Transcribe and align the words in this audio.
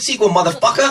sequel, 0.00 0.30
motherfucker! 0.36 0.88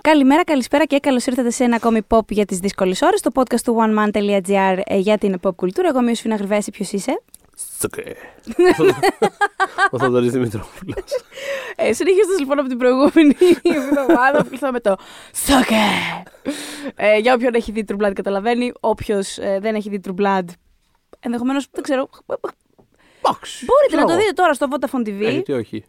Καλημέρα, 0.00 0.44
καλησπέρα 0.44 0.84
και 0.84 0.98
καλώς 0.98 1.26
ήρθατε 1.26 1.50
σε 1.50 1.64
ένα 1.64 1.76
ακόμη 1.76 2.00
pop 2.08 2.28
για 2.28 2.44
τις 2.44 2.58
δύσκολες 2.58 3.02
ώρες. 3.02 3.20
Το 3.20 3.30
podcast 3.34 3.60
του 3.64 3.76
oneman.gr 3.80 4.78
ε, 4.84 4.96
για 4.96 5.18
την 5.18 5.40
pop 5.42 5.54
κουλτούρα. 5.56 5.88
Εγώ 5.88 5.98
είμαι 6.00 6.10
ο 6.10 6.14
Σφίνα 6.14 6.34
Γρυβέση, 6.34 6.70
ποιος 6.70 6.92
είσαι. 6.92 7.22
Στοκέ. 7.74 8.16
Ο 9.90 9.98
Θοδωρής 9.98 10.32
Δημητρόπουλος. 10.32 11.04
Ε, 11.76 11.92
Συνεχίζοντας 11.92 12.38
λοιπόν 12.38 12.58
από 12.58 12.68
την 12.68 12.78
προηγούμενη 12.78 13.36
εβδομάδα 13.62 14.44
που 14.44 14.48
ήρθαμε 14.52 14.72
με 14.72 14.80
το 14.80 14.96
Σοκέ! 15.46 15.74
Ε, 16.94 17.18
για 17.18 17.34
όποιον 17.34 17.54
έχει 17.54 17.72
δει 17.72 17.84
True 17.88 18.04
Blood 18.04 18.12
καταλαβαίνει. 18.14 18.72
Όποιος 18.80 19.38
δεν 19.60 19.74
έχει 19.74 19.88
δει 19.88 20.00
True 20.06 20.20
Blood, 20.20 20.44
ενδεχομένως 21.20 21.66
δεν 21.72 21.82
ξέρω. 21.82 22.08
Εντάξει. 23.22 23.64
Μπορείτε 23.64 23.96
να 23.96 24.00
το 24.00 24.06
ξέρω. 24.06 24.20
δείτε 24.20 24.32
τώρα 24.32 24.54
στο 24.54 24.66
Vodafone 24.70 25.08
TV. 25.08 25.22
Ε, 25.26 25.30
γιατί 25.30 25.52
όχι. 25.52 25.84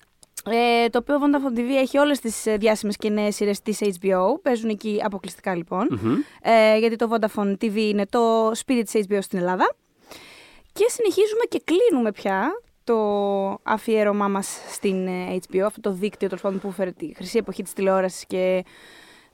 Ε, 0.46 0.90
το 0.90 0.98
οποίο 0.98 1.16
Vodafone 1.20 1.58
TV 1.58 1.70
έχει 1.78 1.98
όλες 1.98 2.20
τις 2.20 2.46
ε, 2.46 2.58
διάσημες 2.58 2.98
και 2.98 3.10
νέες 3.10 3.36
σειρές 3.36 3.62
της 3.62 3.80
HBO. 3.82 4.42
Παίζουν 4.42 4.70
εκεί 4.70 5.02
αποκλειστικά 5.04 5.56
λοιπόν. 5.56 5.88
Μμμ. 6.02 6.14
Ε, 6.42 6.78
γιατί 6.78 6.96
το 6.96 7.10
Vodafone 7.12 7.52
TV 7.62 7.76
είναι 7.76 8.06
το 8.10 8.52
σπίτι 8.54 8.84
της 8.84 9.06
HBO 9.08 9.18
στην 9.22 9.40
Ελλάδα. 9.40 9.76
Και 10.74 10.86
συνεχίζουμε 10.88 11.44
και 11.50 11.62
κλείνουμε 11.64 12.12
πια 12.12 12.52
το 12.84 12.98
αφιέρωμά 13.64 14.28
μας 14.28 14.60
στην 14.68 15.08
ε, 15.08 15.38
HBO, 15.52 15.60
αυτό 15.60 15.82
το 15.82 15.92
δίκτυο 15.92 16.28
τέλος 16.28 16.44
πάντων, 16.44 16.60
που 16.60 16.72
φέρε 16.72 16.92
τη 16.92 17.14
χρυσή 17.16 17.38
εποχή 17.38 17.64
της 17.64 17.74
τηλεόρασης 17.74 18.26
και 18.26 18.64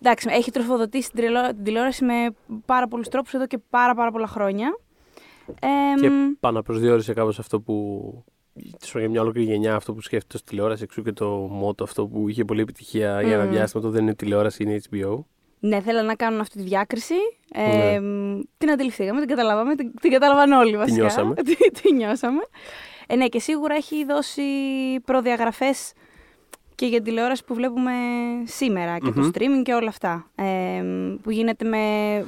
εντάξει, 0.02 0.28
έχει 0.32 0.52
τροφοδοτήσει 0.52 1.12
την 1.12 1.24
τηλεό- 1.24 1.48
την 1.56 1.64
τηλεόραση 1.64 2.06
με 2.06 2.14
πάρα 2.66 2.88
πολλούς 2.88 3.08
τρόπους 3.08 3.34
εδώ 3.34 3.48
και 3.48 3.58
πάρα 3.70 3.96
πάρα 3.96 4.12
πολλά 4.12 4.28
χρόνια. 4.28 4.78
Ε, 5.60 6.00
Και 6.02 6.10
μ, 6.10 6.32
πάνω 6.40 6.62
προσδιορίσε 6.62 7.14
κάπως 7.14 7.40
αυτό 7.40 7.62
που. 7.62 8.24
Της 8.80 8.92
για 8.96 9.10
μια 9.10 9.22
ολόκληρη 9.22 9.48
γενιά 9.52 9.76
αυτό 9.76 9.94
που 9.94 10.02
σκέφτεται 10.02 10.38
στη 10.38 10.48
τηλεόραση, 10.50 10.84
εξού 10.84 11.02
και 11.02 11.12
το 11.12 11.28
μότο 11.30 11.84
αυτό 11.84 12.08
που 12.08 12.30
είχε 12.30 12.46
πολλή 12.46 12.62
επιτυχία 12.62 13.22
για 13.22 13.34
ένα 13.34 13.44
Μμμ. 13.44 13.52
διάστημα. 13.52 13.84
Το 13.84 13.90
δεν 13.90 14.02
είναι 14.04 14.16
τηλεόραση, 14.16 14.64
είναι 14.64 14.80
HBO. 14.92 15.20
Ναι, 15.60 15.82
θέλαν 15.82 16.06
να 16.06 16.16
κάνουν 16.16 16.40
αυτή 16.40 16.58
τη 16.58 16.64
διάκριση. 16.64 17.14
Ε, 17.54 17.78
Ναι. 17.78 18.00
μ, 18.00 18.40
Την 18.58 18.72
αντιληφθήκαμε, 18.72 19.20
την 19.20 19.30
καταλάβαμε, 19.30 19.76
την, 19.76 19.92
την 20.02 20.12
καταλάβαν 20.12 20.52
όλοι 20.52 20.78
βασικά. 20.78 21.00
νιώσαμε. 21.00 21.34
Τι- 21.46 21.72
τη 21.82 21.94
νιώσαμε. 21.94 22.42
Ε, 23.08 23.16
ναι, 23.16 23.28
και 23.28 23.40
σίγουρα 23.40 23.76
έχει 23.76 24.06
δώσει 24.06 24.42
προδιαγραφές 25.06 25.92
και 26.76 26.86
για 26.86 26.96
την 26.96 27.04
τηλεόραση 27.06 27.44
που 27.44 27.54
βλέπουμε 27.54 27.92
σήμερα 28.44 28.98
και 28.98 29.12
το 29.12 29.22
Μμμ. 29.22 29.30
streaming 29.34 29.62
και 29.64 29.74
όλα 29.74 29.88
αυτά. 29.90 30.32
Ε, 30.36 30.82
μ, 30.82 31.16
που 31.22 31.32
γίνεται 31.32 31.66
με, 31.66 31.78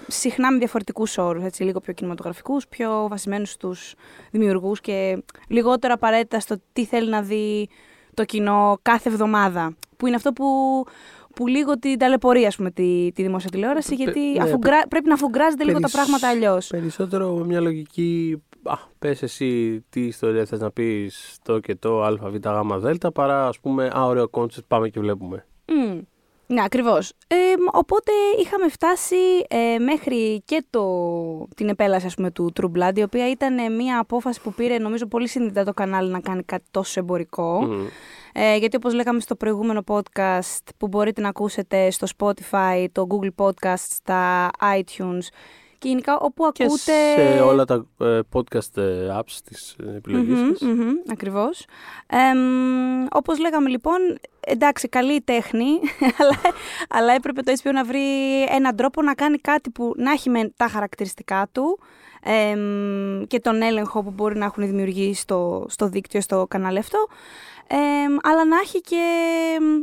συχνά 0.08 0.52
με 0.52 0.58
διαφορετικούς 0.58 1.18
όρους, 1.18 1.44
έτσι, 1.44 1.64
λίγο 1.64 1.80
πιο 1.80 1.94
κινηματογραφικούς, 1.94 2.68
πιο 2.68 3.08
βασισμένους 3.10 3.50
στους 3.52 3.94
δημιουργούς 4.32 4.82
και 4.82 5.24
λιγότερο 5.48 5.94
απαραίτητα 5.94 6.40
στο 6.40 6.56
τι 6.74 6.86
θέλει 6.86 7.10
να 7.10 7.22
δει 7.22 7.70
το 8.14 8.26
κοινό 8.26 8.80
κάθε 8.82 9.10
εβδομάδα. 9.10 9.76
Που 9.98 10.08
είναι 10.08 10.16
αυτό 10.16 10.34
που, 10.34 10.46
που 11.36 11.48
λίγο 11.48 11.80
την 11.80 11.98
ταλαιπωρεί, 11.98 12.46
ας 12.46 12.56
πούμε, 12.56 12.72
τη, 12.72 13.12
τη 13.14 13.22
δημόσια 13.24 13.50
τηλεόραση, 13.50 13.90
Πε- 13.90 13.98
γιατί 13.98 14.20
ναι, 14.20 14.44
αφουγκρά- 14.44 14.88
πρέπει 14.88 15.08
να 15.08 15.14
αφουγκράζεται 15.14 15.64
λίγο 15.64 15.80
τα 15.80 15.90
Περισ- 15.90 15.96
πράγματα 15.96 16.28
αλλιώς. 16.30 16.68
Περισσότερο 16.68 17.34
με 17.36 17.46
μια 17.46 17.60
λογική. 17.60 18.44
Α, 18.64 18.76
πες 19.00 19.22
εσύ 19.24 19.82
τι 19.90 20.02
ιστορία 20.02 20.46
θες 20.46 20.60
να 20.60 20.72
πεις 20.72 21.38
το 21.44 21.60
και 21.60 21.76
το 21.76 22.04
α, 22.04 22.12
β, 22.16 22.36
γ, 22.36 22.80
δ, 22.80 23.08
παρά 23.14 23.48
ας 23.48 23.60
πούμε, 23.60 23.90
α, 23.98 24.06
ωραίο 24.06 24.28
concept, 24.30 24.68
πάμε 24.68 24.90
και 24.90 25.00
βλέπουμε. 25.00 25.46
Mm. 25.66 26.02
Ναι, 26.52 26.64
ακριβώς. 26.64 27.14
Ε, 27.28 27.36
μ, 27.36 27.66
οπότε 27.72 28.12
είχαμε 28.40 28.70
φτάσει 28.70 29.16
ε, 29.48 29.78
μέχρι 29.80 30.42
και 30.46 30.64
το, 30.70 30.84
την 31.56 31.70
επέλαση 31.70 32.06
ας 32.06 32.16
πούμε, 32.16 32.32
του 32.32 32.54
True 32.62 32.72
Blood, 32.78 32.98
η 32.98 33.02
οποία 33.02 33.30
ήταν 33.30 33.58
ε, 33.58 33.70
μια 33.70 34.00
απόφαση 34.00 34.42
που 34.42 34.54
πήρε 34.54 34.78
νομίζω 34.78 35.06
πολύ 35.06 35.28
συνειδητά 35.28 35.64
το 35.64 35.74
κανάλι 35.74 36.12
να 36.12 36.20
κάνει 36.20 36.44
κάτι 36.44 36.66
τόσο 36.72 37.00
εμπορικό. 37.00 37.62
Μμ. 37.62 37.86
Ε, 38.34 38.56
γιατί 38.56 38.76
όπως 38.76 38.94
λέγαμε 38.94 39.20
στο 39.20 39.36
προηγούμενο 39.36 39.84
podcast 39.88 40.64
που 40.78 40.88
μπορείτε 40.88 41.22
να 41.22 41.30
ακούσετε 41.30 41.92
στο 41.92 42.08
Spotify, 42.18 42.86
το 42.92 43.08
Google 43.10 43.46
Podcast, 43.46 43.86
στα 43.90 44.50
iTunes 44.60 45.28
και 45.69 45.69
γενικά 45.88 46.18
όπου 46.20 46.52
Και 46.52 46.64
ακούτε... 46.64 46.92
σε 47.16 47.42
όλα 47.42 47.66
τα 47.66 47.86
ε, 48.00 48.20
podcast 48.34 48.78
ε, 48.78 49.18
apps 49.20 49.38
της 49.44 49.76
ε, 49.80 49.96
επιλογής 49.96 50.40
Μμμ, 50.40 50.48
σας. 50.54 50.62
μμμ, 50.62 50.90
ακριβώς. 51.12 51.66
Εμ, 52.08 53.06
όπως 53.12 53.40
λέγαμε 53.40 53.70
λοιπόν, 53.70 53.98
εντάξει 54.40 54.88
καλή 54.88 55.14
η 55.14 55.22
τέχνη, 55.22 55.66
αλλά, 56.20 56.40
αλλά 56.90 57.14
έπρεπε 57.14 57.42
το 57.42 57.54
HBO 57.64 57.72
να 57.74 57.84
βρει 57.84 58.42
έναν 58.50 58.76
τρόπο 58.76 59.02
να 59.02 59.14
κάνει 59.14 59.38
κάτι 59.38 59.70
που 59.70 59.94
να 59.98 60.12
έχει 60.12 60.30
μεν 60.30 60.54
τα 60.56 60.68
χαρακτηριστικά 60.68 61.48
του 61.52 61.80
εμ, 62.24 63.24
και 63.28 63.40
τον 63.40 63.62
έλεγχο 63.62 64.04
που 64.04 64.12
μπορεί 64.12 64.38
να 64.38 64.46
έχουν 64.46 64.64
οι 64.64 64.66
δημιουργοί 64.68 65.14
στο, 65.14 65.66
στο 65.70 65.88
δίκτυο, 65.88 66.22
στο 66.22 66.46
κανάλι 66.50 66.78
αυτό, 66.78 67.08
εμ, 67.68 68.18
αλλά 68.22 68.46
να 68.46 68.58
έχει 68.58 68.82
και 68.82 69.02
εμ, 69.56 69.82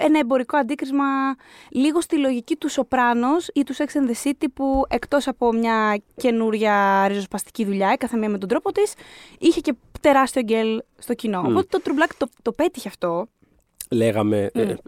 ένα 0.00 0.18
εμπορικό 0.18 0.56
αντίκρισμα 0.56 1.04
λίγο 1.70 2.00
στη 2.00 2.18
λογική 2.18 2.56
του 2.56 2.68
Σοπράνος 2.68 3.48
ή 3.52 3.62
του 3.62 3.74
Sex 3.74 3.84
and 3.84 4.10
the 4.10 4.28
City 4.28 4.46
που 4.54 4.84
εκτός 4.88 5.28
από 5.28 5.52
μια 5.52 6.00
καινούρια 6.16 7.06
ριζοσπαστική 7.08 7.64
δουλειά, 7.64 7.92
η 7.92 7.96
κάθε 7.96 8.16
μία 8.16 8.28
με 8.28 8.38
τον 8.38 8.48
τρόπο 8.48 8.72
της, 8.72 8.94
είχε 9.38 9.60
και 9.60 9.74
τεράστιο 10.00 10.42
γκέλ 10.42 10.82
στο 10.98 11.14
κοινό. 11.14 11.42
Μμ. 11.42 11.46
Οπότε 11.46 11.66
το 11.78 11.80
True 11.84 12.02
Black 12.02 12.10
το, 12.18 12.28
το 12.42 12.52
πέτυχε 12.52 12.88
αυτό. 12.88 13.28
Λέγαμε. 13.90 14.50
Μμ. 14.54 14.60
ε, 14.60 14.78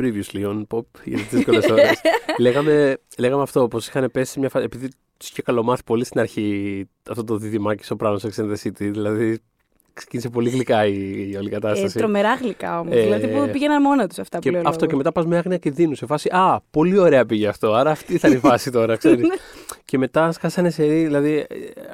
previously 0.00 0.48
on 0.48 0.62
pop 0.68 0.84
για 1.04 1.16
τις 1.16 1.28
δύσκολες 1.28 1.66
ώρες. 1.66 2.00
λέγαμε, 2.38 2.98
λέγαμε 3.18 3.42
αυτό, 3.42 3.68
πως 3.68 3.88
είχαν 3.88 4.10
πέσει 4.12 4.32
σε 4.32 4.38
μια 4.38 4.48
φάση. 4.48 4.64
Επειδή 4.64 4.88
τους 5.16 5.28
είχε 5.28 5.42
καλομάθει 5.42 5.82
πολύ 5.84 6.04
στην 6.04 6.20
αρχή 6.20 6.84
αυτό 7.10 7.24
το 7.24 7.36
διδυμάκι 7.36 7.84
Σοπράνο 7.84 8.18
Sex 8.22 8.40
and 8.40 8.52
the 8.52 8.56
City. 8.64 8.90
Δηλαδή 8.90 9.38
ξεκίνησε 9.98 10.28
πολύ 10.28 10.50
γλυκά 10.50 10.86
η, 10.86 10.92
η 11.30 11.36
όλη 11.36 11.46
Ε, 11.46 11.50
κατάσταση. 11.50 11.98
τρομερά 11.98 12.34
γλυκά 12.34 12.80
όμως. 12.80 12.94
Ε, 12.96 13.00
δηλαδή 13.02 13.26
που 13.28 13.48
πήγαιναν 13.52 13.82
μόνα 13.82 14.06
τους 14.06 14.18
αυτά 14.18 14.38
και 14.38 14.50
που 14.50 14.56
λέω 14.56 14.68
αυτό 14.68 14.86
και 14.86 14.96
μετά 14.96 15.12
πας 15.12 15.26
με 15.26 15.36
άγνοια 15.36 15.56
και 15.58 15.70
δίνου 15.70 15.94
σε 15.94 16.06
φάση. 16.06 16.28
Α, 16.32 16.60
πολύ 16.70 16.98
ωραία 16.98 17.26
πήγε 17.26 17.48
αυτό. 17.48 17.72
Άρα 17.74 17.90
αυτή 17.90 18.18
θα 18.18 18.28
είναι 18.28 18.36
η 18.36 18.40
φάση 18.40 18.70
τώρα, 18.70 18.96
ξέρεις. 18.96 19.20
Ναι. 19.28 19.34
και 19.84 19.98
μετά 19.98 20.32
σκάσανε 20.32 20.70
σερή, 20.70 21.04
δηλαδή 21.04 21.34
ε, 21.36 21.46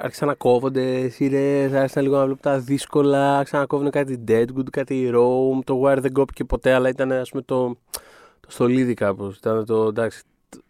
άρχισαν 0.03 0.29
να 0.29 0.35
κόβονται 0.35 1.09
σειρές, 1.09 1.73
άρχισαν 1.73 2.03
λίγο 2.03 2.15
να 2.17 2.23
βλέπουν 2.23 2.41
τα 2.43 2.59
δύσκολα, 2.59 3.39
άρχισαν 3.39 3.61
να 3.61 3.67
κόβουν 3.67 3.91
κάτι 3.91 4.25
Deadwood, 4.29 4.71
κάτι 4.71 5.11
Rome. 5.15 5.65
Το 5.65 5.83
Wire 5.85 5.99
δεν 6.01 6.13
κόπηκε 6.13 6.45
ποτέ, 6.45 6.73
αλλά 6.73 6.89
ήταν 6.89 7.13
ας 7.13 7.31
πούμε 7.31 7.43
το, 7.43 7.77
το 8.41 8.49
στολίδι 8.51 8.95
κάπως. 8.95 9.37
Ήταν 9.37 9.65
το 9.67 9.87
εντάξει, 9.87 10.23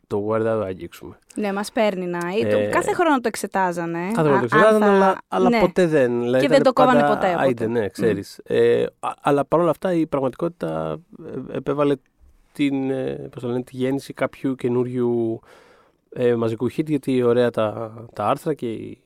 το- 0.07 0.17
το 0.21 0.29
Wire 0.29 0.41
δεν 0.41 0.53
θα 0.53 0.59
το 0.59 0.65
αγγίξουμε. 0.65 1.19
Ναι, 1.35 1.53
μας 1.53 1.73
παίρνει 1.73 2.07
να... 2.07 2.19
Ε, 2.49 2.67
κάθε 2.67 2.93
χρόνο 2.93 3.15
το 3.21 3.29
εξετάζανε. 3.29 3.99
Κάθε 4.15 4.29
φορά 4.29 4.39
Α- 4.39 4.41
το 4.41 4.47
ξέρανε, 4.47 4.75
αν 4.75 4.81
θα- 4.81 4.87
αλλά, 4.95 5.19
αλλά 5.29 5.49
ναι. 5.49 5.61
ποτέ 5.61 5.87
δεν. 5.87 6.21
Δηλαδή, 6.21 6.39
Και 6.39 6.45
ήταν 6.45 6.49
δεν 6.49 6.63
το 6.63 6.73
κόβανε 6.73 7.01
πάντα 7.01 7.15
ποτέ, 7.15 7.27
οπότε. 7.29 7.43
άιντε, 7.45 7.67
ναι, 7.67 7.89
ξέρεις. 7.89 8.41
Ε, 8.45 8.85
α- 9.01 9.13
αλλά 9.21 9.45
παρόλα 9.45 9.71
αυτά 9.71 9.93
η 9.93 10.07
πραγματικότητα 10.07 10.97
ε, 11.53 11.57
επέβαλε 11.57 11.95
την, 12.53 12.91
ε, 12.91 13.29
πώς 13.33 13.43
το 13.43 13.49
λένε, 13.49 13.63
τη 13.63 13.77
γέννηση 13.77 14.13
κάποιου 14.13 14.55
καινούριου 14.55 15.41
ε, 16.17 16.35
μαζικού 16.35 16.71
hit 16.71 16.87
γιατί 16.87 17.23
ωραία 17.23 17.51
τα, 17.51 17.93
τα 18.13 18.25
άρθρα 18.27 18.55
και 18.55 18.67
οι, 18.71 19.03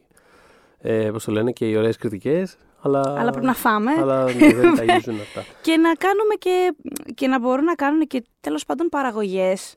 ε, 0.79 1.11
πώς 1.13 1.25
το 1.25 1.33
λένε, 1.33 1.51
και 1.53 1.69
οι 1.69 1.77
ωραίες 1.77 1.97
κριτικές. 1.97 2.57
Αλλά, 2.83 3.15
Αλλά 3.19 3.31
πρέπει 3.31 3.47
να 3.47 3.55
φάμε. 3.55 3.91
Αλλά 4.01 4.25
ναι, 4.25 4.53
δεν 4.53 4.75
ταγίζουν 4.77 5.21
αυτά. 5.21 5.45
και 5.63 5.77
να 5.77 5.93
κάνουμε 5.95 6.35
και, 6.39 6.75
και 7.15 7.27
να 7.27 7.39
μπορούν 7.41 7.65
να 7.65 7.75
κάνουν 7.75 8.07
και 8.07 8.25
τέλος 8.41 8.65
πάντων 8.65 8.89
παραγωγές 8.89 9.75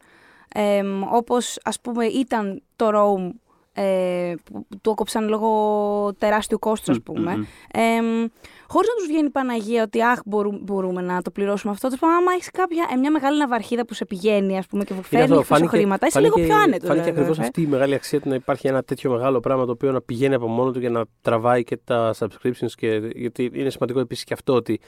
εμ, 0.54 1.04
όπως 1.04 1.60
ας 1.64 1.80
πούμε 1.80 2.06
ήταν 2.06 2.62
το 2.76 2.90
Rome 2.94 3.30
ε, 3.74 4.34
που 4.44 4.68
το 4.82 4.92
έκοψαν 4.92 5.28
λόγω 5.28 6.14
τεράστιου 6.18 6.60
κόστους 6.60 6.90
ας 6.90 7.02
πούμε 7.04 7.36
Μμμ. 7.36 7.44
εμ, 7.72 8.28
χωρίς 8.68 8.90
να 8.90 8.96
τους 8.98 9.08
βγαίνει 9.08 9.26
η 9.26 9.30
Παναγία 9.30 9.84
ότι 9.84 10.04
αχ 10.04 10.20
μπορούμε, 10.26 10.60
μπορούμε 10.62 11.02
να 11.02 11.22
το 11.22 11.32
πληρώσουμε 11.32 11.72
αυτό 11.72 11.88
τους 11.88 12.00
πούμε 12.00 12.12
άμα 12.12 12.32
έχεις 12.34 12.52
κάποια, 12.52 12.88
ε, 12.94 12.96
μια 12.96 13.12
μεγάλη 13.12 13.38
ναυαρχίδα 13.38 13.86
που 13.86 13.94
σε 13.94 14.06
πηγαίνει 14.06 14.58
ας 14.58 14.66
πούμε 14.68 14.84
και 14.84 14.94
που 14.94 15.04
Είναι 15.12 15.22
φέρνει 15.22 15.38
αυτό, 15.38 15.54
πίσω 15.56 15.68
χρήματα 15.68 16.08
είσαι 16.08 16.20
λίγο 16.20 16.36
πιο 16.36 16.56
άνετο 16.56 16.86
Φάνηκε 16.86 17.04
δηλαδή, 17.04 17.10
ακριβώς 17.10 17.40
ε. 17.40 17.42
αυτή 17.42 17.62
η 17.62 17.66
μεγάλη 17.66 17.94
αξία 17.94 18.22
του 18.22 18.30
να 18.30 18.36
υπάρχει 18.36 18.68
ένα 18.68 18.84
τέτοιο 18.84 19.12
μεγάλο 19.12 19.40
πράγμα 19.40 19.66
το 19.66 19.72
οποίο 19.72 19.92
να 19.92 20.02
πηγαίνει 20.02 20.34
από 20.34 20.48
μόνο 20.48 20.72
του 20.72 20.80
και 20.80 20.90
να 20.90 21.04
τραβάει 21.22 21.64
και 21.64 21.78
τα 21.84 22.14
subscriptions. 22.18 22.72
Και, 22.76 23.02
γιατί 23.16 23.52
είναι 23.54 23.70
σημαντικό 23.70 24.00
επίσης 24.00 24.24
και 24.24 24.34
αυτό 24.34 24.54
ότι 24.54 24.80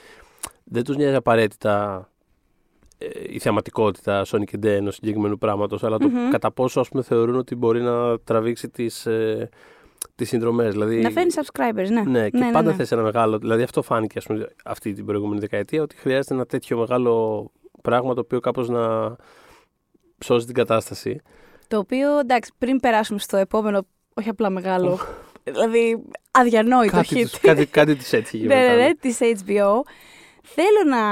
δεν 0.64 0.84
τους 0.84 0.96
νοιάζει 0.96 1.16
απαραίτητα 1.16 2.08
ε, 2.13 2.13
η 3.30 3.40
θεαματικότητα 3.40 4.26
Sonic 4.28 4.44
και 4.46 4.70
ενός 4.70 4.96
συγκεκριμένου 4.96 5.38
πράγματος, 5.38 5.84
αλλά 5.84 5.98
το 5.98 6.08
Μμμ. 6.08 6.30
κατά 6.30 6.52
πόσο 6.52 6.80
ας 6.80 6.90
πούμε, 6.90 7.04
θεωρούν 7.04 7.36
ότι 7.36 7.56
μπορεί 7.56 7.82
να 7.82 8.20
τραβήξει 8.20 8.70
τις 8.70 9.06
ε, 9.06 9.50
τις 10.16 10.28
συνδρομές. 10.30 10.72
Δηλαδή, 10.72 11.00
να 11.02 11.10
φέρνει 11.10 11.32
subscribers 11.36 11.88
ναι 11.90 12.02
ναι, 12.02 12.30
και 12.30 12.38
ναι, 12.38 12.52
πάντα 12.52 12.70
ναι. 12.70 12.76
θες 12.76 12.92
ένα 12.92 13.02
μεγάλο. 13.02 13.38
Δηλαδή 13.38 13.64
αυτό 13.64 13.82
φάνηκε 13.82 14.18
ας 14.18 14.26
πούμε, 14.26 14.48
αυτή 14.66 14.94
την 14.94 15.06
προηγούμενη 15.06 15.40
δεκαετία, 15.40 15.82
ότι 15.82 15.96
χρειάζεται 15.96 16.34
ένα 16.34 16.46
τέτοιο 16.46 16.78
μεγάλο 16.78 17.52
πράγμα 17.82 18.14
το 18.14 18.20
οποίο 18.20 18.40
κάπως 18.40 18.70
να 18.70 19.16
σώζει 20.24 20.46
την 20.46 20.54
κατάσταση. 20.56 21.22
το 21.68 21.78
οποίο 21.78 22.20
εντάξει 22.20 22.52
πριν 22.58 22.80
περάσουμε 22.80 23.20
στο 23.20 23.38
επόμενο 23.38 23.86
όχι 24.14 24.30
απλά 24.30 24.50
μεγάλο 24.50 25.00
δηλαδή 25.44 26.04
αδιανόητο 26.32 26.96
Κάτι, 26.96 27.16
hit. 27.16 27.22
τους, 27.22 27.40
κάτι, 27.40 27.66
κάτι 27.66 27.96
τους 27.96 28.12
έτυχε 28.14 28.46
ναι, 28.48 28.56
ναι, 28.56 28.62
μετά. 28.62 28.76
ναι, 28.76 28.96
της 28.96 29.18
HBO. 29.22 29.72
Θέλω 30.46 30.84
να, 30.90 31.04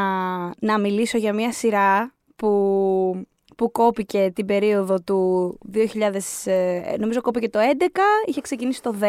να 0.60 0.80
μιλήσω 0.80 1.18
για 1.18 1.34
μια 1.34 1.52
σειρά 1.52 2.14
που, 2.36 3.26
που 3.58 3.72
κόπηκε 3.72 4.32
την 4.36 4.46
περίοδο 4.46 5.02
του 5.02 5.58
2000, 5.74 5.80
ε, 6.46 6.82
νομίζω 7.00 7.22
κόπηκε 7.22 7.50
το 7.50 7.60
11, 7.60 7.86
είχε 8.26 8.42
ξεκινήσει 8.42 8.82
το 8.82 8.96
10. 9.02 9.06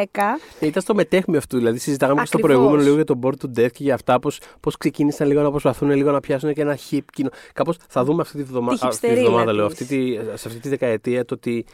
Ε, 0.60 0.66
Ήταν 0.66 0.82
στο 0.82 0.94
μετέχμιο 0.94 1.38
αυτού, 1.38 1.56
δηλαδή 1.58 1.78
συζητάγαμε 1.78 2.20
και 2.20 2.26
στο 2.26 2.36
Ακριβώς. 2.36 2.56
προηγούμενο 2.56 2.82
λίγο 2.88 2.94
για 2.94 3.04
τον 3.04 3.20
Board 3.22 3.44
to 3.44 3.60
Death 3.60 3.72
και 3.72 3.82
για 3.82 3.94
αυτά 3.94 4.18
πώς, 4.18 4.40
πώς 4.60 4.76
ξεκίνησαν 4.76 5.26
λίγο 5.26 5.42
να 5.42 5.50
προσπαθούν 5.50 5.90
λίγο 5.90 6.10
να 6.10 6.20
πιάσουν 6.20 6.52
και 6.52 6.60
ένα 6.60 6.78
hip 6.90 7.00
κοινό. 7.12 7.30
Κάπως 7.52 7.76
θα 7.88 8.04
δούμε 8.04 8.22
αυτή 8.22 8.36
τη 8.36 8.42
βδομα... 8.42 8.68
Τη 8.68 8.78
αυτή 8.82 8.88
τη 8.88 8.92
χυψτερίλα 8.92 9.28
βδομάδα, 9.28 9.52
λέω, 9.52 9.66
της. 9.68 9.80
αυτή 9.80 9.96
τη, 9.96 10.14
σε 10.34 10.48
αυτή 10.48 10.60
τη 10.60 10.68
δεκαετία 10.68 11.24
το 11.24 11.34
ότι 11.34 11.64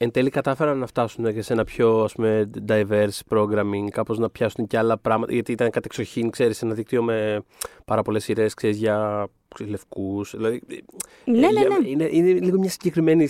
εν 0.00 0.10
τέλει 0.10 0.30
κατάφεραν 0.30 0.78
να 0.78 0.86
φτάσουν 0.86 1.32
και 1.34 1.42
σε 1.42 1.52
ένα 1.52 1.64
πιο 1.64 2.00
ας 2.02 2.12
πούμε, 2.12 2.50
diverse 2.68 3.18
programming, 3.28 3.88
κάπως 3.90 4.18
να 4.18 4.30
πιάσουν 4.30 4.66
και 4.66 4.78
άλλα 4.78 4.98
πράγματα, 4.98 5.32
γιατί 5.32 5.52
ήταν 5.52 5.70
κατεξοχήν, 5.70 6.30
ξέρεις, 6.30 6.62
ένα 6.62 6.74
δίκτυο 6.74 7.02
με 7.02 7.42
πάρα 7.84 8.02
πολλές 8.02 8.24
σειρές, 8.24 8.54
ξέρεις, 8.54 8.76
για 8.76 9.28
ξέρεις, 9.54 9.72
λευκούς, 9.72 10.30
δηλαδή 10.36 10.62
Ναι, 11.24 11.36
ε, 11.36 11.40
ναι, 11.40 11.60
για- 11.60 11.68
ναι. 11.68 11.88
Είναι, 11.88 12.08
είναι 12.12 12.32
λίγο 12.32 12.58
μια 12.58 12.70
συγκεκριμένη 12.70 13.28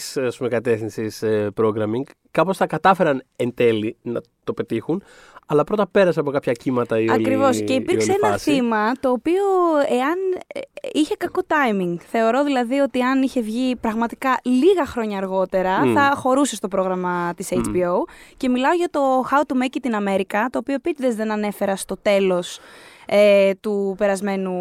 κατεύθυνση 0.49 1.09
programming. 1.57 2.03
Κάπως 2.31 2.57
τα 2.57 2.67
κατάφεραν 2.67 3.23
εν 3.37 3.55
τέλει 3.55 3.97
να 4.03 4.21
το 4.45 4.53
πετύχουν, 4.53 5.03
αλλά 5.51 5.65
πρώτα 5.65 5.87
πέρασε 5.87 6.21
από 6.21 6.31
κάποια 6.31 6.53
κύματα 6.53 7.01
η 7.01 7.09
όλη 7.09 7.13
Ακριβώς. 7.13 7.63
Και 7.63 7.73
η 7.73 7.77
υπήρξε 7.77 8.11
όλη 8.11 8.19
ένα 8.23 8.33
φάση. 8.33 8.51
θύμα 8.53 8.93
το 9.01 9.11
οποίο 9.11 9.43
εάν 9.89 10.17
ε, 10.47 10.61
είχε 10.93 11.15
κακό 11.19 11.41
timing. 11.47 11.97
Θεωρώ 12.11 12.45
δηλαδή 12.45 12.79
ότι 12.79 13.03
αν 13.03 13.23
είχε 13.23 13.41
βγει 13.41 13.77
πραγματικά 13.77 14.41
λίγα 14.43 14.87
χρόνια 14.87 15.19
αργότερα 15.19 15.87
Μμ. 15.87 15.95
θα 15.95 16.13
χωρούσε 16.17 16.55
στο 16.57 16.69
πρόγραμμα 16.69 17.35
της 17.37 17.49
HBO. 17.53 17.95
Και 18.37 18.49
μιλάω 18.49 18.73
για 18.73 18.89
το 18.91 19.01
How 19.31 19.39
to 19.39 19.63
Make 19.63 19.81
It 19.83 19.91
in 19.91 20.09
America, 20.09 20.47
το 20.51 20.59
οποίο 20.59 20.75
επίτηδες 20.75 21.15
δεν 21.15 21.31
ανέφερα 21.31 21.77
στο 21.77 21.97
τέλος 22.03 22.61
ε, 23.07 23.51
του 23.61 23.95
περασμένου 23.99 24.53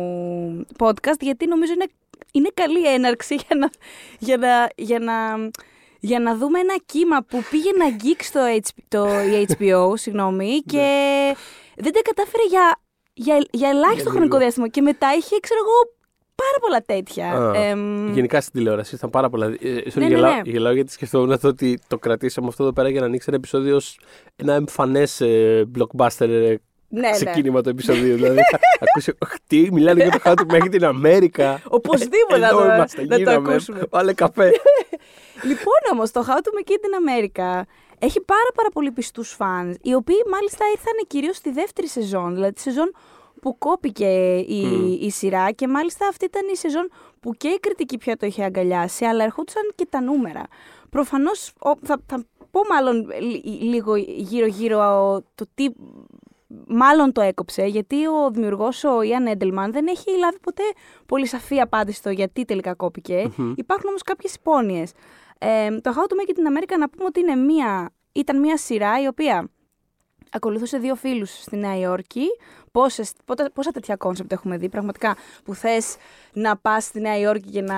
podcast, 0.77 1.19
γιατί 1.19 1.47
νομίζω 1.47 1.73
είναι, 1.73 1.87
είναι 2.31 2.49
καλή 2.53 2.87
έναρξη 2.93 3.35
για 3.35 3.55
να, 3.55 3.69
για 4.19 4.37
να, 4.37 4.67
για 4.75 4.99
να, 4.99 5.13
για 5.99 6.19
να 6.19 6.35
δούμε 6.37 6.59
ένα 6.59 6.75
κύμα 6.85 7.23
που 7.23 7.43
πήγε 7.51 7.71
να 7.77 7.85
αγγίξει 7.85 8.31
το, 8.31 8.39
HP, 8.61 8.69
το 8.87 9.07
η 9.19 9.47
HBO, 9.59 9.93
συγγνώμη, 10.03 10.59
και 10.65 10.87
δεν 11.75 11.93
τα 11.93 12.01
κατάφερε 12.01 12.43
για, 12.49 12.79
για, 13.13 13.45
για 13.51 13.69
ελάχιστο 13.69 14.01
Για 14.01 14.11
χρονικό 14.11 14.25
λίγο. 14.25 14.37
διάστημα. 14.37 14.67
Και 14.67 14.81
μετά 14.81 15.07
είχε, 15.17 15.39
ξέρω 15.41 15.59
εγώ, 15.65 15.95
πάρα 16.35 16.57
πολλά 16.61 16.81
τέτοια. 16.81 17.31
Α, 17.31 17.69
Εμ, 17.69 18.13
Γενικά 18.13 18.41
στην 18.41 18.53
τηλεόραση 18.53 18.95
ήταν 18.95 19.09
πάρα 19.09 19.29
πολλά. 19.29 19.45
Ε, 19.45 19.55
sorry, 19.59 19.91
Ναι, 19.93 20.01
ναι, 20.03 20.07
γελάω, 20.07 20.33
ναι. 20.35 20.41
γελάω 20.45 20.73
γιατί 20.73 20.91
σκεφτόμουν 20.91 21.39
το 21.39 21.47
ότι 21.47 21.79
το 21.87 21.97
κρατήσαμε 21.97 22.47
αυτό 22.47 22.63
εδώ 22.63 22.73
πέρα 22.73 22.89
για 22.89 22.99
να 22.99 23.05
ανοίξει 23.05 23.25
ένα 23.29 23.37
επεισόδιο 23.37 23.75
ως 23.75 23.99
ένα 24.35 24.53
εμφανές 24.53 25.21
blockbuster 25.77 26.19
ε, 26.19 26.25
ναι, 26.25 26.55
ναι. 26.87 27.11
ξεκίνημα 27.11 27.61
του 27.61 27.69
επεισοδίου. 27.69 28.15
δηλαδή, 28.15 28.39
θα 28.51 28.59
ακούσει, 28.89 29.13
«Αχ, 29.17 29.33
τι, 29.47 29.71
μιλάνε 29.71 30.01
για 30.03 30.11
το 30.11 30.19
How 30.23 30.33
to 30.33 30.53
Make 30.53 30.73
It 30.73 30.81
in 30.81 30.83
America. 31.03 31.55
Οπωσδήποτε 31.69 32.37
να 32.37 32.47
Εδώ 32.47 32.57
το- 32.57 32.73
είμαστε, 32.73 33.01
να 33.01 33.07
το 33.07 33.15
γίναμε, 33.15 33.49
ακούσουμε. 33.51 33.81
Βάλε 33.89 34.13
καφέ. 34.13 34.51
Λοιπόν 35.43 35.81
όμως, 35.91 36.11
το 36.11 36.25
How 36.27 36.31
to 36.35 36.35
Make 36.59 36.69
It 36.71 36.73
in 36.73 36.93
America 37.03 37.61
έχει 37.99 38.21
πάρα 38.21 38.49
πάρα 38.55 38.69
πολύ 38.73 38.91
πιστούς 38.91 39.29
φανς, 39.31 39.75
οι 39.81 39.93
οποίοι 39.93 40.15
μάλιστα 40.31 40.65
ήρθαν 40.71 40.93
κυρίως 41.07 41.35
στη 41.35 41.51
δεύτερη 41.51 41.87
σεζόν, 41.87 42.33
δηλαδή 42.33 42.53
τη 42.53 42.61
σεζόν 42.61 42.91
που 43.41 43.57
κόπηκε 43.57 44.35
η, 44.47 44.65
Μμ. 44.65 44.91
η 45.01 45.11
σειρά 45.11 45.51
και 45.51 45.67
μάλιστα 45.67 46.07
αυτή 46.07 46.25
ήταν 46.25 46.41
η 46.53 46.57
σεζόν 46.57 46.89
που 47.19 47.33
και 47.33 47.47
η 47.47 47.59
κριτική 47.59 47.97
πια 47.97 48.17
το 48.17 48.25
είχε 48.25 48.43
αγκαλιάσει, 48.43 49.05
αλλά 49.05 49.23
ερχόντουσαν 49.23 49.71
και 49.75 49.87
τα 49.89 50.01
νούμερα. 50.01 50.43
Προφανώς 50.89 51.53
θα, 51.81 51.97
θα 52.05 52.23
πω 52.51 52.61
μάλλον 52.69 53.09
λι- 53.21 53.45
λίγο 53.45 53.95
γύρω-γύρω 53.95 54.77
το 55.35 55.45
τι 55.55 55.67
μάλλον 56.67 57.11
το 57.11 57.21
έκοψε, 57.21 57.65
γιατί 57.65 58.07
ο 58.07 58.29
δημιουργός 58.31 58.83
ο 58.83 59.01
Ίαν 59.01 59.27
Έντελμαν 59.27 59.71
δεν 59.71 59.87
έχει 59.87 60.17
λάβει 60.17 60.39
ποτέ 60.39 60.63
πολύ 61.05 61.27
σαφή 61.27 61.59
απάντηση 61.59 61.97
στο 61.97 62.09
γιατί 62.09 62.45
τελικά 62.45 62.73
κόπηκε. 62.73 63.31
Μμμ. 63.35 63.53
Υπάρχουν 63.55 63.89
όμως 63.89 64.01
κάποιες 64.01 64.35
υπόνοιες. 64.35 64.91
Ε, 65.37 65.79
το 65.79 65.91
How 65.95 66.11
to 66.11 66.13
Make 66.13 66.29
It 66.29 66.39
in 66.39 66.57
America 66.57 66.77
να 66.79 66.89
πούμε 66.89 67.05
ότι 67.05 67.19
είναι 67.19 67.35
μία, 67.35 67.93
ήταν 68.11 68.39
μία 68.39 68.57
σειρά 68.57 69.01
η 69.01 69.07
οποία 69.07 69.49
ακολουθούσε 70.31 70.77
δύο 70.77 70.95
φίλους 70.95 71.41
στη 71.41 71.55
Νέα 71.57 71.77
Υόρκη. 71.79 72.25
Πόσες, 72.71 73.11
πόσα- 73.25 73.51
πόσα 73.53 73.71
τέτοια 73.71 73.95
concept 73.95 74.31
έχουμε 74.31 74.57
δει 74.57 74.69
πραγματικά 74.69 75.15
που 75.43 75.53
θες 75.53 75.95
να 76.33 76.57
πας 76.57 76.83
στη 76.83 76.99
Νέα 76.99 77.19
Υόρκη 77.19 77.49
και 77.49 77.61
να, 77.61 77.75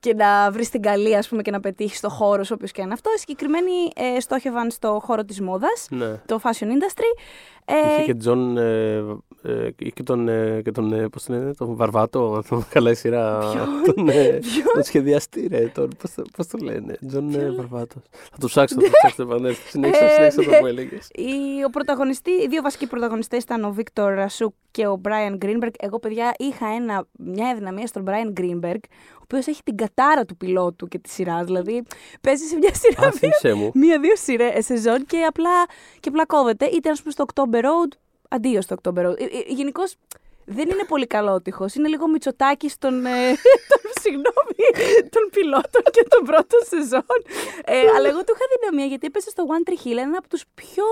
και 0.00 0.14
να 0.14 0.50
βρεις 0.50 0.68
την 0.70 0.82
καλή 0.82 1.16
ας 1.16 1.28
πούμε 1.28 1.42
και 1.42 1.50
να 1.50 1.60
πετύχεις 1.60 2.00
το 2.00 2.08
χώρο 2.08 2.44
σου 2.44 2.52
όποιος 2.54 2.72
και 2.72 2.82
είναι 2.82 2.92
αυτό. 2.92 3.10
Οι 3.16 3.18
συγκεκριμένοι 3.18 3.72
ε, 3.94 4.20
στόχευαν 4.20 4.70
στο 4.70 5.00
χώρο 5.04 5.24
της 5.24 5.40
μόδας, 5.40 5.86
ναι. 5.90 6.16
το 6.26 6.40
fashion 6.42 6.64
industry. 6.66 7.22
Ε, 7.64 7.92
Είχε 7.92 8.04
και 8.04 8.14
Τζον 8.14 8.56
ε, 8.58 9.02
ε, 9.42 9.70
και 9.92 10.02
τον, 10.02 10.28
ε, 10.28 10.60
και 10.64 10.70
τον 10.70 10.92
ε, 10.92 11.08
πώς 11.08 11.24
τον 11.24 11.36
λένε, 11.36 11.54
τον 11.54 11.76
Βαρβάτο, 11.76 12.32
αν 12.34 12.42
θυμάμαι 12.42 12.66
καλά 12.70 12.90
η 12.90 12.94
σειρά. 12.94 13.38
Ποιον; 13.38 13.94
Τον, 13.94 14.08
ε, 14.08 14.28
Ποιον; 14.28 14.64
τον 14.74 14.82
σχεδιαστή, 14.82 15.46
ρε, 15.50 15.66
τον, 15.74 15.88
πώς, 15.98 16.14
το- 16.14 16.22
πώς 16.36 16.46
το 16.46 16.58
λένε, 16.62 16.96
Τζον 17.08 17.34
ε, 17.34 17.38
Ποιον; 17.38 17.56
Βαρβάτος. 17.56 18.02
Θα 18.10 18.38
το 18.40 18.46
ψάξω, 18.46 18.74
θα 18.74 18.80
το 18.80 18.88
ψάξω, 19.02 19.22
επανέλθω. 19.22 19.68
Συνέχισε, 19.68 20.04
Ε, 20.04 20.08
συνέχισε 20.08 20.42
το 20.42 20.50
ναι. 20.50 20.58
που 20.58 20.66
έλεγες. 20.66 21.08
Οι, 21.12 21.64
ο 21.66 21.70
πρωταγωνιστή, 21.70 22.30
οι 22.30 22.46
δύο 22.48 22.62
βασικοί 22.62 22.86
πρωταγωνιστές 22.86 23.42
ήταν 23.42 23.64
ο 23.64 23.70
Βίκτορ 23.72 24.14
Ρασούκ 24.14 24.54
και 24.70 24.86
ο 24.86 24.96
Μπράιαν 24.96 25.36
Γκρίνμπεργκ. 25.36 25.72
Εγώ, 25.78 25.98
παιδιά, 25.98 26.34
είχα 26.38 26.66
ένα, 26.74 27.06
μια 27.18 27.48
αδυναμία 27.48 27.86
στον 27.86 28.02
Μπράιαν 28.02 28.30
Γκρίνμπεργκ, 28.32 28.80
ο 29.14 29.20
οποίος 29.22 29.46
έχει 29.46 29.62
την 29.62 29.76
κατάρα 29.76 30.24
του 30.24 30.36
πιλότου 30.36 30.88
και 30.88 30.98
της 30.98 31.12
σειράς. 31.12 31.44
Δηλαδή, 31.44 31.82
παίζει 32.20 32.44
σε 32.44 32.56
μια 32.56 32.74
σειρά 32.74 33.06
Α, 33.06 33.10
δύο, 33.10 33.18
θύμισέ 33.18 33.52
μου. 33.52 33.70
μία-δύο 33.74 34.16
σειρέ- 34.16 34.62
σεζόν 34.62 35.06
και 35.06 35.16
απλά, 35.28 35.50
και 36.00 36.08
απλά 36.08 36.26
κόβεται. 36.26 36.66
Είτε, 36.66 36.90
ας 36.90 36.98
πούμε, 37.00 37.12
στο 37.12 37.24
October 37.34 37.60
Road, 37.64 37.92
αντίο 38.32 38.60
στο 38.60 38.76
October 38.82 39.06
Road. 39.06 39.16
Γενικώς 39.46 39.94
δεν 40.44 40.70
είναι 40.70 40.84
πολύ 40.84 41.06
καλότυχος. 41.06 41.74
Είναι 41.74 41.88
λίγο 41.88 42.08
μυτσοτάκι 42.08 42.68
στον. 42.68 43.06
Ε, 43.06 43.10
τον, 43.70 43.90
συγγνώμη, 44.00 44.64
των 45.10 45.22
πιλότων 45.30 45.82
και 45.90 46.06
των 46.08 46.24
πρώτων 46.24 46.60
σεζόν. 46.68 47.18
Ε, 47.64 47.78
αλλά 47.96 48.08
εγώ 48.08 48.24
του 48.24 48.34
είχα 48.34 48.46
δυναμία 48.60 48.86
γιατί 48.86 49.06
έπεσε 49.06 49.30
στο 49.30 49.44
One 49.48 49.68
Tree 49.68 49.86
Hill, 49.86 49.96
ένα 49.96 50.18
από 50.18 50.28
τους 50.28 50.44
πιο 50.54 50.84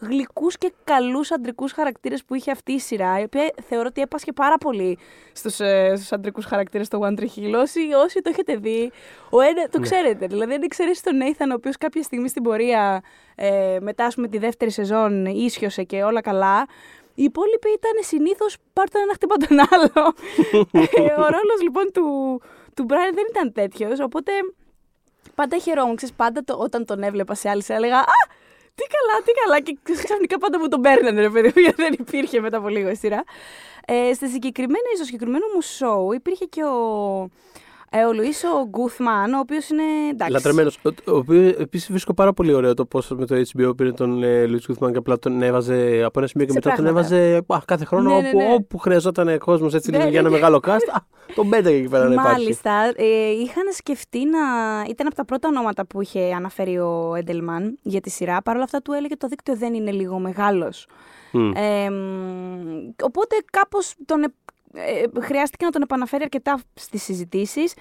γλυκούς 0.00 0.58
και 0.58 0.72
καλούς 0.84 1.30
αντρικούς 1.30 1.72
χαρακτήρες 1.72 2.24
που 2.24 2.34
είχε 2.34 2.50
αυτή 2.50 2.72
η 2.72 2.78
σειρά, 2.78 3.20
η 3.20 3.22
οποία 3.22 3.52
θεωρώ 3.68 3.86
ότι 3.88 4.00
έπασχε 4.00 4.32
πάρα 4.32 4.58
πολύ 4.58 4.98
στους, 5.32 5.60
ε, 5.60 5.92
στους 5.96 6.12
αντρικούς 6.12 6.44
χαρακτήρες 6.44 6.86
στο 6.86 7.00
One 7.02 7.20
Tree 7.20 7.38
Hill. 7.38 7.54
Όσοι, 7.54 7.80
όσοι 8.04 8.20
το 8.20 8.30
έχετε 8.30 8.56
δει, 8.56 8.92
ο 9.30 9.40
ένα, 9.40 9.68
το 9.68 9.80
ξέρετε. 9.80 10.26
Δηλαδή, 10.26 10.54
αν 10.54 10.62
εξαιρέσει 10.62 11.02
τον 11.02 11.20
Nathan, 11.22 11.46
ο 11.50 11.54
οποίος 11.54 11.76
κάποια 11.76 12.02
στιγμή 12.02 12.28
στην 12.28 12.42
πορεία, 12.42 13.02
ε, 13.34 13.78
μετά 13.80 14.04
ας 14.04 14.14
πούμε, 14.14 14.28
τη 14.28 14.38
δεύτερη 14.38 14.70
σεζόν, 14.70 15.26
ίσιοσε 15.26 15.82
και 15.82 16.02
όλα 16.02 16.20
καλά, 16.20 16.66
οι 17.14 17.22
υπόλοιποι 17.22 17.68
ήταν 17.68 17.92
συνήθως 18.00 18.56
πάρ' 18.72 18.90
τον 18.90 19.00
ένα 19.00 19.12
χτύπα 19.12 19.36
τον 19.36 19.58
άλλο. 19.58 20.14
ε, 20.72 21.12
ο 21.12 21.26
ρόλος 21.26 21.62
λοιπόν 21.62 21.90
του, 21.92 22.04
του 22.74 22.86
Brian 22.88 23.14
δεν 23.14 23.24
ήταν 23.28 23.52
τέτοιος, 23.52 24.00
οπότε 24.00 24.32
πάντα 25.34 25.58
χαιρόμουν. 25.58 25.96
Ξέρεις, 25.96 26.14
πάντα 26.14 26.44
το, 26.44 26.54
όταν 26.58 26.84
τον 26.84 27.02
έβλεπα 27.02 27.34
σε 27.34 27.48
άλλη 27.48 27.62
σειρά, 27.62 27.76
έλεγα 27.76 27.98
Α, 27.98 28.28
τι 28.78 28.84
καλά, 28.94 29.22
τι 29.24 29.32
καλά. 29.40 29.60
Και 29.60 29.76
ξαφνικά 30.02 30.38
πάντα 30.38 30.58
μου 30.58 30.68
τον 30.68 30.80
παίρνανε, 30.80 31.20
ρε 31.20 31.30
παιδί 31.30 31.52
μου, 31.54 31.62
γιατί 31.66 31.82
δεν 31.82 31.92
υπήρχε 31.98 32.40
μετά 32.40 32.56
από 32.56 32.68
λίγο 32.68 32.88
η 32.90 32.94
σειρά. 32.94 33.24
Ε, 33.86 34.14
στη 34.14 34.28
συγκεκριμένη, 34.28 34.90
στο 34.94 35.04
συγκεκριμένο 35.04 35.44
μου 35.54 35.62
show 35.78 36.14
υπήρχε 36.14 36.44
και 36.44 36.64
ο, 36.64 36.76
ε, 37.90 38.04
ο 38.04 38.12
Λουίσο 38.12 38.48
Γκούθμαν, 38.68 39.32
ο 39.34 39.38
οποίος 39.38 39.68
είναι. 39.68 39.82
Εντάξει, 40.10 40.32
Λατρεμένος. 40.32 40.78
Ο 40.84 41.16
οποίος 41.16 41.52
επίσης 41.52 41.90
βρίσκω 41.90 42.14
πάρα 42.14 42.32
πολύ 42.32 42.52
ωραίο 42.52 42.74
το 42.74 42.84
πώς 42.84 43.08
με 43.10 43.26
το 43.26 43.36
HBO 43.36 43.76
πήρε 43.76 43.92
τον 43.92 44.22
ε, 44.22 44.46
Λουίτ 44.46 44.64
Κουθμάν 44.66 44.92
και 44.92 44.98
απλά 44.98 45.18
τον 45.18 45.42
έβαζε 45.42 46.02
από 46.04 46.18
ένα 46.18 46.28
σημείο 46.28 46.46
και 46.46 46.52
Σε 46.52 46.58
μετά 46.64 46.74
τον 46.76 46.84
πράγματα. 46.84 47.14
έβαζε 47.16 47.44
α, 47.46 47.58
κάθε 47.64 47.84
χρόνο 47.84 48.10
Ναι, 48.14 48.20
ναι, 48.20 48.28
όπου, 48.28 48.38
ναι. 48.38 48.52
όπου 48.52 48.78
χρειαζόταν 48.78 49.38
κόσμος 49.38 49.74
έτσι 49.74 49.90
λίγο 49.90 50.02
Ναι, 50.02 50.08
για 50.10 50.18
ένα 50.18 50.28
ναι. 50.28 50.34
μεγάλο 50.34 50.60
cast. 50.66 50.70
Α, 50.92 51.00
τον 51.34 51.48
πέταγε 51.48 51.76
εκεί 51.76 51.88
πέρα 51.88 52.04
να 52.04 52.12
υπάρχει. 52.12 52.32
Μάλιστα, 52.32 52.92
ε, 52.96 53.30
είχαν 53.30 53.64
σκεφτεί 53.72 54.24
να. 54.24 54.38
ήταν 54.88 55.06
από 55.06 55.16
τα 55.16 55.24
πρώτα 55.24 55.48
ονόματα 55.48 55.86
που 55.86 56.02
είχε 56.02 56.32
αναφέρει 56.36 56.78
ο 56.78 57.14
Έντελμαν 57.16 57.78
για 57.82 58.00
τη 58.00 58.10
σειρά. 58.10 58.42
Παρ' 58.42 58.54
όλα 58.54 58.64
αυτά 58.64 58.82
του 58.82 58.92
έλεγε 58.92 59.16
το 59.16 59.28
δίκτυο 59.28 59.56
δεν 59.56 59.74
είναι 59.74 59.90
λίγο 59.90 60.18
μεγάλος. 60.18 60.86
Μμ. 61.32 61.50
Ε, 61.56 61.90
μ, 61.90 62.90
οπότε 63.02 63.36
κάπως 63.52 63.94
τον, 64.06 64.34
ε, 64.74 64.80
ε, 64.80 65.20
χρειάστηκε 65.20 65.64
να 65.64 65.70
τον 65.70 65.82
επαναφέρει 65.82 66.22
αρκετά 66.22 66.58
στις 66.74 67.02
συζητήσεις 67.02 67.74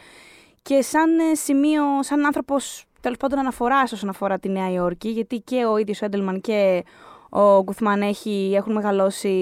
και 0.61 0.81
σαν 0.81 1.19
ε, 1.19 1.35
σημείο, 1.35 1.83
σαν 1.99 2.25
άνθρωπος 2.25 2.85
τέλος 3.01 3.17
πάντων 3.17 3.39
αναφοράς 3.39 3.91
όσον 3.91 4.09
αφορά 4.09 4.39
τη 4.39 4.49
Νέα 4.49 4.71
Υόρκη, 4.71 5.09
γιατί 5.09 5.39
και 5.39 5.65
ο 5.65 5.77
ίδιος 5.77 6.01
ο 6.01 6.05
Έντελμαν 6.05 6.41
και 6.41 6.83
ο 7.29 7.63
Γκουθμάν 7.63 8.01
έχει, 8.01 8.53
έχουν 8.55 8.73
μεγαλώσει 8.73 9.33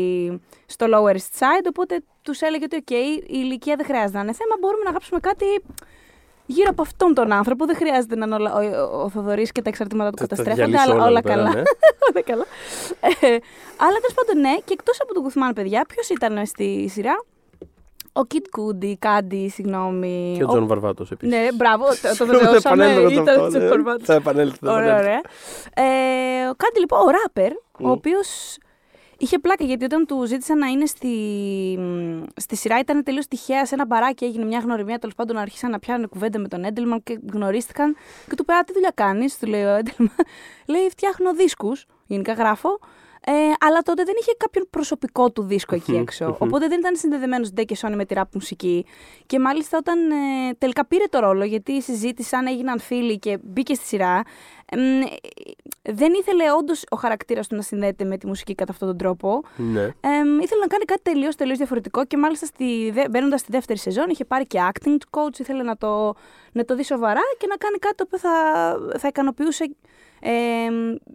στο 0.66 0.86
Lower 0.90 1.12
East 1.14 1.40
Side, 1.40 1.66
οπότε 1.70 2.04
τους 2.22 2.42
έλεγε 2.42 2.64
ότι 2.64 2.76
«ΟΚ, 2.76 2.90
η 2.90 3.24
ηλικία 3.28 3.76
δεν 3.76 3.86
χρειάζεται 3.86 4.18
να 4.18 4.24
είναι 4.24 4.34
θέμα, 4.34 4.56
μπορούμε 4.60 4.84
να 4.84 4.90
γράψουμε 4.90 5.20
κάτι 5.20 5.46
γύρω 6.46 6.70
από 6.70 6.82
αυτόν 6.82 7.14
τον 7.14 7.32
άνθρωπο. 7.32 7.66
Δεν 7.66 7.76
χρειάζεται 7.76 8.16
να 8.16 8.26
είναι 8.26 8.36
όλα, 8.36 8.54
ο, 8.54 8.60
ο, 8.60 9.02
ο 9.04 9.10
Θοδωρής 9.10 9.52
και 9.52 9.62
τα 9.62 9.70
εξαρτήματα 9.70 10.10
του 10.10 10.16
Τα- 10.16 10.28
τα 10.28 10.36
καταστρέφονται, 10.36 10.66
διαλύσει 10.78 10.92
αλλά 10.92 10.94
όλα 10.94 11.10
όλα 11.10 11.20
εδώ 11.20 11.28
πέρα, 11.30 11.44
καλά. 11.44 11.56
ναι. 11.56 11.62
όλα 12.10 12.22
καλά. 12.26 12.46
Ε, 13.00 13.38
αλλά 13.78 13.98
τέλος 14.02 14.14
πάντων, 14.16 14.40
ναι, 14.42 14.56
και 14.66 14.74
εκτός 14.74 15.02
από 15.02 15.14
τον 15.14 15.24
Γκούζμαν, 15.24 15.54
παιδιά, 15.54 15.86
ποιος 15.88 16.10
ήταν 16.10 16.46
στη 16.46 16.88
σειρά; 16.92 17.24
Ο 18.18 18.22
Kid 18.34 18.60
Cudi, 18.60 18.94
Cudi, 19.00 19.50
συγγνώμη. 19.50 20.34
Και 20.38 20.44
ο 20.44 20.48
Τζον 20.48 20.68
Βαρβάτος 20.68 21.12
επίσης. 21.12 21.36
Ναι, 21.38 21.48
μπράβο, 21.54 21.86
το, 21.86 22.18
το 22.18 22.26
βεβαιώσαμε. 22.32 22.86
Ήταν 23.12 23.40
ο 23.44 23.48
Τζον 23.48 23.68
Βαρβάτος. 23.68 24.06
Θα 24.06 24.14
επανέλθει. 24.14 24.58
θα 24.62 24.72
Ωραία, 24.74 24.98
επανέλθει. 24.98 25.10
ωραία. 25.74 25.92
Ε, 26.44 26.48
ο 26.50 26.54
Cudi 26.56 26.80
λοιπόν, 26.80 27.00
ο 27.00 27.10
ράπερ, 27.10 27.52
Μμ. 27.80 27.86
ο 27.86 27.92
οποίος 27.92 28.58
είχε 29.18 29.40
πλάκα 29.40 29.64
γιατί 29.64 29.84
όταν 29.86 30.06
του 30.06 30.26
ζήτησαν 30.26 30.58
να 30.58 30.68
είναι 30.68 30.86
στη, 30.86 31.08
μ, 31.80 32.24
στη 32.36 32.56
σειρά 32.56 32.80
ήταν 32.80 33.04
τελείως 33.04 33.28
τυχαία 33.28 33.66
σε 33.66 33.76
ένα 33.76 33.86
μπαράκι. 33.86 34.26
Έγινε 34.26 34.46
μια 34.46 34.60
γνωριμία, 34.60 34.98
τέλος 35.00 35.16
πάντων 35.16 35.38
άρχισαν 35.38 35.70
να 35.72 35.80
πιάνουν 35.80 36.10
κουβέντα 36.10 36.40
με 36.40 36.48
τον 36.48 36.64
Έντελμαν 36.64 37.04
και 37.04 37.20
γνωρίστηκαν. 37.34 37.94
Και 38.30 38.36
του 38.36 38.42
είπε: 38.42 38.54
Α, 38.54 38.64
τι 38.64 38.74
δουλειά 38.74 38.92
κάνεις, 38.96 39.38
του 39.40 39.48
λέει 39.48 39.64
ο 39.64 39.70
Έντελμαν. 39.76 40.16
λέει: 40.74 40.90
Φτιάχνω 40.90 41.34
δίσκους. 41.34 41.86
Γενικά 42.06 42.34
γράφω. 42.34 42.80
Ε, 43.28 43.32
αλλά 43.60 43.82
τότε 43.82 44.04
δεν 44.04 44.16
είχε 44.20 44.32
κάποιον 44.38 44.68
προσωπικό 44.70 45.32
του 45.32 45.44
δίσκο 45.44 45.76
εκεί 45.76 45.96
έξω. 45.96 46.36
Οπότε 46.40 46.68
δεν 46.68 46.80
ήταν 46.80 46.96
συνδεδεμένος 46.96 47.52
ντε 47.52 47.64
και 47.64 47.78
Sony 47.82 47.94
με 47.96 48.06
τη 48.06 48.14
ραπ 48.14 48.34
μουσική. 48.34 48.86
Και 49.26 49.40
μάλιστα 49.40 49.78
όταν 49.78 50.12
ε, 50.12 50.54
τελικά 50.58 50.86
πήρε 50.86 51.04
το 51.10 51.20
ρόλο, 51.20 51.44
γιατί 51.44 51.82
συζήτησαν, 51.82 52.48
έγιναν 52.48 52.80
φίλοι 52.80 53.20
και 53.20 53.38
μπήκε 53.44 53.74
στη 53.74 53.86
σειρά, 53.86 54.22
εμ, 54.66 55.02
ε, 55.02 55.06
δεν 55.82 56.14
ήθελε 56.14 56.44
όντως 56.58 56.84
ο 56.90 56.96
χαρακτήρας 56.96 57.48
του 57.48 57.56
να 57.56 57.62
συνδέεται 57.62 58.04
με 58.04 58.18
τη 58.18 58.28
μουσική 58.28 58.56
κατά 58.56 58.72
αυτόν 58.72 58.88
τον 58.88 58.98
τρόπο. 58.98 59.42
Ναι. 59.56 59.82
Εμ, 59.82 60.40
ήθελε 60.40 60.62
να 60.62 60.68
κάνει 60.68 60.86
κάτι 60.86 61.02
τελείως 61.02 61.36
τελείως 61.36 61.58
διαφορετικό 61.58 62.06
και 62.06 62.18
μάλιστα 62.18 62.46
στη, 62.46 62.94
μπαίνοντας 63.10 63.40
στη 63.40 63.52
δεύτερη 63.52 63.80
σεζόν 63.80 64.10
είχε 64.10 64.26
πάρει 64.26 64.46
και 64.46 64.60
acting 64.74 64.98
coach. 65.10 65.40
Ήθελε 65.40 65.64
να 65.64 65.78
το, 65.78 66.14
να 66.52 66.66
το 66.66 66.76
δει 66.76 66.84
σοβαρά 66.84 67.22
και 67.38 67.48
να 67.48 67.56
κάνει 67.56 67.78
κάτι 67.78 67.96
το 67.96 68.04
οποίο 68.08 68.18
θα, 68.18 69.00
θα 69.00 69.08
ικανοποιούσε. 69.08 69.76
Ε, 70.20 70.32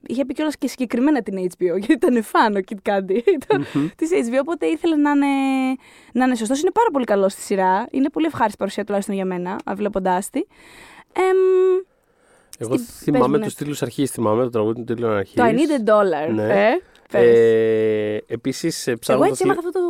είχε 0.07 0.25
πει 0.25 0.35
κιόλας 0.35 0.57
και 0.59 0.69
συγκεκριμένα 0.69 1.23
την 1.23 1.35
HBO, 1.39 1.77
γιατί 1.85 1.93
ήταν 1.93 2.23
φαν 2.23 2.57
ο 2.57 2.61
Kid 2.71 2.91
Candy 2.91 3.19
της 3.97 4.11
HBO, 4.13 4.39
οπότε 4.41 4.67
ήθελε 4.67 4.97
να 4.97 5.11
είναι, 5.11 5.27
να 6.13 6.25
είναι 6.25 6.35
σωστός. 6.35 6.61
Είναι 6.61 6.71
πάρα 6.71 6.89
πολύ 6.93 7.05
καλός 7.05 7.33
στη 7.33 7.41
σειρά. 7.41 7.87
Είναι 7.91 8.09
πολύ 8.11 8.27
ευχάριστη 8.27 8.57
παρουσία 8.59 8.85
τουλάχιστον 8.85 9.15
για 9.15 9.25
μένα, 9.25 9.57
βλέποντάς 9.75 10.31
τη. 10.31 10.41
Εμ, 11.13 11.37
Εγώ 12.59 12.75
Στην- 12.75 12.87
θυμάμαι 12.87 13.25
πες 13.25 13.31
μου, 13.33 13.39
ναι. 13.39 13.47
του 13.49 13.55
τίτλους 13.55 13.83
αρχής. 13.83 14.11
Θυμάμαι 14.11 14.43
το 14.43 14.51
τραγούδι 14.51 14.75
του 14.79 14.85
τίτλου 14.85 15.09
αρχής. 15.09 15.35
το 15.35 15.43
I 15.45 15.51
need 15.51 15.89
a 15.89 15.91
dollar. 15.91 16.33
Ναι. 16.35 16.53
Ε, 16.69 16.81
πες. 17.13 17.23
Ε, 17.37 18.25
Επίση, 18.27 18.73
Εγώ 18.87 18.99
ψάχνοντα. 18.99 19.29
έτσι 19.29 19.43
έμαθα 19.45 19.59
αυτό 19.59 19.71
το. 19.73 19.81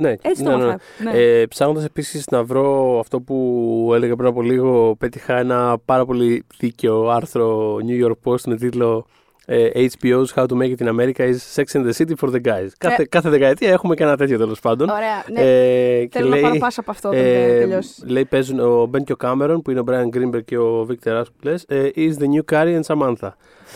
Ναι, 0.00 0.14
Έτσι 0.22 0.42
το 0.42 0.50
ναι, 0.50 0.56
ναι. 0.56 0.62
έμαθα. 0.62 0.80
Ναι. 1.02 1.10
Ε, 1.10 1.46
Ψάχνοντας 1.46 1.84
επίσης 1.84 2.26
να 2.26 2.44
βρω 2.44 2.98
αυτό 3.00 3.20
που 3.20 3.90
έλεγα 3.94 4.16
πριν 4.16 4.28
από 4.28 4.42
λίγο, 4.42 4.96
πέτυχα 4.98 5.38
ένα 5.38 5.78
πάρα 5.84 6.04
πολύ 6.04 6.44
δίκαιο 6.58 7.08
άρθρο 7.08 7.76
New 7.76 8.06
York 8.06 8.30
Post 8.30 8.40
με 8.46 8.56
τίτλο 8.56 9.06
ε, 9.06 9.17
HBO's 9.48 10.30
How 10.34 10.46
to 10.46 10.54
Make 10.54 10.72
It 10.72 10.80
in 10.80 10.88
America 10.88 11.24
is 11.24 11.42
Sex 11.42 11.74
in 11.74 11.82
the 11.88 11.92
City 11.92 12.14
for 12.14 12.30
the 12.30 12.40
Guys. 12.44 12.68
Κάθε, 12.78 13.04
κάθε 13.04 13.28
δεκαετία 13.28 13.70
έχουμε 13.70 13.94
και 13.94 14.02
ένα 14.02 14.16
τέτοιο 14.16 14.38
τέλος 14.38 14.60
πάντων. 14.60 14.88
Ωραία. 14.88 15.24
Ναι. 15.32 15.40
Ε, 15.40 16.04
και 16.06 16.18
Θέλω 16.18 16.28
να 16.28 16.40
πάρω 16.40 16.58
πάσα 16.58 16.80
από 16.80 16.90
αυτό 16.90 17.08
όταν 17.08 17.20
ε, 17.20 17.58
τελειώσει. 17.58 18.06
λέει 18.06 18.24
παίζουν 18.24 18.58
ο 18.60 18.86
Μπεν 18.86 19.04
και 19.04 19.12
ο 19.12 19.16
Κάμερον 19.16 19.62
που 19.62 19.70
είναι 19.70 19.80
ο 19.80 19.84
Brian 19.88 20.16
Greenberg 20.16 20.44
και 20.44 20.58
ο 20.58 20.86
Victor 20.90 21.20
Asp 21.20 21.22
που 21.22 21.42
λες, 21.42 21.64
ε, 21.68 21.88
is 21.94 22.10
the 22.10 22.24
new 22.24 22.54
Carrie 22.54 22.80
and 22.80 22.94
Samantha. 22.94 23.28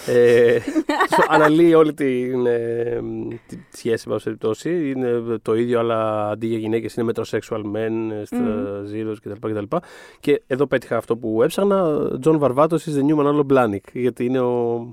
ε, 0.07 0.59
σου 1.15 1.23
αναλύει 1.29 1.75
όλη 1.77 1.95
την, 1.95 2.47
ε, 2.47 3.01
τη 3.49 3.79
σχέση 3.79 4.09
μας 4.09 4.23
περιπτώσει. 4.23 4.91
Είναι 4.91 5.23
το 5.43 5.55
ίδιο 5.55 5.79
αλλά 5.79 6.29
αντί 6.31 6.47
για 6.47 6.59
γυναίκες 6.59 6.95
είναι 6.95 7.13
metrosexual 7.15 7.63
men 7.75 8.21
ε, 8.21 8.25
στα 8.25 8.37
Μμμ. 8.37 9.11
Zeros 9.11 9.17
κτλ. 9.23 9.59
Και, 9.59 9.79
και 10.21 10.43
εδώ 10.47 10.67
πέτυχα 10.67 10.97
αυτό 10.97 11.17
που 11.17 11.43
έψαχνα. 11.43 12.09
John 12.25 12.39
Varvatos 12.39 12.69
is 12.71 12.95
the 12.99 13.03
new 13.09 13.17
Manolo 13.17 13.47
Blahnik 13.53 13.85
γιατί 13.93 14.25
είναι 14.25 14.41
ο, 14.41 14.87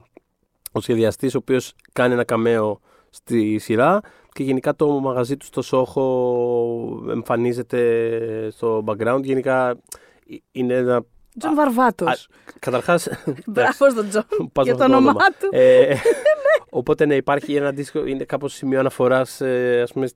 ο 0.71 0.79
σχεδιαστής 0.81 1.35
ο 1.35 1.37
οποίος 1.37 1.73
κάνει 1.93 2.13
ένα 2.13 2.23
καμέο 2.23 2.79
στη 3.09 3.57
σειρά 3.57 3.99
και 4.31 4.43
γενικά 4.43 4.75
το 4.75 4.87
μαγαζί 4.99 5.37
του 5.37 5.45
στο 5.45 5.61
Σόχο 5.61 7.05
εμφανίζεται 7.09 8.49
στο 8.51 8.83
background. 8.87 9.19
Γενικά 9.23 9.69
ε, 9.69 10.35
είναι 10.51 10.73
ένα. 10.73 11.03
Τζον 11.39 11.55
Βαρβάτος. 11.55 12.07
Α, 12.07 12.53
Καταρχάς. 12.59 13.07
Μπράβο 13.45 13.89
στον 13.89 14.09
Τζον. 14.09 14.23
Πας 14.51 14.65
Για 14.65 14.73
με 14.73 14.79
το 14.79 14.83
αυτό 14.83 14.95
όνομά 14.95 15.09
όνομα. 15.09 15.25
του. 15.39 15.49
Ε, 15.51 15.95
οπότε 16.79 17.05
ναι, 17.05 17.15
υπάρχει 17.15 17.55
ένα 17.55 17.67
αντίστοιχο, 17.67 18.05
είναι 18.05 18.23
κάπως 18.23 18.53
σημείο 18.53 18.79
αναφοράς, 18.79 19.41
ε, 19.41 19.81
ας 19.81 19.91
πούμε, 19.93 20.07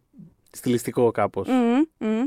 στιλιστικό 0.52 1.12
κάπως. 1.12 1.48
Μμμ, 1.48 2.08
μμμ. 2.10 2.26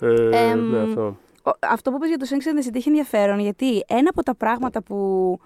Ε, 0.00 0.48
Εμ, 0.50 0.70
ναι, 0.70 0.78
αυτό. 0.82 1.16
Ο- 1.42 1.50
Αυτό 1.60 1.90
που 1.90 1.96
είπες 1.96 2.08
για 2.08 2.18
το 2.18 2.26
Sex 2.30 2.34
and 2.34 2.62
the 2.64 2.68
City 2.68 2.74
έχει 2.76 2.88
ενδιαφέρον 2.88 3.38
γιατί 3.38 3.82
ένα 3.86 4.08
από 4.10 4.22
τα 4.22 4.34
πράγματα 4.34 4.82
που, 4.82 5.38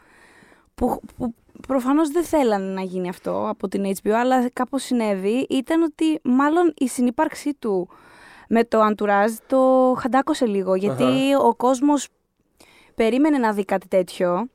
που, 0.75 1.01
που 1.17 1.35
προφανώς 1.67 2.11
δεν 2.11 2.25
θέλανε 2.25 2.73
να 2.73 2.83
γίνει 2.83 3.09
αυτό 3.09 3.47
από 3.49 3.69
την 3.69 3.85
HBO 4.03 4.11
αλλά 4.11 4.51
κάπως 4.51 4.83
συνέβη 4.83 5.47
ήταν 5.51 5.83
ότι 5.83 6.21
μάλλον 6.23 6.75
η 6.79 6.89
συνύπαρξή 6.89 7.55
του 7.55 7.89
με 8.49 8.65
το 8.65 8.79
Entourage 8.87 9.37
το 9.47 9.95
χαντάκωσε 9.99 10.47
λίγο 10.47 10.75
γιατί 10.75 11.35
ο 11.43 11.55
κόσμος 11.55 12.09
περίμενε 12.95 13.39
να 13.39 13.53
δει 13.53 13.65
κάτι 13.65 13.89
τέτοιο 13.89 14.49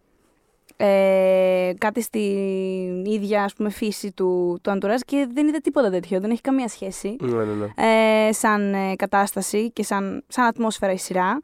ε, 0.78 1.74
κάτι 1.78 2.02
στην 2.02 3.06
ίδια 3.06 3.44
ας 3.44 3.54
πούμε, 3.54 3.70
φύση 3.70 4.12
του, 4.12 4.60
του 4.62 4.78
Entourage 4.78 5.02
και 5.06 5.28
δεν 5.34 5.48
είδε 5.48 5.58
τίποτα 5.58 5.90
τέτοιο, 5.90 6.20
δεν 6.20 6.32
έχει 6.32 6.42
καμία 6.42 6.68
σχέση 6.68 7.16
Ναι, 7.20 7.44
ναι, 7.44 7.54
ναι. 7.54 8.28
ε, 8.28 8.34
σαν 8.34 8.74
ε, 8.74 8.96
κατάσταση 8.96 9.72
και 9.72 9.84
σαν, 9.84 10.24
σαν 10.28 10.46
ατμόσφαιρα 10.46 10.92
η 10.92 10.98
σειρά. 10.98 11.40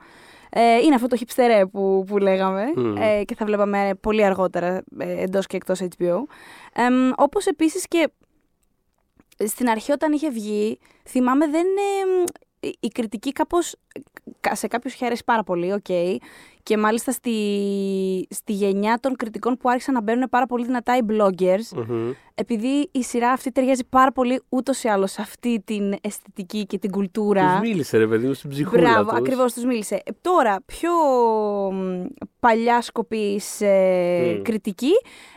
Ε, 0.50 0.78
είναι 0.78 0.96
αυτό 0.96 1.08
το 1.08 1.16
χιπστερέ 1.16 1.66
που, 1.66 2.04
που 2.08 2.18
λέγαμε 2.18 2.64
Μμμ. 2.76 2.96
ε, 2.98 3.24
και 3.24 3.36
θα 3.36 3.46
βλέπαμε 3.46 3.92
πολύ 4.02 4.24
αργότερα 4.26 4.84
ε, 5.00 5.22
εντός 5.24 5.46
και 5.48 5.56
εκτός 5.56 5.80
HBO. 5.82 6.16
Ε, 6.74 6.84
όπως 7.16 7.46
επίσης 7.46 7.88
και 7.88 8.10
στην 9.46 9.70
αρχή 9.70 9.92
όταν 9.92 10.12
είχε 10.12 10.30
βγει, 10.30 10.80
θυμάμαι 11.08 11.48
δεν... 11.48 11.66
ε, 11.66 12.24
η- 12.68 12.78
η 12.80 12.88
κριτική 12.88 13.32
κάπως 13.32 13.76
κα- 14.40 14.56
σε 14.56 14.68
κάποιους 14.68 14.94
είχε 14.94 15.06
αρέσει 15.06 15.24
πάρα 15.26 15.44
πολύ, 15.44 15.74
οκ. 15.74 15.86
Και 16.64 16.78
μάλιστα 16.78 17.12
στη, 17.12 17.32
στη 18.30 18.54
γενιά 18.54 18.98
των 19.02 19.16
κριτικών 19.16 19.58
που 19.58 19.70
άρχισαν 19.70 19.94
να 19.94 20.02
μπαίνουν 20.02 20.30
πάρα 20.30 20.46
πολύ 20.46 20.66
δυνατά 20.66 20.98
οι 20.98 21.00
bloggers, 21.10 21.86
Μμμ. 21.88 22.12
Επειδή 22.40 22.90
η 22.92 23.04
σειρά 23.04 23.30
αυτή 23.32 23.52
ταιριάζει 23.52 23.86
πάρα 23.90 24.12
πολύ 24.12 24.42
ούτως 24.50 24.84
ή 24.84 24.88
άλλως 24.88 25.12
σε 25.12 25.22
αυτή 25.22 25.62
την 25.66 25.96
αισθητική 26.02 26.66
και 26.66 26.78
την 26.78 26.92
κουλτούρα. 26.92 27.52
Τους 27.52 27.70
μίλησε 27.70 27.98
ρε 27.98 28.08
παιδί 28.08 28.28
μου 28.28 28.34
στην 28.34 28.50
ψυχούλα 28.50 28.82
Μπράβο, 28.82 29.10
τους. 29.10 29.20
ακριβώς 29.20 29.54
τους 29.54 29.64
μίλησε. 29.64 29.96
Ε, 29.96 30.12
τώρα, 30.22 30.58
πιο 30.66 30.92
μ, 31.72 32.06
παλιά 32.40 32.82
σκοπής 32.82 33.62
ε, 33.62 34.36
Μμ. 34.38 34.42
κριτική, 34.42 34.92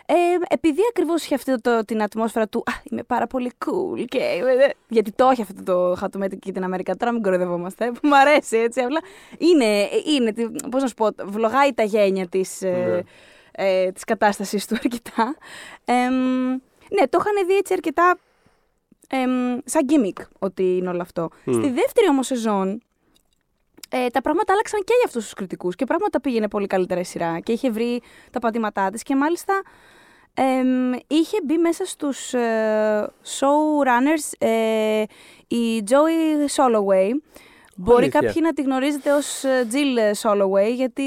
ε, 0.06 0.14
επειδή 0.49 0.80
ακριβώς 0.88 1.25
είχε 1.25 1.35
αυτή 1.35 1.61
το, 1.61 1.85
την 1.85 2.02
ατμόσφαιρα 2.02 2.49
του 2.49 2.59
Α, 2.59 2.73
είμαι 2.90 3.02
πάρα 3.02 3.26
πολύ 3.26 3.50
cool. 3.66 4.04
Και, 4.09 4.18
ε, 4.18 4.71
γιατί 4.88 5.12
το 5.12 5.28
έχει 5.28 5.42
αυτό 5.42 5.62
το 5.62 5.94
χατουμέτι 5.99 6.37
και 6.37 6.52
την 6.52 6.64
Αμερικά. 6.64 6.97
Τώρα 6.97 7.12
μην 7.12 7.23
κοροϊδευόμαστε. 7.23 7.90
Που 8.00 8.00
μου 8.09 8.16
αρέσει 8.16 8.56
έτσι. 8.56 8.80
Απλά 8.80 9.00
είναι, 9.38 9.88
είναι 10.16 10.32
πώς 10.71 10.82
να 10.82 10.88
σου 10.88 10.94
πω, 10.94 11.09
βλογάει 11.25 11.73
τα 11.75 11.82
γένια 11.82 12.26
της 12.28 12.62
ε, 12.62 12.71
Ναι. 12.71 13.00
ε, 13.85 13.92
της 13.92 14.04
κατάστασης 14.04 14.66
του 14.66 14.75
αρκετά. 14.85 15.37
Εμ, 15.85 16.59
ναι, 16.99 17.08
το 17.08 17.18
είχαν 17.20 17.46
δει 17.46 17.56
έτσι 17.56 17.72
αρκετά 17.72 18.18
εμ, 19.08 19.58
σαν 19.64 19.87
gimmick 19.88 20.22
ότι 20.38 20.76
είναι 20.76 20.88
όλο 20.88 21.02
αυτό. 21.02 21.28
Μμ. 21.44 21.52
Στη 21.52 21.70
δεύτερη 21.70 22.08
όμως 22.08 22.26
σεζόν 22.26 22.82
ε, 23.90 24.06
τα 24.06 24.20
πράγματα 24.20 24.52
άλλαξαν 24.52 24.80
και 24.80 24.92
για 24.96 25.04
αυτούς 25.06 25.25
τους 25.25 25.34
κριτικούς 25.34 25.75
και 25.75 25.84
πράγματα 25.84 26.20
πήγαινε 26.20 26.49
πολύ 26.49 26.66
καλύτερα 26.66 27.00
η 27.00 27.04
σειρά 27.04 27.40
και 27.40 27.52
είχε 27.52 27.70
βρει 27.70 28.02
τα 28.30 28.38
πατήματά 28.38 28.90
της 28.90 29.02
και 29.02 29.16
μάλιστα 29.16 29.62
εμ, 30.34 30.92
είχε 31.06 31.37
μπει 31.44 31.58
μέσα 31.58 31.84
στους 31.84 32.34
ε, 32.34 33.11
showrunners 33.38 34.46
ε, 34.46 35.02
η 35.49 35.84
Joey 35.88 36.46
Soloway. 36.56 37.11
Μπορεί 37.76 38.02
Αλήθεια. 38.02 38.21
κάποιοι 38.21 38.43
να 38.45 38.52
τη 38.52 38.62
γνωρίζετε 38.62 39.12
ως 39.12 39.45
ε, 39.45 39.67
Jill 39.73 40.21
Soloway 40.31 40.75
γιατί 40.75 41.02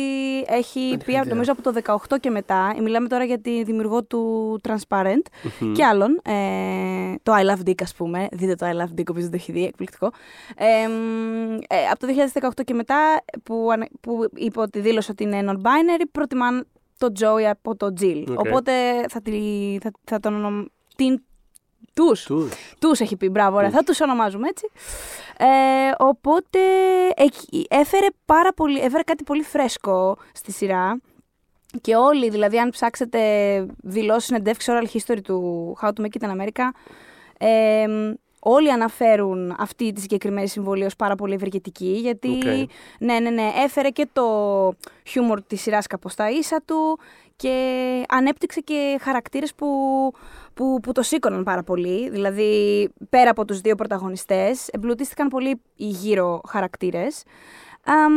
έχει 0.47 0.97
πει 1.05 1.11
ιδέα. 1.11 1.25
νομίζω 1.25 1.51
από 1.51 1.61
το 1.61 1.97
18 2.09 2.19
και 2.19 2.29
μετά, 2.29 2.75
μιλάμε 2.81 3.07
τώρα 3.07 3.23
για 3.23 3.39
τη 3.39 3.63
δημιουργό 3.63 4.03
του 4.03 4.59
Transparent 4.67 5.21
Μμμ. 5.59 5.71
και 5.73 5.83
άλλων. 5.85 6.19
Ε, 6.23 7.15
το 7.23 7.33
I 7.35 7.49
Love 7.51 7.69
Dick, 7.69 7.81
ας 7.81 7.93
πούμε. 7.93 8.27
Δείτε 8.31 8.55
το 8.55 8.65
I 8.65 8.69
Love 8.81 8.99
Dick, 8.99 9.03
όποιος 9.09 9.21
δεν 9.21 9.29
το 9.29 9.35
έχει 9.35 9.51
δει, 9.51 9.63
εκπληκτικό. 9.65 10.11
Ε, 10.57 10.87
μ, 10.87 11.53
ε, 11.67 11.85
από 11.91 11.99
το 11.99 12.07
2018 12.57 12.63
και 12.65 12.73
μετά, 12.73 13.23
που, 13.43 13.67
ανε- 13.71 13.89
που 14.01 14.29
είπε 14.35 14.59
ότι 14.59 14.79
δήλωσε 14.79 15.11
ότι 15.11 15.23
είναι 15.23 15.43
non-binary, 15.47 16.03
προτιμάν 16.11 16.67
το 16.97 17.11
Joey 17.19 17.41
από 17.43 17.75
το 17.75 17.93
Jill. 17.99 18.23
Οκ. 18.29 18.39
Οπότε 18.39 18.71
θα, 19.09 19.21
τη, 19.21 19.31
θα, 19.81 19.91
θα 20.03 20.19
τον 20.19 20.35
ονομ... 20.35 20.65
την, 20.95 21.23
τους, 21.93 22.23
Τους. 22.23 22.53
τους 22.79 22.99
έχει 22.99 23.15
πει, 23.15 23.29
μπράβο, 23.29 23.55
ωραία, 23.55 23.69
Τους. 23.69 23.77
θα 23.77 23.83
τους 23.83 24.01
ονομάζουμε 24.01 24.47
έτσι. 24.47 24.69
Ε, 25.37 25.45
οπότε 25.97 26.59
εκεί 27.15 27.65
έφερε, 27.69 28.07
πάρα 28.25 28.53
πολύ, 28.53 28.79
έφερε 28.79 29.03
κάτι 29.03 29.23
πολύ 29.23 29.43
φρέσκο 29.43 30.17
στη 30.33 30.51
σειρά 30.51 30.99
και 31.81 31.95
όλοι, 31.95 32.29
δηλαδή 32.29 32.59
αν 32.59 32.69
ψάξετε 32.69 33.19
δηλώσεις 33.81 34.25
συνεντεύξεις 34.25 34.73
oral 34.73 34.85
history 34.97 35.21
του 35.23 35.77
How 35.81 35.87
to 35.87 36.01
Make 36.01 36.21
It 36.21 36.27
in 36.27 36.41
America, 36.41 36.69
ε, 37.37 37.85
όλοι 38.39 38.71
αναφέρουν 38.71 39.55
αυτή 39.59 39.91
τη 39.91 40.01
συγκεκριμένη 40.01 40.47
συμβολή 40.47 40.85
ως 40.85 40.95
πάρα 40.95 41.15
πολύ 41.15 41.33
ευεργετική, 41.33 41.97
γιατί 42.01 42.29
Οκ. 42.29 42.43
ναι, 42.99 43.19
ναι, 43.19 43.29
ναι, 43.29 43.51
έφερε 43.63 43.89
και 43.89 44.07
το 44.13 44.23
χιούμορ 45.07 45.41
της 45.41 45.61
σειράς 45.61 45.87
κάπως 45.87 46.11
στα 46.11 46.29
ίσα 46.29 46.61
του 46.65 46.99
και 47.35 48.03
ανέπτυξε 48.07 48.59
και 48.59 48.97
χαρακτήρες 49.01 49.53
που, 49.55 49.67
που, 50.55 50.79
που 50.79 50.91
το 50.91 51.01
σήκωναν 51.01 51.43
πάρα 51.43 51.63
πολύ. 51.63 52.09
Δηλαδή, 52.09 52.89
πέρα 53.09 53.29
από 53.29 53.45
τους 53.45 53.61
δύο 53.61 53.75
πρωταγωνιστές, 53.75 54.67
εμπλουτίστηκαν 54.67 55.27
πολύ 55.27 55.61
οι 55.75 55.87
γύρω 55.87 56.41
χαρακτήρες. 56.47 57.23
Αμ, 57.85 58.13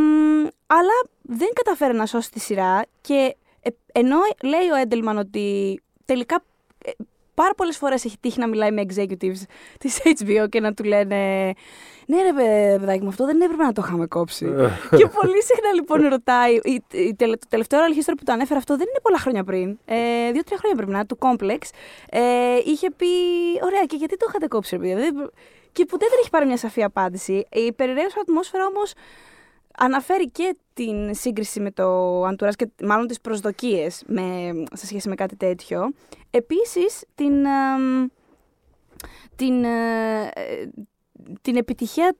αλλά 0.67 1.09
δεν 1.21 1.49
καταφέρει 1.53 1.97
να 1.97 2.05
σώσει 2.05 2.31
τη 2.31 2.39
σειρά 2.39 2.85
και 3.01 3.35
ε, 3.61 3.69
ενώ 3.91 4.17
λέει 4.43 4.69
ο 4.73 4.75
Έντελμαν 4.75 5.17
ότι 5.17 5.79
τελικά 6.05 6.43
ε, 6.85 6.91
πάρα 7.41 7.53
πολλές 7.53 7.77
φορές 7.77 8.05
έχει 8.05 8.17
τύχει 8.19 8.39
να 8.39 8.47
μιλάει 8.47 8.71
με 8.71 8.81
executives 8.87 9.41
της 9.79 9.99
HBO 10.03 10.45
και 10.49 10.59
να 10.59 10.73
του 10.73 10.83
λένε 10.83 11.53
«Ναι 12.05 12.21
ρε 12.21 12.33
παι- 12.33 12.79
παιδάκι 12.79 13.01
μου, 13.03 13.07
αυτό 13.07 13.25
δεν 13.25 13.41
έπρεπε 13.41 13.63
να 13.63 13.71
το 13.73 13.81
είχαμε 13.85 14.05
κόψει». 14.07 14.45
και 14.99 15.07
πολύ 15.07 15.43
συχνά 15.43 15.73
λοιπόν 15.75 16.07
ρωτάει, 16.07 16.53
η, 16.55 16.83
η, 16.91 17.15
τελε- 17.15 17.39
το 17.39 17.47
τελευταίο 17.49 17.79
oral 17.79 17.97
history 17.97 18.13
που 18.17 18.23
το 18.23 18.31
ανέφερα 18.31 18.59
αυτό 18.59 18.77
δεν 18.77 18.87
είναι 18.89 18.99
πολλά 19.01 19.17
χρόνια 19.17 19.43
πριν, 19.43 19.69
ε, 19.85 19.95
δύο-τρία 20.31 20.57
χρόνια 20.57 20.75
πρέπει 20.75 20.91
να 20.91 20.97
είναι, 20.97 21.05
του 21.07 21.17
Complex, 21.21 21.61
ε, 22.09 22.21
είχε 22.65 22.91
πει 22.91 23.05
«Ωραία, 23.63 23.83
και 23.85 23.95
γιατί 23.95 24.17
το 24.17 24.25
είχατε 24.29 24.47
κόψει 24.47 24.75
ρε 24.75 24.81
παιδιά». 24.81 24.95
Δεν- 24.95 25.31
Και 25.71 25.85
ποτέ 25.85 26.05
δεν 26.09 26.17
έχει 26.21 26.29
πάρει 26.29 26.45
μια 26.45 26.57
σαφή 26.57 26.83
απάντηση. 26.83 27.45
Η 27.51 27.71
περιραίουσα 27.73 28.17
ατμόσφαιρα 28.21 28.65
όμως 28.65 28.93
αναφέρει 29.79 30.29
και 30.29 30.55
την 30.73 31.15
σύγκριση 31.15 31.59
με 31.59 31.71
το 31.71 31.83
Αντουράς 32.23 32.55
και 32.55 32.67
μάλλον 32.83 33.07
τις 33.07 33.21
προσδοκίες 33.21 34.03
με, 34.07 34.51
σε 34.73 34.85
σχέση 34.85 35.09
με 35.09 35.15
κάτι 35.15 35.35
τέτοιο. 35.35 35.93
Επίσης, 36.29 37.05
την, 37.15 37.45
εμ, 37.45 38.07
την, 39.35 39.63
ε, 39.63 40.21
ε, 40.33 40.69
την 41.41 41.55
επιτυχία 41.55 42.15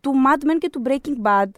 του 0.00 0.12
Mad 0.26 0.50
Men 0.50 0.56
και 0.58 0.70
του 0.70 0.82
Breaking 0.84 1.22
Bad 1.22 1.50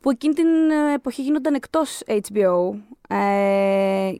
που 0.00 0.10
εκείνη 0.10 0.34
την 0.34 0.70
ε, 0.70 0.92
εποχή 0.92 1.22
γίνονταν 1.22 1.54
εκτός 1.54 2.02
HBO 2.06 2.70
ε, 3.08 4.12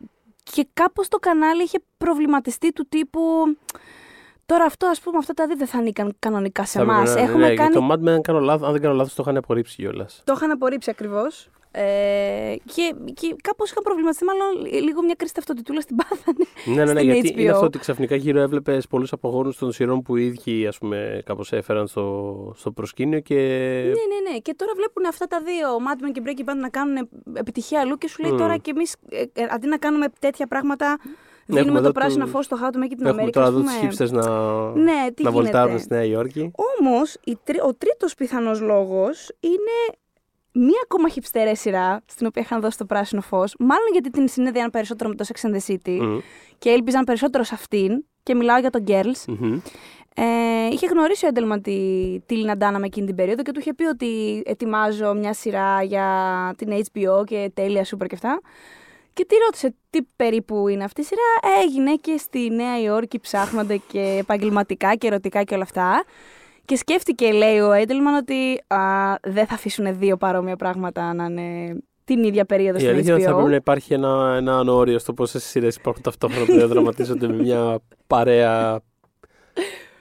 και 0.42 0.66
κάπως 0.72 1.08
το 1.08 1.18
κανάλι 1.18 1.62
είχε 1.62 1.78
προβληματιστεί 1.98 2.72
του 2.72 2.86
τύπου 2.88 3.20
τώρα 4.52 4.64
αυτό 4.64 4.86
ας 4.86 5.00
πούμε 5.00 5.18
αυτά 5.18 5.32
τα 5.34 5.46
δύο 5.46 5.56
δεν 5.56 5.66
θα 5.66 5.78
ανήκαν 5.78 6.14
κανονικά 6.18 6.64
σε 6.64 6.78
Θα 6.78 6.82
εμάς. 6.84 7.10
έπρεπε 7.10 7.20
να- 7.26 7.30
Έχουμε 7.30 7.48
ναι, 7.48 7.54
κάνει 7.54 7.74
Το 7.74 7.88
Mad 7.90 8.04
Men, 8.04 8.08
αν, 8.08 8.22
κάνω 8.22 8.40
λάθος, 8.40 8.66
αν 8.66 8.72
δεν 8.72 8.80
κάνω 8.82 8.94
λάθος, 8.94 9.14
το 9.14 9.22
είχαν 9.24 9.36
απορρίψει 9.36 9.76
κιόλας. 9.76 10.22
το 10.24 10.32
είχαν 10.36 10.50
απορρίψει 10.50 10.90
ακριβώς. 10.90 11.50
Ε, 11.72 12.54
και, 12.74 12.94
και 13.14 13.36
κάπως 13.42 13.70
είχαν 13.70 13.82
προβληματιστεί, 13.82 14.24
μάλλον 14.24 14.64
λίγο 14.84 15.02
μια 15.02 15.14
κρίση 15.18 15.34
ταυτοτητούλα 15.34 15.80
στην 15.80 15.96
πάθανε. 15.96 16.44
Ναι, 16.64 16.74
ναι, 16.74 16.92
ναι, 16.92 17.00
στην 17.00 17.12
γιατί 17.12 17.28
είναι 17.42 17.50
HBO. 17.50 17.54
αυτό 17.54 17.66
ότι 17.66 17.78
ξαφνικά 17.78 18.14
γύρω 18.16 18.40
έβλεπες 18.40 18.86
πολλούς 18.86 19.12
απογόνους 19.12 19.56
των 19.58 19.72
σειρών 19.72 20.02
που 20.02 20.16
οι 20.16 20.24
ίδιοι 20.26 20.66
ας 20.66 20.78
πούμε, 20.78 21.22
κάπως 21.24 21.52
έφεραν 21.52 21.86
στο, 21.86 22.52
στο 22.56 22.70
προσκήνιο 22.72 23.20
και. 23.20 23.34
Ναι, 23.34 23.88
ναι, 23.90 24.30
ναι. 24.30 24.38
Και 24.38 24.54
τώρα 24.54 24.72
βλέπουν 24.76 25.06
αυτά 25.06 25.26
τα 25.26 25.40
δύο, 25.40 25.68
Mad 25.76 26.04
Men 26.08 26.10
και 26.12 26.22
Breaking 26.24 26.50
Bad, 26.50 26.56
να 26.60 26.68
κάνουν 26.68 27.08
επιτυχία 27.34 27.80
αλλού 27.80 27.96
και 27.96 28.08
σου 28.08 28.22
λέει 28.22 28.30
Μμμ. 28.30 28.38
τώρα 28.38 28.56
κι 28.56 28.70
εμείς, 28.70 28.96
αντί 29.50 29.66
να 29.66 29.76
κάνουμε 29.78 30.06
τέτοια 30.18 30.46
πράγματα, 30.46 30.86
έχουμε 30.86 31.14
δίνουμε 31.56 31.78
εδώ 31.78 31.86
το 31.86 31.92
πράσινο 31.92 32.24
του- 32.24 32.30
φως 32.30 32.44
στο 32.44 32.56
How 32.60 32.66
to 32.74 32.78
Make 32.78 32.90
It 32.92 33.02
in 33.02 33.06
Έχουμε 33.06 33.22
America. 33.24 33.30
τώρα 33.32 33.46
ας 33.46 33.52
εδώ 33.52 33.62
τους 33.62 33.72
πούμε. 33.76 33.90
hipsters 33.92 34.10
να, 34.24 34.70
Ναι, 34.70 35.06
τι 35.14 35.22
να 35.22 35.30
βολτάρουν 35.30 35.66
γίνεται. 35.66 35.82
στη 35.84 35.94
Νέα 35.94 36.04
Υόρκη. 36.04 36.50
Όμως, 36.80 37.16
ο 37.66 37.74
τρίτος 37.74 38.14
πιθανός 38.14 38.60
λόγος 38.60 39.30
είναι 39.40 39.96
μία 40.52 40.80
ακόμα 40.84 41.08
χυψτερέ 41.08 41.54
σειρά, 41.54 42.00
στην 42.06 42.26
οποία 42.26 42.42
είχαν 42.42 42.60
δώσει 42.60 42.78
το 42.78 42.84
πράσινο 42.84 43.20
φως. 43.20 43.54
Μάλλον 43.58 43.86
γιατί 43.92 44.10
την 44.10 44.28
συνέδεαν 44.28 44.70
περισσότερο 44.70 45.10
με 45.10 45.16
το 45.16 45.24
Sex 45.28 45.48
and 45.50 45.54
the 45.54 45.72
City 45.74 45.98
Μμμ. 46.00 46.18
και 46.58 46.70
έλπιζαν 46.70 47.04
περισσότερο 47.04 47.42
σε 47.44 47.54
αυτήν. 47.54 48.04
Και 48.22 48.34
μιλάω 48.34 48.58
για 48.58 48.70
τον 48.70 48.84
Girls. 48.86 49.24
Μμμ. 49.26 49.60
Ε, 50.14 50.66
είχε 50.72 50.86
γνωρίσει 50.86 51.24
ο 51.24 51.28
Έντελμαν 51.28 51.62
τη, 51.62 51.76
τη 52.26 52.34
Λίνα 52.36 52.56
Ντάνα 52.56 52.78
με 52.78 52.86
εκείνη 52.86 53.06
την 53.06 53.14
περίοδο 53.14 53.42
και 53.42 53.52
του 53.52 53.60
είχε 53.60 53.74
πει 53.74 53.84
ότι 53.84 54.42
ετοιμάζω 54.46 55.14
μια 55.14 55.32
σειρά 55.32 55.82
για 55.82 56.06
την 56.58 56.68
HBO 56.72 57.24
και 57.26 57.50
τέλεια 57.54 57.84
σούπερ 57.84 58.06
και 58.06 58.14
αυτά. 58.14 58.40
Και 59.12 59.24
τη 59.24 59.34
ρώτησε 59.44 59.74
τι 59.90 59.98
περίπου 60.16 60.68
είναι 60.68 60.84
αυτή 60.84 61.00
η 61.00 61.04
σειρά; 61.04 61.54
Ε, 61.60 61.66
γυναίκε 61.66 62.16
στη 62.16 62.50
Νέα 62.50 62.80
Υόρκη 62.80 63.20
ψάχνονται 63.20 63.76
και 63.76 64.16
επαγγελματικά 64.20 64.94
και 64.94 65.06
ερωτικά 65.06 65.42
και 65.42 65.54
όλα 65.54 65.62
αυτά. 65.62 66.04
Και 66.64 66.76
σκέφτηκε, 66.76 67.32
λέει 67.32 67.58
ο 67.58 67.72
Έντελμαν, 67.72 68.14
ότι 68.14 68.62
α, 68.66 68.78
δεν 69.22 69.46
θα 69.46 69.54
αφήσουν 69.54 69.98
δύο 69.98 70.16
παρόμοια 70.16 70.56
πράγματα 70.56 71.14
να 71.14 71.24
είναι 71.24 71.76
την 72.04 72.24
ίδια 72.24 72.44
περίοδο 72.44 72.76
Η 72.76 72.80
στην 72.80 72.92
αλήθεια 72.92 73.12
είναι 73.14 73.22
ότι 73.22 73.24
θα 73.24 73.30
HBO. 73.30 73.34
πρέπει 73.36 73.50
να 73.50 73.56
υπάρχει 73.56 73.94
ένα, 73.94 74.34
ένα 74.36 74.60
όριο 74.72 74.98
στο 74.98 75.12
πόσες 75.14 75.44
σειρές 75.44 75.76
υπάρχουν 75.76 76.02
ταυτόχρονα 76.02 76.46
που 76.46 76.52
διαδραματίζονται 76.52 77.28
με 77.28 77.34
μια 77.34 77.78
παρέα 78.06 78.80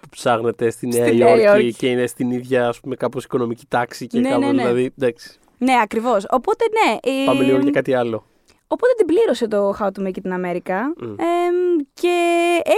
που 0.02 0.10
ψάχνεται 0.10 0.70
στη 0.70 0.88
Νέα 0.88 1.06
Στη 1.08 1.16
Νέα 1.16 1.30
Υόρκη 1.30 1.44
Υόρκη. 1.46 1.74
και 1.74 1.88
είναι 1.88 2.08
στην 2.08 2.32
ίδια 2.32 2.68
ας 2.68 2.80
πούμε, 2.80 2.96
κάπως 2.96 3.24
οικονομική 3.24 3.66
τάξη 3.68 4.08
και 4.08 4.20
Ναι, 4.20 4.30
κάπως 4.30 4.46
ναι, 4.46 4.52
ναι. 4.52 4.62
δηλαδή. 4.62 4.92
Εντάξει, 4.98 5.40
Ναι, 5.58 5.74
ακριβώς. 5.84 6.26
Οπότε, 6.30 6.66
ναι. 6.86 7.12
ε, 7.12 7.26
πάμε 7.26 7.44
λίγο 7.44 7.58
για 7.58 7.72
κάτι 7.72 7.94
άλλο. 7.94 8.24
Οπότε 8.72 8.94
την 8.98 9.06
πλήρωσε 9.06 9.48
το 9.48 9.76
How 9.80 9.86
to 9.86 10.02
Make 10.06 10.16
It 10.24 10.32
in 10.32 10.34
America. 10.46 10.78
Μμ. 10.98 11.06
Εμ, 11.10 11.78
και 11.94 12.14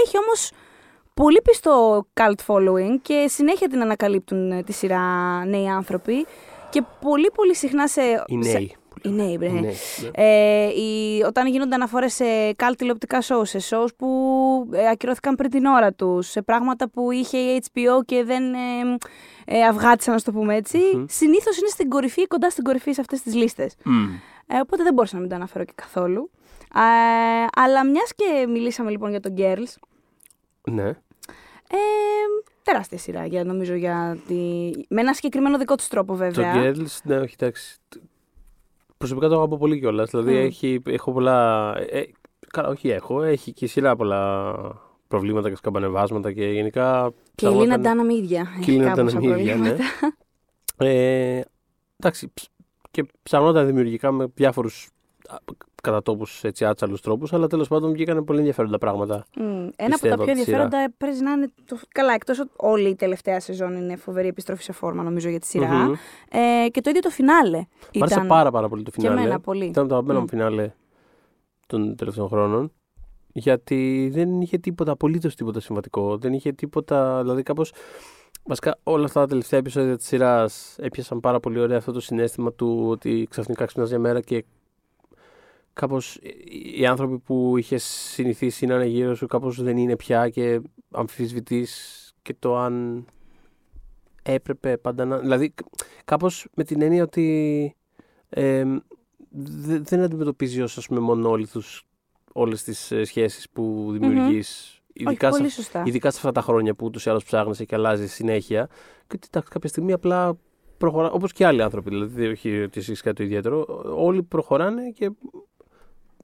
έχει 0.04 0.18
όμως 0.26 0.52
πολύ 1.14 1.42
πιστό 1.44 2.06
cult 2.20 2.46
following 2.48 2.98
και 3.02 3.26
συνέχεια 3.30 3.68
την 3.70 3.82
ανακαλύπτουν 3.82 4.52
ε, 4.52 4.64
τη 4.64 4.74
σειρά 4.74 5.02
νέοι 5.46 5.68
άνθρωποι. 5.70 6.26
Και 6.70 6.84
πολύ 7.02 7.32
πολύ 7.34 7.56
συχνά 7.56 7.88
σε... 7.88 8.02
Οι 8.26 8.44
σε- 8.44 8.52
νέοι. 8.58 8.76
Οι 9.04 9.10
νέοι, 9.10 9.36
μπρε. 9.40 9.48
Οι 9.48 9.52
νέοι, 9.52 9.62
ναι. 9.62 9.72
Ε, 10.14 10.68
οι- 10.68 11.24
όταν 11.28 11.48
γίνονται 11.48 11.76
αναφορές 11.76 12.14
σε 12.14 12.26
cult 12.58 12.74
τηλεοπτικά 12.78 13.22
shows, 13.22 13.42
σε 13.48 13.60
shows 13.70 13.88
που 13.98 14.08
ε, 14.72 14.90
ακυρώθηκαν 14.90 15.36
πριν 15.36 15.50
την 15.50 15.66
ώρα 15.66 15.94
τους, 15.94 16.28
σε 16.30 16.42
πράγματα 16.42 16.90
που 16.90 17.12
είχε 17.12 17.38
η 17.38 17.64
HBO 17.74 18.06
και 18.06 18.24
δεν 18.24 18.54
ε, 18.54 18.58
ε, 19.46 19.64
αυγάτησαν, 19.64 20.14
να 20.14 20.22
το 20.22 20.32
πούμε 20.32 20.56
έτσι, 20.56 20.78
Μμμ. 20.78 21.06
συνήθως 21.10 21.58
είναι 21.58 21.68
στην 21.70 21.90
κορυφή, 21.90 22.28
κοντά 22.28 22.50
στην 22.50 22.64
κορυφή 22.64 22.92
σε 22.92 23.02
αυτές 23.02 23.22
τις 23.22 23.36
λίστες. 23.36 23.76
Μμ. 23.84 24.06
Ε, 24.54 24.60
οπότε 24.60 24.84
δεν 24.84 24.94
μπορούσα 24.94 25.16
να 25.16 25.22
μην 25.22 25.30
το 25.30 25.36
αναφέρω 25.36 25.66
και 25.66 25.74
καθόλου. 25.76 26.30
Ε, 26.76 27.46
αλλά 27.62 27.86
μιας 27.86 28.14
και 28.16 28.48
μιλήσαμε 28.48 28.90
λοιπόν 28.92 29.10
για 29.10 29.20
τον 29.20 29.34
Girls, 29.38 29.74
Ναι. 30.72 30.88
ε, 30.88 30.96
τεράστια 32.64 32.98
σειρά 32.98 33.26
για, 33.26 33.44
νομίζω 33.44 33.74
για 33.76 34.18
τη... 34.28 34.36
με 34.90 35.02
ένα 35.02 35.14
συγκεκριμένο 35.14 35.58
δικό 35.58 35.76
τους 35.76 35.88
τρόπο 35.88 36.12
Το 36.12 36.18
βέβαια. 36.18 36.54
Girls, 36.56 36.98
ναι, 37.04 37.18
όχι, 37.20 37.36
εντάξει. 37.40 37.78
Προσωπικά 38.98 39.28
το 39.28 39.36
αγαπώ 39.36 39.58
πολύ 39.58 39.80
κιόλας. 39.80 40.10
Δηλαδή 40.10 40.34
Μμ. 40.34 40.38
έχει, 40.46 40.82
έχω 40.86 41.12
πολλά. 41.12 41.74
Ε, 41.90 42.04
καλά, 42.48 42.68
όχι 42.68 42.90
έχω. 42.90 43.22
Έχει 43.24 43.54
και 43.54 43.68
σειρά 43.68 43.96
πολλά 43.96 44.54
προβλήματα 45.08 45.50
και 45.50 45.56
σκαμπανεβάσματα 45.56 46.32
και 46.32 46.46
γενικά. 46.46 47.14
Και 47.36 47.46
η 47.46 47.50
Λίνα 47.50 47.58
ψαγόταν- 47.62 47.82
Ντάνα 47.82 48.04
με 48.04 48.14
ίδια. 48.14 48.44
Και 48.44 48.50
η 48.58 48.60
Έχει 48.60 48.72
Λίνα 48.72 48.94
κάπως 48.94 49.14
Ντάνα 49.14 49.28
με 49.28 49.40
ίδια, 49.40 49.56
ναι. 49.56 49.62
προβλήματα. 49.70 49.84
Ε, 50.78 51.42
εντάξει, 51.98 52.32
ψ- 52.34 52.51
και 52.92 53.06
ψαχνόταν 53.24 53.66
δημιουργικά 53.66 54.12
με 54.12 54.28
διάφορους 54.34 54.90
κατά 55.84 56.02
τόπους 56.02 56.44
άτσαλους 56.60 57.02
τρόπους, 57.02 57.34
αλλά 57.34 57.48
τέλος 57.48 57.68
πάντων 57.68 57.92
βγήκαν 57.92 58.24
πολύ 58.24 58.38
ενδιαφέροντα 58.40 58.78
πράγματα. 58.78 59.26
Μμ. 59.36 59.44
Ένα 59.44 59.66
από 59.76 59.88
Πιστεύω 59.90 60.16
τα 60.16 60.24
πιο 60.24 60.32
από 60.32 60.42
τη 60.42 60.44
σειρά. 60.44 60.62
ενδιαφέροντα 60.62 60.94
πρέπει 60.98 61.22
να 61.24 61.32
είναι. 61.32 61.48
Το... 61.66 61.78
Καλά, 61.92 62.14
εκτός 62.14 62.40
ότι 62.40 62.50
όλη 62.56 62.90
η 62.90 62.96
τελευταία 62.96 63.40
σεζόν 63.40 63.76
είναι 63.76 63.96
φοβερή 63.96 64.28
επιστροφή 64.28 64.64
σε 64.64 64.72
φόρμα, 64.72 65.04
νομίζω, 65.04 65.30
για 65.30 65.40
τη 65.40 65.46
σειρά. 65.46 65.68
Μμμ. 65.74 65.94
Ε, 66.30 66.68
και 66.70 66.82
το 66.82 66.90
ίδιο 66.90 67.02
το 67.02 67.10
φινάλε. 67.10 67.58
Μ' 67.58 67.64
άρεσε 67.98 68.14
ήταν- 68.16 68.28
πάρα, 68.28 68.52
πάρα 68.52 68.70
πολύ 68.70 68.84
το 68.84 68.92
Και 68.92 69.00
φινάλε. 69.02 69.20
εμένα 69.22 69.40
πολύ. 69.40 69.66
Ήταν 69.66 69.84
από 69.84 69.94
τα 69.94 69.94
αγαπημένα 69.98 70.20
Μμ. 70.20 70.22
μου 70.22 70.30
φινάλε 70.30 70.72
των 71.68 71.96
τελευταίων 71.96 72.28
χρόνων. 72.28 72.72
Γιατί 73.34 74.10
δεν 74.14 74.42
είχε 74.42 74.58
τίποτα, 74.58 74.92
απολύτως 74.92 75.36
τίποτα 75.36 75.60
συμβατικό. 75.60 76.18
Δεν 76.18 76.34
είχε 76.34 76.52
τίποτα. 76.52 77.22
Δηλαδή, 77.22 77.44
κάπως. 77.44 77.74
Βασικά, 78.44 78.78
όλα 78.84 79.06
αυτά 79.06 79.20
τα 79.22 79.28
τελευταία 79.28 79.60
επεισόδια 79.60 79.98
της 79.98 80.06
σειράς 80.08 80.76
έπιασαν 80.80 81.20
πάρα 81.20 81.40
πολύ 81.40 81.60
ωραία 81.60 81.78
αυτό 81.78 81.92
το 81.92 82.00
συνέστημα 82.00 82.54
του 82.54 82.86
ότι 82.88 83.28
ξαφνικά 83.30 83.66
ξυπνάς 83.66 83.90
μια 83.90 84.00
μέρα 84.00 84.22
και 84.22 84.46
κάπως 85.74 86.20
οι 86.78 86.86
άνθρωποι 86.86 87.18
που 87.20 87.58
είχες 87.58 87.84
συνηθίσει 87.84 88.66
να 88.66 88.76
είναι 88.76 88.86
γύρω 88.86 89.16
σου 89.16 89.28
κάπως 89.28 89.62
δεν 89.64 89.78
είναι 89.78 89.96
πια 89.96 90.30
και 90.30 90.62
αμφισβητείς 90.92 91.98
και 92.22 92.36
το 92.40 92.58
αν 92.58 93.06
έπρεπε 94.24 94.78
πάντα 94.78 95.06
να. 95.06 95.18
Δηλαδή, 95.20 95.54
κάπως 96.06 96.48
με 96.56 96.64
την 96.64 96.82
έννοια 96.82 97.04
ότι 97.04 97.76
ε, 98.30 98.64
δε- 99.30 99.80
δεν 99.80 100.02
αντιμετωπίζει 100.02 100.62
ως 100.62 100.78
ας 100.78 100.88
πούμε 100.88 101.00
μονόλιθους 101.00 101.86
όλες 102.34 102.64
τις 102.64 102.92
ε, 102.92 103.04
σχέσεις 103.04 103.50
που 103.50 103.90
δημιουργείς 103.92 104.66
Όχι, 104.68 104.81
ειδικά, 104.94 105.30
πολύ 105.30 105.50
σε, 105.50 105.56
σωστά. 105.56 105.84
ειδικά 105.86 106.12
σε 106.12 106.18
αυτά 106.18 106.32
τα 106.32 106.42
χρόνια 106.42 106.74
που 106.74 106.86
ούτως 106.86 107.06
ή 107.06 107.10
άλλως 107.10 107.24
ψάχνεσαι 107.24 107.66
και 107.66 107.76
αλλάζει 107.76 108.08
συνέχεια 108.08 108.68
και 109.08 109.14
ότι 109.16 109.28
εντάξει, 109.28 109.52
κάποια 109.52 109.70
στιγμή 109.70 109.92
απλά 109.92 110.38
προχωρά, 110.78 111.12
όπως 111.12 111.34
και 111.34 111.46
άλλοι 111.46 111.62
άνθρωποι 111.62 111.90
δηλαδή 111.90 112.28
όχι 112.28 112.62
ότι 112.62 112.80
εσύ 112.80 112.92
έχεις 112.92 113.02
κάτι 113.02 113.16
το 113.16 113.24
ιδιαίτερο 113.24 113.84
όλοι 113.96 114.24
προχωράνε 114.24 114.90
και 114.90 115.12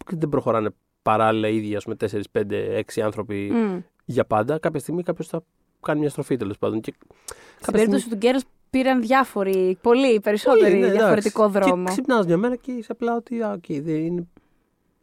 και 0.05 0.15
δεν 0.15 0.29
προχωράνε 0.29 0.69
παράλληλα 1.01 1.47
οι 1.47 1.55
ίδιοι 1.55 1.75
ας 1.75 1.83
πούμε 1.83 1.95
4, 1.99 2.21
5, 2.31 2.83
6 2.95 3.01
άνθρωποι 3.01 3.51
Μμ. 3.51 3.79
για 4.05 4.25
πάντα 4.25 4.59
κάποια 4.59 4.79
στιγμή 4.79 5.03
κάποιος 5.03 5.27
θα 5.27 5.43
κάνει 5.81 5.99
μια 5.99 6.09
στροφή 6.09 6.37
τέλος 6.37 6.57
πάντων 6.57 6.81
και 6.81 6.93
Στην 7.59 7.73
περίπτωση 7.73 8.09
του 8.09 8.15
Γκέρας 8.15 8.43
πήραν 8.69 9.01
διάφοροι, 9.01 9.77
πολύ 9.81 10.19
περισσότεροι 10.19 10.63
Πολύ, 10.63 10.73
ναι, 10.73 10.79
εντάξει. 10.79 10.97
διαφορετικό 10.97 11.49
δρόμο. 11.49 11.83
Και 11.83 11.89
ξυπνάς 11.89 12.25
μια 12.25 12.37
μέρα 12.37 12.55
και 12.55 12.71
είσαι 12.71 12.91
απλά 12.91 13.15
ότι 13.15 13.41
α, 13.41 13.59
okay, 13.59 13.81
δεν 13.81 13.95
είναι, 13.95 14.27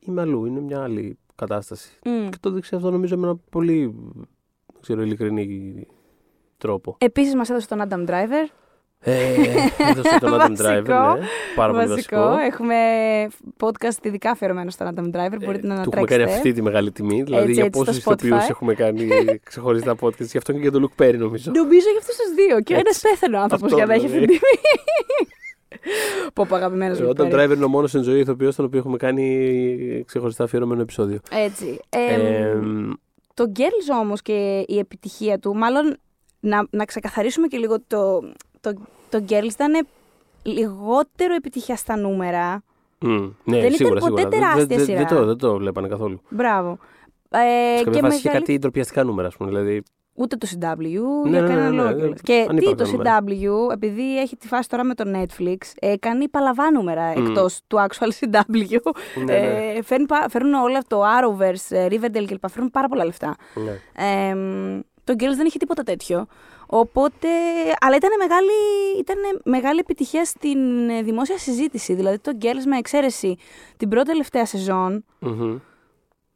είμαι 0.01 0.21
αλλού, 0.21 0.45
είναι 0.45 0.61
μια 0.61 0.83
άλλη 0.83 1.19
κατάσταση. 1.37 1.99
Μμ. 2.05 2.29
Και 2.29 2.37
το 2.41 2.51
δείξει 2.51 2.75
αυτό 2.75 2.91
νομίζω 2.91 3.17
με 3.17 3.27
ένα 3.27 3.37
πολύ 3.51 3.95
δεν 4.73 4.81
ξέρω, 4.81 5.03
ειλικρινή 5.03 5.87
τρόπο. 6.59 6.97
Επίσης 7.01 7.35
μας 7.35 7.51
έδωσε 7.51 7.69
τον 7.69 7.81
Adam 7.89 8.11
Driver. 8.11 8.49
Ε, 9.07 9.35
έδωσε 9.91 10.19
τον 10.21 10.33
Adam 10.35 10.49
Βασικό. 10.57 10.69
Driver, 10.69 11.19
ναι. 11.19 11.27
Πάρα 11.55 11.73
πολύ 11.73 11.87
Βασικό. 11.87 12.17
βασικό. 12.21 12.37
Έχουμε 12.45 12.77
podcast 13.61 14.05
ειδικά 14.05 14.31
αφιερωμένο 14.31 14.71
στον 14.71 14.87
Adam 14.95 15.17
Driver. 15.17 15.39
Μπορείτε 15.45 15.67
να 15.67 15.75
Ε, 15.75 15.83
Του 15.83 15.91
έχουμε 15.93 16.07
κάνει 16.07 16.23
ανατρέξετε. 16.23 16.33
αυτή 16.33 16.53
τη 16.53 16.63
μεγάλη 16.63 16.93
τιμή. 16.93 17.23
Δηλαδή 17.23 17.43
Έτσι, 17.43 17.53
για 17.55 17.65
έτσι, 17.65 17.79
στο 17.81 17.85
πόσους 17.85 17.97
ηθοποιούς 18.03 18.45
Spotify. 18.45 18.51
έχουμε 18.51 18.75
κάνει 18.75 19.09
ξεχωριστά 19.49 19.95
podcast. 20.01 20.21
Γι' 20.27 20.37
αυτό 20.39 20.53
και 20.53 20.59
για 20.59 20.71
τον 20.71 20.83
Luke 20.91 21.03
Perry 21.05 21.17
νομίζω. 21.19 21.51
Νομίζω 21.55 21.87
για 21.91 21.99
αυτού 22.01 22.13
του 22.13 22.35
δύο. 22.35 22.61
Και 22.61 22.75
ο 22.75 22.77
ένας 22.79 22.97
Έτσι. 22.97 23.09
πέθανε 23.09 23.37
ο 23.37 23.41
άνθρωπος 23.41 23.65
Αυτό 23.73 23.77
για 23.77 23.87
να 23.87 23.95
έχει 23.95 24.07
αυτή 24.07 24.19
τη 24.19 24.25
δηλαδή. 24.27 24.39
τιμή. 24.39 25.29
Πω 26.33 26.47
πω 26.49 26.55
αγαπημένος 26.57 27.01
Ο 27.01 27.05
μου. 27.05 27.13
Adam 27.17 27.33
Driver 27.35 27.53
είναι 27.55 27.65
ο 27.65 27.69
μόνος 27.69 27.95
εν 27.95 28.03
ζωή 28.03 28.21
ηθοποιός 28.21 28.55
τον 28.57 28.65
οποίο 28.65 28.79
έχουμε 28.79 28.97
κάνει 28.97 30.03
ξεχωριστά 30.07 30.45
αφιερωμένο 30.45 30.81
επεισόδιο. 30.81 31.19
Έτσι. 31.31 31.79
Ε, 31.89 32.15
Ε, 32.15 32.59
το 33.35 33.53
Girls 33.57 34.01
όμως 34.01 34.23
και 34.23 34.65
η 34.69 34.79
επιτυχία 34.79 35.39
του, 35.39 35.55
μάλλον 35.57 35.97
να, 36.41 36.67
να 36.71 36.85
ξεκαθαρίσουμε 36.85 37.47
και 37.47 37.57
λίγο 37.57 37.77
το, 37.87 38.21
το, 38.61 38.73
το 39.11 39.25
Girls 39.29 39.51
ήταν 39.53 39.87
λιγότερο 40.43 41.35
επιτυχία 41.35 41.77
στα 41.77 41.97
νούμερα. 41.97 42.63
μ, 42.99 43.09
ναι, 43.09 43.31
Δεν 43.45 43.59
ήταν 43.59 43.73
σίγουρα, 43.73 44.01
ποτέ 44.01 44.05
σίγουρα. 44.05 44.23
Δεν- 44.23 44.31
τεράστια 44.41 44.67
δεν, 44.67 44.77
δεν, 44.77 44.87
σειρά. 44.87 45.05
το, 45.05 45.25
δεν 45.25 45.37
το 45.37 45.57
βλέπανε 45.57 45.89
καθόλου. 45.89 46.21
Μπράβο. 46.29 46.79
Ε, 47.31 47.77
Σε 47.77 47.79
και 47.79 47.85
κάποια 47.85 48.01
φάση 48.01 48.17
είχε 48.17 48.27
μεγάλη- 48.29 48.47
κάτι 48.47 48.59
ντροπιαστικά 48.59 49.05
νούμερα, 49.05 49.29
ας 49.29 49.37
πούμε. 49.37 49.49
Δηλαδή, 49.49 49.83
Ούτε 50.17 50.37
το 50.37 50.47
CW, 50.51 50.79
Ναι, 50.79 51.31
για 51.31 51.41
ναι, 51.41 51.49
κανέναν 51.49 51.75
ναι, 51.75 51.83
ναι, 51.83 51.91
λόγο. 51.91 52.05
ναι. 52.07 52.13
Και 52.23 52.23
τι 52.23 52.47
Ανύπαρκτα 52.49 52.85
το 52.85 52.91
νούμερα. 52.91 53.19
CW, 53.69 53.73
επειδή 53.73 54.19
έχει 54.19 54.37
τη 54.37 54.47
φάση 54.49 54.69
τώρα 54.69 54.85
με 54.85 54.95
το 54.95 55.05
Netflix, 55.15 55.57
ε, 55.79 55.97
κάνει 55.97 56.29
παλαβά 56.29 56.71
νούμερα 56.71 57.13
Μμ. 57.17 57.27
εκτός 57.27 57.61
του 57.67 57.77
actual 57.89 58.09
CW. 58.21 58.79
Ναι, 59.15 59.25
ναι. 59.25 59.33
Ε, 59.77 59.83
φέρνουν, 59.83 60.07
πα- 60.07 60.27
φέρνουν 60.31 60.55
όλα 60.55 60.81
το 60.87 61.03
Arrowverse, 61.03 61.77
ε, 61.77 61.87
Riverdale 61.91 62.25
κλπ. 62.27 62.49
Φέρνουν 62.51 62.71
πάρα 62.71 62.89
πολλά 62.89 63.05
λεφτά. 63.05 63.37
ναι. 63.55 63.71
Ε, 64.31 64.35
το 65.05 65.13
Girls 65.19 65.37
δεν 65.37 65.47
είχε 65.47 65.59
τίποτα 65.59 65.83
τέτοιο. 65.83 66.27
Οπότε, 66.67 67.29
αλλά 67.81 67.97
ήταν 67.97 68.11
μεγάλη, 68.19 68.53
ήταν 68.99 69.17
μεγάλη 69.45 69.79
επιτυχία 69.79 70.25
στην 70.25 70.89
ε, 70.89 71.03
δημόσια 71.03 71.39
συζήτηση. 71.39 71.95
Δηλαδή 71.95 72.19
το 72.19 72.33
Girls 72.41 72.65
με 72.67 72.77
εξαίρεση 72.79 73.37
την 73.77 73.89
πρώτη 73.89 74.07
τελευταία 74.11 74.47
σεζόν, 74.47 75.05
Μμμ. 75.19 75.57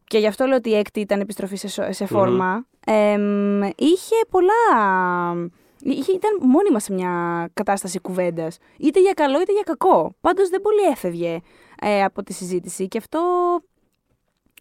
και 0.05 0.19
γι' 0.19 0.27
αυτό 0.27 0.47
λέω 0.47 0.57
ότι 0.57 0.71
η 0.71 0.75
έκτη 0.75 1.01
ήταν 1.01 1.21
επιστροφή 1.21 1.57
σε, 1.57 1.69
σο- 1.69 1.93
σε 1.93 2.07
φόρμα, 2.07 2.67
εμ, 2.92 3.62
είχε 3.62 4.16
πολλά... 4.31 4.55
Είχε, 5.81 6.12
ήταν 6.12 6.31
μόνιμα 6.40 6.81
σε 6.81 6.92
μια 6.92 7.48
κατάσταση 7.55 7.98
κουβέντας. 7.98 8.59
Είτε 8.79 9.01
για 9.01 9.12
καλό 9.12 9.40
είτε 9.40 9.53
για 9.53 9.62
κακό. 9.62 10.14
Πάντως 10.20 10.48
δεν 10.48 10.61
πολύ 10.61 10.83
έφευγε 10.90 11.40
ε, 11.81 12.05
από 12.05 12.22
τη 12.22 12.33
συζήτηση 12.33 12.88
και 12.88 12.98
αυτό 12.98 13.20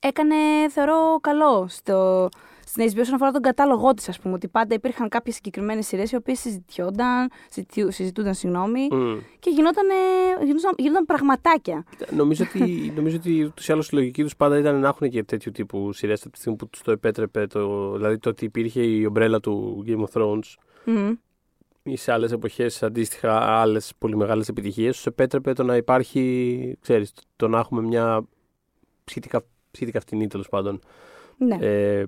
έκανε, 0.02 0.36
θεωρώ, 0.70 1.18
καλό 1.22 1.68
στο, 1.68 2.30
στην 2.68 2.92
HBO 2.92 3.00
όσον 3.00 3.14
αφορά 3.16 3.32
τον 3.32 3.42
κατάλογό 3.42 3.94
της, 3.94 4.10
ας 4.10 4.20
πούμε. 4.20 4.34
Ότι 4.34 4.48
πάντα 4.48 4.74
υπήρχαν 4.76 5.10
κάποιες 5.10 5.36
συγκεκριμένες 5.36 5.88
σειρές 5.88 6.12
οι 6.12 6.16
οποίες 6.16 6.40
συζητιόνταν, 6.40 7.30
συζητιού- 7.50 7.92
συζητούνταν, 7.92 8.34
συγγνώμη, 8.34 8.88
Μμ. 8.92 9.18
και 9.40 9.50
γινότανε, 9.50 9.94
γινόταν, 10.44 10.74
γινόταν 10.78 11.06
πραγματάκια. 11.06 11.84
Νομίζω 12.16 12.46
ότι, 12.50 12.62
νομίζω 12.96 13.16
ότι 13.18 13.44
ούτως 13.44 13.68
ή 13.68 13.72
άλλως 13.72 13.90
η 13.90 13.96
λογική 13.96 14.24
τους 14.24 14.36
πάντα 14.36 14.58
ήταν 14.58 14.80
να 14.80 14.88
έχουν 14.88 15.10
και 15.10 15.24
τέτοιου 15.24 15.52
τύπου 15.52 15.94
σειρές 15.94 16.22
από 16.22 16.32
τη 16.32 16.38
στιγμή 16.38 16.58
που 16.58 16.68
τους 16.68 16.82
το 16.82 16.92
επέτρεπε. 16.92 17.48
Το, 17.48 17.92
δηλαδή 17.96 18.18
το 18.18 18.30
ότι 18.30 18.46
υπήρχε 18.46 18.82
η 18.82 19.06
ομπρέλα 19.06 19.40
του 19.40 19.84
Game 19.88 20.04
of 20.06 20.22
Thrones 20.22 20.54
Μμμ. 20.86 21.14
ή 21.84 21.96
σε 21.98 22.12
άλλες 22.12 22.32
εποχές 22.32 22.84
αντίστοιχα 22.84 23.40
άλλες 23.62 23.94
πολύ 23.98 24.16
μεγάλες 24.18 24.48
επιτυχίες, 24.48 24.96
τους 24.96 25.06
επέτρεπε 25.06 25.54
το 25.54 25.64
να 25.64 25.76
υπάρχει, 25.76 26.78
ξέρεις, 26.82 27.14
το 27.36 27.48
να 27.48 27.60
έχουμε 27.60 27.82
μια 27.82 28.24
σχετικά, 29.06 29.42
σχετικά 29.72 30.00
φτηνή 30.00 30.28
τέλος 30.28 30.50
πάντων. 30.50 30.80
Ναι. 31.38 31.58
Ε, 31.62 32.06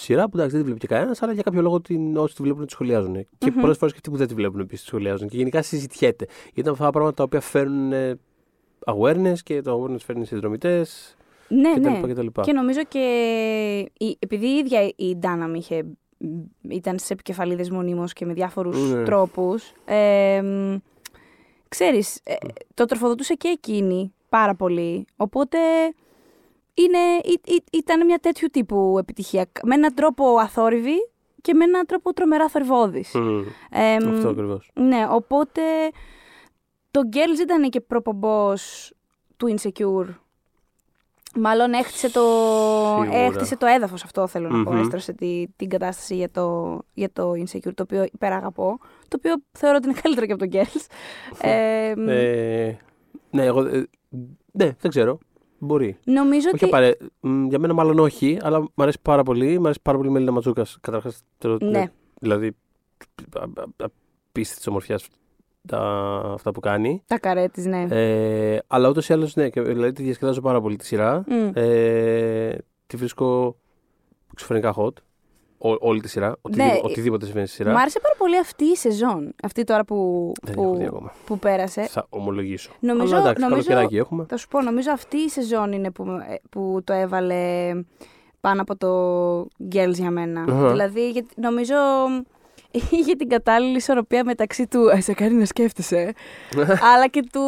σειρά 0.00 0.28
που 0.28 0.36
εντάξει 0.36 0.50
δεν 0.50 0.60
τη 0.60 0.64
βλέπει 0.70 0.80
και 0.86 0.94
κανένας, 0.94 1.22
αλλά 1.22 1.32
για 1.32 1.42
κάποιο 1.42 1.62
λόγο 1.62 1.80
την, 1.80 2.16
όσοι 2.16 2.34
τη 2.34 2.42
βλέπουν 2.42 2.66
τη 2.66 2.72
σχολιάζουν. 2.72 3.26
Και 3.38 3.50
Μμμ. 3.50 3.60
πολλές 3.60 3.76
φορές 3.76 3.92
και 3.92 3.98
αυτοί 3.98 4.10
που 4.10 4.16
δεν 4.16 4.28
τη 4.28 4.34
βλέπουν 4.34 4.60
επίσης 4.60 4.80
τη 4.82 4.86
σχολιάζουν. 4.88 5.28
Και 5.28 5.36
γενικά 5.36 5.62
συζητιέται. 5.62 6.24
Γιατί 6.44 6.60
ήταν 6.60 6.72
αυτά 6.72 6.84
τα 6.84 6.90
πράγματα 6.90 7.14
τα 7.16 7.22
οποία 7.22 7.40
φέρνουν 7.40 7.92
ε, 7.92 8.18
awareness 8.86 9.38
και 9.44 9.62
το 9.62 9.82
awareness 9.84 9.98
φέρνει 10.04 10.24
συνδρομητές 10.26 11.16
ναι, 11.48 11.72
κτλ. 11.72 12.06
ναι. 12.06 12.12
κτλ. 12.12 12.40
Και 12.40 12.52
νομίζω 12.52 12.80
και 12.88 12.98
η- 13.98 14.16
επειδή 14.18 14.46
η 14.46 14.56
ίδια 14.56 14.92
η 14.96 15.16
Ντάναμ 15.16 15.54
είχε, 15.54 15.84
ήταν 16.68 16.98
σε 16.98 17.12
επικεφαλίδες 17.12 17.70
μονίμως 17.70 18.12
και 18.12 18.24
με 18.26 18.32
διάφορους 18.32 18.92
Ναι. 18.92 19.02
τρόπους, 19.02 19.72
ε, 19.84 20.40
μ, 20.42 20.76
ξέρεις, 21.68 22.20
ε, 22.24 22.34
το 22.74 22.84
τροφοδοτούσε 22.84 23.34
και 23.34 23.48
εκείνη 23.48 24.12
πάρα 24.28 24.54
πολύ. 24.54 25.04
Οπότε 25.16 25.58
είναι, 26.74 26.98
ή- 27.22 27.40
ή- 27.54 27.64
ήταν 27.72 28.04
μια 28.06 28.18
τέτοιου 28.18 28.48
τύπου 28.52 28.96
επιτυχία. 28.98 29.46
Με 29.62 29.74
έναν 29.74 29.94
τρόπο 29.94 30.36
αθόρυβη 30.38 31.10
και 31.42 31.54
με 31.54 31.64
έναν 31.64 31.86
τρόπο 31.86 32.12
τρομερά 32.12 32.48
θορυβόδης. 32.48 33.14
Μμμ. 33.14 33.42
Ε, 33.70 33.96
μ, 34.04 34.08
Αυτό 34.14 34.28
ακριβώς. 34.28 34.70
ναι, 34.74 35.06
οπότε 35.10 35.60
το 36.90 37.00
Girls 37.12 37.40
ήταν 37.40 37.70
και 37.70 37.80
προπομπός 37.80 38.92
του 39.36 39.54
Insecure. 39.58 40.06
Μάλλον 41.36 41.72
έχτισε 41.72 42.10
το, 42.10 42.20
Σίγουρα. 43.00 43.18
έχτισε 43.18 43.56
το 43.56 43.66
έδαφος 43.66 44.02
αυτό 44.04 44.26
θέλω 44.26 44.48
να 44.48 44.62
πω. 44.64 44.72
Μμμ. 44.72 44.80
Έστρωσε 44.80 45.12
τη, 45.12 45.46
την 45.56 45.68
κατάσταση 45.68 46.14
για 46.16 46.30
το, 46.30 46.78
για 46.94 47.10
το 47.12 47.30
Insecure, 47.30 47.74
το 47.74 47.82
οποίο 47.82 48.04
υπεραγαπώ. 48.12 48.78
Το 49.08 49.16
οποίο 49.18 49.34
θεωρώ 49.52 49.76
ότι 49.76 49.88
είναι 49.88 49.98
καλύτερο 50.02 50.26
και 50.26 50.32
από 50.32 50.46
το 50.46 50.58
Girls. 50.58 50.86
ε, 51.40 51.92
μ, 51.96 52.08
Ε, 52.08 52.78
ναι, 53.30 53.44
εγώ, 53.44 53.60
ε, 53.60 53.88
ναι, 54.52 54.70
δεν 54.80 54.90
ξέρω. 54.90 55.18
Μπορεί. 55.62 55.96
νομίζω 56.04 56.46
Όχι 56.54 56.64
ότι... 56.64 56.64
απαρέ... 56.64 56.92
μ, 57.20 57.46
Για 57.46 57.58
μένα 57.58 57.72
μάλλον 57.74 57.98
όχι, 57.98 58.38
αλλά 58.42 58.60
μου 58.60 58.68
αρέσει 58.76 58.98
πάρα 59.02 59.22
πολύ. 59.22 59.58
Μου 59.58 59.64
αρέσει 59.64 59.80
πάρα 59.82 59.96
πολύ 59.96 60.08
η 60.08 60.12
Μελίνα 60.12 60.32
Ματζούκας. 60.32 60.78
Καταρχάς, 60.80 61.22
Ναι. 61.60 61.84
δηλαδή 62.20 62.56
α- 63.38 63.62
α- 63.62 63.88
απίστευτη 64.30 64.68
ομορφιάς 64.68 65.08
αυτά 66.34 66.52
που 66.52 66.60
κάνει. 66.60 67.02
Τα 67.06 67.18
καρέ 67.18 67.48
της, 67.48 67.66
ναι. 67.66 67.86
Ε, 67.90 68.58
αλλά 68.66 68.88
ούτως 68.88 69.08
ή 69.08 69.12
άλλως, 69.12 69.34
ναι, 69.36 69.48
και, 69.48 69.60
δηλαδή 69.60 69.92
τη 69.92 70.02
διασκεδάζω 70.02 70.40
πάρα 70.40 70.60
πολύ 70.60 70.76
τη 70.76 70.86
σειρά. 70.86 71.24
Μμ. 71.28 71.50
Ε, 71.54 72.56
τη 72.86 72.96
βρίσκω 72.96 73.56
εξωφρενικά 74.32 74.74
hot. 74.76 74.92
Ό, 75.62 75.76
όλη 75.80 76.00
τη 76.00 76.08
σειρά. 76.08 76.36
Οτιδήποτε, 76.40 76.74
Ναι, 76.74 76.80
οτιδήποτε 76.82 77.24
συμβαίνει 77.24 77.46
στη 77.46 77.56
σειρά. 77.56 77.72
Μ' 77.72 77.76
άρεσε 77.76 78.00
πάρα 78.00 78.14
πολύ 78.18 78.38
αυτή 78.38 78.64
η 78.64 78.76
σεζόν. 78.76 79.34
Αυτή 79.42 79.64
τώρα 79.64 79.84
που, 79.84 80.32
Δεν 80.42 80.54
έχω 80.58 80.74
δει 80.74 80.84
που, 80.84 80.96
ακόμα. 80.96 81.12
που 81.26 81.38
πέρασε. 81.38 81.82
Θα 81.82 82.06
ομολογήσω. 82.10 82.70
Νομίζω- 82.80 83.14
αλλά 83.16 83.24
εντάξει, 83.24 83.42
νομίζω- 83.48 83.62
καλοκαιράκι 83.68 83.96
έχουμε. 83.96 84.24
Θα 84.28 84.36
σου 84.36 84.48
πω, 84.48 84.60
νομίζω 84.60 84.90
αυτή 84.92 85.16
η 85.16 85.28
σεζόν 85.28 85.72
είναι 85.72 85.90
που, 85.90 86.02
ε, 86.04 86.34
που 86.50 86.80
το 86.84 86.92
έβαλε 86.92 87.72
πάνω 88.40 88.62
από 88.62 88.76
το 88.76 88.92
Girls 89.72 89.92
για 89.94 90.10
μένα. 90.10 90.44
Αχα. 90.48 90.70
Δηλαδή, 90.70 91.10
γιατί 91.10 91.28
νομίζω 91.36 91.74
είχε 92.90 93.14
την 93.14 93.28
κατάλληλη 93.28 93.76
ισορροπία 93.76 94.24
μεταξύ 94.24 94.66
του 94.66 94.88
«Ε, 94.88 95.00
σε 95.00 95.12
κάνει 95.14 95.34
να 95.34 95.44
σκέφτεσαι, 95.44 96.12
αλλά 96.94 97.08
και 97.10 97.22
του 97.32 97.42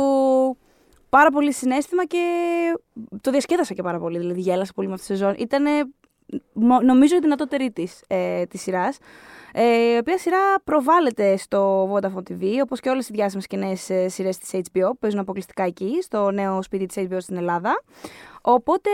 πάρα 1.09 1.31
πολύ 1.31 1.53
συνέστημα 1.53 2.05
και 2.07 2.25
το 3.21 3.31
διασκέδασα 3.31 3.75
και 3.75 3.83
πάρα 3.83 3.99
πολύ. 3.99 4.19
Δηλαδή, 4.19 4.41
γέλασα 4.41 4.73
πολύ 4.75 4.89
με 4.89 4.95
αυτή 4.95 5.07
τη 5.07 5.13
σεζόν. 5.17 5.35
Ήταν 5.39 5.65
νομίζω 6.83 7.17
η 7.17 7.19
δυνατότερη 7.19 7.71
της, 7.71 8.03
ε, 8.07 8.45
της 8.45 8.61
σειράς. 8.61 8.99
Ε, 9.53 9.95
η 9.95 9.99
οποία 9.99 10.19
σειρά 10.19 10.61
προβάλλεται 10.65 11.37
στο 11.37 11.91
Vodafone 11.93 12.31
TV, 12.31 12.45
όπως 12.63 12.81
και 12.81 12.89
όλες 12.89 13.09
οι 13.09 13.13
διάσημες 13.13 13.47
και 13.47 13.57
νέες 13.57 13.91
ε, 13.91 14.09
σειρές 14.09 14.39
της 14.39 14.51
HBO, 14.55 14.89
που 14.89 14.99
παίζουν 14.99 15.21
αποκλειστικά 15.21 15.63
εκεί, 15.63 15.99
στο 16.03 16.31
νέο 16.31 16.63
σπίτι 16.63 16.87
της 16.87 17.07
HBO 17.09 17.17
στην 17.19 17.37
Ελλάδα. 17.37 17.83
Οπότε, 18.43 18.91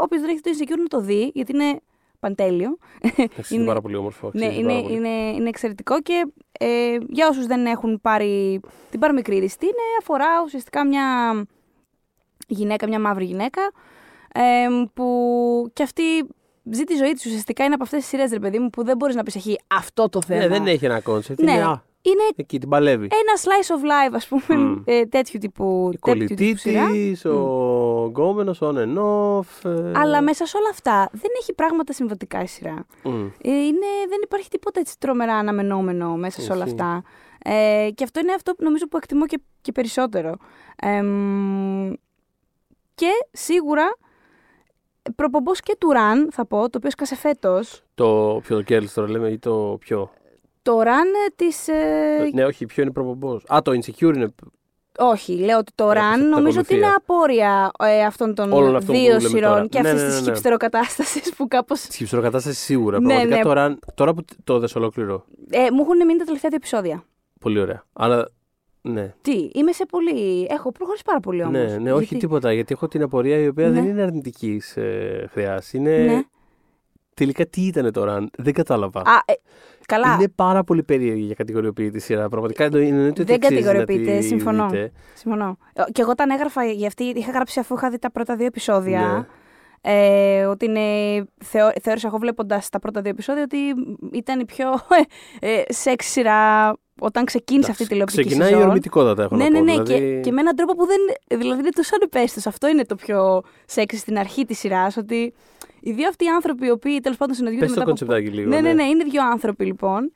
όποιος 0.00 0.20
δεν 0.20 0.30
έχει 0.30 0.40
το 0.40 0.50
Insecure 0.50 0.78
να 0.78 0.86
το 0.86 1.00
δει, 1.00 1.30
γιατί 1.34 1.52
είναι 1.52 1.80
παντέλειο. 2.20 2.78
Εντάξει, 3.16 3.54
είναι 3.54 3.64
πάρα 3.64 3.80
πολύ 3.80 3.96
όμορφο. 3.96 4.30
Ναι, 4.32 4.44
αξίζει 4.44 4.62
είναι, 4.62 4.72
πάρα 4.72 4.82
πολύ. 4.82 4.96
είναι, 4.96 5.08
είναι 5.08 5.48
εξαιρετικό 5.48 6.00
και 6.00 6.32
ε, 6.58 6.96
για 7.08 7.28
όσους 7.28 7.46
δεν 7.46 7.66
έχουν 7.66 8.00
πάρει 8.00 8.60
την 8.90 9.00
παραμικρή 9.00 9.36
είδηση, 9.36 9.56
είναι 9.60 9.72
αφορά 10.00 10.42
ουσιαστικά 10.44 10.86
μια 10.86 11.06
γυναίκα, 12.46 12.88
μια 12.88 13.00
μαύρη 13.00 13.24
γυναίκα, 13.24 13.62
ε, 14.32 14.66
που 14.94 15.70
και 15.72 15.82
αυτή 15.82 16.02
ζει 16.70 16.84
τη 16.84 16.94
ζωή 16.96 17.12
της 17.12 17.24
ουσιαστικά 17.26 17.64
είναι 17.64 17.74
από 17.74 17.82
αυτές 17.82 17.98
τις 18.00 18.08
σειρές, 18.08 18.30
ρε 18.30 18.38
παιδί 18.38 18.58
μου, 18.58 18.70
που 18.70 18.84
δεν 18.84 18.96
μπορείς 18.96 19.14
να 19.14 19.22
πεις 19.22 19.34
έχει 19.36 19.58
αυτό 19.66 20.08
το 20.08 20.22
θέμα. 20.22 20.40
Ναι, 20.40 20.48
δεν 20.48 20.66
έχει 20.66 20.84
ένα 20.84 21.00
concept. 21.00 21.40
Ναι. 21.42 21.52
Είναι, 21.52 21.62
α, 21.64 21.82
Είναι 22.02 22.22
εκεί 22.36 22.58
την 22.58 22.68
παλεύει. 22.68 23.04
ένα 23.10 23.38
slice 23.42 23.74
of 23.76 23.84
life, 23.84 24.14
ας 24.16 24.28
πούμε, 24.28 24.60
Μμ. 24.62 24.82
ε, 24.84 25.06
τέτοιου 25.06 25.38
τύπου, 25.40 25.64
Η 25.92 25.98
τέτοιου 25.98 25.98
κολλητή 26.00 26.34
τύπου 26.34 26.58
σειρά. 26.58 26.90
τη, 26.90 27.28
ο 27.28 28.06
γκόμενος, 28.06 28.58
on 28.62 28.74
and 28.76 28.96
off. 28.98 29.70
ε, 29.70 29.92
Αλλά 29.94 30.22
μέσα 30.22 30.46
σε 30.46 30.56
όλα 30.56 30.68
αυτά 30.70 31.08
δεν 31.12 31.30
έχει 31.40 31.52
πράγματα 31.54 31.92
συμβατικά 31.92 32.42
η 32.42 32.46
σειρά. 32.46 32.86
μ. 33.02 33.08
Ε, 33.42 33.50
Είναι, 33.50 33.86
δεν 34.08 34.18
υπάρχει 34.22 34.48
τίποτα 34.48 34.80
έτσι 34.80 34.98
τρομερά 34.98 35.34
αναμενόμενο 35.34 36.16
μέσα 36.16 36.40
σε 36.40 36.52
όλα 36.52 36.64
Ισχύει. 36.64 36.80
αυτά. 36.80 37.02
Ε, 37.44 37.88
και 37.94 38.04
αυτό 38.04 38.20
είναι 38.20 38.32
αυτό 38.32 38.52
που 38.54 38.64
νομίζω 38.64 38.88
που 38.88 38.96
εκτιμώ 38.96 39.26
και, 39.26 39.40
και 39.60 39.72
περισσότερο. 39.72 40.36
Εμ, 40.76 41.92
και 42.94 43.10
σίγουρα 43.32 43.96
προπομπός 45.16 45.60
και 45.60 45.76
του 45.78 45.90
Ραν, 45.90 46.28
θα 46.32 46.46
πω, 46.46 46.56
το 46.70 46.78
οποίο 46.78 46.90
σκάσε 46.90 47.16
φέτος. 47.16 47.82
Το 47.94 48.40
πιο 48.42 48.58
Girls 48.68 48.88
τώρα 48.94 49.10
λέμε 49.10 49.28
ή 49.28 49.38
το 49.38 49.76
πιο. 49.80 50.10
Το 50.62 50.80
Ραν 50.82 51.06
της... 51.36 51.68
ε, 51.68 52.30
ναι, 52.32 52.44
όχι, 52.44 52.66
ποιο 52.66 52.82
είναι 52.82 52.92
προπομπός; 52.92 53.44
Α, 53.54 53.58
το 53.62 53.70
Insecure 53.72 54.14
είναι. 54.14 54.34
όχι, 54.98 55.36
λέω 55.38 55.58
ότι 55.58 55.72
το 55.74 55.84
Έχει 55.90 55.94
Ραν 55.94 56.10
αυτή 56.12 56.20
την 56.22 56.28
νομίζω 56.30 56.60
ότι 56.60 56.74
είναι 56.74 56.86
ακολουθία. 56.86 57.64
απόρρια 57.70 57.70
ε, 58.00 58.04
αυτών 58.04 58.34
των 58.34 58.52
Όλων 58.52 58.76
αυτών 58.76 58.94
που 58.94 59.00
δύο 59.00 59.12
λέμε 59.16 59.28
σειρών 59.28 59.50
τώρα. 59.52 59.66
και 59.66 59.80
Ναι, 59.80 59.88
αυτής 59.88 60.02
ναι, 60.02 60.08
της 60.08 60.16
ναι, 60.18 60.24
ναι. 60.24 60.26
χυψτεροκατάστασης 60.32 61.34
που 61.34 61.48
κάπως... 61.48 61.78
Στη 61.80 62.04
ψωροκατάσταση 62.04 62.56
σίγουρα. 62.60 63.00
Ναι, 63.00 63.06
Πραγματικά 63.06 63.36
ναι. 63.36 63.42
Τώρα, 63.42 63.78
τώρα 63.94 64.14
που 64.14 64.24
το 64.44 64.58
δες 64.58 64.74
ολόκληρο. 64.74 65.24
Ε, 65.50 65.70
μου 65.70 65.80
έχουν 65.80 65.96
μείνει 66.06 66.18
τα 66.18 66.24
τελευταία 66.24 66.50
δύο 66.50 66.58
επεισόδια. 66.62 67.04
Πολύ 67.40 67.60
ωραία. 67.60 67.84
Άρα, 67.92 68.28
ναι. 68.82 69.14
Τι, 69.22 69.50
είμαι 69.54 69.72
σε 69.72 69.86
πολύ. 69.86 70.46
Έχω 70.50 70.72
προχωρήσει 70.72 71.04
πάρα 71.04 71.20
πολύ 71.20 71.42
όμως. 71.44 71.70
Ναι, 71.70 71.76
ναι, 71.78 71.92
όχι 71.92 72.16
τίποτα. 72.16 72.52
Γιατί 72.52 72.72
έχω 72.72 72.88
την 72.88 73.02
απορία 73.02 73.36
η 73.38 73.48
οποία 73.48 73.68
Ναι. 73.68 73.72
δεν 73.74 73.84
είναι 73.88 74.02
αρνητική 74.02 74.62
ε, 74.74 75.26
χρειάς. 75.26 75.72
Είναι. 75.72 75.98
Ναι. 75.98 76.22
Τελικά 77.14 77.46
τι 77.46 77.60
ήταν 77.66 77.92
τώρα, 77.92 78.26
δεν 78.38 78.52
κατάλαβα. 78.52 79.00
Α, 79.00 79.22
ε, 79.24 79.32
καλά. 79.86 80.14
Είναι 80.14 80.28
πάρα 80.28 80.64
πολύ 80.64 80.82
περίεργη 80.82 81.22
για 81.22 81.34
κατηγοριοποιητή 81.34 81.98
σειρά. 82.00 82.28
Πραγματικά 82.28 82.64
εννοεί- 82.64 82.88
εννοείται 82.88 83.22
ότι 83.22 83.24
Δεν 83.24 83.34
αξίζει 83.34 83.54
να 83.54 83.60
κατηγοριοποιείται, 83.72 84.16
τη 84.18 84.24
συμφωνώ. 84.24 84.68
δείτε. 84.68 84.92
Συμφωνώ. 85.14 85.56
Ε, 85.72 85.82
Και 85.92 86.00
εγώ 86.02 86.10
όταν 86.10 86.30
έγραφα 86.30 86.64
για 86.64 86.86
αυτή, 86.86 87.04
είχα 87.04 87.30
γράψει 87.30 87.60
αφού 87.60 87.74
είχα 87.74 87.90
δει 87.90 87.98
τα 87.98 88.10
πρώτα 88.10 88.36
δύο 88.36 88.46
επεισόδια. 88.46 89.00
Ναι. 89.00 89.26
Ε, 89.84 90.44
ότι 90.44 90.64
είναι, 90.64 90.80
θεω, 91.44 91.70
θεώρησα 91.82 92.06
εγώ 92.06 92.18
βλέποντας 92.18 92.68
τα 92.68 92.78
πρώτα 92.78 93.00
δύο 93.00 93.10
επεισόδια 93.10 93.42
ότι 93.42 93.58
ήταν 94.12 94.40
η 94.40 94.44
πιο 94.44 94.66
ε, 95.40 95.62
σεξ 95.68 96.06
σειρά 96.06 96.72
όταν 97.00 97.24
ξεκίνησε 97.24 97.70
αυτή 97.70 97.82
η 97.82 97.86
τηλεοπτική 97.86 98.22
Ξεκινάει 98.24 98.48
η 98.50 98.52
σεζόν. 98.52 98.68
ορμητικότατα, 98.68 99.22
έχω 99.22 99.36
Ναι, 99.36 99.44
να 99.44 99.50
ναι, 99.50 99.58
πω. 99.58 99.64
ναι. 99.64 99.72
δηλαδή... 99.82 100.14
Και, 100.14 100.20
και 100.20 100.32
με 100.32 100.40
έναν 100.40 100.56
τρόπο 100.56 100.74
που 100.74 100.86
δεν. 100.86 100.98
Δηλαδή 101.40 101.60
είναι 101.60 101.68
τόσο 101.70 101.90
ανεπαίσθητο. 101.94 102.48
Αυτό 102.48 102.68
είναι 102.68 102.84
το 102.84 102.94
πιο 102.94 103.42
σεξ 103.66 103.98
στην 103.98 104.18
αρχή 104.18 104.44
της 104.44 104.58
σειράς. 104.58 104.96
Ότι 104.96 105.34
οι 105.80 105.92
δύο 105.92 106.08
αυτοί 106.08 106.24
οι 106.24 106.28
άνθρωποι, 106.28 106.66
οι 106.66 106.70
οποίοι 106.70 107.00
τέλος 107.00 107.16
πάντων 107.18 107.34
συναντιούνται. 107.34 107.64
Πες 107.66 107.74
το 107.74 107.80
μετά 107.80 107.90
από- 107.92 107.98
κονσεπτάκι 108.06 108.36
λίγο. 108.36 108.48
Ναι, 108.48 108.60
ναι, 108.60 108.72
ναι. 108.72 108.82
Είναι 108.84 109.04
δύο 109.04 109.22
άνθρωποι 109.32 109.64
λοιπόν. 109.64 110.12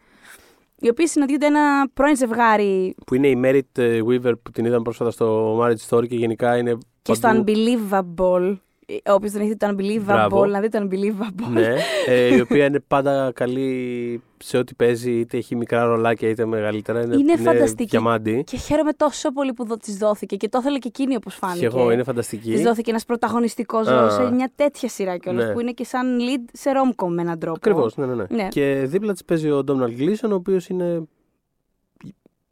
Οι 0.81 0.89
οποίοι 0.89 1.07
συναντιούνται 1.07 1.47
ένα 1.47 1.89
πρώην 1.95 2.17
ζευγάρι 2.17 2.95
Που 3.07 3.15
είναι 3.15 3.29
η 3.29 3.41
Merit 3.45 3.79
ε, 3.83 4.01
Weaver 4.09 4.33
που 4.43 4.51
την 4.51 4.65
είδαμε 4.65 4.83
πρόσφατα 4.83 5.11
στο 5.11 5.59
Marriage 5.63 5.89
Story 5.97 6.09
και 6.09 6.17
γενικά 6.17 6.57
είναι. 6.57 6.79
και 7.03 7.15
στο 7.15 7.29
παντού. 7.29 7.45
Unbelievable. 7.53 8.57
Ε, 8.89 9.13
Όποιος 9.13 9.33
δεν 9.33 9.41
έχει 9.41 9.51
δει 9.51 9.57
το 9.57 9.67
Unbelievable, 9.71 10.05
Μπράβο. 10.05 10.47
να 10.47 10.61
δει 10.61 10.69
το 10.69 10.79
Unbelievable. 10.91 11.51
ναι, 11.53 11.75
ε, 12.07 12.37
η 12.37 12.41
οποία 12.51 12.65
είναι 12.65 12.81
πάντα 12.81 13.33
καλή 13.35 14.23
σε 14.39 14.57
ό,τι 14.59 14.75
παίζει, 14.75 15.11
είτε 15.19 15.37
έχει 15.37 15.57
μικρά 15.57 15.85
ρολάκια 15.85 16.29
είτε 16.29 16.45
μεγαλύτερα. 16.47 17.03
Είναι, 17.03 17.17
Είναι 17.17 17.37
φανταστική. 17.37 17.89
διαμάντη. 17.91 18.43
Και 18.47 18.57
χαίρομαι 18.57 18.93
τόσο 18.93 19.33
πολύ 19.33 19.53
που 19.53 19.77
της 19.77 19.97
δόθηκε 19.97 20.37
και 20.37 20.49
το 20.49 20.59
ήθελε 20.61 20.79
και 20.79 20.89
εκείνη 20.89 21.17
όπως 21.17 21.35
φάνηκε. 21.35 21.59
Και 21.59 21.67
εγώ 21.67 21.91
είναι 21.91 22.03
φανταστική. 22.03 22.53
Της 22.53 22.63
δόθηκε 22.63 22.91
ένας 22.91 23.05
πρωταγωνιστικός 23.05 23.87
Α. 23.87 23.95
ρόλος 23.97 24.15
σε 24.15 24.31
μια 24.31 24.51
τέτοια 24.55 24.89
σειρά 24.89 25.17
κιόλας 25.17 25.47
Ναι. 25.47 25.53
που 25.53 25.61
είναι 25.61 25.73
και 25.73 25.85
σαν 25.85 26.19
lead 26.21 26.45
σε 26.53 26.71
ρόμκομ 26.71 27.13
με 27.15 27.23
έναν 27.23 27.39
τρόπο. 27.39 27.57
Ακριβώς, 27.57 27.97
ναι, 27.97 28.07
ναι, 28.07 28.15
ναι. 28.15 28.25
Ναι. 28.31 28.49
Και 28.49 28.85
δίπλα 28.87 29.13
της 29.13 29.25
παίζει 29.25 29.51
ο 29.51 29.65
Ντόμναλ 29.65 29.93
Γκλίσον, 29.95 30.33
ο 30.33 30.35
οποίος 30.35 30.69
είναι. 30.69 31.03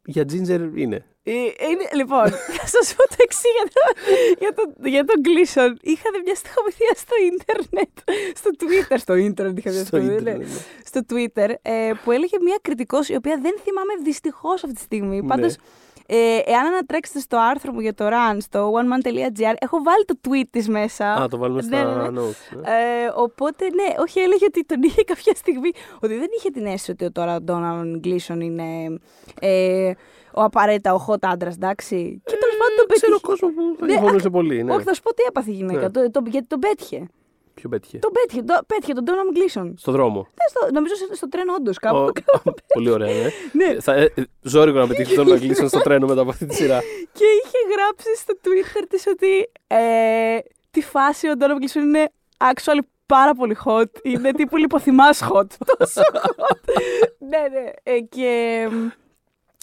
Για 0.07 0.25
Ginger 0.33 0.69
είναι. 0.75 1.05
Ε, 1.27 1.33
είναι, 1.71 1.89
λοιπόν, 1.95 2.29
θα 2.59 2.67
σας 2.67 2.95
πω 2.95 3.09
το 3.09 3.17
εξής 3.19 3.53
για, 3.57 3.71
το, 3.75 3.83
για, 4.39 4.53
το, 4.55 4.89
για 4.89 5.05
τον 5.05 5.17
Gleason. 5.25 5.71
Είχατε 5.83 6.19
μια 6.25 6.35
στοιχομηθεία 6.35 6.93
στο 6.95 7.15
ίντερνετ, 7.31 7.93
στο 8.41 8.51
Twitter, 8.59 8.97
στο 8.99 9.15
ίντερνετ 9.15 9.59
είχα 9.59 9.71
Στο 9.73 9.85
στο, 9.85 9.97
ίντερνετ, 9.97 10.23
ναι, 10.23 10.33
ναι. 10.33 10.45
στο 10.85 11.01
Twitter, 11.11 11.55
ε, 11.63 11.93
που 12.05 12.11
έλεγε 12.11 12.37
μια 12.43 12.59
κριτικός, 12.63 13.09
η 13.09 13.15
οποία 13.15 13.39
δεν 13.43 13.55
θυμάμαι 13.65 13.93
δυστυχώς 14.03 14.65
αυτή 14.65 14.77
τη 14.77 14.83
στιγμή. 14.83 15.21
Ναι. 15.21 15.27
Πάντως, 15.27 15.57
ε, 16.07 16.39
εάν 16.45 16.67
ανατρέξετε 16.67 17.19
στο 17.19 17.37
άρθρο 17.41 17.73
μου 17.73 17.81
για 17.81 17.95
το 17.95 18.09
run, 18.09 18.37
στο 18.41 18.73
oneman.gr, 18.73 19.55
έχω 19.59 19.83
βάλει 19.83 20.05
το 20.07 20.19
tweet 20.29 20.49
της 20.51 20.69
μέσα. 20.69 21.07
Α, 21.13 21.29
το 21.29 21.37
βάλουμε 21.37 21.63
Ναι, 21.63 21.67
στα 21.67 21.85
ναι, 21.85 22.11
ναι. 22.11 22.21
notes. 22.21 22.57
ναι. 22.57 22.71
Ε, 22.71 23.13
οπότε, 23.15 23.65
ναι, 23.65 23.95
όχι, 23.99 24.21
έλεγε 24.21 24.45
ότι 24.45 24.65
τον 24.65 24.83
είχε 24.83 25.05
κάποια 25.05 25.35
στιγμή. 25.35 25.71
Ότι 26.01 26.15
δεν 26.15 26.29
είχε 26.39 26.51
την 26.51 26.67
αίσθηση 26.67 26.91
ότι 26.91 27.11
τώρα 27.11 27.35
ο 27.35 27.41
Ντόναλν 27.41 27.99
Γκλίσον 27.99 28.41
είναι 28.41 29.01
ε, 29.41 29.93
ο 30.35 30.43
απαραίτητα 30.43 30.95
ο 30.95 31.05
hot 31.09 31.17
άντρας, 31.21 31.55
εντάξει. 31.55 32.23
Και 32.25 32.37
τέλος 32.41 32.57
πάντων 32.57 32.75
τον 32.77 32.87
Ε, 32.89 32.93
Ξέρω 32.95 33.13
πέτυχε. 33.13 33.27
κόσμος 33.27 33.51
που 33.55 33.77
θα 33.79 33.87
Ναι, 33.87 33.93
διαφωνούσε 33.93 34.31
πολύ. 34.31 34.63
Ναι. 34.63 34.75
Όχι, 34.75 34.85
θα 34.85 34.95
σου 34.95 35.03
πω 35.03 35.15
τι 35.15 35.23
έπαθε 35.29 35.51
η 35.51 35.55
γυναίκα. 35.55 35.81
Ναι. 35.81 35.91
Το, 35.91 36.11
το, 36.11 36.23
γιατί 36.27 36.47
τον 36.47 36.59
πέτυχε. 36.59 37.07
Ποιο 37.55 37.69
πέτυχε; 37.69 37.99
Τον 37.99 38.13
πέτυχε, 38.13 38.43
το, 38.43 38.59
πέτυχε 38.67 38.93
τον 38.93 39.05
Ντόναλν 39.05 39.31
Γκλίσον. 39.33 39.75
Στο 39.79 39.93
δρόμο. 39.93 40.27
Στο, 40.49 40.69
νομίζω 40.73 40.95
στο, 40.95 41.15
στο 41.15 41.29
τρένο, 41.29 41.53
όντως 41.55 41.77
Ο- 41.77 41.81
κάπου. 41.81 42.13
Πολύ 42.75 42.91
ωραία, 42.91 43.13
ναι. 43.15 43.29
ναι. 43.67 43.81
Θα, 43.81 43.93
ε, 43.95 44.13
ε, 44.15 44.23
ζόρικο 44.43 44.79
να 44.79 44.87
πετύχει 44.87 45.15
τον 45.15 45.33
Αγγλίσον 45.33 45.69
στο 45.69 45.81
τρένο 45.81 46.07
μετά 46.07 46.21
από 46.21 46.31
αυτή 46.31 46.47
τη 46.47 46.55
σειρά. 46.55 46.81
Και 47.13 47.25
είχε 47.45 47.59
γράψει 47.75 48.17
στο 48.17 48.35
Twitter 48.43 48.85
της 48.89 49.07
ότι 49.07 49.51
ε, 49.67 50.39
τη 50.71 50.81
φάση 50.83 51.29
ο 51.31 51.37
Ντόναλν 51.37 51.59
Γκλίσον 51.59 51.83
είναι 51.83 52.11
actually 52.39 52.79
πάρα 53.07 53.35
πολύ 53.35 53.57
hot. 53.65 53.85
Είναι 54.03 54.33
τύπου 54.33 54.57
λιποθυμάς 54.57 55.23
hot. 55.23 55.47
Τόσο 55.79 56.01
hot. 56.13 56.59
ναι, 57.31 57.39
ναι. 57.61 57.71
Ε, 57.83 58.01
και 58.01 58.67
μ, 58.71 58.87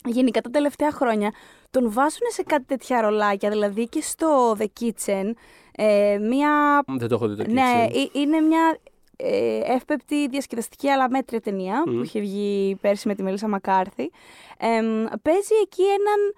γενικά 0.06 0.42
τα 0.42 0.50
τελευταία 0.50 0.92
χρόνια 0.92 1.32
τον 1.70 1.92
βάζουν 1.92 2.28
σε 2.34 2.44
κάτι 2.44 2.64
τέτοια 2.64 3.02
ρολάκια. 3.02 3.50
Δηλαδή 3.50 3.88
και 3.88 4.02
στο 4.02 4.56
The 4.60 4.66
Kitchen 4.80 5.32
ε, 5.76 6.18
μία 6.18 6.84
Δεν 6.88 7.08
το 7.08 7.16
έχω 7.16 7.28
δει 7.28 7.44
το 7.44 7.52
ναι, 7.52 7.62
Kitchen. 7.86 7.96
ε- 7.96 8.20
είναι 8.20 8.40
μια 8.40 8.78
ε, 9.16 9.60
εύπεπτη 9.76 10.28
διασκεδαστική 10.28 10.90
αλλά 10.90 11.10
μέτρια 11.10 11.42
ταινία 11.42 11.84
Μμ. 11.86 11.92
που 11.98 12.04
είχε 12.04 12.20
βγει 12.20 12.78
πέρσι 12.82 13.08
με 13.08 13.16
τη 13.16 13.24
Μελίσσα 13.24 13.48
Μακάρθη. 13.48 14.12
Εμ, 14.58 14.86
παίζει 15.22 15.54
εκεί 15.64 15.84
έναν 15.84 16.34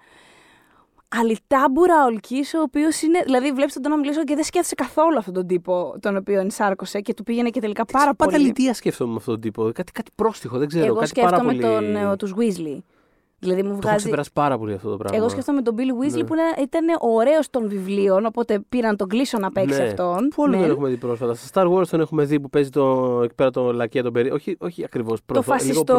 αλυτάμπουρα 1.08 2.04
ολκής, 2.04 2.54
ο 2.54 2.60
οποίος 2.60 3.02
είναι. 3.02 3.22
Δηλαδή, 3.24 3.52
βλέπεις 3.52 3.72
τον 3.72 3.82
Τόνα 3.82 3.96
Μιλίσο 3.98 4.24
και 4.24 4.34
δεν 4.34 4.44
σκέφτεσαι 4.44 4.74
καθόλου 4.74 5.18
αυτόν 5.18 5.34
τον 5.34 5.46
τύπο 5.46 5.94
τον 6.00 6.16
οποίο 6.16 6.40
ενσάρκωσε 6.40 7.00
και 7.00 7.14
του 7.14 7.22
πήγαινε 7.22 7.50
και 7.50 7.60
τελικά 7.60 7.84
πάρα 7.84 8.14
Πάντα 8.14 8.30
πολύ. 8.32 8.44
λιτία 8.44 8.74
σκέφτομαι 8.74 9.10
με 9.10 9.16
αυτόν 9.16 9.32
τον 9.34 9.42
τύπο. 9.42 9.70
Κάτι, 9.72 9.92
κάτι 9.92 10.10
πρόστιχο, 10.14 10.58
δεν 10.58 10.68
ξέρω. 10.68 10.84
Εγώ 10.84 10.94
κάτι 10.94 11.20
πάρα 11.20 11.28
σκέφτομαι 11.36 11.52
πολύ... 11.60 11.74
τον, 11.74 11.96
ε, 12.12 12.16
τους 12.16 12.34
Weasley. 12.38 12.78
Δηλαδή 13.44 13.62
μου 13.62 13.68
Το 13.68 13.72
έχω 13.74 13.80
βγάζει. 13.80 13.96
ξεπεράσει 13.96 14.30
πάρα 14.32 14.58
πολύ 14.58 14.72
αυτό 14.74 14.90
το 14.90 14.96
πράγμα. 14.96 15.18
Εγώ 15.18 15.28
σκέφτομαι 15.28 15.62
τον 15.62 15.74
Billy 15.78 16.04
Weasley 16.04 16.16
Ναι. 16.16 16.24
που 16.24 16.34
είναι- 16.34 16.62
ήταν 16.62 16.86
ο 17.00 17.14
ωραίος 17.14 17.50
των 17.50 17.68
βιβλίων, 17.68 18.26
οπότε 18.26 18.58
πήραν 18.68 18.96
τον 18.96 19.08
κλείσο 19.08 19.38
να 19.38 19.52
παίξει 19.52 19.80
Ναι. 19.80 19.86
αυτόν. 19.86 20.28
Πού 20.34 20.42
άλλο 20.44 20.54
Ναι. 20.56 20.60
δεν 20.62 20.70
έχουμε 20.70 20.88
δει 20.88 20.96
πρόσφατα; 20.96 21.34
Στα 21.34 21.62
Star 21.62 21.72
Wars 21.72 21.86
τον 21.86 22.00
έχουμε 22.00 22.24
δει 22.24 22.40
που 22.40 22.50
παίζει 22.50 22.70
το, 22.70 23.20
εκεί 23.24 23.34
πέρα 23.34 23.50
το 23.50 23.72
λακία 23.72 24.02
τον 24.02 24.12
περί. 24.12 24.30
Όχι, 24.30 24.56
όχι 24.60 24.84
ακριβώς. 24.84 25.20
Το 25.26 25.42
φασιστό 25.42 25.96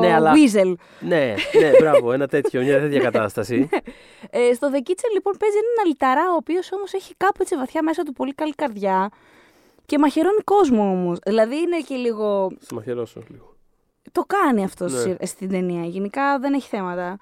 Ναι, 0.00 0.14
αλλά- 0.14 0.32
Weasel. 0.32 0.74
ναι, 1.00 1.34
ναι, 1.60 1.70
μπράβο, 1.80 2.12
ένα 2.12 2.26
τέτοιο, 2.26 2.62
μια 2.62 2.80
τέτοια 2.80 3.00
κατάσταση. 3.10 3.68
Ε, 4.30 4.54
στο 4.54 4.68
The 4.72 4.76
Kitchen 4.88 5.10
λοιπόν 5.14 5.34
παίζει 5.38 5.56
έναν 5.56 5.84
αλυταρά, 5.84 6.32
ο 6.32 6.36
οποίος 6.36 6.72
όμως 6.72 6.92
έχει 6.92 7.14
κάπου 7.16 7.38
έτσι 7.40 7.56
βαθιά 7.56 7.82
μέσα 7.82 8.02
του 8.02 8.12
πολύ 8.12 8.34
καλή 8.34 8.52
καρδιά 8.54 9.08
και 9.86 9.98
μαχαιρώνει 9.98 10.42
κόσμο 10.44 10.82
όμως. 10.90 11.18
Δηλαδή 11.24 11.56
είναι 11.56 11.78
και 11.88 11.94
λίγο. 11.94 12.50
Στο 12.60 12.74
μαχαιρώσω 12.74 13.22
λίγο. 13.28 13.54
Το 14.12 14.22
κάνει 14.26 14.64
αυτό 14.64 14.84
Ναι. 14.88 15.26
στην 15.26 15.48
ταινία. 15.50 15.84
Γενικά 15.84 16.38
δεν 16.38 16.52
έχει 16.52 16.68
θέματα. 16.68 17.16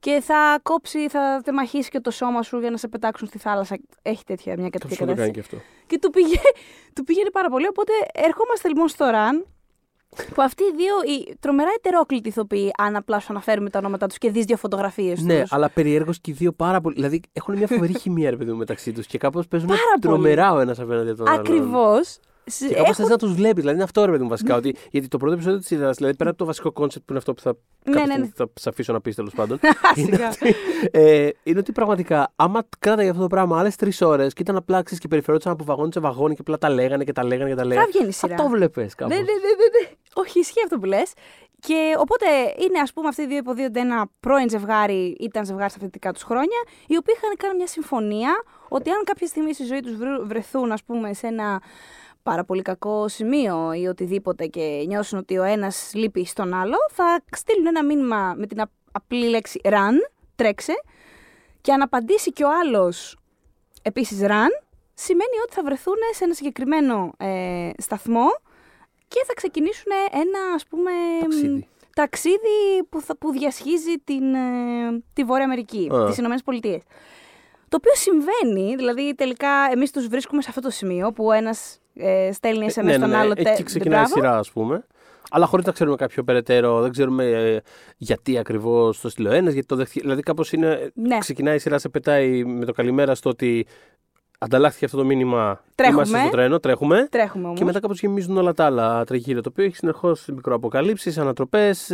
Και 0.00 0.20
θα 0.24 0.58
κόψει, 0.62 1.08
θα 1.08 1.40
τεμαχίσει 1.44 1.90
και 1.90 2.00
το 2.00 2.10
σώμα 2.10 2.42
σου 2.42 2.58
για 2.58 2.70
να 2.70 2.76
σε 2.76 2.88
πετάξουν 2.88 3.28
στη 3.28 3.38
θάλασσα. 3.38 3.76
Έχει 4.02 4.24
τέτοια 4.24 4.54
μια 4.56 4.64
Το 4.64 4.70
τέτοια 4.70 4.88
φυσικό 4.88 5.06
το 5.06 5.14
κάνει 5.14 5.30
κατάσταση. 5.30 5.48
και 5.50 5.56
αυτό. 5.56 5.68
Και 5.86 5.98
του, 5.98 6.10
πήγε, 6.10 6.36
του 6.94 7.04
πήγαινε 7.04 7.30
πάρα 7.30 7.48
πολύ. 7.48 7.66
Οπότε 7.66 7.92
ερχόμαστε 8.14 8.68
λοιπόν 8.68 8.88
στο 8.88 9.04
Run. 9.06 9.46
Που 10.34 10.42
αυτοί 10.42 10.62
οι 10.64 10.72
δύο, 10.76 10.94
οι 11.14 11.36
τρομερά 11.40 11.70
ετερόκλητοι 11.76 12.28
ηθοποιοί, 12.28 12.70
αν 12.78 12.96
απλά 12.96 13.20
σου 13.20 13.26
αναφέρουμε 13.30 13.70
τα 13.70 13.78
ονόματά 13.78 14.06
τους 14.06 14.18
και 14.18 14.30
δεις 14.30 14.44
δύο 14.44 14.56
φωτογραφίες 14.56 15.14
τους. 15.18 15.26
Ναι, 15.26 15.42
αλλά 15.50 15.70
περιέργως 15.70 16.20
και 16.20 16.30
οι 16.30 16.34
δύο 16.34 16.52
πάρα 16.52 16.80
πολύ. 16.80 16.94
Δηλαδή 16.94 17.20
έχουν 17.32 17.56
μια 17.56 17.66
φοβερή 17.66 17.98
χημεία, 17.98 18.30
ρε 18.30 18.36
παιδί 18.36 18.50
μου, 18.50 18.56
μεταξύ 18.58 18.92
τους 18.92 19.06
και 19.06 19.18
κάπως 19.18 19.48
παίζουν 19.48 19.68
Πάρα 19.68 19.80
πολύ. 20.00 20.00
τρομερά 20.00 20.52
ο 20.52 20.58
ένας 20.58 20.78
απέναντι 20.80 21.08
από 21.08 21.18
τον 21.18 21.28
άλλον. 21.28 21.40
Ακριβώς. 21.40 22.18
Και 22.68 22.74
κάπως 22.74 22.94
θες 22.94 23.08
να 23.08 23.16
τους 23.16 23.32
βλέπεις. 23.32 23.54
Δηλαδή 23.60 23.74
είναι 23.74 23.82
αυτό 23.82 24.04
ρε 24.04 24.10
παιδί 24.10 24.22
μου 24.22 24.28
βασικά. 24.28 24.56
ότι, 24.56 24.76
γιατί 24.90 25.08
το 25.08 25.16
πρώτο 25.16 25.34
επεισόδιο 25.34 25.58
της 25.58 25.66
σειράς, 25.66 25.90
δηλαδή 25.90 26.16
πέρα 26.16 26.30
από 26.30 26.38
το 26.38 26.44
βασικό 26.44 26.72
concept 26.72 27.04
που 27.04 27.10
είναι 27.10 27.18
αυτό 27.18 27.34
που 27.34 27.40
θα, 27.40 27.50
Ναι, 27.84 27.92
κάποια 27.92 28.06
ναι, 28.06 28.12
στιγμή 28.12 28.26
ναι. 28.26 28.44
θα 28.44 28.60
σε 28.60 28.68
αφήσω 28.68 28.92
να 28.92 29.00
πεις 29.00 29.14
τέλος 29.14 29.32
πάντων. 29.34 29.58
Σιγά. 29.94 30.06
είναι, 30.06 30.26
ότι, 30.26 30.54
ε, 30.90 31.28
είναι 31.42 31.58
ότι 31.58 31.72
πραγματικά, 31.72 32.32
άμα 32.36 32.62
κράταγε 32.78 33.08
αυτό 33.08 33.20
το 33.22 33.26
πράγμα 33.26 33.58
άλλες 33.58 33.76
τρεις 33.76 34.00
ώρες 34.00 34.32
και 34.32 34.42
ήταν 34.42 34.56
απλά 34.56 34.82
ξέρεις, 34.82 35.02
και 35.02 35.08
περιφερόταν 35.08 35.52
από 35.52 35.64
βαγόνι 35.64 35.92
σε 35.92 36.00
βαγόνι 36.00 36.34
και 36.34 36.40
απλά 36.40 36.58
τα 36.58 36.68
λέγανε 36.68 37.04
και 37.04 37.12
τα 37.12 37.24
λέγανε 37.24 37.50
και 37.50 37.56
τα 37.56 37.64
λέγανε. 37.64 37.86
βγαίνει 37.86 38.08
η 38.08 38.12
σειρά. 38.12 38.34
Αυτό 38.34 38.48
βλέπει 38.48 38.86
κάπως. 38.96 39.14
Ναι, 39.14 39.22
ναι, 39.22 39.22
ναι, 39.22 39.52
ναι, 39.58 39.88
ναι. 39.88 39.94
Όχι, 40.14 40.38
ισχύει 40.38 40.62
αυτό 40.64 40.78
που 40.78 40.84
λες. 40.84 41.12
Και 41.60 41.94
οπότε 41.98 42.26
είναι, 42.64 42.78
ας 42.78 42.92
πούμε, 42.92 43.08
αυτοί 43.08 43.22
οι 43.22 43.26
δύο 43.26 43.36
υποδίονται 43.36 43.80
ένα 43.80 44.06
πρώην 44.20 44.48
ζευγάρι, 44.50 45.16
ήταν 45.20 45.44
ζευγάρι 45.44 45.70
στα 45.70 45.78
φοιτητικά 45.78 46.12
τους 46.12 46.22
χρόνια, 46.22 46.58
οι 46.86 46.96
οποίοι 46.96 47.14
είχαν 47.16 47.36
κάνει 47.36 47.56
μια 47.56 47.66
συμφωνία 47.66 48.32
ότι 48.68 48.90
αν 48.90 49.04
κάποια 49.04 49.26
στιγμή 49.26 49.54
στη 49.54 49.64
ζωή 49.64 49.80
τους 49.80 49.92
βρεθούν, 50.26 50.72
ας 50.72 50.84
πούμε, 50.84 51.12
σε 51.14 51.26
ένα 51.26 51.62
πάρα 52.24 52.44
πολύ 52.44 52.62
κακό 52.62 53.08
σημείο 53.08 53.72
ή 53.72 53.86
οτιδήποτε 53.86 54.46
και 54.46 54.84
νιώσουν 54.86 55.18
ότι 55.18 55.38
ο 55.38 55.42
ένας 55.42 55.90
λείπει 55.94 56.26
στον 56.26 56.54
άλλο, 56.54 56.76
θα 56.90 57.20
στείλουν 57.36 57.66
ένα 57.66 57.84
μήνυμα 57.84 58.34
με 58.36 58.46
την 58.46 58.60
απ- 58.60 58.70
απλή 58.92 59.28
λέξη 59.28 59.60
run, 59.64 59.94
τρέξε, 60.36 60.72
και 61.60 61.72
αν 61.72 61.82
απαντήσει 61.82 62.32
και 62.32 62.44
ο 62.44 62.48
άλλος 62.62 63.16
επίσης 63.82 64.18
run, 64.20 64.50
σημαίνει 64.94 65.36
ότι 65.44 65.54
θα 65.54 65.62
βρεθούν 65.64 65.96
σε 66.14 66.24
ένα 66.24 66.34
συγκεκριμένο 66.34 67.12
ε, 67.16 67.70
σταθμό 67.78 68.26
και 69.08 69.22
θα 69.26 69.34
ξεκινήσουν 69.34 69.92
ένα, 70.12 70.54
ας 70.54 70.66
πούμε, 70.66 70.90
Ταξίδι. 71.20 71.68
ταξίδι 71.94 72.84
που, 72.88 73.00
θα, 73.00 73.16
που 73.16 73.30
διασχίζει 73.32 73.94
την, 74.04 74.34
ε, 74.34 75.02
τη 75.12 75.24
Βόρεια 75.24 75.44
Αμερική, 75.44 75.90
Α. 75.94 76.04
τις 76.06 76.16
Ηνωμένες 76.18 76.42
Πολιτείες. 76.42 76.82
Το 77.68 77.76
οποίο 77.76 77.92
συμβαίνει, 77.94 78.74
δηλαδή 78.74 79.14
τελικά 79.14 79.50
εμείς 79.72 79.90
τους 79.90 80.06
βρίσκουμε 80.08 80.42
σε 80.42 80.48
αυτό 80.48 80.60
το 80.60 80.70
σημείο 80.70 81.12
που 81.12 81.24
ο 81.24 81.32
ένας 81.32 81.78
ε, 81.94 82.32
στέλνει 82.32 82.66
SMS 82.70 82.82
ναι, 82.82 82.90
ναι, 82.90 82.92
στον 82.92 83.08
ναι. 83.08 83.16
άλλο. 83.16 83.32
Εκεί 83.36 83.62
ξεκινάει 83.62 84.00
η 84.00 84.02
Μπράβο. 84.02 84.14
σειρά, 84.14 84.38
ας 84.38 84.50
πούμε. 84.50 84.86
Αλλά 85.30 85.46
χωρίς 85.46 85.66
να 85.66 85.72
ξέρουμε 85.72 85.96
κάποιο 85.96 86.24
περαιτέρω, 86.24 86.80
δεν 86.80 86.90
ξέρουμε 86.90 87.24
ε, 87.24 87.60
γιατί 87.96 88.38
ακριβώς 88.38 89.00
το 89.00 89.08
στείλει 89.08 89.28
ο 89.28 89.32
ένας, 89.32 89.52
γιατί 89.52 89.68
το 89.68 89.76
δεχτεί. 89.76 90.00
Δηλαδή, 90.00 90.22
κάπως 90.22 90.52
είναι. 90.52 90.90
Ναι. 90.94 91.18
Ξεκινάει 91.18 91.56
η 91.56 91.58
σειρά, 91.58 91.78
σε 91.78 91.88
πετάει 91.88 92.44
με 92.44 92.64
το 92.64 92.72
καλημέρα 92.72 93.14
στο 93.14 93.30
ότι 93.30 93.66
ανταλλάχθηκε 94.38 94.84
αυτό 94.84 94.96
το 94.96 95.04
μήνυμα. 95.04 95.60
Τρέχουμε. 95.74 96.02
Είμαστε 96.02 96.20
στο 96.20 96.28
τρένο, 96.36 96.60
τρέχουμε. 96.60 97.08
Τρέχουμε 97.10 97.44
όμως. 97.44 97.58
Και 97.58 97.64
μετά 97.64 97.80
κάπως 97.80 98.00
γεμίζουν 98.00 98.36
όλα 98.36 98.52
τα 98.52 98.64
άλλα 98.64 99.04
τριγύρω. 99.04 99.40
Το 99.40 99.48
οποίο 99.52 99.64
έχει 99.64 99.76
συνεχώς 99.76 100.26
μικροαποκαλύψεις, 100.34 101.18
ανατροπές. 101.18 101.92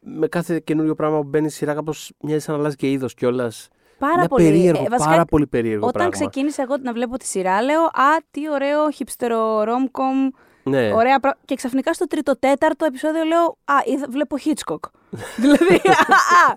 με 0.00 0.26
κάθε 0.28 0.60
καινούριο 0.64 0.94
πράγμα 0.94 1.20
που 1.20 1.28
μπαίνει 1.28 1.48
στη 1.48 1.56
σειρά, 1.56 1.74
κάπως 1.74 2.12
μοιάζει 2.20 2.44
σαν 2.44 2.54
να 2.54 2.60
αλλάζει 2.60 2.76
και 2.76 2.90
είδος 2.90 3.14
κιόλας. 3.14 3.68
Πάρα 4.06 4.18
Ένα 4.18 4.28
πολύ. 4.28 4.44
περίεργο, 4.44 4.84
Ε, 4.84 4.88
βασικά, 4.88 5.10
πάρα 5.10 5.24
πολύ 5.24 5.46
περίεργο 5.46 5.80
Όταν 5.86 5.92
πράγμα. 5.92 6.10
ξεκίνησα 6.10 6.62
εγώ 6.62 6.76
να 6.82 6.92
βλέπω 6.92 7.16
τη 7.16 7.26
σειρά, 7.26 7.62
λέω 7.62 7.82
Α, 7.82 8.22
τι 8.30 8.50
ωραίο 8.50 8.90
χυψτερο 8.90 9.62
ρόμκομ. 9.64 10.28
Ναι. 10.62 10.92
Ωραία 10.94 11.20
πρα- 11.20 11.38
Και 11.44 11.54
ξαφνικά 11.54 11.92
στο 11.92 12.06
τρίτο-τέταρτο 12.06 12.84
επεισόδιο 12.84 13.24
λέω 13.24 13.56
Α, 13.64 13.74
είδα- 13.84 14.06
βλέπω 14.10 14.36
Hitchcock. 14.44 14.90
δηλαδή. 15.42 15.74
α, 15.74 16.52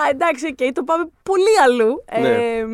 α, 0.00 0.08
εντάξει, 0.10 0.46
οκ, 0.46 0.72
το 0.72 0.82
πάμε 0.84 1.04
πολύ 1.22 1.60
αλλού. 1.64 2.04
Ναι. 2.20 2.28
Ε, 2.28 2.66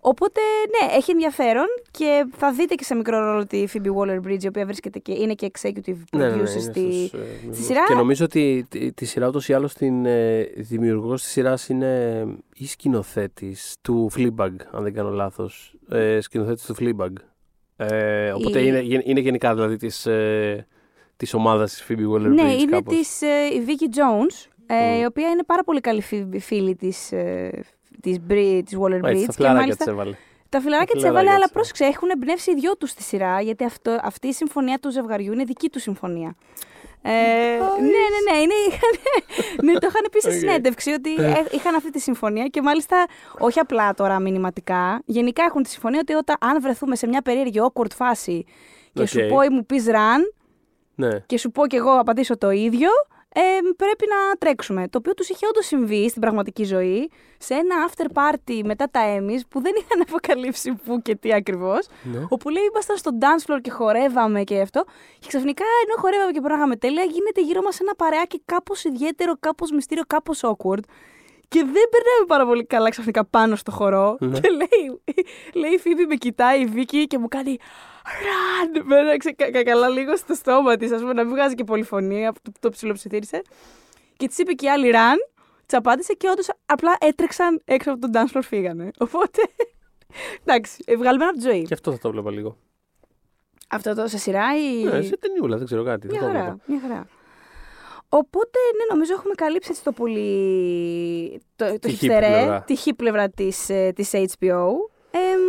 οπότε, 0.00 0.40
ναι, 0.70 0.94
έχει 0.96 1.10
ενδιαφέρον 1.10 1.66
και 1.90 2.26
θα 2.36 2.52
δείτε 2.52 2.74
και 2.74 2.84
σε 2.84 2.94
μικρό 2.94 3.18
ρόλο 3.18 3.46
τη 3.46 3.64
Phoebe 3.72 3.86
Waller-Bridge, 3.96 4.42
η 4.42 4.46
οποία 4.46 4.64
βρίσκεται 4.66 4.98
και 4.98 5.12
είναι 5.12 5.34
και 5.34 5.50
executive 5.58 5.70
producer 5.90 6.04
Ναι, 6.12 6.24
ναι, 6.24 6.30
ναι, 6.30 6.36
είναι 6.36 6.46
στη, 6.46 6.60
στους, 6.60 7.12
ε, 7.12 7.52
στη 7.52 7.62
σειρά. 7.62 7.84
Και 7.86 7.94
νομίζω 7.94 8.24
ότι 8.24 8.66
τη, 8.68 8.92
τη 8.92 9.04
σειρά 9.04 9.26
ούτως 9.28 9.48
ή 9.48 9.52
άλλως 9.52 9.74
την 9.74 10.06
ε, 10.06 10.42
δημιουργός 10.56 11.22
της 11.22 11.30
σειράς 11.30 11.68
είναι 11.68 12.24
η 12.54 12.66
σκηνοθέτης 12.66 13.76
του 13.82 14.10
Fleabag, 14.16 14.52
αν 14.70 14.82
δεν 14.82 14.94
κάνω 14.94 15.10
λάθος. 15.10 15.74
Ε, 15.90 16.20
σκηνοθέτης 16.20 16.64
του 16.64 16.74
Fleabag. 16.80 17.12
Ε, 17.90 18.32
οπότε 18.32 18.60
Η- 18.60 18.64
είναι, 18.66 18.80
γεν- 18.80 19.06
είναι 19.06 19.20
γενικά 19.20 19.54
δηλαδή 19.54 19.76
της, 19.76 20.06
ε, 20.06 20.66
της 21.16 21.34
ομάδας 21.34 21.72
της 21.72 21.84
Phoebe 21.88 22.12
Waller-Bridge 22.14 22.42
Ναι, 22.42 22.52
είναι 22.52 22.70
κάπως. 22.70 22.96
της, 22.96 23.22
ε, 23.22 23.26
η 23.54 23.64
Vicky 23.66 23.96
Jones, 23.96 24.48
ε, 24.66 24.94
Μμ. 24.96 25.00
η 25.00 25.04
οποία 25.04 25.28
είναι 25.28 25.42
πάρα 25.46 25.64
πολύ 25.64 25.80
καλή 25.80 26.00
φι- 26.02 26.40
φίλη 26.40 26.74
της, 26.76 27.12
ε, 27.12 27.50
της, 28.00 28.16
Bri- 28.28 28.62
της 28.64 28.78
Waller 28.80 28.92
Έτσι, 28.92 29.10
Bridge. 29.12 29.20
τα 29.20 29.26
και 29.26 29.32
φιλαράκια 29.32 29.60
μάλιστα 29.60 29.84
της 29.84 29.92
έβαλε. 29.92 30.16
τα 30.48 30.60
φιλαράκια 30.60 30.94
τα 30.94 31.00
της 31.00 31.02
έβαλε, 31.08 31.18
φιλαράκια 31.18 31.34
αλλά 31.34 31.44
της, 31.44 31.52
πρόσεξε, 31.52 31.84
έχουν 31.84 32.10
εμπνεύσει 32.10 32.50
οι 32.50 32.54
δυο 32.54 32.76
τους 32.76 32.90
στη 32.90 33.02
σειρά, 33.02 33.40
γιατί 33.40 33.64
αυτό, 33.64 33.98
αυτή 34.02 34.26
η 34.28 34.32
συμφωνία 34.32 34.78
του 34.78 34.90
ζευγαριού 34.90 35.32
είναι 35.32 35.44
δική 35.44 35.68
τους 35.68 35.80
συμφωνία. 35.80 36.34
Ε, 37.04 37.10
ναι, 37.10 37.86
ναι, 37.86 38.32
ναι, 38.32 38.38
είναι, 38.38 38.54
ναι, 39.62 39.72
το 39.78 39.86
είχαν 39.90 40.06
πει 40.12 40.20
στη 40.20 40.28
Οκ. 40.28 40.34
συνέντευξη 40.34 40.90
ότι 40.90 41.14
Ε. 41.14 41.24
ε, 41.30 41.44
είχαν 41.50 41.74
αυτή 41.74 41.90
τη 41.90 42.00
συμφωνία 42.00 42.46
και 42.46 42.62
μάλιστα 42.62 43.06
όχι 43.38 43.58
απλά 43.58 43.94
τώρα 43.94 44.20
μηνυματικά, 44.20 45.02
γενικά 45.04 45.44
έχουν 45.44 45.62
τη 45.62 45.68
συμφωνία 45.68 45.98
ότι 46.02 46.12
όταν, 46.14 46.36
αν 46.40 46.60
βρεθούμε 46.60 46.96
σε 46.96 47.06
μια 47.06 47.22
περίεργη 47.22 47.60
awkward 47.62 47.90
φάση 47.94 48.44
και 48.92 49.06
σου 49.06 49.20
Οκ. 49.22 49.28
πω 49.28 49.42
ή 49.42 49.48
μου 49.48 49.66
πεις 49.66 49.84
run, 49.88 50.20
Ναι. 50.94 51.18
και 51.26 51.38
σου 51.38 51.50
πω 51.50 51.66
κι 51.66 51.76
εγώ 51.76 51.90
απαντήσω 51.90 52.38
το 52.38 52.50
ίδιο, 52.50 52.88
ε, 53.34 53.40
πρέπει 53.76 54.04
να 54.08 54.36
τρέξουμε. 54.38 54.88
Το 54.88 54.98
οποίο 54.98 55.14
τους 55.14 55.28
είχε 55.28 55.46
όντως 55.46 55.66
συμβεί 55.66 56.08
στην 56.08 56.20
πραγματική 56.20 56.64
ζωή, 56.64 57.10
σε 57.38 57.54
ένα 57.54 57.74
after 57.88 58.06
party 58.18 58.60
μετά 58.64 58.88
τα 58.90 59.00
Emmys 59.16 59.40
που 59.48 59.60
δεν 59.60 59.72
είχαν 59.78 60.00
αποκαλύψει 60.08 60.72
πού 60.84 61.02
και 61.02 61.14
τι 61.14 61.32
ακριβώς. 61.32 61.86
Ναι. 62.02 62.26
Όπου 62.28 62.48
λέει 62.48 62.62
ήμασταν 62.72 62.96
στο 62.96 63.10
dance 63.20 63.52
floor 63.52 63.58
και 63.62 63.70
χορεύαμε 63.70 64.42
και 64.42 64.60
αυτό. 64.60 64.84
Και 65.18 65.26
ξαφνικά 65.28 65.64
ενώ 65.86 66.00
χορεύαμε 66.00 66.32
και 66.32 66.40
περνάγαμε 66.40 66.76
τέλεια, 66.76 67.02
γίνεται 67.02 67.40
γύρω 67.40 67.62
μας 67.62 67.80
ένα 67.80 67.94
παρεάκι 67.94 68.42
κάπως 68.44 68.84
ιδιαίτερο, 68.84 69.32
κάπως 69.40 69.70
μυστήριο, 69.70 70.04
κάπως 70.06 70.40
awkward. 70.42 70.84
Και 71.48 71.58
δεν 71.58 71.84
περνάμε 71.90 72.24
πάρα 72.26 72.46
πολύ 72.46 72.64
καλά 72.64 72.88
ξαφνικά 72.88 73.24
πάνω 73.24 73.56
στο 73.56 73.70
χορό. 73.70 74.16
Ναι. 74.20 74.40
Και 74.40 74.48
λέει, 74.48 75.00
λέει 75.54 75.70
η 75.70 75.78
Φίβη 75.78 76.06
με 76.06 76.14
κοιτάει 76.14 76.60
η 76.60 76.64
Βίκη 76.64 77.06
και 77.06 77.18
μου 77.18 77.28
κάνει 77.28 77.56
Ραν! 78.04 78.86
Με 78.86 78.98
έριξε 78.98 79.30
κα- 79.32 79.50
κα- 79.50 79.62
καλά 79.62 79.88
λίγο 79.88 80.16
στο 80.16 80.34
στόμα 80.34 80.76
της, 80.76 80.92
ας 80.92 81.00
πούμε, 81.00 81.12
να 81.12 81.24
μην 81.24 81.32
βγάζει 81.34 81.54
και 81.54 81.64
πολυφωνία 81.64 82.32
που 82.32 82.40
το, 82.42 82.50
το 82.60 82.70
ψιλοψιθύρισε. 82.70 83.42
Και 84.16 84.26
της 84.28 84.38
είπε 84.38 84.52
και 84.52 84.66
η 84.66 84.70
άλλη 84.70 84.90
Ραν, 84.90 85.16
τσαπάτησε 85.66 86.12
και 86.12 86.28
όντως 86.28 86.48
απλά 86.66 86.96
έτρεξαν 87.00 87.60
έξω 87.64 87.90
από 87.92 88.00
τον 88.00 88.10
dance 88.14 88.36
floor, 88.36 88.42
φύγανε. 88.44 88.90
Οπότε. 88.98 89.40
Εντάξει, 90.44 90.82
ε, 90.86 90.96
βγαλμένο 90.96 91.30
από 91.30 91.38
τη 91.38 91.44
ζωή. 91.44 91.62
Και 91.62 91.74
αυτό 91.74 91.92
θα 91.92 91.98
το 91.98 92.10
βλέπα 92.10 92.30
λίγο. 92.30 92.56
Αυτό 93.68 93.94
το 93.94 94.06
σε 94.06 94.18
σειρά 94.18 94.46
ή. 94.56 94.82
Ναι, 94.84 95.02
σε 95.02 95.16
ταινιούλα, 95.18 95.56
δεν 95.56 95.66
ξέρω 95.66 95.84
κάτι. 95.84 96.06
Μια 96.06 96.20
θα 96.20 96.26
το 96.26 96.32
χαρά, 96.32 96.42
βλέπα. 96.44 96.58
μια 96.66 96.80
χαρά. 96.80 97.06
Οπότε, 98.08 98.58
ναι, 98.76 98.84
νομίζω 98.94 99.12
έχουμε 99.14 99.34
καλύψει 99.34 99.70
έτσι 99.70 99.84
το 99.84 99.92
πολύ. 99.92 101.42
το, 101.56 101.64
το 101.66 101.78
Τη 101.78 101.88
hip 101.88 101.90
χυψτερέ, 101.90 102.26
πλευρά. 102.26 102.62
τη 102.62 102.74
hip 102.84 102.92
πλευρά 102.96 103.28
της, 103.30 103.68
ε, 103.68 103.92
της 103.94 104.10
HBO. 104.14 104.66
Εμ, 105.14 105.40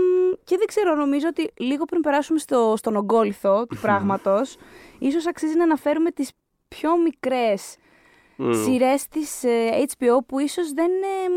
και 0.43 0.57
δεν 0.57 0.67
ξέρω, 0.67 0.95
νομίζω 0.95 1.27
ότι 1.27 1.53
λίγο 1.57 1.85
πριν 1.85 2.01
περάσουμε 2.01 2.39
στο, 2.39 2.73
στον 2.77 2.95
ογκόλυθο 2.95 3.65
του 3.69 3.77
πράγματος, 3.81 4.57
ίσως 4.99 5.27
αξίζει 5.27 5.57
να 5.57 5.63
αναφέρουμε 5.63 6.11
τις 6.11 6.31
πιο 6.67 6.97
μικρές 6.97 7.77
Μμ. 8.37 8.53
σειρές 8.63 9.07
της 9.07 9.43
ε, 9.43 9.85
HBO 9.87 10.17
που 10.25 10.39
ίσως 10.39 10.73
δεν, 10.73 10.91
εμ, 11.25 11.33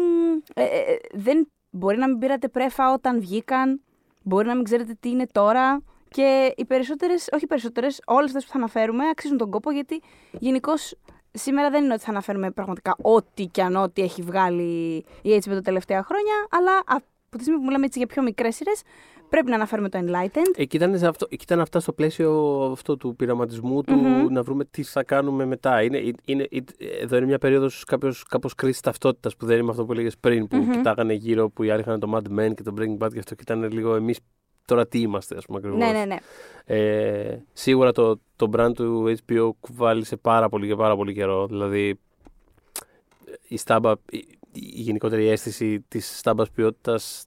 ε, 0.55 0.65
ε, 0.65 0.97
δεν 1.13 1.49
μπορεί 1.71 1.97
να 1.97 2.09
μην 2.09 2.19
πήρατε 2.19 2.49
πρέφα 2.49 2.93
όταν 2.93 3.21
βγήκαν, 3.21 3.81
μπορεί 4.23 4.47
να 4.47 4.55
μην 4.55 4.65
ξέρετε 4.65 4.97
τι 5.01 5.09
είναι 5.11 5.27
τώρα 5.33 5.83
και 6.09 6.55
οι 6.57 6.65
περισσότερες, 6.65 7.29
όχι 7.33 7.45
οι 7.45 7.47
περισσότερες, 7.47 8.01
όλες 8.07 8.27
αυτές 8.27 8.45
που 8.45 8.51
θα 8.51 8.59
αναφέρουμε 8.59 9.09
αξίζουν 9.09 9.37
τον 9.37 9.51
κόπο 9.51 9.71
γιατί 9.71 10.03
γενικώ 10.39 10.73
σήμερα 11.33 11.71
δεν 11.71 11.85
είναι 11.85 11.93
ότι 11.93 12.03
θα 12.03 12.11
αναφέρουμε 12.11 12.51
πραγματικά 12.51 12.97
ό,τι 13.03 13.45
και 13.45 13.63
αν 13.63 13.77
ό,τι 13.77 14.03
έχει 14.03 14.23
βγάλει 14.23 15.05
η 15.23 15.43
HBO 15.45 15.53
τα 15.53 15.61
τελευταία 15.61 16.03
χρόνια, 16.03 16.47
αλλά 16.51 16.83
από 16.87 17.05
τη 17.37 17.43
στιγμή 17.43 17.59
που 17.61 17.67
μιλάμε 17.67 17.85
έτσι 17.87 17.99
για 17.99 18.07
πιο 18.07 18.23
μικρές 18.23 18.55
σειρές 18.55 18.83
πρέπει 19.29 19.49
να 19.49 19.55
αναφέρουμε 19.55 19.89
το 19.89 19.99
Enlightened. 20.03 20.53
Εκεί 20.57 20.77
ήταν, 20.77 20.99
σε 20.99 21.07
αυτό, 21.07 21.27
εκεί 21.31 21.43
ήταν 21.45 21.61
αυτά 21.61 21.81
στο 21.81 21.93
πλαίσιο 21.93 22.61
αυτό 22.73 22.97
του 22.97 23.17
πειραματισμού 23.17 23.83
του 23.83 23.95
Μμμ. 23.95 24.27
να 24.33 24.43
βρούμε 24.43 24.65
τι 24.65 24.83
θα 24.83 25.03
κάνουμε 25.05 25.45
μετά. 25.45 25.83
Είναι, 25.83 25.99
είναι, 25.99 26.15
είναι- 26.25 26.47
εδώ 27.01 27.17
είναι 27.17 27.27
μια 27.27 27.39
περίοδος 27.39 27.85
κάποιος, 27.85 28.23
κάπως 28.23 28.55
κρίση 28.55 28.83
ταυτότητας 28.83 29.37
που 29.37 29.47
δεν 29.47 29.59
είναι 29.59 29.71
αυτό 29.71 29.85
που 29.85 29.93
έλεγες 29.93 30.17
πριν 30.19 30.47
που 30.49 30.57
Μμμ. 30.57 30.71
κοιτάγανε 30.71 31.13
γύρω 31.15 31.51
που 31.51 31.63
οι 31.63 31.71
άλλοι 31.71 31.81
είχαν 31.81 32.01
το 32.01 32.13
Mad 32.15 32.39
Men 32.41 32.55
και 32.55 32.63
το 32.63 32.75
Breaking 32.79 32.99
Bad 33.05 33.13
και 33.13 33.19
αυτό 33.19 33.35
και 33.35 33.43
ήταν 33.43 33.73
λίγο 33.73 33.95
εμείς 33.95 34.19
τώρα 34.65 34.87
τι 34.87 35.01
είμαστε 35.01 35.37
ας 35.37 35.45
πούμε 35.45 35.59
ακριβώς. 35.59 35.79
Ναι, 35.79 35.91
ναι, 35.99 36.05
ναι. 36.05 36.17
Ε, 36.65 37.39
σίγουρα 37.53 37.93
το, 37.93 38.21
το 38.37 38.51
brand 38.57 38.73
του 38.75 39.17
HBO 39.27 39.51
κουβάλισε 39.61 40.17
πάρα 40.17 40.49
πολύ 40.49 40.67
και 40.67 40.75
πάρα 40.75 40.97
πολύ 40.97 41.15
καιρό. 41.15 41.47
Δηλαδή 41.47 41.99
η 43.49 43.57
στάμπα, 43.57 43.93
η, 44.57 44.73
η 44.77 44.81
γενικότερη 44.81 45.29
αίσθηση 45.29 45.81
της 45.89 46.19
στάμπας 46.19 46.51
ποιότητας 46.51 47.25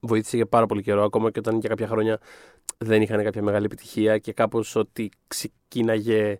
βοήθησε 0.00 0.36
για 0.36 0.46
πάρα 0.46 0.66
πολύ 0.66 0.82
καιρό, 0.82 1.04
ακόμα 1.04 1.30
και 1.30 1.38
όταν 1.38 1.58
για 1.58 1.68
κάποια 1.68 1.86
χρόνια 1.86 2.18
δεν 2.78 3.02
είχαν 3.02 3.22
κάποια 3.24 3.42
μεγάλη 3.42 3.64
επιτυχία 3.64 4.18
και 4.18 4.32
κάπως 4.32 4.76
ότι 4.76 5.10
ξεκίναγε 5.28 6.38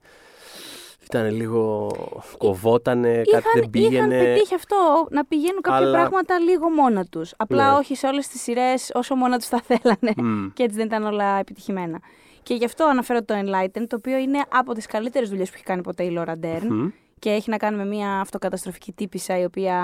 ήταν 1.04 1.30
λίγο 1.34 1.90
κοβότανε, 2.38 3.14
κάτι 3.16 3.28
είχαν, 3.28 3.42
δεν 3.60 3.70
πήγαινε. 3.70 4.14
Είχαν 4.14 4.24
πετύχει 4.34 4.54
αυτό, 4.54 5.06
να 5.10 5.24
πηγαίνουν 5.24 5.60
κάποια 5.60 5.78
Αλλά- 5.86 5.98
πράγματα 5.98 6.38
λίγο 6.38 6.70
μόνα 6.70 7.04
τους. 7.04 7.32
Απλά 7.36 7.70
Ναι. 7.72 7.76
όχι 7.78 7.94
σε 7.94 8.06
όλες 8.06 8.28
τις 8.28 8.40
σειρές 8.42 8.90
όσο 8.94 9.14
μόνα 9.14 9.36
τους 9.38 9.46
θα 9.46 9.60
θέλανε. 9.66 10.12
Μμ. 10.16 10.48
και 10.52 10.62
έτσι 10.62 10.76
δεν 10.76 10.86
ήταν 10.86 11.04
όλα 11.04 11.38
επιτυχημένα. 11.38 12.00
Και 12.42 12.54
γι' 12.54 12.64
αυτό 12.64 12.84
αναφέρω 12.84 13.22
το 13.24 13.34
Enlighten, 13.34 13.84
το 13.88 13.96
οποίο 13.96 14.16
είναι 14.16 14.42
από 14.48 14.72
τις 14.74 14.86
καλύτερες 14.86 15.28
δουλειές 15.28 15.48
που 15.48 15.54
έχει 15.56 15.64
κάνει 15.64 15.82
ποτέ 15.82 16.02
η 16.04 16.16
Laura 16.18 16.34
Dern 16.44 16.66
Μμ. 16.68 16.88
Και 17.20 17.30
έχει 17.30 17.50
να 17.50 17.56
κάνει 17.56 17.76
με 17.76 17.84
μια 17.84 18.20
αυτοκαταστροφική 18.20 18.92
τύπησα 18.92 19.38
η 19.38 19.44
οποία 19.44 19.78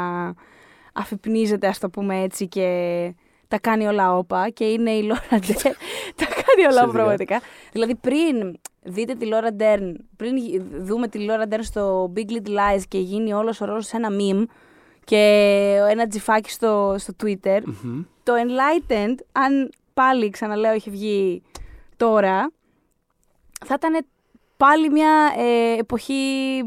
αφυπνίζεται, 0.92 1.66
ας 1.66 1.78
το 1.78 1.90
πούμε 1.90 2.20
έτσι, 2.22 2.48
και 2.48 3.14
τα 3.48 3.58
κάνει 3.58 3.86
όλα 3.86 4.16
όπα 4.16 4.48
και 4.50 4.64
είναι 4.64 4.90
η 4.90 5.10
Laura 5.12 5.34
Dern. 5.46 5.72
τα 6.16 6.26
κάνει 6.26 6.66
όλα 6.66 6.66
Εξαιρετικά. 6.66 6.90
πραγματικά. 6.92 7.40
Δηλαδή 7.72 7.94
πριν 7.94 8.58
δείτε 8.82 9.14
τη 9.14 9.28
Laura 9.32 9.62
Dern, 9.62 9.92
πριν 10.16 10.34
δούμε 10.84 11.08
τη 11.08 11.26
Laura 11.28 11.52
Dern 11.54 11.60
στο 11.62 12.12
Big 12.16 12.30
Little 12.30 12.48
Lies 12.48 12.82
και 12.88 12.98
γίνει 12.98 13.32
όλος 13.32 13.60
ο 13.60 13.64
ρόλος 13.64 13.86
σε 13.86 13.96
ένα 13.96 14.08
meme 14.10 14.44
και 15.04 15.16
ένα 15.90 16.06
τζιφάκι 16.06 16.50
στο, 16.50 16.94
στο 16.98 17.12
Twitter, 17.22 17.60
Μμμ. 17.64 18.02
το 18.22 18.32
Enlightened, 18.32 19.14
αν 19.32 19.70
πάλι 19.94 20.30
ξαναλέω 20.30 20.74
είχε 20.74 20.90
βγει 20.90 21.42
τώρα, 21.96 22.50
θα 23.66 23.74
ήταν 23.74 24.06
πάλι 24.64 24.90
μια 24.90 25.32
ε, 25.38 25.78
εποχή 25.78 26.14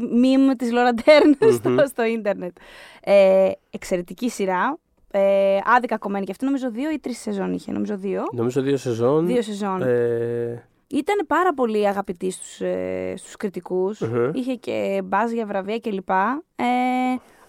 meme 0.00 0.54
της 0.58 0.70
Laura 0.72 1.00
Dern 1.00 1.52
στο, 1.52 1.68
Μμμ. 1.68 1.78
στο 1.86 2.04
ίντερνετ. 2.04 2.56
Ε, 3.00 3.50
εξαιρετική 3.70 4.30
σειρά. 4.30 4.78
Ε, 5.10 5.58
άδικα 5.64 5.98
κομμένη 5.98 6.24
και 6.24 6.30
αυτή 6.30 6.44
νομίζω 6.44 6.70
δύο 6.70 6.90
ή 6.90 6.98
τρεις 6.98 7.18
σεζόν 7.18 7.52
είχε, 7.52 7.72
νομίζω 7.72 7.96
δύο. 7.96 8.22
Νομίζω 8.32 8.60
δύο 8.60 8.76
σεζόν. 8.76 9.26
Δύο 9.26 9.42
σεζόν. 9.42 9.82
Ε, 9.82 10.64
Ήταν 10.86 11.26
πάρα 11.26 11.54
πολύ 11.54 11.88
αγαπητή 11.88 12.30
στους, 12.30 12.60
ε, 12.60 13.14
στους 13.16 13.36
κριτικούς. 13.36 14.00
Μμμ. 14.00 14.30
Είχε 14.34 14.54
και 14.54 15.00
μπάζ 15.04 15.32
για 15.32 15.46
βραβεία 15.46 15.78
κλπ. 15.78 16.10
Ε, 16.10 16.64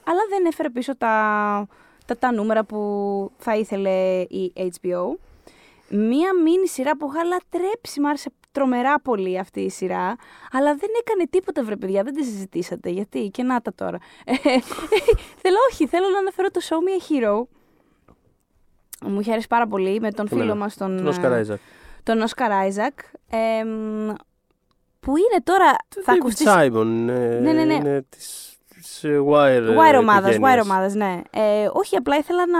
αλλά 0.04 0.22
δεν 0.30 0.46
έφερε 0.48 0.70
πίσω 0.70 0.98
τα, 0.98 1.68
τα, 2.06 2.18
τα 2.18 2.32
νούμερα 2.32 2.64
που 2.64 2.82
θα 3.38 3.56
ήθελε 3.56 4.20
η 4.22 4.54
HBO. 4.56 5.16
Μία 5.90 6.30
μίνι 6.44 6.68
σειρά 6.68 6.98
που 6.98 7.10
είχα 7.14 7.24
λατρέψει, 7.24 8.00
μ' 8.02 8.06
άρεσε 8.06 8.30
τρομερά 8.52 9.00
πολύ 9.00 9.40
αυτή 9.40 9.60
η 9.62 9.70
σειρά, 9.70 10.16
αλλά 10.52 10.76
δεν 10.76 10.90
έκανε 11.00 11.24
τίποτα 11.30 11.64
βρε 11.64 11.76
παιδιά, 11.76 12.04
δεν 12.04 12.14
τη 12.14 12.24
συζητήσατε, 12.24 12.90
γιατί 12.90 13.30
και 13.30 13.44
να 13.44 13.62
τα 13.62 13.74
τώρα. 13.74 13.98
Ε, 14.26 14.34
θέλω 15.42 15.58
όχι, 15.72 15.88
θέλω 15.88 16.08
να 16.10 16.18
αναφέρω 16.18 16.48
το 16.52 16.62
Show 16.64 16.74
Me 16.76 17.02
a 17.02 17.26
Hero. 17.26 17.42
Μου 19.06 19.20
είχε 19.20 19.32
αρέσει 19.32 19.48
πάρα 19.48 19.68
πολύ 19.68 20.00
με 20.00 20.12
τον 20.12 20.28
Και 20.28 20.34
εμένα. 20.34 20.50
φίλο 20.52 20.62
μας 20.64 20.76
τον, 20.78 20.98
τον 20.98 21.08
Όσκαρ 21.08 21.32
ε, 21.32 21.36
Άιζακ. 21.36 21.60
τον 22.04 22.22
Όσκαρ 22.22 22.52
Άιζακ, 22.52 23.00
εμ, 23.30 24.14
που 25.00 25.18
είναι 25.18 25.42
τώρα, 25.44 25.76
θα 26.04 26.14
David 26.14 26.18
ακουστεί... 26.20 26.46
Simon. 26.48 27.08
ε, 27.10 27.40
Ναι, 27.40 27.52
ναι, 27.52 27.64
ναι. 27.64 27.74
Είναι 27.74 28.06
της, 28.10 28.58
της 28.70 29.04
ε, 29.04 29.20
Wire. 29.30 29.68
ε, 29.68 29.76
Wire 29.76 30.00
ομάδας, 30.00 30.36
οικογένειας. 30.36 30.60
Wire 30.60 30.64
ομάδας, 30.64 30.94
ναι. 30.94 31.22
Ε, 31.30 31.70
όχι, 31.74 31.96
απλά 31.96 32.18
ήθελα 32.18 32.46
να... 32.48 32.60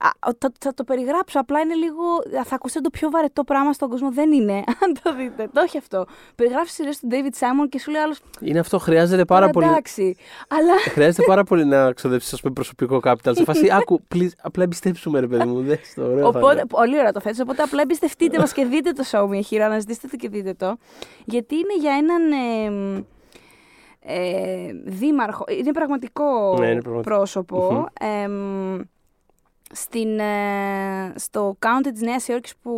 Α, 0.00 0.30
το, 0.38 0.52
θα 0.60 0.74
το 0.74 0.84
περιγράψω. 0.84 1.40
Απλά 1.40 1.60
είναι 1.60 1.74
λίγο. 1.74 2.02
Θα 2.44 2.54
ακούσετε 2.54 2.80
το 2.80 2.90
πιο 2.90 3.10
βαρετό 3.10 3.44
πράγμα 3.44 3.72
στον 3.72 3.88
κόσμο. 3.88 4.12
Δεν 4.12 4.32
είναι. 4.32 4.52
Αν 4.84 4.96
το 5.02 5.14
δείτε. 5.14 5.48
Το 5.52 5.60
έχει 5.60 5.78
αυτό. 5.78 6.04
Περιγράφεις 6.34 6.72
σειρές 6.72 6.98
του 6.98 7.08
David 7.10 7.38
Simon 7.38 7.68
και 7.68 7.78
σου 7.78 7.90
λέει 7.90 8.00
άλλος. 8.02 8.20
Είναι 8.40 8.58
αυτό, 8.58 8.78
χρειάζεται 8.78 9.24
πάρα 9.24 9.50
πολύ. 9.50 9.66
Εντάξει. 9.66 10.16
Αλλά. 10.48 10.72
Χρειάζεται 10.78 11.22
πάρα 11.32 11.44
πολύ 11.44 11.64
να 11.64 11.92
ξοδέψεις 11.92 12.40
προσωπικό 12.54 13.00
capital. 13.04 13.32
Σε 13.34 13.44
φάση, 13.44 13.68
άκου, 13.72 14.00
please, 14.14 14.28
απλά 14.42 14.62
εμπιστέψουμε, 14.62 15.20
ρε 15.20 15.26
παιδί 15.26 15.44
μου. 15.44 15.60
Δες 15.62 15.92
το, 15.94 16.02
ωραίο 16.04 16.20
θα 16.32 16.38
Οπότε, 16.38 16.52
είναι. 16.54 16.66
πολύ 16.66 16.98
ωραία 16.98 17.12
το 17.12 17.20
θέτεις, 17.20 17.40
οπότε 17.40 17.62
απλά 17.62 17.82
εμπιστευτείτε 17.82 18.38
μας 18.38 18.52
και 18.52 18.64
δείτε 18.64 18.90
το 18.92 19.04
show 19.10 19.28
Me 19.28 19.40
a 19.40 19.42
Hero, 19.50 19.60
αναζητήστε 19.60 20.08
το 20.08 20.16
και 20.16 20.28
δείτε 20.28 20.54
το. 20.54 20.76
Γιατί 21.24 21.54
είναι 21.54 21.76
για 21.80 21.92
έναν 21.92 22.32
ε, 22.32 23.04
ε, 24.00 24.72
δήμαρχο, 24.84 25.44
είναι 25.58 25.72
πραγματικό 25.72 26.56
Ναι, 26.58 26.66
είναι 26.70 26.82
πραγματικό. 26.82 27.14
πρόσωπο. 27.14 27.88
Μμμ. 28.00 28.08
εμ, 28.08 28.80
στην, 29.74 30.18
ε, 30.18 31.12
στο 31.16 31.56
county 31.58 31.88
της 31.92 32.00
Νέας 32.00 32.28
Υόρκης 32.28 32.56
που 32.62 32.72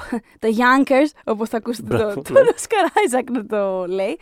το 0.40 0.48
Yonkers, 0.48 1.10
όπως 1.24 1.48
θα 1.48 1.56
ακούσετε 1.56 1.88
το, 1.88 1.96
Μπράβο, 1.96 2.22
το 2.22 2.32
ναι. 2.32 2.40
Oscar 2.40 3.14
Isaac 3.14 3.24
να 3.32 3.46
το 3.46 3.86
λέει. 3.86 4.18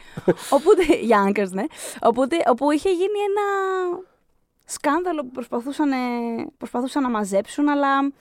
Οπότε, 0.50 0.82
Yonkers, 1.12 1.50
ναι. 1.50 1.64
Οπότε, 2.00 2.36
όπου 2.46 2.70
είχε 2.70 2.90
γίνει 2.90 3.18
ένα 3.28 3.42
σκάνδαλο 4.64 5.22
που 5.22 5.30
προσπαθούσαν, 5.30 5.92
ε, 5.92 5.96
προσπαθούσαν 6.58 7.02
να 7.02 7.10
μαζέψουν, 7.10 7.68
αλλά 7.68 8.12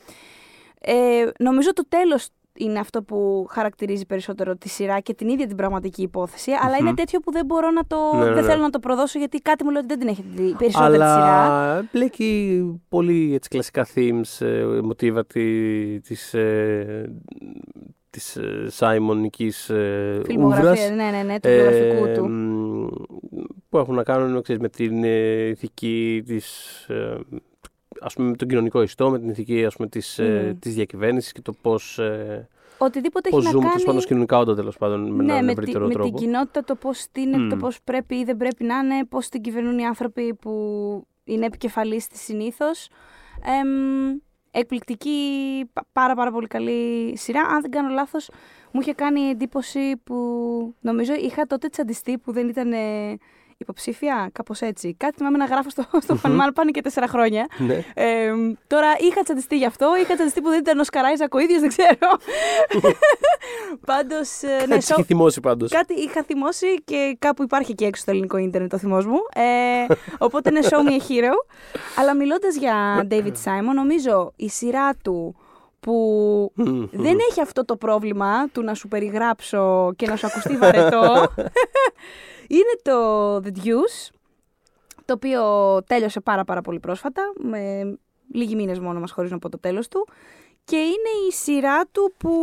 ε, 0.79 1.29
νομίζω 1.37 1.73
το 1.73 1.85
τέλος 1.89 2.29
είναι 2.57 2.79
αυτό 2.79 3.03
που 3.03 3.45
χαρακτηρίζει 3.49 4.05
περισσότερο 4.05 4.55
τη 4.55 4.69
σειρά 4.69 4.99
και 4.99 5.13
την 5.13 5.29
ίδια 5.29 5.47
την 5.47 5.55
πραγματική 5.55 6.01
υπόθεση, 6.01 6.51
αλλά 6.63 6.77
είναι 6.77 6.89
Μμμ. 6.89 6.95
τέτοιο 6.95 7.19
που 7.19 7.31
δεν 7.31 7.45
μπορώ 7.45 7.71
να 7.71 7.85
το. 7.87 7.97
Ναι, 8.13 8.19
ναι, 8.19 8.33
δεν 8.33 8.43
ναι. 8.43 8.49
θέλω 8.49 8.61
να 8.61 8.69
το 8.69 8.79
προδώσω 8.79 9.19
γιατί 9.19 9.37
κάτι 9.37 9.63
μου 9.63 9.69
λέει 9.69 9.81
ότι 9.81 9.87
δεν 9.95 9.99
την 9.99 10.07
έχετε 10.07 10.27
δει 10.43 10.55
περισσότερη 10.57 10.91
τη 10.91 10.97
σειρά. 11.03 11.43
Αλλά 11.43 11.87
μπλέκει 11.91 12.63
πολύ 12.89 13.33
έτσι, 13.33 13.49
κλασικά 13.49 13.87
themes, 13.95 14.45
ε, 14.45 14.63
μοτίβα 14.83 15.25
τη- 15.25 15.99
της, 16.01 16.33
ε, 16.33 17.13
της 18.09 18.35
ε, 18.35 18.65
Σάιμονικής 18.69 19.69
ε, 19.69 20.21
Φιλμογραφία, 20.25 20.69
ούβρας. 20.71 20.89
ναι, 20.89 21.09
ναι, 21.17 21.23
ναι, 21.23 21.39
του 21.39 21.49
βιογραφικού 21.49 22.05
Ε, 22.05 22.13
του. 22.13 22.27
μ, 22.29 22.87
που 23.69 23.77
έχουν 23.77 23.95
να 23.95 24.03
κάνουν 24.03 24.41
ξέρεις, 24.41 24.61
με 24.61 24.69
την 24.69 25.03
ε, 25.03 25.43
ηθική 25.47 26.23
της, 26.25 26.75
ε, 26.89 27.17
ας 28.03 28.13
πούμε, 28.13 28.29
με 28.29 28.35
τον 28.35 28.47
κοινωνικό 28.47 28.81
ιστό, 28.81 29.09
με 29.09 29.19
την 29.19 29.29
ηθική 29.29 29.65
ας 29.65 29.75
πούμε, 29.75 29.87
της, 29.87 30.19
ε, 30.19 30.51
Μμ. 30.55 30.59
της 30.59 30.73
διακυβέρνησης 30.73 31.31
και 31.31 31.41
το 31.41 31.53
πώς, 31.61 31.99
ε, 31.99 32.47
Οτιδήποτε 32.77 33.29
πώς 33.29 33.39
έχει 33.43 33.51
ζούμε 33.51 33.63
να 33.63 33.69
τέλος 33.69 33.83
πάντων 33.85 33.95
κάνει. 33.99 34.07
κοινωνικά 34.07 34.37
όντα 34.37 34.55
τέλος 34.55 34.77
πάντων 34.77 35.11
με 35.11 35.23
ναι, 35.23 35.31
έναν 35.31 35.45
με, 35.45 35.53
τη- 35.53 35.59
ευρύτερο 35.59 35.87
με 35.87 35.93
τρόπο. 35.93 36.09
την 36.09 36.17
κοινότητα, 36.17 36.63
το 36.63 36.75
πώς 36.75 36.97
στείνεται, 36.99 37.43
Μμ. 37.43 37.49
το 37.49 37.55
πώς 37.55 37.81
πρέπει 37.83 38.15
ή 38.15 38.23
δεν 38.23 38.37
πρέπει 38.37 38.63
να 38.63 38.77
είναι, 38.77 39.05
πώς 39.05 39.29
την 39.29 39.41
κυβερνούν 39.41 39.77
οι 39.79 39.85
άνθρωποι 39.85 40.33
που 40.33 40.51
είναι 41.23 41.45
επικεφαλής 41.45 42.07
της 42.07 42.21
συνήθως. 42.21 42.89
εκπληκτική, 44.51 45.17
πα- 45.73 45.85
πάρα 45.91 46.15
πάρα 46.15 46.31
πολύ 46.31 46.47
καλή 46.47 47.13
σειρά. 47.17 47.41
Αν 47.41 47.61
δεν 47.61 47.71
κάνω 47.71 47.89
λάθος, 47.93 48.29
μου 48.71 48.81
είχε 48.81 48.93
κάνει 48.93 49.19
εντύπωση 49.21 49.97
που 50.03 50.15
νομίζω 50.79 51.13
είχα 51.13 51.45
τότε 51.45 51.67
τσαντιστεί 51.69 52.17
που 52.17 52.31
δεν 52.31 52.47
ήταν 52.47 52.71
ε, 52.73 53.17
υποψήφια, 53.57 54.29
κάπως 54.33 54.61
έτσι. 54.61 54.95
Κάτι 54.97 55.15
θυμάμαι 55.17 55.37
να 55.37 55.45
γράφω 55.45 55.69
στο, 55.69 55.85
στο 56.01 56.15
Πανμάν, 56.15 56.53
πάνε 56.53 56.71
και 56.71 56.81
τέσσερα 56.81 57.07
χρόνια. 57.07 57.47
Ναι. 57.57 57.83
Ε, 57.93 58.31
τώρα 58.67 58.87
είχα 58.99 59.21
τσαντιστεί 59.23 59.57
γι' 59.57 59.65
αυτό, 59.65 59.91
είχα 60.01 60.13
τσαντιστεί 60.15 60.41
που 60.41 60.49
δεν 60.49 60.59
ήταν 60.59 60.79
ο 60.79 60.83
Σκαράιζακ 60.83 61.33
ο 61.33 61.39
ίδιος, 61.39 61.59
δεν 61.59 61.69
ξέρω. 61.69 62.09
Πάντως, 63.85 64.41
ε, 64.43 64.65
ναι, 64.67 64.75
Έτσι 64.75 64.87
σο- 64.87 64.95
έχει 64.97 65.03
θυμώσει 65.07 65.39
πάντως. 65.39 65.71
Κάτι 65.71 65.93
είχα 65.93 66.23
θυμώσει 66.23 66.67
και 66.85 67.15
κάπου 67.19 67.43
υπάρχει 67.43 67.73
και 67.75 67.85
έξω 67.85 68.01
στο 68.01 68.11
ελληνικό 68.11 68.37
ίντερνετ 68.37 68.73
ο 68.73 68.77
θυμός 68.77 69.05
μου. 69.05 69.17
Ε, 69.33 69.93
οπότε 70.17 70.49
είναι 70.49 70.59
show 70.69 70.77
me 70.89 70.91
a 70.91 71.11
hero. 71.11 71.33
Αλλά 71.99 72.15
μιλώντας 72.15 72.55
για 72.55 73.07
David 73.11 73.33
Simon, 73.43 73.73
νομίζω 73.75 74.33
η 74.35 74.49
σειρά 74.49 74.95
του 75.03 75.35
που 75.79 76.51
Μμμ. 76.55 76.85
δεν 76.91 77.17
έχει 77.29 77.41
αυτό 77.41 77.65
το 77.65 77.75
πρόβλημα 77.75 78.47
του 78.51 78.63
να 78.63 78.73
σου 78.73 78.87
περιγράψω 78.87 79.93
και 79.95 80.07
να 80.07 80.15
σου 80.15 80.27
ακουστεί 80.27 80.57
βαρετό. 80.57 81.27
είναι 82.47 82.75
το 82.81 83.35
The 83.35 83.65
Deuce, 83.65 84.13
το 85.05 85.13
οποίο 85.13 85.43
τέλειωσε 85.83 86.19
πάρα 86.19 86.43
πάρα 86.43 86.61
πολύ 86.61 86.79
πρόσφατα, 86.79 87.33
με 87.37 87.93
λίγοι 88.33 88.55
μήνες 88.55 88.79
μόνο 88.79 88.99
μας 88.99 89.11
χωρίς 89.11 89.31
να 89.31 89.39
πω 89.39 89.49
το 89.49 89.59
τέλος 89.59 89.87
του. 89.87 90.07
Και 90.63 90.75
είναι 90.75 91.27
η 91.29 91.31
σειρά 91.31 91.85
του 91.91 92.13
που 92.17 92.33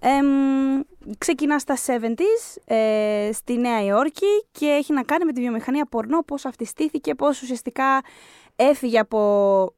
εμ, 0.00 0.80
ξεκινά 1.18 1.58
στα 1.58 1.76
70s 1.86 2.62
ε, 2.64 3.30
στη 3.32 3.56
Νέα 3.58 3.84
Υόρκη 3.84 4.44
και 4.52 4.66
έχει 4.66 4.92
να 4.92 5.02
κάνει 5.02 5.24
με 5.24 5.32
τη 5.32 5.40
βιομηχανία 5.40 5.86
πορνό, 5.86 6.22
πώς 6.22 6.44
αυτή 6.44 6.64
στήθηκε, 6.64 7.14
πώς 7.14 7.42
ουσιαστικά 7.42 8.00
έφυγε 8.56 8.98
από 8.98 9.74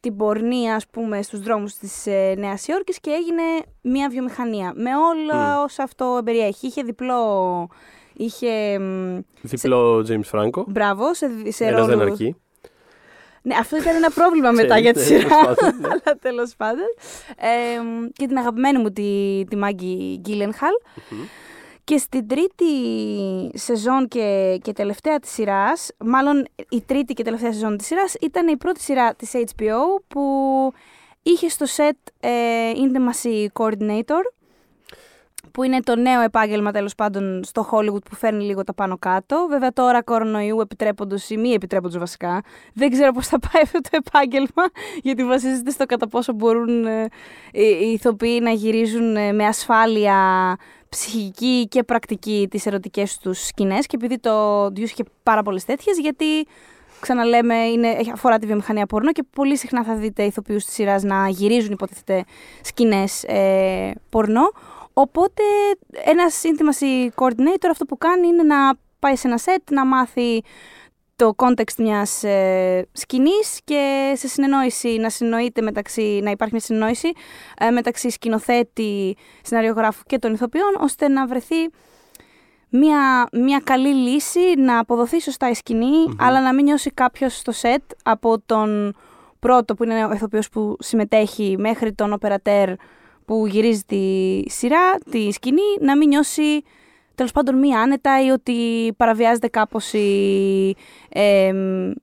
την 0.00 0.16
πορνεία, 0.16 0.74
ας 0.74 0.86
πούμε, 0.86 1.22
στους 1.22 1.40
δρόμους 1.40 1.74
της 1.74 2.06
ε, 2.06 2.34
Νέας 2.38 2.66
Υόρκης 2.66 3.00
και 3.00 3.10
έγινε 3.10 3.42
μια 3.82 4.08
βιομηχανία 4.08 4.72
με 4.76 4.96
όλα 4.96 5.58
Μμ. 5.58 5.62
όσα 5.62 5.82
αυτό 5.82 6.20
περιέχει. 6.24 6.66
Είχε 6.66 6.82
διπλό, 6.82 7.68
είχε... 8.18 8.78
μ, 8.78 9.18
Διπλό 9.40 10.06
James 10.08 10.38
Franco. 10.38 10.64
Μπράβο, 10.66 11.14
σε, 11.14 11.30
σε 11.48 11.64
Ένας 11.64 11.86
δεν 11.86 11.98
ρόλους. 11.98 12.10
αρκεί. 12.12 12.36
Ναι, 13.42 13.54
αυτό 13.54 13.76
ήταν 13.76 13.94
ένα 13.94 14.10
πρόβλημα 14.10 14.50
μετά 14.50 14.80
Ξέρεις, 14.80 14.82
για 14.82 14.92
τη 14.92 14.98
ναι, 14.98 15.04
σειρά. 15.04 15.28
τέλος 15.28 15.54
πάντων, 15.56 15.80
ναι. 15.80 15.86
Αλλά 16.04 16.18
τέλος 16.20 16.54
πάντων. 16.56 16.86
Ε, 17.36 18.08
και 18.12 18.26
την 18.26 18.36
αγαπημένη 18.38 18.78
μου 18.78 18.90
τη, 18.92 19.44
τη 19.48 19.56
Μάγκη 19.56 20.18
Γκίλενχαλ. 20.20 20.72
Και 21.84 21.96
στην 21.96 22.28
τρίτη 22.28 22.64
σεζόν 23.54 24.08
και, 24.08 24.58
και 24.62 24.72
τελευταία 24.72 25.18
της 25.18 25.30
σειράς, 25.30 25.90
μάλλον 25.98 26.46
η 26.68 26.82
τρίτη 26.86 27.12
και 27.14 27.22
τελευταία 27.22 27.52
σεζόν 27.52 27.76
της 27.76 27.86
σειράς, 27.86 28.14
ήταν 28.20 28.48
η 28.48 28.56
πρώτη 28.56 28.80
σειρά 28.80 29.14
της 29.14 29.30
HBO 29.34 30.02
που 30.08 30.22
είχε 31.22 31.48
στο 31.48 31.66
set 31.76 32.12
ε, 32.20 32.30
Intimacy 32.74 33.46
Coordinator, 33.62 34.22
που 35.52 35.62
είναι 35.62 35.80
το 35.80 35.96
νέο 35.96 36.20
επάγγελμα 36.20 36.70
τέλος 36.72 36.94
πάντων 36.94 37.44
στο 37.44 37.68
Hollywood 37.72 38.04
που 38.10 38.14
φέρνει 38.14 38.44
λίγο 38.44 38.64
τα 38.64 38.74
πάνω 38.74 38.96
κάτω. 38.98 39.46
Βέβαια 39.50 39.72
τώρα 39.72 40.02
κορονοϊού 40.02 40.60
επιτρέποντος 40.60 41.30
ή 41.30 41.36
μη 41.36 41.50
επιτρέποντος 41.52 41.98
βασικά. 41.98 42.40
Δεν 42.74 42.90
ξέρω 42.90 43.12
πώς 43.12 43.26
θα 43.26 43.38
πάει 43.38 43.62
αυτό 43.62 43.80
το 43.80 43.88
επάγγελμα 43.90 44.64
γιατί 45.02 45.24
βασίζεται 45.24 45.70
στο 45.70 45.84
κατά 45.86 46.08
πόσο 46.08 46.32
μπορούν 46.32 46.84
ε, 46.86 47.08
οι, 47.52 47.62
οι 47.80 47.92
ηθοποιοί 47.92 48.38
να 48.42 48.50
γυρίζουν 48.50 49.16
ε, 49.16 49.32
με 49.32 49.44
ασφάλεια 49.46 50.16
ψυχική 50.88 51.66
και 51.68 51.82
πρακτική 51.82 52.46
τις 52.50 52.66
ερωτικές 52.66 53.18
τους 53.18 53.46
σκηνές 53.46 53.86
και 53.86 53.96
επειδή 53.96 54.18
το 54.18 54.64
Deuce 54.66 54.78
είχε 54.78 55.04
πάρα 55.22 55.42
πολλές 55.42 55.64
τέτοιες 55.64 55.98
γιατί 55.98 56.24
ξαναλέμε 57.00 57.54
είναι, 57.56 57.88
έχει- 57.88 58.10
αφορά 58.10 58.38
τη 58.38 58.46
βιομηχανία 58.46 58.86
πορνό 58.86 59.12
και 59.12 59.22
πολύ 59.30 59.56
συχνά 59.56 59.84
θα 59.84 59.94
δείτε 59.94 60.22
ηθοποιούς 60.22 60.64
της 60.64 60.74
σειράς 60.74 61.02
να 61.02 61.28
γυρίζουν 61.28 61.72
υποτίθεται 61.72 62.24
σκηνές 62.62 63.24
ε, 63.24 63.92
πορνό 64.10 64.50
οπότε 65.00 65.42
ένας 66.04 66.42
intimacy 66.44 67.08
coordinator 67.14 67.68
αυτό 67.70 67.84
που 67.84 67.98
κάνει 67.98 68.26
είναι 68.26 68.42
να 68.42 68.74
πάει 68.98 69.16
σε 69.16 69.28
ένα 69.28 69.38
set 69.44 69.62
να 69.70 69.86
μάθει 69.86 70.42
το 71.16 71.34
context 71.36 71.74
μιας 71.78 72.22
ε, 72.24 72.88
σκηνής 72.92 73.60
και 73.64 74.12
σε 74.16 74.28
συνεννόηση 74.28 74.88
να 74.88 75.10
συνοείται 75.10 75.62
μεταξύ, 75.62 76.20
να 76.22 76.30
υπάρχει 76.30 76.54
μια 76.54 76.62
συνεννόηση 76.62 77.12
ε, 77.58 77.70
μεταξύ 77.70 78.10
σκηνοθέτη, 78.10 79.16
σεναριογράφου 79.42 80.02
και 80.06 80.18
των 80.18 80.34
ηθοποιών 80.34 80.76
ώστε 80.80 81.08
να 81.08 81.26
βρεθεί 81.26 81.70
μια, 82.68 83.28
μια 83.32 83.60
καλή 83.64 83.94
λύση 83.94 84.54
να 84.56 84.78
αποδοθεί 84.78 85.20
σωστά 85.20 85.50
η 85.50 85.54
σκηνη 85.54 86.16
αλλά 86.18 86.40
να 86.40 86.54
μην 86.54 86.64
νιώσει 86.64 86.90
κάποιος 86.90 87.36
στο 87.36 87.52
σετ 87.52 87.82
από 88.02 88.40
τον 88.46 88.94
πρώτο 89.38 89.74
που 89.74 89.84
είναι 89.84 90.04
ο 90.04 90.12
ηθοποιός 90.12 90.48
που 90.48 90.76
συμμετέχει 90.78 91.56
μέχρι 91.58 91.92
τον 91.92 92.12
οπερατέρ 92.12 92.72
που 93.28 93.46
γυρίζει 93.46 93.82
τη 93.86 94.42
σειρά, 94.50 94.98
τη 95.10 95.30
σκηνή, 95.32 95.60
να 95.80 95.96
μην 95.96 96.08
νιώσει 96.08 96.62
τέλος 97.14 97.32
πάντων 97.32 97.58
μη 97.58 97.74
άνετα 97.74 98.24
ή 98.24 98.28
ότι 98.30 98.54
παραβιάζεται 98.96 99.48
κάπως 99.48 99.92
η, 99.92 100.76
ε, 101.08 101.52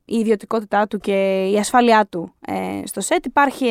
η 0.06 0.18
ιδιωτικότητά 0.18 0.88
του 0.88 0.98
και 1.00 1.46
η 1.54 1.58
ασφάλειά 1.58 2.08
του 2.10 2.34
ε, 2.48 2.88
στο 2.88 3.02
σετ. 3.02 3.26
Υπάρχει, 3.26 3.66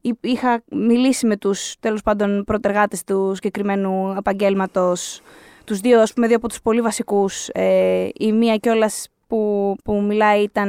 εί- 0.00 0.18
είχα 0.20 0.62
μιλήσει 0.70 1.26
με 1.26 1.36
τους 1.36 1.74
τέλος 1.80 2.02
πάντων 2.02 2.44
προτεργάτες 2.44 3.04
του 3.04 3.32
συγκεκριμένου 3.34 4.14
επαγγέλματος, 4.18 5.20
τους 5.64 5.80
δύο, 5.80 6.00
ας 6.00 6.12
πούμε, 6.12 6.26
δύο 6.26 6.36
από 6.36 6.48
τους 6.48 6.62
πολύ 6.62 6.80
βασικούς, 6.80 7.48
ε, 7.48 8.08
η 8.14 8.32
μία 8.32 8.56
κιόλας 8.56 9.08
που, 9.26 9.74
που 9.84 10.02
μιλάει 10.02 10.42
ήταν 10.42 10.68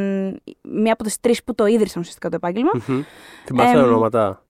μία 0.61 0.93
από 0.93 1.03
τις 1.03 1.19
τρεις 1.19 1.43
που 1.43 1.55
το 1.55 1.65
ίδρυσαν 1.65 2.01
ουσιαστικά 2.01 2.29
το 2.29 2.35
επάγγελμα. 2.35 2.71
Μμμ. 2.73 3.01
Θυμάσαι 3.45 3.73
τα 3.73 3.79
Εμ, 3.79 3.85
ονόματα; 3.85 4.43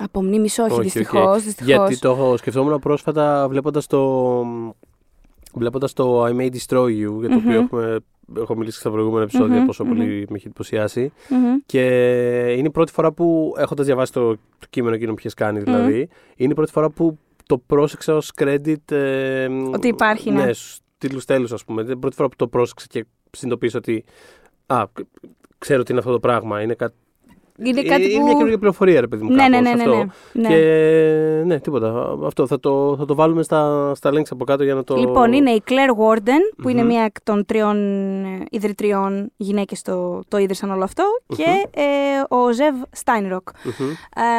Από 0.00 0.22
μνήμης 0.22 0.58
όχι, 0.58 0.72
Όχι, 0.72 0.82
δυστυχώς, 0.82 1.36
όχι. 1.36 1.40
δυστυχώς. 1.44 1.72
Γιατί 1.74 1.98
το 1.98 2.10
έχω 2.10 2.36
σκεφτόμουν 2.36 2.78
πρόσφατα 2.78 3.46
βλέποντας 3.48 3.86
το, 3.86 4.44
βλέποντας 5.54 5.92
το 5.92 6.24
I 6.24 6.30
May 6.30 6.50
Destroy 6.50 6.84
You, 6.86 7.18
για 7.20 7.28
το 7.28 7.34
Μμμ. 7.34 7.46
οποίο 7.46 7.60
έχουμε, 7.60 7.98
έχω 8.38 8.56
μιλήσει 8.56 8.78
στα 8.78 8.90
προηγούμενα 8.90 9.22
επεισόδια 9.22 9.56
Μμμ, 9.58 9.66
πόσο 9.66 9.84
μμμ. 9.84 9.90
πολύ 9.92 10.04
με 10.28 10.36
έχει 10.36 10.46
εντυπωσιάσει. 10.46 11.12
Μμμ. 11.30 11.56
Και 11.66 11.82
είναι 12.56 12.66
η 12.66 12.70
πρώτη 12.70 12.92
φορά 12.92 13.12
που, 13.12 13.54
έχοντας 13.58 13.86
διαβάσει 13.86 14.12
το, 14.12 14.30
το 14.34 14.66
κείμενο 14.70 14.94
εκείνο 14.94 15.10
που 15.12 15.18
έχεις 15.18 15.34
κάνει 15.34 15.60
δηλαδή, 15.60 16.08
είναι 16.36 16.52
η 16.52 16.54
πρώτη 16.54 16.70
φορά 16.72 16.90
που 16.90 17.18
το 17.46 17.58
πρόσεξα 17.58 18.14
ως 18.16 18.32
credit. 18.40 18.90
ε, 18.92 19.46
Ότι 19.74 19.88
υπάρχει, 19.88 20.30
ναι. 20.30 20.44
Ναι, 20.44 20.52
στους 20.52 20.78
τίτλους 20.98 21.24
τέλους 21.24 21.52
ας 21.52 21.64
πούμε. 21.64 21.82
Είναι 21.82 21.92
η 21.92 21.96
πρώτη 21.96 22.16
φορά 22.16 22.28
που 22.28 22.36
το 22.36 22.48
πρόσεξα 22.48 22.86
και 22.88 23.04
συνειδητοποίησα 23.30 23.78
ότι, 23.78 24.04
α, 24.66 24.84
κ- 24.92 25.06
ξέρω 25.58 25.82
τι 25.82 25.90
είναι 25.90 26.00
αυτό 26.00 26.12
το 26.12 26.20
πράγμα. 26.20 26.62
Είναι 26.62 26.74
κάτι 26.74 26.94
είναι 27.62 27.82
κάτι 27.82 28.02
είναι 28.02 28.18
που... 28.18 28.22
μια 28.22 28.32
καινούργια 28.32 28.58
πληροφορία, 28.58 29.00
ρε 29.00 29.06
παιδί 29.06 29.24
μου. 29.24 29.30
Ναι, 29.30 29.48
ναι, 29.48 29.56
κάπως 29.56 29.70
ναι, 29.70 29.84
ναι, 29.84 29.96
αυτό. 29.96 30.12
ναι. 30.32 30.48
Και 30.48 31.42
ναι, 31.44 31.60
τίποτα. 31.60 32.18
Αυτό 32.26 32.46
θα 32.46 32.60
το, 32.60 32.96
θα 32.98 33.04
το 33.04 33.14
βάλουμε 33.14 33.42
στα, 33.42 33.92
στα 33.94 34.10
links 34.10 34.30
από 34.30 34.44
κάτω 34.44 34.64
για 34.64 34.74
να 34.74 34.84
το. 34.84 34.96
Λοιπόν, 34.96 35.32
είναι 35.32 35.50
η 35.50 35.62
Claire 35.68 35.72
Warden, 35.72 36.62
που 36.62 36.68
είναι 36.68 36.80
Μμμ. 36.82 36.88
μία 36.88 37.02
εκ 37.02 37.22
των 37.22 37.44
τριών 37.46 37.76
ε, 38.24 38.44
ιδρυτριών 38.50 39.32
γυναίκες 39.36 39.82
το, 39.82 40.20
το 40.28 40.38
ίδρυσαν 40.38 40.70
όλο 40.70 40.84
αυτό, 40.84 41.04
και 41.26 41.80
ε, 41.80 41.84
ο 42.28 42.52
Ζεύ 42.52 42.82
Στάινροκ. 42.90 43.48
Μμμ. 43.64 43.88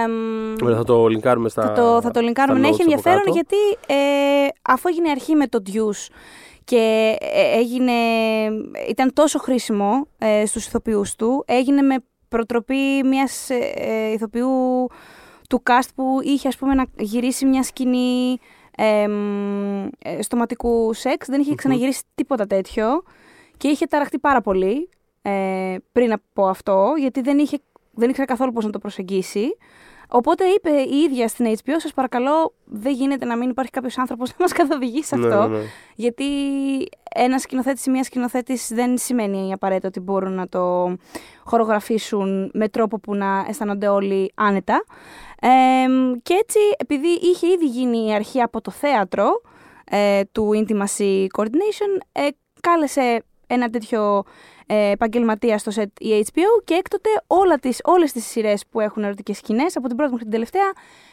Εμ, 0.06 0.56
Ωραία, 0.64 0.78
θα 0.78 0.84
το 0.84 1.06
linkάρουμε 1.06 1.50
στα. 1.50 1.62
θα 1.62 1.72
το, 1.72 2.02
θα 2.02 2.12
το 2.12 2.20
λινκάρουμε. 2.20 2.60
στα 2.60 2.68
Ναι, 2.68 2.74
έχει 2.74 2.84
notes 2.84 2.86
από 2.86 2.92
ενδιαφέρον 2.92 3.24
κάτω. 3.24 3.32
γιατί 3.32 3.58
ε, 3.88 4.48
αφού 4.62 4.88
έγινε 4.88 5.10
αρχή 5.10 5.36
με 5.36 5.48
το 5.48 5.62
Deuce 5.66 6.14
και 6.64 7.16
ε, 7.20 7.58
έγινε, 7.58 7.92
ήταν 8.90 9.14
τόσο 9.14 9.40
χρήσιμο 9.40 10.08
ε, 10.18 10.46
στους 10.46 10.66
ηθοποιούς 10.66 11.16
του, 11.16 11.44
έγινε 11.48 11.82
με 11.82 11.96
προτροπή 12.30 13.04
μιας 13.06 13.50
ε, 13.50 13.72
ε, 13.76 14.12
ηθοποιού 14.12 14.50
του 15.50 15.62
cast 15.70 15.90
που 15.96 16.20
είχε 16.24 16.48
ας 16.48 16.58
πούμε 16.58 16.74
να 16.74 16.86
γυρίσει 16.98 17.46
μια 17.46 17.64
σκηνή 17.64 18.40
ε, 18.78 19.08
μ, 19.08 19.88
ε, 20.00 20.22
στοματικού 20.22 20.94
σεξ, 20.94 21.28
δεν 21.28 21.40
είχε 21.40 21.50
Μμμ. 21.50 21.56
ξαναγυρίσει 21.56 22.02
τίποτα 22.16 22.48
τέτοιο 22.48 23.04
και 23.58 23.68
είχε 23.68 23.86
ταραχτεί 23.86 24.20
πάρα 24.20 24.42
πολύ 24.42 24.90
ε, 25.22 25.76
πριν 25.92 26.12
από 26.12 26.48
αυτό, 26.48 26.94
γιατί 26.98 27.22
δεν, 27.22 27.38
είχε, 27.38 27.58
δεν 27.92 28.10
ήξερε 28.10 28.28
καθόλου 28.28 28.52
πώς 28.52 28.66
να 28.66 28.72
το 28.72 28.80
προσεγγίσει. 28.80 29.58
Οπότε 30.12 30.44
είπε 30.46 30.70
η 30.70 30.96
ίδια 30.98 31.28
στην 31.28 31.46
HBO, 31.58 31.72
σας 31.78 31.94
παρακαλώ, 31.94 32.54
δεν 32.66 32.94
γίνεται 32.94 33.26
να 33.26 33.38
μην 33.38 33.50
υπάρχει 33.50 33.72
κάποιος 33.72 33.98
άνθρωπος 33.98 34.30
να 34.30 34.36
μας 34.40 34.52
καθοδηγήσει 34.52 35.08
σε 35.08 35.16
Ναι, 35.16 35.28
αυτό. 35.28 35.48
ναι, 35.48 35.58
ναι. 35.58 35.64
Γιατί 35.96 36.26
ένα 37.16 37.40
σκηνοθέτης 37.40 37.86
ή 37.86 37.90
μια 37.90 38.04
σκηνοθέτης 38.04 38.68
δεν 38.74 38.98
σημαίνει 38.98 39.54
απαραίτητα 39.54 39.88
ότι 39.88 40.00
μπορούν 40.00 40.34
να 40.34 40.48
το 40.48 40.96
χορογραφήσουν 41.44 42.52
με 42.54 42.70
τρόπο 42.70 43.00
που 43.00 43.16
να 43.16 43.46
αισθάνονται 43.48 43.88
όλοι 43.88 44.32
άνετα. 44.36 44.84
Εμ, 45.42 46.12
και 46.24 46.34
έτσι, 46.42 46.60
επειδή 46.78 47.08
είχε 47.08 47.48
ήδη 47.48 47.66
γίνει 47.66 48.08
η 48.08 48.14
αρχή 48.14 48.42
από 48.42 48.62
το 48.62 48.72
θέατρο 48.72 49.42
ε, 49.92 50.22
του 50.32 50.50
Intimacy 50.54 51.26
Coordination, 51.38 52.02
ε, 52.12 52.28
κάλεσε 52.62 53.24
ένα 53.48 53.70
τέτοιο 53.70 54.24
ε, 54.72 54.90
επαγγελματία 54.92 55.58
στο 55.58 55.72
set 55.76 56.00
η 56.00 56.26
HBO 56.34 56.64
και 56.64 56.74
έκτοτε 56.74 57.10
όλα 57.28 57.60
τις, 57.60 57.80
όλες 57.84 58.12
τις 58.12 58.26
σειρές 58.26 58.66
που 58.70 58.80
έχουν 58.80 59.04
ερωτικές 59.04 59.38
σκηνές, 59.38 59.76
από 59.76 59.88
την 59.88 59.96
πρώτη 59.96 60.12
μέχρι 60.12 60.26
την 60.26 60.34
τελευταία, 60.34 60.72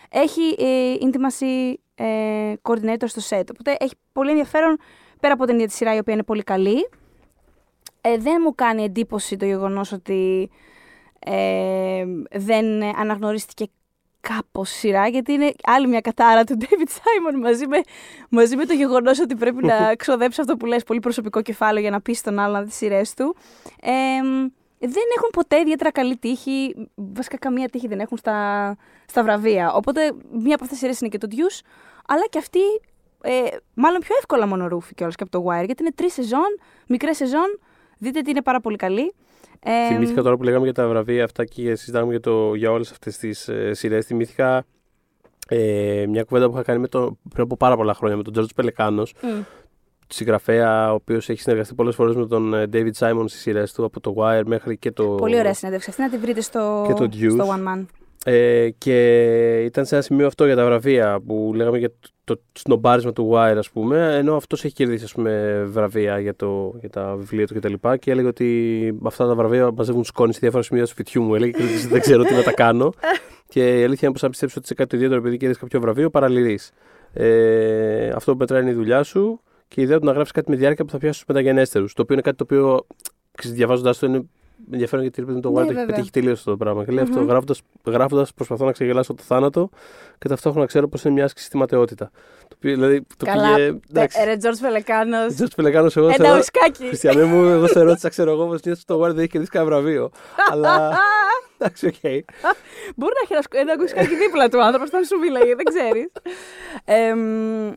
έχει 0.09 0.57
ε, 0.59 0.95
Intimacy 1.01 1.75
ε, 1.95 2.53
Coordinator 2.63 3.05
στο 3.05 3.37
set. 3.37 3.45
Οπότε 3.51 3.77
έχει 3.79 3.95
πολύ 4.13 4.31
ενδιαφέρον, 4.31 4.79
πέρα 5.21 5.35
από 5.35 5.45
την 5.45 5.55
ίδια 5.55 5.67
τη 5.67 5.73
σειρά 5.73 5.95
η 5.95 5.99
οποία 5.99 6.15
είναι 6.15 6.23
πολύ 6.23 6.43
καλή. 6.43 6.89
Ε, 8.01 8.17
δεν 8.19 8.41
μου 8.45 8.55
κάνει 8.55 8.83
εντύπωση 8.85 9.37
το 9.37 9.45
γεγονός 9.45 9.93
ότι 9.93 10.51
ε, 11.19 12.05
δεν 12.31 12.83
αναγνωρίστηκε 12.83 13.67
κάπως 14.35 14.71
σειρά, 14.71 15.09
γιατί 15.09 15.33
είναι 15.33 15.53
άλλη 15.63 15.87
μια 15.87 16.01
κατάρα 16.01 16.45
του 16.45 16.57
David 16.61 16.89
Simon 16.89 17.39
μαζί 17.41 17.67
με, 17.67 17.81
μαζί 18.29 18.57
με 18.57 18.65
το 18.65 18.73
γεγονός 18.73 19.21
ότι 19.21 19.35
πρέπει 19.35 19.65
να 19.65 19.77
ξοδέψει 20.01 20.41
αυτό 20.41 20.57
που 20.57 20.67
λες 20.67 20.83
πολύ 20.83 21.01
προσωπικό 21.01 21.43
κεφάλαιο 21.43 21.81
για 21.81 21.91
να 21.91 22.01
πεις 22.01 22.19
στον 22.19 22.39
άλλον 22.39 22.53
να 22.53 22.61
δει 22.61 22.69
τις 22.69 22.77
σειρές 22.77 23.15
του. 23.15 23.37
Ε, 23.81 24.21
δεν 24.79 25.05
έχουν 25.17 25.31
ποτέ 25.33 25.61
ιδιαίτερα 25.61 25.91
καλή 25.91 26.17
τύχη, 26.17 26.75
βασικά 26.95 27.39
καμία 27.39 27.69
τύχη 27.69 27.89
δεν 27.89 28.01
έχουν 28.01 28.19
στα, 28.19 28.77
στα 29.07 29.23
βραβεία. 29.23 29.73
Οπότε 29.73 30.01
μία 30.31 30.55
από 30.55 30.65
αυτές 30.65 30.69
τις 30.69 30.79
σειρές 30.79 31.01
είναι 31.01 31.09
και 31.09 31.19
το 31.19 31.29
Deuce, 31.31 31.65
αλλά 32.07 32.27
και 32.31 32.39
αυτή 32.39 32.61
ε, 33.21 33.57
μάλλον 33.75 34.01
πιο 34.01 34.15
εύκολα 34.19 34.47
μονορούφη 34.47 34.95
κιόλας 34.95 35.15
και 35.17 35.23
από 35.23 35.33
το 35.33 35.45
Wire, 35.49 35.65
γιατί 35.65 35.83
είναι 35.83 35.93
τρεις 35.95 36.13
σεζόν, 36.13 36.59
μικρές 36.87 37.17
σεζόν, 37.17 37.61
δείτε 37.99 38.19
ότι 38.19 38.31
είναι 38.31 38.43
πάρα 38.43 38.61
πολύ 38.61 38.77
καλή. 38.77 39.15
Ε, 39.63 39.89
Θυμήθηκα 39.89 40.23
τώρα 40.23 40.37
που 40.37 40.43
λέγαμε 40.43 40.65
για 40.65 40.73
τα 40.75 40.89
βραβεία 40.89 41.25
αυτά 41.25 41.45
και 41.45 41.75
συζητάμε 41.75 42.11
για, 42.11 42.21
το, 42.21 42.55
για 42.55 42.71
όλες 42.71 42.91
αυτές 42.91 43.17
τις 43.17 43.49
ε, 43.49 43.75
σειρές. 43.75 44.07
Θυμήθηκα 44.07 44.65
ε, 45.49 46.05
μια 46.09 46.23
κουβέντα 46.23 46.47
που 46.47 46.53
είχα 46.53 46.63
κάνει 46.63 46.79
με 46.79 46.89
το, 46.89 47.19
πριν 47.29 47.43
από 47.43 47.57
πάρα 47.57 47.77
πολλά 47.77 47.95
χρόνια 47.95 48.17
με 48.17 48.23
τον 48.23 48.35
George 48.37 48.55
Πελεκάνος, 48.55 49.15
μ, 49.23 49.27
συγγραφέα 50.07 50.91
ο 50.91 50.95
οποίος 50.95 51.29
έχει 51.29 51.41
συνεργαστεί 51.41 51.75
πολλές 51.75 51.95
φορές 51.95 52.15
με 52.15 52.27
τον 52.27 52.55
ε, 52.55 52.69
David 52.73 52.93
Simon 52.99 53.25
στις 53.27 53.41
σειρές 53.41 53.73
του 53.73 53.85
από 53.85 54.01
το 54.01 54.15
Wire 54.19 54.43
μέχρι 54.47 54.77
και 54.79 54.91
το... 54.91 55.05
Πολύ 55.07 55.39
ωραία 55.39 55.55
συνέντευξη 55.55 55.91
αυτή, 55.91 56.03
να 56.03 56.11
τη 56.11 56.19
βρείτε 56.19 56.41
στο, 56.41 56.85
Και 56.87 56.93
το 56.93 57.05
Deuce. 57.05 57.31
στο 57.31 57.47
One 57.49 57.69
Man. 57.69 57.85
Ε, 58.29 58.71
και 58.79 59.63
ήταν 59.65 59.87
σε 59.87 59.95
ένα 59.95 60.05
σημείο 60.05 60.27
αυτό 60.27 60.47
για 60.47 60.57
τα 60.57 60.65
βραβεία 60.65 61.21
που 61.27 61.53
λέγαμε 61.55 61.79
για 61.79 61.91
το, 62.25 62.35
το 62.35 62.41
σνομπάρισμα 62.59 63.13
του 63.13 63.31
Wire, 63.35 63.55
ας 63.59 63.71
πούμε, 63.71 64.17
ενώ 64.17 64.37
αυτός 64.37 64.65
έχει 64.65 64.75
κερδίσει 64.75 65.05
ας 65.05 65.13
πούμε, 65.13 65.65
βραβεία 65.67 66.19
για, 66.19 66.35
το, 66.35 66.75
για 66.81 66.91
τα 66.91 67.17
βιβλία 67.17 67.47
του 67.47 67.55
κτλ. 67.55 67.73
Και, 67.73 67.97
και 67.97 68.11
έλεγε 68.11 68.27
ότι 68.27 68.99
αυτά 69.05 69.27
τα 69.27 69.35
βραβεία 69.35 69.71
μαζεύουν 69.73 70.05
σκόνη 70.05 70.33
σε 70.33 70.39
διάφορα 70.43 70.63
σημεία 70.63 70.83
του 70.83 70.89
σπιτιού 70.89 71.23
μου. 71.23 71.35
Έλεγε 71.35 71.51
και 71.51 71.63
ότι 71.63 71.87
δεν 71.87 72.01
ξέρω 72.01 72.23
τι 72.23 72.35
να 72.35 72.43
τα 72.43 72.53
κάνω. 72.53 72.93
και 73.53 73.81
η 73.81 73.85
αλήθεια 73.85 74.01
είναι 74.03 74.13
πως 74.13 74.23
αν 74.23 74.31
πιστέψει 74.31 74.59
ότι 74.59 74.67
σε 74.67 74.75
κάτι 74.75 74.89
το 74.89 74.97
ιδιαίτερο 74.97 75.21
επειδή 75.21 75.37
κέρδισε 75.37 75.61
κάποιο 75.61 75.81
βραβείο, 75.81 76.11
παραλυρείς. 76.11 76.73
Ε, 77.13 78.09
αυτό 78.09 78.33
που 78.33 78.39
μετράει 78.39 78.61
είναι 78.61 78.71
η 78.71 78.75
δουλειά 78.75 79.03
σου 79.03 79.41
και 79.69 79.81
η 79.81 79.85
ιδέα 79.85 79.99
του 79.99 80.05
να 80.05 80.13
γράψεις 80.13 80.33
κάτι 80.33 80.51
με 80.51 80.57
διάρκεια 80.57 80.85
που 80.85 80.91
θα 80.91 80.99
πιάσεις 80.99 81.17
τους 81.17 81.27
μεταγενέστερους. 81.29 81.93
Το 81.93 82.03
οποίο 82.03 82.15
είναι 82.15 82.23
κάτι 82.23 82.37
το 82.37 82.45
οποίο 82.45 82.87
διαβάζοντάς 83.43 83.99
το 83.99 84.07
είναι 84.07 84.25
ενδιαφέρον 84.73 85.03
γιατί 85.05 85.21
ρε 85.21 85.27
παιδί 85.27 85.37
μου, 85.37 85.43
το 85.43 85.51
Ναι, 85.51 85.55
Wire 85.55 85.59
το 85.65 85.71
έχει 85.71 85.75
βέβαια. 85.79 85.95
πετύχει 85.95 86.11
τελείως 86.11 86.39
αυτό 86.39 86.51
το 86.51 86.57
πράγμα. 86.57 86.85
Και 86.85 86.93
λέει 86.93 87.03
αυτό 87.05 87.21
Μμμ. 87.21 87.29
γράφοντα 87.29 87.55
γράφοντας, 87.87 88.35
προσπαθώ 88.35 88.65
να 88.65 88.73
ξεγελάσω 88.73 89.15
το 89.15 89.23
θάνατο 89.23 89.71
και 90.19 90.29
ταυτόχρονα 90.29 90.67
ξέρω 90.67 90.89
πως 90.89 91.05
είναι 91.05 91.15
μια 91.15 91.25
άσκηση 91.25 91.47
στη 91.47 91.57
ματαιότητα. 91.57 92.11
Το 92.49 92.55
οποίο 92.57 92.71
δηλαδή 92.75 93.03
το 93.17 93.25
Καλά. 93.27 93.55
πήγε. 93.55 93.79
Εντάξει. 93.91 94.21
Ε, 94.21 94.25
Ρε 94.25 94.37
Τζόρτζ 94.37 94.61
Πελεκάνος. 94.61 95.35
Τζορτ 95.35 95.53
Πελεκάνο, 95.57 95.91
εγώ 95.95 96.07
Ένα 96.07 96.15
θεωρώ. 96.25 96.39
ουισκάκι. 96.39 96.87
Χριστιανέ 96.87 97.25
μου, 97.25 97.45
εγώ 97.45 97.67
σε 97.67 97.81
ρώτησα, 97.81 98.09
ξέρω 98.09 98.31
εγώ, 98.31 98.47
πως 98.47 98.63
νιώθω 98.63 98.81
στο 98.81 99.01
Wire 99.01 99.07
δεν 99.09 99.19
έχει 99.19 99.29
κερδίσει 99.29 99.51
κανένα 99.53 99.71
βραβείο. 99.71 100.11
Αλλά. 100.53 100.99
Εντάξει, 101.59 101.87
οκ. 101.87 101.95
Μπορεί 102.97 103.13
να 103.15 103.21
έχει 103.23 103.33
ένα, 103.33 103.43
σκ- 103.43 103.55
ένα 103.57 103.75
ουισκάκι 103.83 104.17
δίπλα 104.17 104.49
του 104.49 104.63
άνθρωπος, 104.63 104.91
θα 104.91 105.03
σου 105.05 105.19
μιλάει, 105.19 105.55
δεν 105.55 105.65
ξέρεις. 105.65 106.07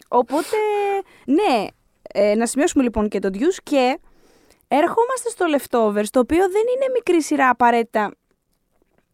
οπότε, 0.07 0.57
ναι, 1.25 1.65
ε, 2.13 2.35
να 2.35 2.45
σημειώσουμε 2.45 2.83
λοιπόν 2.83 3.07
και 3.07 3.19
το 3.19 3.29
Deuce 3.33 3.59
και 3.63 3.99
ερχόμαστε 4.69 5.29
στο 5.29 5.45
Leftovers, 5.55 6.07
το 6.11 6.19
οποίο 6.19 6.39
δεν 6.39 6.63
είναι 6.75 6.91
μικρή 6.93 7.21
σειρά 7.21 7.49
απαραίτητα 7.49 8.13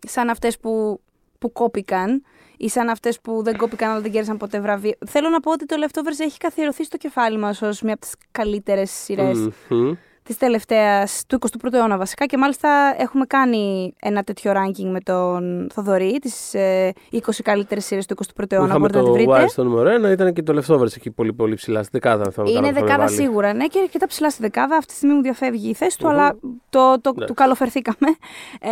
σαν 0.08 0.30
αυτές 0.30 0.60
που, 0.60 1.02
που 1.40 1.52
κόπηκαν 1.52 2.24
ή 2.58 2.70
σαν 2.70 2.90
αυτές 2.90 3.22
που 3.22 3.44
δεν 3.44 3.58
κόπηκαν 3.58 3.90
αλλά 3.90 4.02
δεν 4.02 4.12
κέρδισαν 4.12 4.38
ποτέ 4.38 4.60
βραβείο. 4.60 4.94
Θέλω 5.06 5.30
να 5.30 5.40
πω 5.40 5.52
ότι 5.52 5.66
το 5.66 5.76
Leftovers 5.86 6.20
έχει 6.20 6.38
καθιερωθεί 6.38 6.84
στο 6.84 6.98
κεφάλι 6.98 7.38
μας 7.38 7.62
ως 7.62 7.82
μια 7.82 7.94
από 7.94 8.02
τις 8.02 8.16
καλύτερες 8.32 8.92
σειρές 8.92 9.50
Μμμ. 9.70 9.94
Της 10.26 10.38
τελευταίας, 10.38 11.24
του 11.28 11.38
21ου 11.62 11.74
αιώνα 11.74 11.98
βασικά 11.98 12.26
και 12.26 12.38
μάλιστα 12.38 12.96
έχουμε 12.98 13.26
κάνει 13.26 13.94
ένα 14.02 14.24
τέτοιο 14.24 14.52
ranking 14.56 14.90
με 14.92 15.00
τον 15.00 15.68
Θοδωρή, 15.74 16.18
τις 16.22 16.54
ε, 16.54 16.94
20 17.12 17.18
καλύτερες 17.44 17.86
σειρές 17.86 18.06
του 18.06 18.16
21ου 18.36 18.52
αιώνα, 18.52 18.66
Είχαμε 18.68 18.80
μπορείτε 18.80 18.98
να 18.98 19.04
τη 19.04 19.10
το 19.10 19.14
βρείτε. 19.16 19.44
Wire 19.46 19.50
στο 19.50 19.64
νούμερο 19.64 20.08
1, 20.08 20.12
ήταν 20.12 20.34
και 20.34 20.44
το 20.44 20.62
Leftovers 20.68 20.96
εκεί 20.96 21.12
πολύ 21.12 21.34
πολύ 21.34 21.56
ψηλά 21.56 21.82
στη 21.84 21.90
δεκάδα. 21.92 22.24
αν 22.26 22.32
θυμάμαι 22.32 22.52
καλά 22.52 22.60
Είναι 22.68 22.68
που 22.70 22.76
είχαμε 22.76 22.88
δεκάδα 22.92 23.06
βάλει. 23.14 23.22
σίγουρα, 23.28 23.54
ναι, 23.54 23.66
και 23.68 23.80
αρκετά 23.80 24.08
ψηλά 24.08 24.30
στη 24.30 24.42
δεκάδα. 24.42 24.76
Αυτή 24.76 24.88
τη 24.92 24.94
στιγμή 24.98 25.16
μου 25.16 25.22
διαφεύγει 25.22 25.70
η 25.70 25.74
θέση 25.74 25.98
του, 25.98 26.06
Μμμ. 26.08 26.14
αλλά 26.14 26.36
το, 26.70 27.02
το, 27.02 27.14
Ναι. 27.16 27.26
του 27.26 27.34
καλοφερθήκαμε. 27.34 28.08
Ε, 28.60 28.70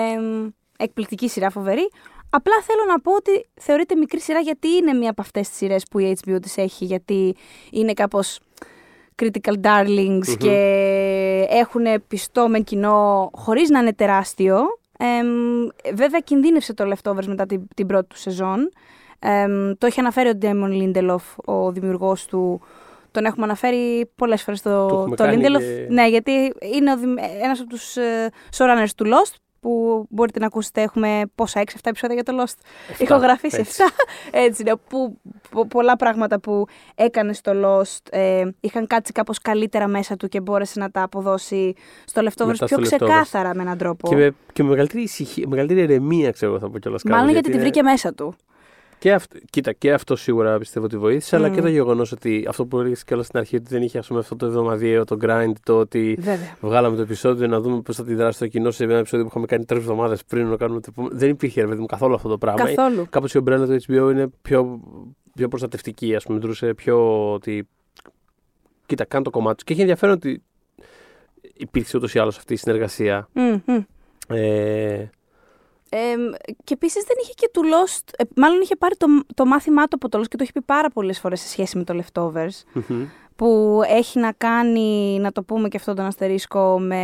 εκπληκτική 0.78 1.28
σειρά, 1.30 1.50
φοβερή. 1.50 1.90
Απλά 2.30 2.54
θέλω 2.64 2.80
να 2.88 3.00
πω 3.00 3.12
ότι 3.16 3.46
θεωρείται 3.62 3.96
μικρή 3.96 4.20
σειρά 4.20 4.40
γιατί 4.40 4.68
είναι 4.68 4.94
μία 4.94 5.10
από 5.10 5.22
αυτές 5.22 5.48
τις 5.50 5.58
σειρές 5.58 5.84
που 5.92 6.00
η 6.00 6.18
HBO 6.26 6.38
της 6.42 6.58
έχει, 6.58 6.86
γιατί 6.86 7.36
είναι 7.72 7.94
κάπως 7.94 8.40
critical 9.22 9.54
darlings 9.62 10.28
Μμμ. 10.28 10.36
και 10.38 10.52
έχουν 11.50 11.82
πιστό 12.08 12.48
με 12.48 12.60
κοινό 12.60 13.30
χωρίς 13.34 13.70
να 13.70 13.80
είναι 13.80 13.94
τεράστιο. 13.94 14.60
Εμ, 15.00 15.28
βέβαια 15.96 16.20
κινδύνευσε 16.20 16.74
το 16.74 16.92
Leftovers 16.94 17.26
μετά 17.26 17.46
την, 17.46 17.68
την 17.76 17.88
πρώτη 17.88 18.08
του 18.08 18.18
σεζόν. 18.18 18.70
Εμ, 19.20 19.72
το 19.78 19.86
έχει 19.86 20.00
αναφέρει 20.00 20.30
ο 20.30 20.36
Ντέμον 20.36 20.72
Λίντελοφ, 20.72 21.24
ο 21.46 21.72
δημιουργός 21.72 22.26
του. 22.26 22.62
Τον 23.12 23.26
έχουμε 23.26 23.46
αναφέρει 23.46 24.12
πολλές 24.16 24.42
φορές 24.44 24.62
Το 24.62 24.88
το, 24.88 24.96
έχουμε 25.00 25.16
το 25.16 25.24
κάνει 25.24 25.44
Lindelof. 25.46 25.60
και- 25.60 25.88
Ναι, 25.90 26.08
γιατί 26.08 26.32
είναι 26.76 26.92
ο, 26.92 26.98
δημ- 26.98 27.18
ένας 27.44 27.60
από 27.60 27.70
τους 27.70 27.96
ε, 27.96 28.30
showrunners 28.58 28.90
του 28.98 29.06
Lost, 29.06 29.36
που 29.64 30.06
μπορείτε 30.10 30.40
να 30.40 30.46
ακούσετε, 30.46 30.82
έχουμε 30.82 31.22
πόσα, 31.36 31.62
6-7 31.62 31.74
επεισόδια 31.84 32.16
για 32.16 32.24
το 32.24 32.34
Lost. 32.44 32.54
Εφτά, 32.90 33.04
Ηχογραφήσει 33.04 33.60
έτσι. 33.60 33.84
7. 33.84 33.92
Έτσι 34.32 34.62
είναι, 34.62 34.74
που, 34.90 35.18
πο- 35.50 35.66
πολλά 35.68 35.96
πράγματα 35.96 36.40
που 36.40 36.66
έκανε 36.96 37.34
στο 37.34 37.52
Lost 37.66 38.00
ε, 38.10 38.44
είχαν 38.60 38.88
κάτσει 38.88 39.12
κάπως 39.12 39.40
καλύτερα 39.40 39.88
μέσα 39.88 40.16
του 40.16 40.28
και 40.28 40.42
μπόρεσε 40.42 40.80
να 40.80 40.92
τα 40.92 41.02
αποδώσει 41.04 41.74
στο 42.06 42.22
Leftovers 42.22 42.46
Μετά 42.46 42.66
πιο 42.66 42.68
στο 42.68 42.78
Leftovers. 42.78 42.84
ξεκάθαρα 42.84 43.56
με 43.56 43.62
έναν 43.62 43.78
τρόπο. 43.78 44.08
Και 44.10 44.16
με, 44.16 44.36
και 44.54 44.64
με 44.64 44.70
μεγαλύτερη, 44.70 45.04
ησυχία, 45.04 45.48
μεγαλύτερη 45.48 45.82
ηρεμία, 45.82 46.32
ξέρω 46.32 46.52
εγώ 46.52 46.60
θα 46.62 46.70
πω 46.70 46.80
κιόλας. 46.80 47.04
Μάλλον 47.04 47.30
γιατί 47.32 47.52
τη 47.52 47.60
βρήκε 47.60 47.84
μέσα 47.84 48.14
του. 48.14 48.36
Και 49.04 49.14
αυτό, 49.14 49.38
κοίτα, 49.50 49.74
και 49.74 49.94
αυτό 49.94 50.16
σίγουρα 50.16 50.58
πιστεύω 50.58 50.86
ότι 50.86 50.98
βοήθησε, 50.98 51.36
αλλά 51.36 51.48
Μμμ. 51.48 51.56
και 51.56 51.62
το 51.62 51.68
γεγονός 51.68 52.12
ότι 52.12 52.46
αυτό 52.48 52.66
που 52.66 52.80
έλεγες 52.80 53.04
κιόλα 53.04 53.24
στην 53.24 53.40
αρχή, 53.40 53.56
ότι 53.56 53.66
δεν 53.70 53.82
είχε 53.82 53.98
ας 53.98 54.08
πούμε, 54.08 54.20
αυτό 54.20 54.36
το 54.36 54.46
εβδομαδιαίο, 54.46 55.04
το 55.04 55.18
grind, 55.22 55.52
το 55.64 55.80
ότι 55.80 56.16
Βέβαια. 56.20 56.58
βγάλαμε 56.62 56.96
το 56.96 57.02
επεισόδιο 57.02 57.48
να 57.48 57.60
δούμε 57.60 57.82
πώς 57.82 57.96
θα 57.96 58.04
τη 58.04 58.14
δράσει 58.14 58.40
το 58.40 58.48
κοινό 58.48 58.72
σε 58.72 58.84
ένα 58.84 58.98
επεισόδιο 58.98 59.26
που 59.26 59.32
είχαμε 59.32 59.46
κάνει 59.46 59.66
τρεις 59.66 59.82
εβδομάδες 59.82 60.24
πριν 60.26 60.48
να 60.48 60.56
κάνουμε 60.56 60.80
το 60.80 60.88
επόμενο. 60.92 61.18
Δεν 61.18 61.30
υπήρχε 61.30 61.62
ρε 61.62 61.68
παιδί 61.68 61.80
μου 61.80 61.86
καθόλου 61.86 62.14
αυτό 62.14 62.30
το 62.30 62.38
πράγμα. 62.38 62.64
Καθόλου. 62.74 63.08
Κάπως 63.10 63.34
η 63.34 63.38
ομπρέλα 63.38 63.66
του 63.66 63.82
HBO 63.88 64.12
είναι 64.12 64.28
πιο, 64.42 64.80
πιο 65.36 65.48
προστατευτική, 65.48 66.16
ας 66.16 66.24
πούμε. 66.24 66.40
Δρούσε 66.40 66.74
πιο 66.74 67.32
ότι. 67.34 67.68
Κοίτα, 68.86 69.06
κάνω 69.06 69.24
το 69.24 69.30
κομμάτι 69.30 69.58
του. 69.58 69.64
Και 69.64 69.72
έχει 69.72 69.82
ενδιαφέρον 69.82 70.16
ότι 70.16 70.44
υπήρξε 71.54 71.98
ούτως 71.98 72.14
ή 72.14 72.20
άλλως 72.20 72.38
αυτή 72.38 72.54
η 72.54 72.58
συνεργασία. 72.58 73.30
Μμ, 73.34 73.56
μμ. 73.66 73.84
Ε, 75.96 76.12
εμ, 76.12 76.22
και 76.64 76.74
επίσης 76.74 77.04
δεν 77.04 77.16
είχε 77.22 77.32
και 77.36 77.50
του 77.54 77.62
Lost. 77.62 78.10
ε, 78.18 78.24
μάλλον 78.36 78.62
είχε 78.62 78.76
πάρει 78.76 78.96
το, 78.96 79.08
το 79.34 79.46
μάθημά 79.46 79.88
του 79.88 79.96
από 79.96 80.10
το 80.10 80.20
Lost 80.20 80.28
και 80.28 80.38
το 80.38 80.44
έχει 80.44 80.52
πει 80.52 80.62
πάρα 80.62 80.90
πολλές 80.90 81.20
φορές 81.20 81.40
σε 81.40 81.48
σχέση 81.48 81.78
με 81.78 81.84
το 81.84 82.02
Leftovers. 82.02 82.82
Μμμ. 82.90 83.06
Που 83.36 83.82
έχει 83.88 84.20
να 84.20 84.32
κάνει, 84.32 85.20
να 85.20 85.32
το 85.32 85.44
πούμε 85.44 85.68
και 85.68 85.78
αυτό 85.78 85.94
τον 85.94 86.06
αστερίσκο, 86.06 86.80
με 86.80 87.04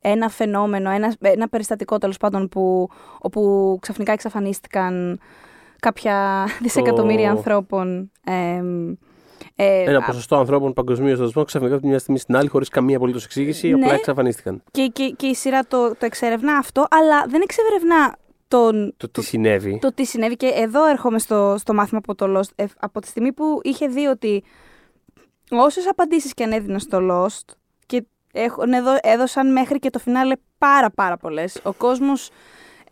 ένα 0.00 0.28
φαινόμενο, 0.28 0.90
ένα, 0.90 1.14
ένα 1.20 1.48
περιστατικό 1.48 1.98
τέλος 1.98 2.16
πάντων 2.16 2.48
που, 2.48 2.88
όπου 3.18 3.78
ξαφνικά 3.80 4.12
εξαφανίστηκαν 4.12 5.20
κάποια 5.78 6.46
δισεκατομμύρια 6.60 7.30
ανθρώπων. 7.30 8.10
εμ, 8.24 8.94
ε, 9.56 9.82
Ένα 9.82 9.98
α- 9.98 10.04
ποσοστό 10.06 10.36
ανθρώπων 10.36 10.72
παγκοσμίως 10.72 11.18
θα 11.18 11.30
του 11.30 11.44
ξαφνικά 11.44 11.72
από 11.74 11.82
τη 11.82 11.88
μια 11.88 11.98
στιγμή 11.98 12.18
στην 12.18 12.36
άλλη, 12.36 12.48
χωρίς 12.48 12.68
καμία 12.68 12.96
απολύτως 12.96 13.24
εξήγηση, 13.24 13.68
Ναι. 13.68 13.84
απλά 13.84 13.94
εξαφανίστηκαν. 13.94 14.62
και, 14.70 14.86
και, 14.86 15.08
και 15.16 15.26
η 15.26 15.34
σειρά 15.34 15.66
το, 15.66 15.88
το 15.90 16.04
εξερευνά 16.06 16.52
αυτό, 16.56 16.86
αλλά 16.90 17.26
δεν 17.28 17.40
εξερευνά 17.42 18.16
τον, 18.48 18.94
Το 18.96 19.08
τι 19.08 19.22
συνέβη. 19.22 19.78
το 19.80 19.92
τι 19.92 20.04
συνέβη. 20.04 20.36
Και 20.36 20.46
εδώ 20.54 20.86
έρχομαι 20.86 21.18
στο, 21.18 21.54
στο 21.58 21.74
μάθημα 21.74 22.00
από 22.04 22.14
το 22.14 22.38
Lost. 22.38 22.50
Ε, 22.54 22.64
από 22.80 23.00
τη 23.00 23.06
στιγμή 23.06 23.32
που 23.32 23.60
είχε 23.62 23.86
δει 23.86 24.06
ότι 24.06 24.44
όσες 25.50 25.86
απαντήσεις 25.88 26.34
και 26.34 26.44
αν 26.44 26.52
έδινε 26.52 26.78
στο 26.78 26.98
Lost 27.10 27.54
και 27.86 28.04
έχουν 28.32 28.72
εδώ, 28.72 28.96
έδωσαν 29.02 29.52
μέχρι 29.52 29.78
και 29.78 29.90
το 29.90 29.98
φινάλε 29.98 30.34
πάρα 30.58 30.90
πάρα 30.90 31.16
πολλές. 31.16 31.60
Ο 31.62 31.72
κόσμος 31.72 32.30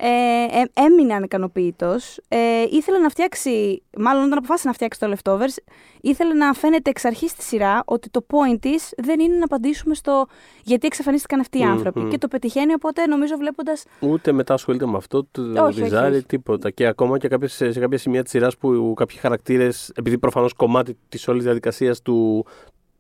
ε, 0.02 0.60
ε, 0.60 0.84
έμεινε 0.84 1.14
ανικανοποιητός. 1.14 2.20
Ε, 2.28 2.62
ήθελε 2.70 2.98
να 2.98 3.08
φτιάξει, 3.08 3.82
μάλλον 3.98 4.24
όταν 4.24 4.38
αποφάσισε 4.38 4.68
να 4.68 4.74
φτιάξει 4.74 5.00
το 5.00 5.12
Leftovers, 5.12 5.72
ήθελε 6.00 6.34
να 6.34 6.52
φαίνεται 6.52 6.90
εξ 6.90 7.04
αρχής 7.04 7.30
στη 7.30 7.42
σειρά 7.42 7.82
ότι 7.84 8.10
το 8.10 8.26
point 8.30 8.58
της 8.60 8.92
δεν 8.96 9.20
είναι 9.20 9.36
να 9.36 9.44
απαντήσουμε 9.44 9.94
στο 9.94 10.26
γιατί 10.64 10.86
εξαφανίστηκαν 10.86 11.40
αυτοί 11.40 11.58
οι 11.58 11.64
Μμμ, 11.64 11.70
άνθρωποι. 11.70 12.00
μμμ. 12.00 12.08
Και 12.08 12.18
το 12.18 12.28
πετυχαίνει, 12.28 12.72
οπότε 12.72 13.06
νομίζω 13.06 13.36
βλέποντας 13.36 13.84
Ούτε 14.00 14.32
μετά 14.32 14.54
ασχολείται 14.54 14.86
με 14.86 14.96
αυτό, 14.96 15.24
του 15.24 15.54
όχι, 15.56 15.82
ριζάρει 15.82 16.16
όχι. 16.16 16.24
τίποτα. 16.24 16.70
Και 16.70 16.86
ακόμα 16.86 17.18
και 17.18 17.28
κάποιες, 17.28 17.52
σε 17.52 17.80
κάποια 17.80 17.98
σημεία 17.98 18.22
της 18.22 18.30
σειράς 18.30 18.56
που 18.56 18.94
κάποιοι 18.96 19.16
χαρακτήρες, 19.16 19.92
επειδή 19.94 20.18
προφανώς 20.18 20.52
κομμάτι 20.52 20.96
της 21.08 21.28
όλης 21.28 21.44
διαδικασίας 21.44 22.02
του, 22.02 22.46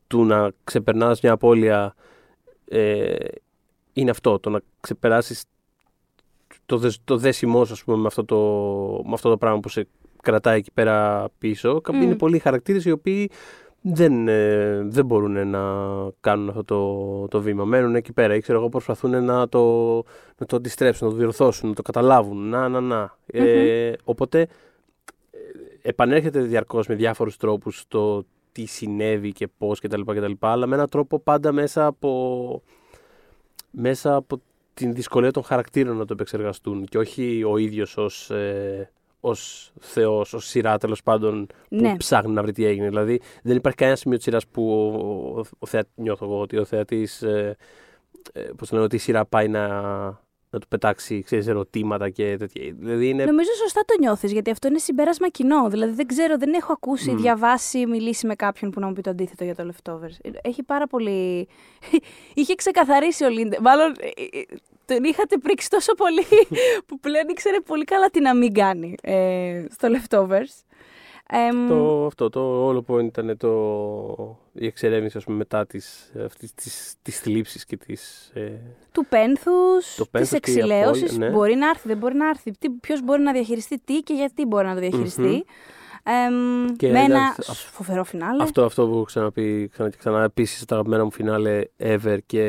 του 0.06 0.24
να 0.24 0.50
ξεπερνάς 0.64 1.20
μια 1.20 1.32
απώλεια 1.32 1.94
ε, 2.68 3.14
είναι 3.92 4.10
αυτό, 4.10 4.38
το 4.38 4.50
να 4.50 4.60
ξεπεράσεις 4.80 5.44
το, 6.70 6.78
δεσ- 6.78 7.00
το 7.04 7.16
δέσιμό 7.16 7.64
σου, 7.64 7.72
ας 7.72 7.84
πούμε, 7.84 7.96
με 7.96 8.06
αυτό 8.06 8.24
το, 8.24 8.36
με 9.06 9.12
αυτό 9.12 9.28
το 9.30 9.36
πράγμα 9.36 9.60
που 9.60 9.68
σε 9.68 9.86
κρατάει 10.22 10.58
εκεί 10.58 10.70
πέρα 10.74 11.28
πίσω. 11.38 11.80
Μμ. 11.92 12.02
Είναι 12.02 12.14
πολλοί 12.16 12.38
χαρακτήρες 12.38 12.84
οι 12.84 12.90
οποίοι 12.90 13.30
δεν, 13.80 14.28
ε, 14.28 14.80
δεν 14.84 15.04
μπορούν 15.04 15.48
να 15.48 15.60
κάνουν 16.20 16.48
αυτό 16.48 16.64
το, 16.64 17.28
το 17.28 17.40
βήμα. 17.40 17.64
Μένουν 17.64 17.94
εκεί 17.94 18.12
πέρα 18.12 18.34
ή 18.34 18.40
ξέρω 18.40 18.58
εγώ 18.58 18.68
προσπαθούν 18.68 19.24
να 19.24 19.48
το, 19.48 19.94
να 20.38 20.46
το 20.46 20.56
αντιστρέψουν, 20.56 21.06
να 21.06 21.12
το 21.12 21.18
διορθώσουν, 21.18 21.68
να 21.68 21.74
το 21.74 21.82
καταλάβουν. 21.82 22.48
Να, 22.48 22.68
να, 22.68 22.80
να. 22.80 23.16
Ε, 23.26 23.92
οπότε 24.04 24.40
ε, 24.40 24.48
επανέρχεται 25.82 26.40
διαρκώς 26.40 26.86
με 26.86 26.94
διάφορους 26.94 27.36
τρόπους 27.36 27.84
το 27.88 28.24
τι 28.52 28.64
συνέβη 28.64 29.32
και 29.32 29.48
πώς 29.58 29.80
κτλ. 29.80 30.00
κτλ 30.00 30.32
αλλά 30.40 30.66
με 30.66 30.74
έναν 30.74 30.88
τρόπο 30.88 31.18
πάντα 31.18 31.52
μέσα 31.52 31.86
από, 31.86 32.62
μέσα 33.70 34.14
από 34.14 34.40
την 34.80 34.94
δυσκολία 34.94 35.30
των 35.30 35.42
χαρακτήρων 35.42 35.96
να 35.96 36.04
το 36.04 36.12
επεξεργαστούν 36.12 36.84
και 36.84 36.98
όχι 36.98 37.44
ο 37.44 37.56
ίδιος 37.56 37.96
ως, 37.96 38.30
ε, 38.30 38.90
ως 39.20 39.72
θεός, 39.80 40.32
ως 40.34 40.46
σειρά 40.46 40.78
τέλος 40.78 41.02
πάντων 41.02 41.46
που 41.68 41.76
Ναι. 41.76 41.96
ψάχνει 41.96 42.32
να 42.32 42.42
βρει 42.42 42.52
τι 42.52 42.64
έγινε. 42.64 42.88
Δηλαδή 42.88 43.20
δεν 43.42 43.56
υπάρχει 43.56 43.78
κανένα 43.78 43.96
σημείο 43.96 44.16
της 44.16 44.26
σειράς 44.26 44.46
που 44.46 44.70
ο, 44.72 45.38
ο, 45.38 45.44
ο 45.58 45.66
θεα- 45.66 45.84
νιώθω 45.94 46.24
εγώ 46.24 46.40
ότι 46.40 46.56
ο 46.58 46.64
θεατής 46.64 47.22
ε, 47.22 47.56
ε, 48.32 48.40
πώς 48.56 48.68
το 48.68 48.74
λένε, 48.74 48.86
ότι 48.86 48.96
η 48.96 48.98
σειρά 48.98 49.24
πάει 49.26 49.48
να, 49.48 49.68
να 50.50 50.58
του 50.58 50.68
πετάξει 50.68 51.22
ξέρεις, 51.22 51.46
ερωτήματα 51.46 52.10
και 52.10 52.36
τέτοια. 52.36 52.74
Δηλαδή 52.78 53.08
είναι 53.08 53.24
Νομίζω 53.24 53.50
σωστά 53.62 53.84
το 53.86 53.94
νιώθεις, 54.00 54.32
γιατί 54.32 54.50
αυτό 54.50 54.68
είναι 54.68 54.78
συμπέρασμα 54.78 55.28
κοινό. 55.28 55.68
Δηλαδή 55.68 55.92
δεν 55.92 56.06
ξέρω, 56.06 56.38
δεν 56.38 56.52
έχω 56.52 56.72
ακούσει, 56.72 57.10
Μμ. 57.10 57.16
διαβάσει, 57.16 57.86
μιλήσει 57.86 58.26
με 58.26 58.34
κάποιον 58.34 58.70
που 58.70 58.80
να 58.80 58.86
μου 58.86 58.92
πει 58.92 59.00
το 59.00 59.10
αντίθετο 59.10 59.44
για 59.44 59.54
το 59.54 59.70
Leftovers. 59.70 60.30
Έχει 60.42 60.62
πάρα 60.62 60.86
πολύ. 60.86 61.48
Είχε 62.34 62.54
ξεκαθαρίσει 62.54 63.24
ο 63.24 63.28
Λίντε. 63.28 63.58
Μάλλον 63.60 63.94
ε, 64.00 64.38
ε, 64.38 64.42
τον 64.84 65.04
είχατε 65.04 65.36
πρίξει 65.36 65.70
τόσο 65.70 65.94
πολύ 65.94 66.24
που 66.86 67.00
πλέον 67.00 67.28
ήξερε 67.28 67.60
πολύ 67.60 67.84
καλά 67.84 68.10
τι 68.10 68.20
να 68.20 68.34
μην 68.34 68.54
κάνει 68.54 68.94
ε, 69.02 69.64
στο 69.70 69.88
Leftovers. 69.88 70.69
Εμ, 71.32 71.68
Το, 71.68 72.06
αυτό 72.06 72.28
το 72.28 72.64
όλο 72.66 72.84
point 72.88 73.04
ήταν 73.04 73.36
το, 73.36 74.38
η 74.52 74.66
εξερεύνηση 74.66 75.16
ας 75.16 75.24
πούμε, 75.24 75.36
μετά 75.36 75.66
τις, 75.66 76.12
αυτής, 76.24 76.54
τις, 76.54 76.94
τις 77.02 77.18
θλίψεις 77.20 77.64
και 77.64 77.76
τις... 77.76 78.30
Ε, 78.34 78.50
του 78.92 79.06
πένθους, 79.08 79.94
Το 79.96 80.02
της 80.02 80.10
πένθους 80.10 80.30
και 80.40 80.50
η 80.50 80.54
εξηλαίωσης. 80.54 81.02
απώλεια, 81.10 81.28
ναι. 81.28 81.34
Μπορεί 81.36 81.54
να 81.54 81.68
έρθει, 81.68 81.88
δεν 81.88 81.96
μπορεί 81.96 82.14
να 82.14 82.28
έρθει. 82.28 82.52
Ποιος 82.80 83.02
μπορεί 83.02 83.22
να 83.22 83.32
διαχειριστεί 83.32 83.78
τι 83.84 84.00
και 84.02 84.14
γιατί 84.14 84.44
μπορεί 84.46 84.66
να 84.66 84.74
το 84.74 84.80
διαχειριστεί. 84.80 85.44
Εμ, 86.02 86.66
Και 86.76 86.88
με 86.90 86.98
ένα 86.98 87.04
εντάξει, 87.20 87.50
αυ- 87.50 87.72
φοβερό 87.72 88.04
φινάλε. 88.04 88.42
αυτό, 88.42 88.64
αυτό 88.64 88.86
που 88.86 88.92
έχω 88.94 89.02
ξαναπεί 89.02 89.68
ξανά 89.72 89.90
και 89.90 89.96
ξανά 89.98 90.22
επίσης 90.22 90.64
τα 90.64 90.74
αγαπημένα 90.74 91.04
μου 91.04 91.12
φινάλε 91.12 91.62
ever 91.78 92.18
και 92.26 92.42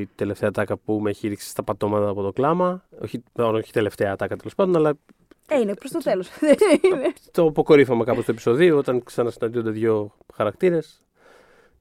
η 0.00 0.06
τελευταία 0.14 0.50
τάκα 0.50 0.76
που 0.76 0.98
με 1.00 1.10
έχει 1.10 1.28
ρίξει 1.28 1.48
στα 1.48 1.62
πατώματα 1.62 2.08
από 2.08 2.22
το 2.22 2.32
κλάμα. 2.32 2.84
Όχι, 3.02 3.22
μάλλον 3.34 3.54
όχι 3.54 3.68
η 3.68 3.72
τελευταία 3.72 4.16
τάκα 4.16 4.36
τέλος 4.36 4.54
πάντων, 4.54 4.76
αλλά 4.76 4.92
Ε, 5.56 5.60
είναι 5.60 5.74
προς 5.74 5.90
το 5.90 5.98
τέλος. 5.98 6.28
το 7.32 7.46
αποκορύφωμα 7.46 8.04
κάπως 8.04 8.24
του 8.24 8.30
επεισοδίου 8.30 8.76
όταν 8.76 9.02
ξανασυναντιόνται 9.04 9.70
δύο 9.70 10.14
χαρακτήρες 10.34 11.02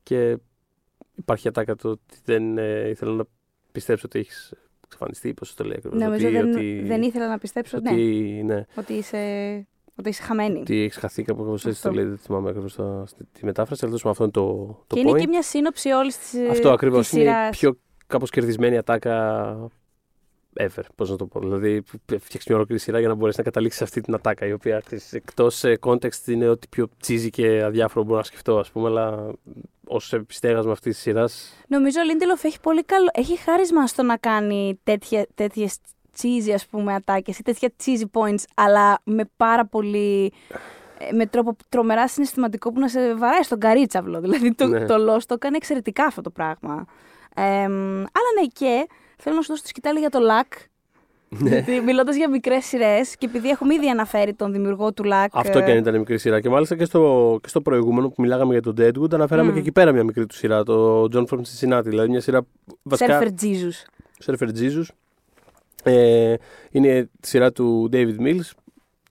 και 0.03 0.37
υπάρχει 1.15 1.47
ατάκα 1.47 1.75
το 1.75 1.89
ότι 1.89 2.17
δεν 2.25 2.57
ε, 2.57 2.89
ήθελα 2.89 3.13
να 3.13 3.23
πιστέψω 3.71 4.03
ότι 4.05 4.19
έχεις 4.19 4.53
εξαφανιστεί, 4.85 5.33
πώς 5.33 5.53
το 5.53 5.63
λέει 5.63 5.75
ακριβώς. 5.77 5.99
Νομίζω 5.99 6.27
ότι, 6.27 6.35
δεν, 6.37 6.51
ότι, 6.51 6.81
δεν 6.85 7.01
ήθελα 7.01 7.27
να 7.27 7.37
πιστέψω 7.37 7.77
ότι, 7.77 7.93
ναι, 8.45 8.53
ναι, 8.53 8.65
ότι, 8.75 8.93
είσαι, 8.93 9.17
ότι 9.95 10.09
είσαι 10.09 10.21
χαμένη. 10.23 10.59
ότι 10.59 10.81
έχεις 10.83 10.97
χαθεί 10.97 11.23
κάπου 11.23 11.41
όπως 11.41 11.65
έτσι 11.65 11.81
το 11.81 11.89
Αυτό. 11.89 12.01
λέει, 12.01 12.09
δεν 12.09 12.17
θυμάμαι 12.17 12.49
ακριβώς 12.49 12.75
τα- 12.75 13.03
στη- 13.07 13.25
τη 13.31 13.45
μετάφραση, 13.45 13.85
αλλά 13.85 13.97
τέλος 13.97 14.17
πάντων 14.17 14.27
αυτό 14.29 14.41
είναι 14.41 14.47
το, 14.47 14.65
το 14.87 14.95
και 14.95 15.01
point. 15.01 15.09
είναι 15.09 15.19
και 15.19 15.27
μια 15.27 15.41
σύνοψη 15.43 15.89
όλης 15.89 16.17
της 16.17 16.49
Αυτό 16.49 16.71
ακριβώς 16.71 17.11
είναι 17.11 17.21
η 17.21 17.25
σειράς. 17.25 17.57
πιο 17.57 17.77
κάπως 18.07 18.29
κερδισμένη 18.29 18.77
ατάκα 18.77 19.55
ever, 20.59 20.83
πώς 20.95 21.09
να 21.09 21.15
το 21.15 21.25
πω. 21.25 21.39
Δηλαδή, 21.39 21.83
φτιάξεις 22.05 22.45
μια 22.47 22.55
ολόκληρη 22.55 22.81
σειρά 22.81 22.99
για 22.99 23.07
να 23.07 23.13
μπορέσεις 23.13 23.37
να 23.37 23.43
καταλήξεις 23.43 23.77
σε 23.79 23.83
αυτή 23.83 24.01
την 24.01 24.13
ατάκα, 24.13 24.45
η 24.45 24.51
οποία 24.51 24.81
εκτός 25.11 25.63
context 25.79 26.27
είναι 26.27 26.47
ότι 26.47 26.67
πιο 26.67 26.87
τσίζι 26.99 27.29
και 27.29 27.63
αδιάφορο 27.63 28.05
μπορώ 28.05 28.17
να 28.17 28.23
σκεφτώ, 28.23 28.57
ας 28.57 28.71
πούμε, 28.71 28.87
αλλά 28.87 29.31
ως 29.87 30.13
επιστέγασμα 30.13 30.71
αυτής 30.71 30.93
της 30.93 31.01
σειράς. 31.01 31.53
Νομίζω 31.67 31.99
ο 32.01 32.03
Λίντελοφ 32.03 32.43
έχει 32.43 32.59
πολύ 32.59 32.83
καλό. 32.83 33.07
Έχει 33.13 33.37
χάρισμα 33.37 33.87
στο 33.87 34.03
να 34.03 34.17
κάνει 34.17 34.79
τέτοιες 35.35 35.77
cheesy 36.21 36.51
ας 36.53 36.65
πούμε 36.65 36.93
ατάκες 36.93 37.39
ή 37.39 37.43
τέτοια 37.43 37.69
cheesy 37.85 38.03
points 38.19 38.43
αλλά 38.55 38.99
με 39.03 39.29
πάρα 39.37 39.65
πολύ 39.65 40.33
ε, 40.97 41.11
με 41.13 41.25
τρόπο 41.25 41.55
τρομερά 41.69 42.07
συναισθηματικό 42.07 42.71
που 42.71 42.79
να 42.79 42.87
σε 42.87 43.15
βαράει 43.15 43.43
στον 43.43 43.59
καρίτσαυλο. 43.59 44.21
Δηλαδή 44.21 44.53
το, 44.55 44.67
Ναι. 44.67 44.85
το 44.85 44.95
Lost 44.95 45.23
το 45.27 45.33
έκανε 45.33 45.55
εξαιρετικά 45.55 46.03
αυτό 46.05 46.21
το 46.21 46.29
πράγμα. 46.29 46.85
Ε, 47.35 47.41
αλλά 48.11 48.29
ναι 48.41 48.47
και 48.53 48.87
θέλω 49.21 49.35
να 49.35 49.41
σου 49.41 49.47
δώσω 49.47 49.61
το 49.61 49.67
σκητάλη 49.67 49.99
για 49.99 50.09
το 50.09 50.19
Luck. 50.19 50.57
Ναι. 51.29 51.49
Γιατί 51.49 51.79
μιλώντας 51.79 52.15
για 52.15 52.29
μικρές 52.29 52.65
σειρές 52.65 53.15
και 53.15 53.25
επειδή 53.25 53.49
έχουμε 53.49 53.73
ήδη 53.73 53.89
αναφέρει 53.89 54.33
τον 54.33 54.51
δημιουργό 54.51 54.93
του 54.93 55.03
Luck. 55.03 55.27
Αυτό 55.31 55.59
ε, 55.59 55.63
και 55.63 55.71
αν 55.71 55.77
ήταν 55.77 55.97
μικρή 55.97 56.17
σειρά. 56.17 56.41
Και 56.41 56.49
μάλιστα 56.49 56.75
και 56.75 56.85
στο, 56.85 57.39
και 57.41 57.47
στο 57.49 57.61
προηγούμενο 57.61 58.07
που 58.09 58.21
μιλάγαμε 58.21 58.51
για 58.51 58.61
τον 58.61 58.75
Deadwood, 58.77 59.13
αναφέραμε 59.13 59.49
Μμ. 59.49 59.53
και 59.53 59.59
εκεί 59.59 59.71
πέρα 59.71 59.91
μια 59.91 60.03
μικρή 60.03 60.25
του 60.25 60.35
σειρά, 60.35 60.63
το 60.63 61.03
John 61.03 61.25
from 61.25 61.37
Cincinnati. 61.39 61.83
Δηλαδή 61.83 62.09
μια 62.09 62.21
σειρά 62.21 62.41
βασικά. 62.83 63.21
Surfer 63.21 63.43
Jesus. 63.43 63.85
Surfer 64.25 64.47
Jesus. 64.47 64.83
Ε, 65.83 66.35
είναι 66.71 67.09
τη 67.19 67.27
σειρά 67.27 67.51
του 67.51 67.89
David 67.93 68.17
Mills, 68.19 68.49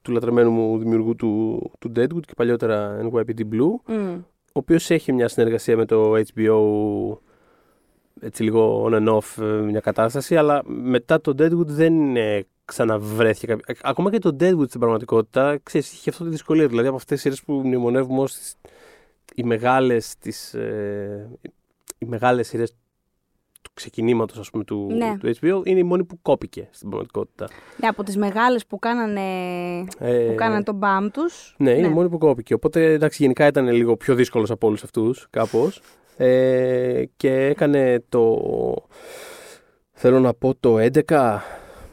του 0.01 0.11
λατρεμένου 0.11 0.51
μου 0.51 0.77
δημιουργού 0.77 1.15
του, 1.15 1.61
του 1.79 1.91
Deadwood 1.95 2.25
και 2.25 2.33
παλιότερα 2.35 2.99
NYPD 3.03 3.39
Blue, 3.39 3.73
Μμ. 3.85 4.13
ο 4.13 4.23
οποίος 4.51 4.89
έχει 4.89 5.13
μια 5.13 5.27
συνεργασία 5.27 5.77
με 5.77 5.85
το 5.85 6.13
HBO 6.33 6.61
έτσι 8.19 8.43
λίγο 8.43 8.85
on 8.89 8.93
and 8.93 9.07
off 9.17 9.43
ε, 9.43 9.61
μια 9.61 9.79
κατάσταση, 9.79 10.35
αλλά 10.37 10.61
μετά 10.65 11.21
το 11.21 11.31
Deadwood 11.37 11.65
δεν 11.67 12.15
ε, 12.15 12.45
ξαναβρέθηκε. 12.65 13.45
κάποιο- 13.47 13.73
Α- 13.75 13.89
Ακόμα 13.89 14.11
και 14.11 14.19
το 14.19 14.35
Deadwood 14.39 14.67
στην 14.67 14.79
πραγματικότητα, 14.79 15.57
ξέρεις, 15.63 15.93
είχε 15.93 16.09
αυτό 16.09 16.23
τη 16.23 16.29
δυσκολία. 16.29 16.67
Δηλαδή 16.67 16.87
από 16.87 16.95
αυτές 16.95 17.11
τις 17.13 17.21
σειρές 17.21 17.43
που 17.43 17.53
μνημονεύουμε 17.67 18.21
ως 18.21 18.33
τις, 18.33 18.55
οι 19.35 19.43
μεγάλες, 19.43 20.15
τις, 20.17 20.53
ε, 20.53 21.29
οι 21.97 22.05
μεγάλες 22.05 22.47
σειρές 22.47 22.71
του 23.61 23.71
ξεκινήματος 23.73 24.37
ας 24.37 24.49
πούμε, 24.49 24.63
του, 24.63 24.87
Ναι. 24.91 25.17
του 25.19 25.27
HBO 25.41 25.61
είναι 25.67 25.79
η 25.79 25.83
μόνη 25.83 26.03
που 26.03 26.19
κόπηκε 26.21 26.67
στην 26.71 26.87
πραγματικότητα. 26.89 27.47
Ναι, 27.77 27.87
από 27.87 28.03
τις 28.03 28.17
μεγάλες 28.17 28.65
που 28.65 28.79
κάνανε, 28.79 29.21
Ε, 29.99 30.25
που 30.29 30.35
κάνανε 30.35 30.63
τον 30.63 30.75
μπαμ 30.75 31.07
τους. 31.09 31.55
Ναι, 31.57 31.71
είναι 31.71 31.87
η 31.87 31.89
μόνη 31.89 32.09
που 32.09 32.17
κόπηκε. 32.17 32.53
Οπότε 32.53 32.91
εντάξει, 32.91 33.21
γενικά 33.23 33.47
ήταν 33.47 33.67
λίγο 33.71 33.97
πιο 33.97 34.15
δύσκολος 34.15 34.51
από 34.51 34.67
όλους 34.67 34.83
αυτούς, 34.83 35.27
κάπως. 35.29 35.81
Ε, 36.17 37.03
και 37.17 37.45
έκανε 37.45 38.03
το. 38.09 38.43
Θέλω 39.91 40.19
να 40.19 40.33
πω 40.33 40.55
το 40.59 40.77
11. 41.07 41.39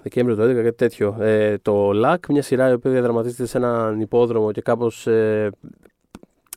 Δεκέμβριο 0.02 0.36
το 0.36 0.42
11, 0.42 0.54
κάτι 0.54 0.76
τέτοιο. 0.76 1.16
Ε, 1.20 1.58
το 1.58 1.90
LAC, 2.04 2.16
μια 2.28 2.42
σειρά 2.42 2.68
η 2.68 2.72
οποία 2.72 2.90
διαδραματίζεται 2.90 3.46
σε 3.46 3.56
έναν 3.56 4.00
υπόδρομο 4.00 4.52
και 4.52 4.60
κάπως. 4.60 5.06
Ε, 5.06 5.50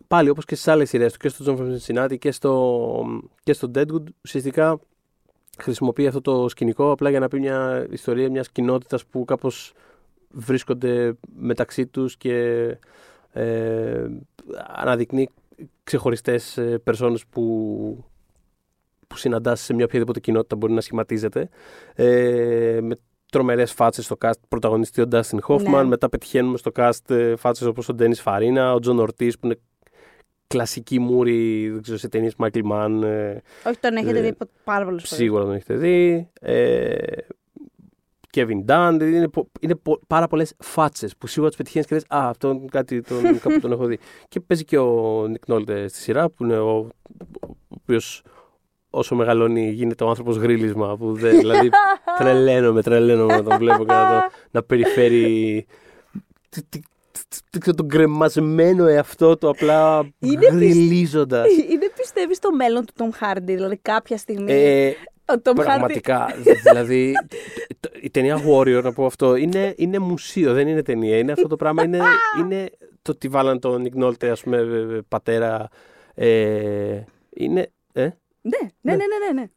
πάλι 0.08 0.30
όπως 0.30 0.46
και 0.46 0.56
στις 0.56 0.68
άλλες 0.68 0.90
σειρές 0.90 1.12
του, 1.14 1.20
και 1.20 1.30
στο 1.30 1.46
John 1.48 1.60
from 1.60 1.78
Cincinnati 1.78 2.18
και 2.20 2.32
στο, 2.32 3.06
και 3.44 3.54
στο 3.54 3.72
Deadwood, 3.76 4.04
ουσιαστικά 4.24 4.80
χρησιμοποιεί 5.58 6.08
αυτό 6.08 6.22
το 6.22 6.50
σκηνικό 6.50 6.92
απλά 6.92 7.10
για 7.10 7.20
να 7.20 7.28
πει 7.28 7.40
μια 7.40 7.88
ιστορία 7.90 8.30
μιας 8.30 8.50
κοινότητας 8.50 9.06
που 9.06 9.26
κάπως 9.26 9.74
βρίσκονται 10.30 11.14
μεταξύ 11.36 11.88
τους 11.88 12.18
και 12.18 12.66
ε, 13.32 14.08
αναδεικνύει 14.68 15.30
ξεχωριστές 15.84 16.58
ε, 16.58 16.78
περσόνες 16.84 17.26
που, 17.30 18.06
που 19.08 19.18
συναντάς 19.18 19.62
σε 19.62 19.74
μια 19.74 19.86
οποιαδήποτε 19.86 20.20
κοινότητα 20.20 20.56
μπορεί 20.56 20.74
να 20.74 20.82
σχηματίζεται. 20.82 21.50
Ε, 21.96 22.80
με 22.82 22.96
τρομερές 23.32 23.72
φάτσες 23.72 24.06
στο 24.06 24.16
cast. 24.22 24.32
Πρωταγωνιστεί 24.48 25.02
ο 25.02 25.08
Ντάστιν 25.08 25.42
Χόφμαν. 25.42 25.84
Ναι. 25.84 25.90
Μετά 25.90 26.10
πετυχαίνουμε 26.10 26.58
στο 26.58 26.72
cast 26.76 27.10
ε, 27.10 27.36
φάτσες 27.36 27.68
όπως 27.68 27.90
ο 27.90 27.94
Ντένις 27.94 28.22
Φαρίνα, 28.22 28.74
ο 28.74 28.80
Τζον 28.80 29.00
Ορτίζ 29.00 29.28
που 29.40 29.46
είναι 29.46 29.60
κλασική 30.48 31.00
μούρη 31.00 31.70
δεν 31.70 31.82
ξέρω, 31.82 31.98
σε 31.98 32.08
ταινίες 32.08 32.36
Μάικλ 32.36 32.60
Μαν. 32.64 33.04
Ε, 33.04 33.42
Όχι, 33.68 33.78
τον 33.80 33.96
έχετε 33.96 34.20
Ε, 34.20 34.22
δει 34.22 34.36
πάρα 34.64 34.86
πολλές 34.86 35.04
φορές. 35.04 35.18
σίγουρα 35.24 35.44
τον 35.44 35.54
έχετε 35.54 35.76
δει. 35.76 36.30
Ε, 36.42 36.96
Kevin 38.34 38.66
Dunn, 38.68 38.96
δηλαδή 38.98 39.16
είναι, 39.16 39.28
πο- 39.28 39.48
είναι 39.60 39.76
πο- 39.76 40.00
πάρα 40.08 40.28
πολλές 40.28 40.54
φάτσες 40.60 41.16
που 41.18 41.28
σίγουρα 41.28 41.50
τι 41.52 41.58
πετυχαίνεις 41.58 41.88
και 41.88 41.96
λες: 41.96 42.04
Α, 42.08 42.30
αυτόν 42.30 42.70
κάτι 42.70 43.02
τον, 43.02 43.22
κάπου 43.42 43.60
τον 43.60 43.72
έχω 43.72 43.86
δει. 43.86 44.00
Και 44.28 44.40
παίζει 44.40 44.64
και 44.64 44.78
ο 44.78 45.26
Νικ 45.28 45.48
Νόλτε 45.48 45.88
στη 45.88 46.00
σειρά, 46.00 46.30
που 46.30 46.44
είναι 46.44 46.58
ο, 46.58 46.78
ο 47.42 47.48
οποίος 47.70 48.24
όσο 48.90 49.16
μεγαλώνει 49.16 49.70
γίνεται 49.72 50.04
ο 50.04 50.08
άνθρωπος 50.10 50.38
γρίλισμα. 50.38 50.98
Που 50.98 51.14
δεν, 51.14 51.38
δηλαδή 51.38 51.70
τρελαίνομαι, 52.20 52.82
τρελαίνομαι 52.82 53.36
να 53.36 53.44
τον 53.44 53.58
βλέπω 53.58 53.86
και 53.86 53.92
να, 53.94 54.08
τον, 54.10 54.20
να 54.52 54.64
περιφέρει 54.64 55.66
τι- 56.50 56.62
τι- 56.70 56.80
τι- 57.12 57.40
τι 57.50 57.60
ξέρω, 57.60 57.76
τον 57.76 57.88
κρεμασμένο 57.88 58.86
εαυτό 58.88 59.38
του 59.38 59.50
απλά 59.50 60.10
Είναι 60.20 60.38
πισ- 60.40 60.52
γριλίζοντας. 60.52 61.48
Είναι 61.72 61.90
πιστεύεις 61.98 62.38
στο 62.38 62.52
μέλλον 62.52 62.86
του 62.86 62.94
Tom 62.98 63.24
Hardy, 63.26 63.42
δηλαδή 63.44 63.78
κάποια 63.78 64.18
στιγμή. 64.18 64.52
Ε, 64.52 64.92
ο 65.38 65.42
Tom 65.44 65.52
Hardy. 65.52 65.56
Πραγματικά. 65.56 66.28
δηλαδή, 66.64 67.14
το- 67.30 67.38
το- 67.80 67.90
η 68.02 68.10
ταινία 68.10 68.38
Warrior, 68.48 68.82
να 68.84 68.94
πω 68.94 69.06
αυτό, 69.06 69.36
είναι, 69.36 69.74
είναι 69.78 70.00
μουσείο, 70.00 70.54
δεν 70.54 70.68
είναι 70.68 70.82
ταινία. 70.82 71.18
Είναι 71.18 71.32
αυτό 71.32 71.48
το 71.48 71.56
πράγμα. 71.56 71.84
Είναι, 71.84 72.00
είναι 72.40 72.70
το 73.02 73.12
ότι 73.12 73.28
βάλαν 73.28 73.60
τον 73.60 73.88
Nick 73.88 74.04
Nolte, 74.04 74.26
ας 74.26 74.42
πούμε, 74.42 74.58
ε, 74.58 75.00
πατέρα. 75.08 75.68
Ε, 76.16 77.04
είναι. 77.30 77.72
Ε, 77.94 78.02
Ναι, 78.42 78.58
ναι, 78.82 78.96
ναι, 78.96 78.96
ναι, 78.96 79.42
ναι. 79.42 79.48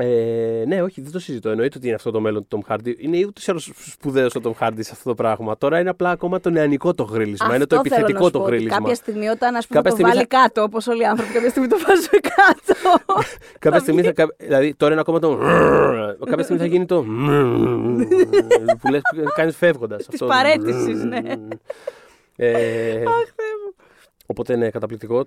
Ε, 0.00 0.64
ναι, 0.66 0.82
όχι, 0.82 1.00
δεν 1.00 1.12
το 1.12 1.18
συζητώ. 1.18 1.50
Εννοείται 1.50 1.76
ότι 1.78 1.86
είναι 1.86 1.94
αυτό 1.96 2.10
το 2.10 2.20
μέλλον 2.20 2.48
του 2.48 2.62
Tom 2.66 2.72
Hardy. 2.72 2.94
Είναι 2.98 3.24
ούτως 3.26 3.46
ή 3.46 3.50
άλλως 3.50 3.70
σπουδαίος 3.90 4.34
ο 4.34 4.40
Tom 4.44 4.52
Hardy 4.66 4.78
σε 4.78 4.90
αυτό 4.92 5.08
το 5.08 5.14
πράγμα. 5.14 5.58
Τώρα 5.58 5.80
είναι 5.80 5.90
απλά 5.90 6.10
ακόμα 6.10 6.40
το 6.40 6.50
νεανικό 6.50 6.94
το 6.94 7.02
γρίλισμα. 7.02 7.54
είναι 7.54 7.66
το 7.66 7.76
Αυτό 7.76 7.88
θέλω 7.88 8.00
να 8.00 8.06
επιθετικό 8.06 8.24
σου 8.24 8.30
το 8.30 8.38
πω, 8.38 8.44
ότι 8.44 8.54
γρίλισμα. 8.54 8.78
Κάποια 8.78 8.94
στιγμή 8.94 9.28
όταν 9.28 9.54
ας 9.56 9.66
πούμε, 9.66 9.80
Κάποια 9.80 9.90
το 9.90 9.96
στιγμή 9.96 10.12
βάλει 10.12 10.26
κάτω, 10.26 10.62
όπως 10.62 10.86
όλοι 10.86 11.02
οι 11.02 11.04
άνθρωποι, 11.04 11.32
κάποια 11.32 11.50
στιγμή 11.50 11.68
το 11.68 11.76
βάζουν 11.86 12.20
κάτω. 12.36 12.74
Κάποια 13.58 13.80
στιγμή 13.80 14.02
θα. 14.02 14.12
κα- 14.12 14.34
Δηλαδή 14.38 14.74
τώρα 14.74 14.92
είναι 14.92 15.00
ακόμα 15.00 15.18
το. 15.18 15.36
Κάποια 16.24 16.42
στιγμή 16.44 16.60
θα 16.62 16.66
γίνει 16.68 16.86
το. 16.86 17.02
που 18.80 18.88
λες, 18.90 19.00
κάνεις 19.34 19.56
φεύγοντας. 19.56 20.06
Της 20.06 20.20
παρέτησης, 20.26 21.02
ναι. 21.04 21.20
Ε, 22.40 23.02
Οπότε 24.30 24.52
είναι 24.54 24.70
καταπληκτικό. 24.70 25.24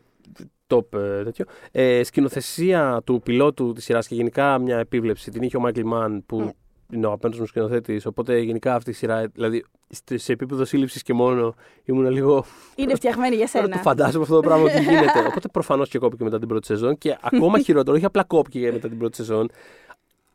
Top 0.68 0.94
ε, 1.00 1.24
τέτοιο. 1.24 1.46
Ε, 1.72 2.04
σκηνοθεσία 2.04 3.02
του 3.06 3.22
πιλότου 3.24 3.74
της 3.74 3.84
σειράς 3.84 4.08
και 4.08 4.16
γενικά 4.16 4.60
μια 4.60 4.78
επίβλεψη 4.78 5.32
την 5.32 5.42
είχε 5.44 5.58
ο 5.58 5.60
Μάικλ 5.60 5.82
Μαν 5.84 6.24
που 6.26 6.40
Ναι. 6.40 6.52
είναι 6.94 7.06
ο 7.06 7.08
αγαπημένο 7.10 7.42
μου 7.42 7.48
σκηνοθέτης. 7.48 8.06
Οπότε 8.06 8.40
γενικά 8.40 8.76
αυτή 8.76 8.90
η 8.90 8.94
σειρά, 8.94 9.28
δηλαδή 9.34 9.66
στε- 9.90 10.20
σε 10.20 10.32
επίπεδο 10.32 10.66
σύλληψης 10.66 11.02
και 11.02 11.14
μόνο 11.14 11.54
ήμουν 11.84 12.10
λίγο. 12.10 12.46
Είναι 12.76 12.96
φτιαγμένη 12.96 13.36
για 13.36 13.48
Τώρα 13.52 13.66
το 13.66 13.72
σένα. 13.72 13.84
φαντάζομαι 13.84 14.24
αυτό 14.24 14.36
το 14.36 14.42
πράγμα 14.42 14.64
ότι 14.64 14.82
γίνεται. 14.90 15.20
Οπότε 15.28 15.48
προφανώς 15.48 15.90
και 15.90 15.98
κόπηκε 16.00 16.24
μετά 16.24 16.40
την 16.40 16.48
πρώτη 16.48 16.66
σεζόν 16.66 16.98
και 16.98 17.18
ακόμα 17.22 17.60
χειρότερο, 17.66 17.96
όχι 17.96 18.06
απλά 18.06 18.24
κόπηκε 18.24 18.72
μετά 18.72 18.88
την 18.88 18.98
πρώτη 18.98 19.16
σεζόν. 19.16 19.50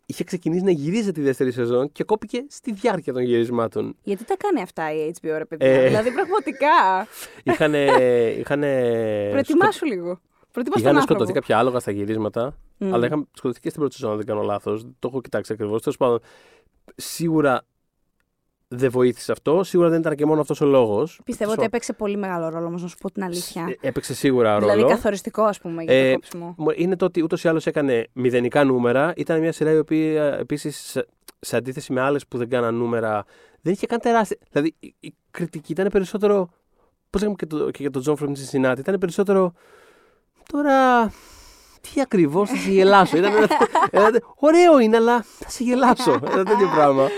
Είχε 0.09 0.25
ξεκινήσει 0.25 0.65
να 0.65 0.71
γυρίζει 0.71 1.13
τη 1.13 1.21
δεύτερη 1.21 1.53
σεζόν 1.53 1.93
και 1.93 2.05
κόπηκε 2.05 2.45
στη 2.49 2.73
διάρκεια 2.73 3.13
των 3.13 3.23
γυρισμάτων. 3.23 3.97
Γιατί 4.03 4.25
τα 4.25 4.37
κάνει 4.37 4.63
αυτά 4.63 4.93
η 4.93 5.11
HBO, 5.21 5.35
ρε 5.37 5.45
παιδιά; 5.45 5.69
Ε. 5.69 5.87
Δηλαδή, 5.87 6.11
πραγματικά. 6.13 7.07
Είχανε. 7.43 7.85
είχανε 8.39 8.69
Προετοιμάσου 9.31 9.85
λίγο. 9.87 10.21
Προετοιμάσου 10.53 10.83
τον 10.83 10.93
Είχαν 10.93 10.97
άνθρωπο. 10.97 11.03
σκοτωθεί 11.03 11.33
κάποια 11.33 11.59
άλογα 11.59 11.79
στα 11.79 11.91
γυρίσματα, 11.91 12.57
Μμ. 12.79 12.95
αλλά 12.95 13.07
είχαν 13.07 13.29
σκοτωθεί 13.33 13.61
και 13.61 13.69
στην 13.69 13.81
πρώτη 13.81 13.95
σεζόν, 13.95 14.11
αν 14.11 14.17
δεν 14.17 14.27
κάνω 14.27 14.43
λάθος. 14.43 14.83
Το 14.99 15.09
έχω 15.09 15.21
κοιτάξει 15.21 15.53
ακριβώς. 15.53 15.83
Τέλος 15.83 15.97
πάντων, 15.99 16.21
σίγουρα 16.97 17.63
δεν 18.69 18.91
βοήθησε 18.91 19.33
αυτό. 19.33 19.65
Σίγουρα 19.65 19.89
δεν 19.89 20.01
ήταν 20.01 20.15
και 20.15 20.27
μόνο 20.27 20.41
αυτός 20.41 20.61
ο 20.61 20.65
λόγος. 20.67 21.21
Πιστεύω 21.25 21.53
ότι 21.53 21.63
έπαιξε 21.65 21.93
πολύ 21.93 22.17
μεγάλο 22.17 22.49
ρόλο, 22.49 22.67
όμως, 22.67 22.83
να 22.83 22.89
σου 22.89 22.97
πω 22.97 23.11
την 23.11 23.25
αλήθεια. 23.25 23.77
Έπαιξε 23.81 24.15
σίγουρα 24.15 24.59
ρόλο. 24.59 24.73
Δηλαδή, 24.73 24.93
καθοριστικό, 24.93 25.43
ας 25.43 25.59
πούμε, 25.61 25.83
για 25.83 25.93
το 25.93 25.99
Ε, 26.09 26.13
κόψιμο. 26.13 26.55
Μο- 26.59 26.73
Είναι 26.77 26.97
το 26.97 27.05
ότι 27.05 27.23
ούτως 27.23 27.45
ή 27.45 27.49
άλλως 27.49 27.67
έκανε 27.67 28.07
μηδενικά 28.13 28.65
νούμερα. 28.65 29.13
Ήταν 29.17 29.41
μια 29.41 29.53
σειρά 29.53 29.71
η 29.73 29.79
οποία 29.79 30.25
επίσης, 30.39 30.77
σε, 30.77 31.07
σε 31.41 31.57
αντίθεση 31.57 31.93
με 31.93 32.01
άλλες 32.01 32.27
που 32.27 32.39
δεν 32.39 32.49
κάναν 32.49 32.75
νούμερα, 32.75 33.25
δεν 33.61 33.73
είχε 33.73 33.87
καν 33.87 33.99
τεράστια. 34.01 34.37
Δηλαδή 34.51 34.75
η, 34.79 34.95
η 35.01 35.15
κριτική 35.31 35.73
ήταν 35.73 35.89
περισσότερο. 35.93 36.49
Πώς 37.11 37.21
λέγαμε 37.21 37.37
και, 37.41 37.47
το, 37.47 37.71
και 37.71 37.79
για 37.81 37.91
τον 37.91 38.03
John 38.03 38.17
from 38.21 38.29
Cincinnati, 38.29 38.79
ήταν 38.79 38.99
περισσότερο. 38.99 39.53
Τώρα. 40.53 41.05
Τι 41.95 42.01
ακριβώς 42.01 42.51
θα 42.51 42.57
σε 42.57 42.71
γελάσω; 42.71 43.17
ήταν, 43.17 43.33
ήταν- 43.93 44.23
ωραίο 44.37 44.79
είναι, 44.79 44.97
αλλά 44.97 45.23
θα 45.23 45.49
σε 45.51 45.65
γελάσω. 45.65 46.13
Ένα 46.13 46.45
τέτοιο 46.45 46.69
πράγμα. 46.75 47.09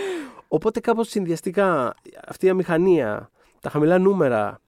Οπότε 0.48 0.80
κάπως 0.80 1.08
συνδυαστικά 1.08 1.94
αυτή 2.26 2.46
η 2.46 2.48
αμηχανία, 2.48 3.30
τα 3.60 3.70
χαμηλά 3.70 3.98
νούμερα, 3.98 4.60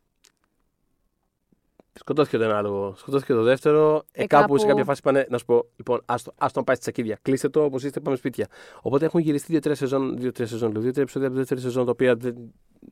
Σκοτώθηκε 1.93 2.37
το 2.39 2.45
ένα 2.45 2.59
άλογο. 2.59 2.95
Σκοτώθηκε 2.97 3.33
το 3.33 3.43
δεύτερο. 3.43 4.03
Ε, 4.13 4.23
Ε, 4.23 4.27
κάπου, 4.27 4.43
κάπου- 4.43 4.61
σε 4.61 4.67
κάποια 4.67 4.85
φάση 4.85 5.03
πάνε 5.03 5.27
να 5.31 5.39
σου 5.39 5.45
πω: 5.45 5.65
Λοιπόν, 5.77 6.01
άστο, 6.07 6.33
άστο 6.39 6.59
να 6.59 6.65
πάει 6.65 6.77
στη 6.77 6.85
τσακίδια. 6.85 7.19
Κλείστε 7.23 7.49
το 7.49 7.65
όπως 7.65 7.85
είστε, 7.85 8.01
πάμε 8.01 8.17
σπίτια. 8.17 8.49
Οπότε 8.83 9.05
έχουν 9.05 9.21
γυριστεί 9.21 9.53
δύο-τρία 9.53 9.75
σεζόν, 9.75 10.17
δύο-τρία 10.19 10.47
σεζόν, 10.47 10.73
λέω, 10.73 10.81
δύο-τρία 10.83 11.03
επεισόδια 11.03 11.27
από 11.29 11.37
τη 11.37 11.43
δεύτερη 11.43 11.61
σεζόν, 11.61 11.85
τα 11.85 11.91
οποία 11.91 12.17
δεν, 12.17 12.35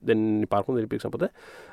δεν 0.01 0.41
υπάρχουν, 0.41 0.74
δεν 0.74 0.82
υπήρξαν 0.84 1.11
ποτέ. 1.11 1.30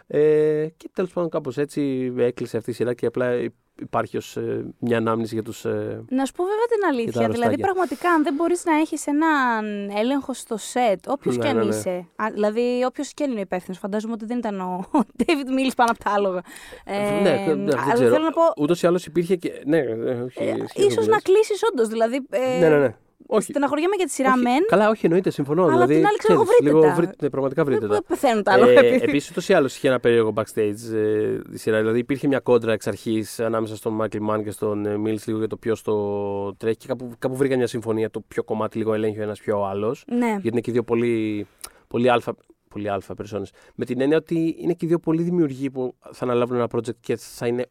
Ε, 0.07 0.67
και 0.77 0.89
τέλος 0.93 1.13
πάντων, 1.13 1.29
κάπως 1.29 1.57
έτσι 1.57 2.13
έκλεισε 2.17 2.57
αυτή 2.57 2.69
η 2.69 2.73
σειρά 2.73 2.93
και 2.93 3.05
απλά 3.05 3.51
υπάρχει 3.79 4.17
ως 4.17 4.37
μια 4.79 4.97
ανάμνηση 4.97 5.33
για 5.33 5.43
τους. 5.43 5.65
Ε, 5.65 6.03
Να 6.09 6.25
σου 6.25 6.33
πω 6.33 6.43
βέβαια 6.43 6.65
την 6.69 6.79
τα 6.81 6.87
αλήθεια. 6.87 7.11
Δηλαδή, 7.11 7.33
αρρωστάκια. 7.33 7.65
πραγματικά, 7.65 8.09
αν 8.09 8.23
δεν 8.23 8.33
μπορείς 8.33 8.65
να 8.65 8.75
έχεις 8.75 9.07
έναν 9.07 9.89
έλεγχο 9.89 10.33
στο 10.33 10.57
σετ, 10.57 11.07
όποιος 11.07 11.37
Ναι, 11.37 11.43
και 11.43 11.49
αν 11.49 11.57
ναι, 11.57 11.63
ναι. 11.63 11.75
είσαι. 11.75 12.07
Α, 12.15 12.25
δηλαδή, 12.33 12.83
όποιος 12.85 13.13
και 13.13 13.23
αν 13.23 13.29
είναι 13.29 13.39
ο 13.39 13.41
υπεύθυνος. 13.41 13.77
Φαντάζομαι 13.79 14.13
ότι 14.13 14.25
δεν 14.25 14.37
ήταν 14.37 14.59
ο 14.59 14.85
David 15.19 15.49
Mills 15.57 15.73
πάνω 15.75 15.91
από 15.91 16.03
τα 16.03 16.11
άλογα. 16.11 16.41
Ε, 16.85 17.19
ναι, 17.21 17.43
δεν 17.47 17.77
αλλά 17.79 17.93
ξέρω. 17.93 18.09
θέλω 18.11 18.23
να 18.23 18.31
πω. 18.31 18.41
Ούτως 18.57 18.81
ή 18.81 18.87
άλλως 18.87 19.05
υπήρχε 19.05 19.35
και. 19.35 19.61
Ναι, 19.65 19.77
ε, 19.77 20.21
όχι. 20.21 20.43
ισχύει 20.43 20.61
αυτό 20.61 20.81
ίσως 20.81 20.95
που 21.05 21.09
να 21.09 21.15
λες. 21.15 21.21
κλείσεις 21.23 21.59
όντως. 21.71 21.87
Δηλαδή, 21.87 22.25
ε, 22.29 22.59
Ναι, 22.59 22.69
ναι, 22.69 22.77
ναι. 22.77 22.95
Όχι. 23.27 23.51
Στεναχωριέμαι 23.51 23.95
για 23.95 24.05
τη 24.05 24.11
σειρά 24.11 24.31
όχι. 24.33 24.41
μεν. 24.41 24.63
Καλά, 24.67 24.89
όχι, 24.89 25.05
εννοείται, 25.05 25.29
συμφωνώ. 25.29 25.63
Αλλά 25.63 25.71
δηλαδή, 25.71 25.93
απ' 25.93 25.99
την 25.99 26.07
άλλη, 26.07 26.17
ξέρω, 26.17 26.33
ξέρεις, 26.43 26.57
βρείτε 26.57 26.71
λίγο 26.73 26.81
τα. 26.81 26.93
βρείτε- 26.95 27.15
ναι, 27.21 27.29
πραγματικά 27.29 27.63
βρείτε 27.63 27.87
τα. 27.87 27.93
Δεν 27.93 28.03
πεθαίνουν 28.07 28.43
τα 28.43 28.51
άλογα. 28.51 28.71
Ε, 28.71 28.77
επειδή- 28.87 29.03
Επίσης, 29.03 29.29
ούτως 29.29 29.49
ή 29.49 29.53
άλλως 29.53 29.75
είχε 29.75 29.87
ένα 29.87 29.99
περίεργο 29.99 30.33
backstage 30.35 30.93
ε, 30.93 31.37
τη 31.51 31.57
σειρά. 31.59 31.77
Δηλαδή, 31.79 31.99
υπήρχε 31.99 32.27
μια 32.27 32.39
κόντρα 32.39 32.71
εξ 32.73 32.87
αρχής 32.87 33.39
ανάμεσα 33.39 33.75
στον 33.75 33.93
Μάικλ 33.93 34.17
Μάν 34.21 34.43
και 34.43 34.51
στον 34.51 34.85
ε, 34.85 34.97
Μίλ 34.97 35.19
λίγο 35.25 35.37
για 35.37 35.47
το 35.47 35.57
ποιος 35.57 35.81
το 35.81 36.55
τρέχει. 36.55 36.77
Και 36.77 36.87
κάπου, 36.87 37.11
κάπου 37.19 37.35
βρήκα 37.35 37.55
μια 37.57 37.67
συμφωνία 37.67 38.09
το 38.09 38.19
ποιο 38.27 38.43
κομμάτι 38.43 38.77
λίγο 38.77 38.93
ελέγχει 38.93 39.19
ο 39.19 39.23
ένας 39.23 39.39
πιο 39.39 39.59
ο 39.59 39.65
άλλος. 39.65 40.03
Ναι. 40.07 40.27
Γιατί 40.29 40.47
είναι 40.47 40.59
και 40.61 40.69
οι 40.69 40.73
δύο 40.73 40.83
πολύ, 40.83 41.47
πολύ 41.87 42.09
αλφα. 42.09 42.35
Πολύ 42.69 42.89
αλφα 42.89 43.13
περσόνες. 43.13 43.51
Με 43.75 43.85
την 43.85 44.01
έννοια 44.01 44.17
ότι 44.17 44.55
είναι 44.59 44.73
και 44.73 44.85
οι 44.85 44.87
δύο 44.87 44.99
πολύ 44.99 45.21
δημιουργοί 45.23 45.69
που 45.69 45.95
θα 46.11 46.23
αναλάβουν 46.25 46.55
ένα 46.55 46.67
project 46.75 46.95
και 46.99 47.15
θα 47.15 47.47
είναι 47.47 47.65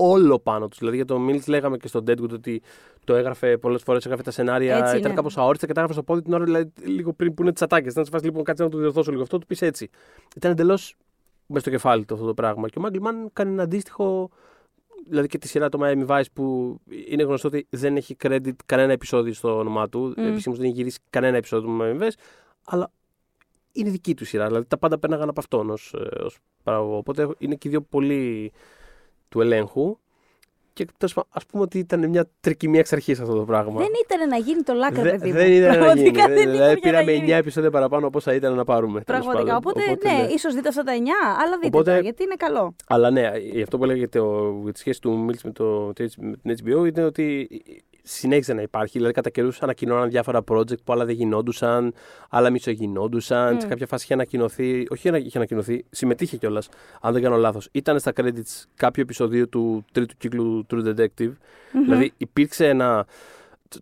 όλο 0.00 0.38
πάνω 0.38 0.68
τους. 0.68 0.78
Δηλαδή 0.78 0.96
για 0.96 1.04
τον 1.04 1.22
Μίλτ 1.22 1.46
λέγαμε 1.46 1.76
και 1.76 1.88
στον 1.88 2.04
Deadwood 2.06 2.30
ότι 2.32 2.62
το 3.04 3.14
έγραφε 3.14 3.58
πολλές 3.58 3.82
φορές, 3.82 4.04
έγραφε 4.04 4.22
τα 4.22 4.30
σενάρια, 4.30 4.76
Έτσι 4.76 4.96
ήταν 4.96 5.06
είναι. 5.06 5.14
κάπως 5.14 5.36
αόριστα 5.36 5.66
και 5.66 5.72
τα 5.72 5.80
έγραφε 5.80 6.00
στο 6.00 6.06
πόδι 6.06 6.22
την 6.22 6.32
ώρα, 6.32 6.44
δηλαδή 6.44 6.72
λίγο 6.84 7.12
πριν 7.12 7.34
που 7.34 7.42
είναι 7.42 7.52
τις 7.52 7.62
ατάκες. 7.62 7.94
Να 7.94 8.04
σε 8.04 8.10
φάσει 8.10 8.24
λοιπόν 8.24 8.44
κάτσε 8.44 8.62
να 8.62 8.68
το 8.68 8.78
διορθώσω 8.78 9.10
λίγο 9.10 9.22
αυτό, 9.22 9.38
του 9.38 9.46
πεις 9.46 9.62
έτσι. 9.62 9.88
Ήταν 10.36 10.50
εντελώς 10.50 10.96
μέσα 11.46 11.60
στο 11.60 11.70
κεφάλι 11.70 12.04
του 12.04 12.14
αυτό 12.14 12.26
το 12.26 12.34
πράγμα. 12.34 12.68
Και 12.68 12.78
ο 12.78 12.80
Μάγκλ 12.82 12.98
Μάν 13.00 13.30
κάνει 13.32 13.52
ένα 13.52 13.62
αντίστοιχο. 13.62 14.30
Δηλαδή 15.08 15.28
και 15.28 15.38
τη 15.38 15.48
σειρά 15.48 15.68
το 15.68 15.78
Miami 15.82 16.06
Vice 16.06 16.24
που 16.32 16.76
είναι 17.08 17.22
γνωστό 17.22 17.48
ότι 17.48 17.66
δεν 17.70 17.96
έχει 17.96 18.16
credit 18.22 18.52
κανένα 18.66 18.92
επεισόδιο 18.92 19.32
στο 19.32 19.58
όνομά 19.58 19.88
του. 19.88 20.14
Mm. 20.16 20.22
Επισήμως 20.22 20.58
δεν 20.58 20.66
έχει 20.66 20.76
γυρίσει 20.76 20.98
κανένα 21.10 21.36
επεισόδιο 21.36 21.68
του 21.68 21.78
Miami 21.80 22.02
Vice. 22.02 22.14
Αλλά 22.64 22.90
είναι 23.72 23.90
δική 23.90 24.14
του 24.14 24.24
σειρά. 24.24 24.46
Δηλαδή 24.46 24.66
τα 24.66 24.78
πάντα 24.78 24.98
πέρναγαν 24.98 25.28
από 25.28 25.40
αυτόν 25.40 25.70
ως 25.70 25.94
παραγωγό. 26.62 26.96
Οπότε 26.96 27.28
είναι 27.38 27.54
και 27.54 27.68
οι 27.68 27.70
δύο 27.70 27.80
πολύ 27.80 28.52
του 29.30 29.40
ελέγχου. 29.40 29.98
Και 30.72 30.86
τέλος 30.98 31.14
πάντων, 31.14 31.30
ας 31.34 31.46
πούμε 31.46 31.62
ότι 31.62 31.78
ήταν 31.78 32.08
μια 32.08 32.30
τρικυμία 32.40 32.80
εξ 32.80 32.92
αρχής 32.92 33.20
αυτό 33.20 33.34
το 33.34 33.42
πράγμα. 33.44 33.78
Δεν 33.80 33.88
ήταν 34.04 34.28
να 34.28 34.36
γίνει 34.36 34.62
το 34.62 34.72
λάκκο, 34.72 35.02
Δε- 35.02 35.10
παιδί 35.10 35.26
μου. 35.28 35.32
δεν 35.36 35.52
ήταν 35.52 35.68
να 35.68 35.74
γίνει. 35.94 36.10
Πραγματικά 36.12 36.26
δεν 36.28 36.36
ήταν 36.36 36.50
δηλαδή 36.52 36.78
για 36.82 36.90
να 36.92 37.02
πήραμε 37.02 37.12
γίνει. 37.12 37.26
9 37.32 37.36
επεισόδια 37.36 37.70
παραπάνω 37.70 38.06
από 38.06 38.18
όσα 38.18 38.34
ήταν 38.34 38.54
να 38.54 38.64
πάρουμε. 38.64 39.00
τέλος 39.00 39.24
Πραγματικά. 39.24 39.60
πάντων. 39.60 39.72
Οπότε, 39.84 40.08
ναι, 40.08 40.22
ναι. 40.22 40.28
ίσως 40.32 40.54
δείτε 40.54 40.68
αυτά 40.68 40.82
τα 40.82 40.92
9, 40.92 40.98
αλλά 41.42 41.54
δείτε 41.62 41.66
Οπότε- 41.66 41.90
τα, 41.94 42.00
γιατί 42.00 42.22
είναι 42.22 42.34
καλό. 42.36 42.74
Αλλά 42.86 43.10
ναι, 43.10 43.30
γι' 43.52 43.62
αυτό 43.62 43.78
που 43.78 43.84
έλεγε 43.84 44.08
το, 44.08 44.50
για 44.62 44.72
τη 44.72 44.78
σχέση 44.78 45.00
του 45.00 45.18
Μίλτ 45.18 45.40
με, 45.44 45.50
το, 45.50 45.92
με 46.18 46.36
την 46.54 46.56
HBO 46.66 46.86
είναι 46.88 47.04
ότι 47.04 47.48
συνέχιζε 48.10 48.52
να 48.52 48.62
υπάρχει. 48.62 48.92
Δηλαδή, 48.92 49.12
κατά 49.14 49.30
καιρούς 49.30 49.62
ανακοινώναν 49.62 50.08
διάφορα 50.10 50.40
project 50.48 50.82
που 50.84 50.92
άλλα 50.92 51.04
δεν 51.04 51.14
γινόντουσαν, 51.14 51.92
άλλα 52.30 52.50
μισογινόντουσαν. 52.50 53.54
Μμ. 53.54 53.58
Σε 53.60 53.66
κάποια 53.66 53.86
φάση 53.86 54.04
είχε 54.04 54.12
ανακοινωθεί, 54.14 54.86
όχι 54.90 55.08
είχε 55.18 55.36
ανακοινωθεί, 55.38 55.84
συμμετείχε 55.90 56.36
κιόλας, 56.36 56.68
αν 57.00 57.12
δεν 57.12 57.22
κάνω 57.22 57.36
λάθος. 57.36 57.68
Ήταν 57.72 57.98
στα 57.98 58.12
credits 58.16 58.64
κάποιο 58.74 59.02
επεισόδιο 59.02 59.48
του 59.48 59.84
τρίτου 59.92 60.14
κύκλου 60.16 60.66
True 60.70 60.84
Detective. 60.94 61.32
Δηλαδή, 61.84 62.12
υπήρξε 62.16 62.68
ένα 62.68 63.06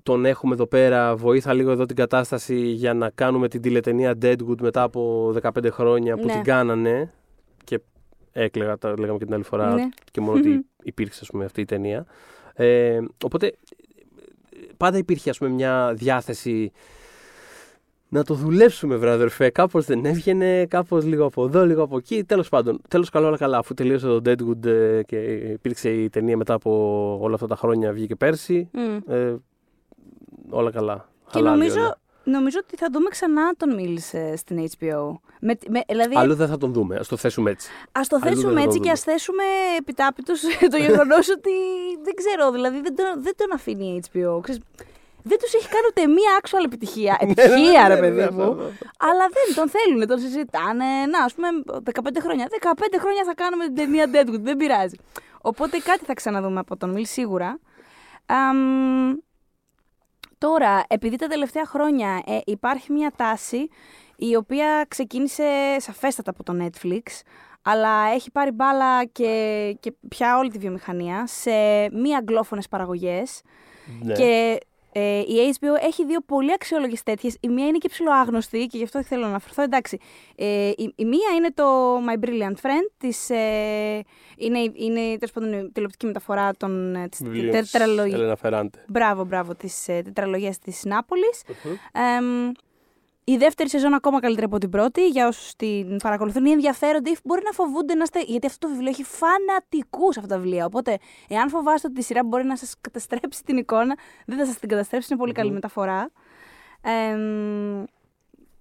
τον 0.03 0.24
έχουμε 0.24 0.55
εδώ 0.55 0.66
πέρα, 0.66 1.16
βοήθα 1.16 1.53
λίγο 1.53 1.70
εδώ 1.70 1.85
την 1.87 1.97
κατάσταση 1.97 2.57
για 2.57 2.95
να 2.95 3.11
κάνουμε 3.11 3.49
την 3.49 3.61
τηλετενία 3.61 4.14
Deadwood 4.22 4.61
μετά 4.61 4.83
από 4.83 5.33
15 5.43 5.70
χρόνια 5.70 6.16
που 6.16 6.26
Ναι. 6.26 6.33
την 6.33 6.43
κάνανε 6.43 7.12
και 7.64 7.81
έκλαιγα, 8.33 8.79
τα 8.79 8.95
λέγαμε 8.99 9.18
και 9.18 9.24
την 9.24 9.35
άλλη 9.35 9.43
φορά 9.43 9.74
Ναι. 9.74 9.89
και 10.11 10.20
μόνο 10.20 10.39
ότι 10.39 10.66
υπήρξε 10.83 11.18
ας 11.22 11.29
πούμε, 11.31 11.45
αυτή 11.45 11.61
η 11.61 11.64
ταινία. 11.64 12.07
Ε, 12.55 12.99
οπότε 13.24 13.53
πάντα 14.79 14.99
υπήρχε 14.99 15.31
ας 15.31 15.39
πούμε, 15.39 15.51
μια 15.51 15.93
διάθεση 15.95 16.72
να 18.09 18.24
το 18.24 18.35
δουλέψουμε, 18.35 18.97
βρε 18.97 19.11
αδερφέ. 19.11 19.51
Κάπως 19.51 19.85
δεν 19.85 20.05
έβγαινε, 20.05 20.66
κάπως 20.66 21.05
λίγο 21.05 21.24
από 21.24 21.45
εδώ, 21.45 21.66
λίγο 21.66 21.83
από 21.83 21.97
εκεί. 21.97 22.24
Τέλος 22.24 22.49
πάντων, 22.49 22.81
τέλος 22.89 23.11
καλό, 23.11 23.26
όλα 23.26 23.37
καλά. 23.37 23.59
Αφού 23.59 23.74
τελείωσε 23.74 24.07
το 24.07 24.20
Deadwood 24.24 24.66
ε, 24.66 25.03
και 25.03 25.16
υπήρξε 25.33 25.91
η 25.91 26.09
ταινία 26.09 26.37
μετά 26.37 26.55
από 26.55 27.18
όλα 27.20 27.35
αυτά 27.35 27.47
τα 27.47 27.57
χρόνια, 27.57 27.93
βγήκε 27.93 28.14
πέρσι. 28.14 28.70
Μμ. 28.72 29.12
Ε, 29.12 29.37
όλα 30.51 30.70
καλά. 30.70 31.09
Και 31.24 31.31
Χαλάλι 31.39 31.59
νομίζω, 31.59 31.81
όλα. 31.81 31.99
Νομίζω 32.31 32.59
ότι 32.62 32.76
θα 32.76 32.87
δούμε 32.93 33.09
ξανά 33.09 33.53
τον 33.57 33.74
μίλησε 33.74 34.37
στην 34.37 34.68
HBO. 34.79 35.12
Με, 35.41 35.59
με, 35.68 35.81
δηλαδή, 35.89 36.16
Αλλού 36.16 36.35
δεν 36.35 36.49
θα 36.49 36.59
τον 36.59 36.72
δούμε. 36.72 36.97
Α 36.97 37.05
το 37.09 37.16
θέσουμε 37.16 37.51
έτσι. 37.51 37.70
Α 37.93 38.01
το 38.09 38.16
Αλλού 38.16 38.24
δεν 38.24 38.35
θέσουμε 38.35 38.61
θα 38.61 38.61
έτσι 38.61 38.79
το 38.79 38.85
και 38.85 38.91
ας 38.91 39.01
δούμε. 39.05 39.12
θέσουμε 39.12 39.43
επιτάπητος 39.79 40.41
το 40.72 40.76
γεγονός 40.76 41.29
ότι 41.29 41.51
δεν 42.03 42.14
ξέρω, 42.14 42.51
δηλαδή 42.51 42.81
δεν 42.81 42.95
τον, 42.97 43.22
δεν 43.22 43.35
τον 43.37 43.53
αφήνει 43.53 43.87
η 43.87 44.03
HBO. 44.07 44.43
Ξέρεις, 44.43 44.61
δεν 45.22 45.39
τους 45.39 45.55
έχει 45.55 45.68
κάνει 45.68 45.87
ούτε 45.89 46.07
μία 46.07 46.41
actual 46.41 46.64
επιτυχία. 46.64 47.16
Επιτυχία, 47.24 47.89
ρε 47.89 47.97
παιδί 47.97 48.29
μου. 48.35 48.45
Αλλά 48.99 49.24
δεν 49.37 49.55
τον 49.55 49.68
θέλουν, 49.68 50.07
τον 50.07 50.18
συζητάνε. 50.18 50.85
Να, 51.12 51.24
ας 51.24 51.35
πούμε, 51.35 51.49
15 51.66 52.20
χρόνια. 52.22 52.47
15 52.61 52.70
χρόνια 53.01 53.22
θα 53.26 53.35
κάνουμε 53.35 53.64
την 53.64 53.74
ταινία 53.74 54.07
Deadwood, 54.12 54.41
δεν 54.41 54.57
πειράζει. 54.57 54.97
Οπότε 55.41 55.79
κάτι 55.79 56.05
θα 56.05 56.14
ξαναδούμε 56.14 56.59
από 56.59 56.76
τον 56.76 56.91
Μιλ 56.91 57.07
σίγουρα. 57.07 57.59
Αμ, 58.26 59.16
τώρα, 60.39 60.84
επειδή 60.89 61.16
τα 61.16 61.26
τελευταία 61.26 61.66
χρόνια 61.66 62.22
ε, 62.26 62.39
υπάρχει 62.45 62.93
μια 62.93 63.12
τάση 63.16 63.68
η 64.16 64.36
οποία 64.36 64.84
ξεκίνησε 64.89 65.76
σαφέστατα 65.78 66.30
από 66.30 66.43
το 66.43 66.53
Netflix, 66.64 67.03
αλλά 67.62 68.07
έχει 68.14 68.30
πάρει 68.30 68.51
μπάλα 68.51 69.05
και, 69.05 69.76
και 69.80 69.93
πια 70.09 70.39
όλη 70.39 70.51
τη 70.51 70.59
βιομηχανία 70.59 71.26
σε 71.26 71.51
μη 71.93 72.14
αγγλόφωνες 72.16 72.68
παραγωγές 72.68 73.43
Ναι. 74.03 74.14
και 74.14 74.59
ε, 74.93 75.18
η 75.18 75.57
HBO 75.61 75.86
έχει 75.86 76.05
δύο 76.05 76.20
πολύ 76.26 76.53
αξιόλογες 76.53 77.03
τέτοιες. 77.03 77.36
Η 77.41 77.49
μία 77.49 77.66
είναι 77.66 77.78
και 77.78 77.89
ψηλοάγνωστη 77.89 78.66
και 78.66 78.78
γι' 78.78 78.84
αυτό 78.84 79.03
θέλω 79.03 79.22
να 79.22 79.28
αναφερθώ. 79.28 79.62
Εντάξει. 79.62 79.99
Ε, 80.36 80.68
η, 80.68 80.93
η 80.97 81.05
μία 81.05 81.28
είναι 81.36 81.51
το 81.55 81.64
My 81.97 82.24
Brilliant 82.24 82.57
Friend. 82.62 82.89
Της, 82.99 83.30
ε, 83.30 84.05
είναι 84.36 84.59
είναι 84.74 85.01
τέλος 85.01 85.32
πάντων, 85.32 85.53
η 85.53 85.70
τηλεοπτική 85.72 86.07
μεταφορά 86.07 86.55
των, 86.57 86.95
ε, 86.95 87.09
της 87.09 87.20
Βιβλίο 87.22 87.51
της 87.53 87.70
τετραλογίας. 87.70 88.18
Έλενα 88.18 88.36
Φεράντε. 88.36 88.84
Μπράβο, 88.89 89.24
μπράβο, 89.24 89.55
της 89.55 89.89
ε, 89.89 90.03
τετραλογίας 90.05 90.59
της 90.59 90.84
Νάπολης. 90.84 91.43
Εμ, 91.93 92.53
η 93.31 93.37
δεύτερη 93.37 93.68
σεζόν 93.68 93.95
ακόμα 93.95 94.20
καλύτερη 94.20 94.47
από 94.47 94.59
την 94.59 94.70
πρώτη. 94.70 95.09
Για 95.09 95.26
όσους 95.26 95.57
την 95.57 95.97
παρακολουθούν 95.97 96.45
ή 96.45 96.51
ενδιαφέρονται 96.51 97.11
ή 97.11 97.16
μπορεί 97.24 97.41
να 97.45 97.51
φοβούνται 97.51 97.95
να 97.95 98.03
είστε. 98.03 98.20
Γιατί 98.26 98.47
αυτό 98.47 98.66
το 98.66 98.72
βιβλίο 98.72 98.91
έχει 98.91 99.05
φανατικούς 99.05 100.16
αυτά 100.16 100.29
τα 100.29 100.39
βιβλία. 100.39 100.64
Οπότε, 100.64 100.99
εάν 101.29 101.49
φοβάστε 101.49 101.89
ότι 101.91 102.01
η 102.01 102.03
σειρά 102.03 102.24
μπορεί 102.24 102.45
να 102.45 102.57
σας 102.57 102.74
καταστρέψει 102.81 103.45
την 103.45 103.57
εικόνα, 103.57 103.97
δεν 104.26 104.39
θα 104.39 104.45
σας 104.45 104.59
την 104.59 104.68
καταστρέψει. 104.68 105.09
Είναι 105.11 105.20
πολύ 105.20 105.33
καλή 105.33 105.51
μεταφορά. 105.51 106.11
Εμ, 106.83 107.85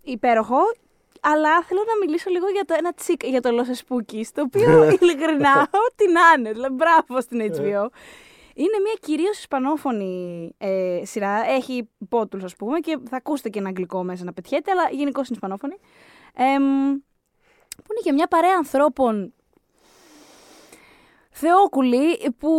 υπέροχο. 0.03 0.59
Αλλά 1.22 1.63
θέλω 1.63 1.82
να 1.88 2.05
μιλήσω 2.05 2.30
λίγο 2.30 2.47
για 2.47 2.65
το 2.65 2.76
ένα 2.78 2.93
τσικ, 2.93 3.26
για 3.26 3.41
το 3.41 3.49
Los 3.49 3.70
Spookies, 3.84 4.28
το 4.34 4.41
οποίο 4.41 4.84
ειλικρινά, 5.01 5.61
ό,τι 5.61 6.11
να 6.11 6.22
είναι. 6.38 6.51
Δηλαδή, 6.51 6.74
μπράβο 6.74 7.22
στην 7.22 7.39
HBO. 7.53 7.88
Είναι 8.60 8.80
μια 8.84 8.93
κυρίως 9.01 9.38
ισπανόφωνη 9.38 10.51
ε, 10.58 11.01
σειρά. 11.03 11.43
Έχει 11.49 11.89
πότουλ, 12.10 12.43
ας 12.43 12.55
πούμε, 12.55 12.80
και 12.80 12.97
θα 13.10 13.18
ακούσετε 13.18 13.49
και 13.49 13.60
ένα 13.60 13.68
αγγλικό 13.68 14.03
μέσα 14.03 14.24
να 14.24 14.34
πετιέται, 14.34 14.72
αλλά 14.72 14.89
γενικώς 14.91 15.28
είναι 15.28 15.36
ισπανόφωνη. 15.36 15.76
Εμ, 16.34 16.93
που 17.76 17.91
είναι 17.91 18.01
και 18.03 18.12
μια 18.12 18.28
παρέα 18.28 18.55
ανθρώπων 18.58 19.34
θεόκουλοι 21.30 22.34
που, 22.38 22.51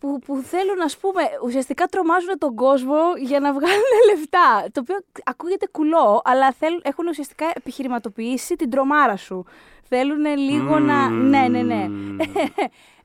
που, 0.00 0.18
που 0.18 0.36
θέλουν, 0.36 0.80
ας 0.82 0.98
πούμε, 0.98 1.22
ουσιαστικά 1.44 1.86
τρομάζουν 1.86 2.38
τον 2.38 2.54
κόσμο 2.54 2.98
για 3.18 3.40
να 3.40 3.52
βγάλουν 3.52 3.92
λεφτά. 4.10 4.66
Το 4.72 4.80
οποίο 4.80 4.96
ακούγεται 5.24 5.66
κουλό, 5.70 6.22
αλλά 6.24 6.52
θέλουν, 6.52 6.80
έχουν 6.84 7.06
ουσιαστικά 7.06 7.52
επιχειρηματοποιήσει 7.54 8.56
την 8.56 8.70
τρομάρα 8.70 9.16
σου. 9.16 9.44
Θέλουν 9.88 10.38
λίγο 10.38 10.78
να... 10.78 11.08
Ναι, 11.08 11.48
ναι, 11.48 11.62
ναι. 11.62 11.88
Μμμ. 11.88 12.16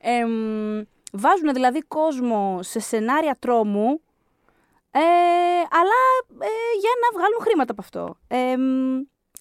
Εμ, 0.00 0.82
βάζουν 1.10 1.52
δηλαδή 1.52 1.80
κόσμο 1.80 2.58
σε 2.62 2.80
σενάρια 2.80 3.36
τρόμου, 3.38 4.00
ε, 4.90 5.00
αλλά 5.70 6.00
ε, 6.40 6.78
για 6.80 6.90
να 7.02 7.18
βγάλουν 7.18 7.40
χρήματα 7.40 7.72
από 7.72 7.80
αυτό. 7.80 8.16
Εμ, 8.28 8.60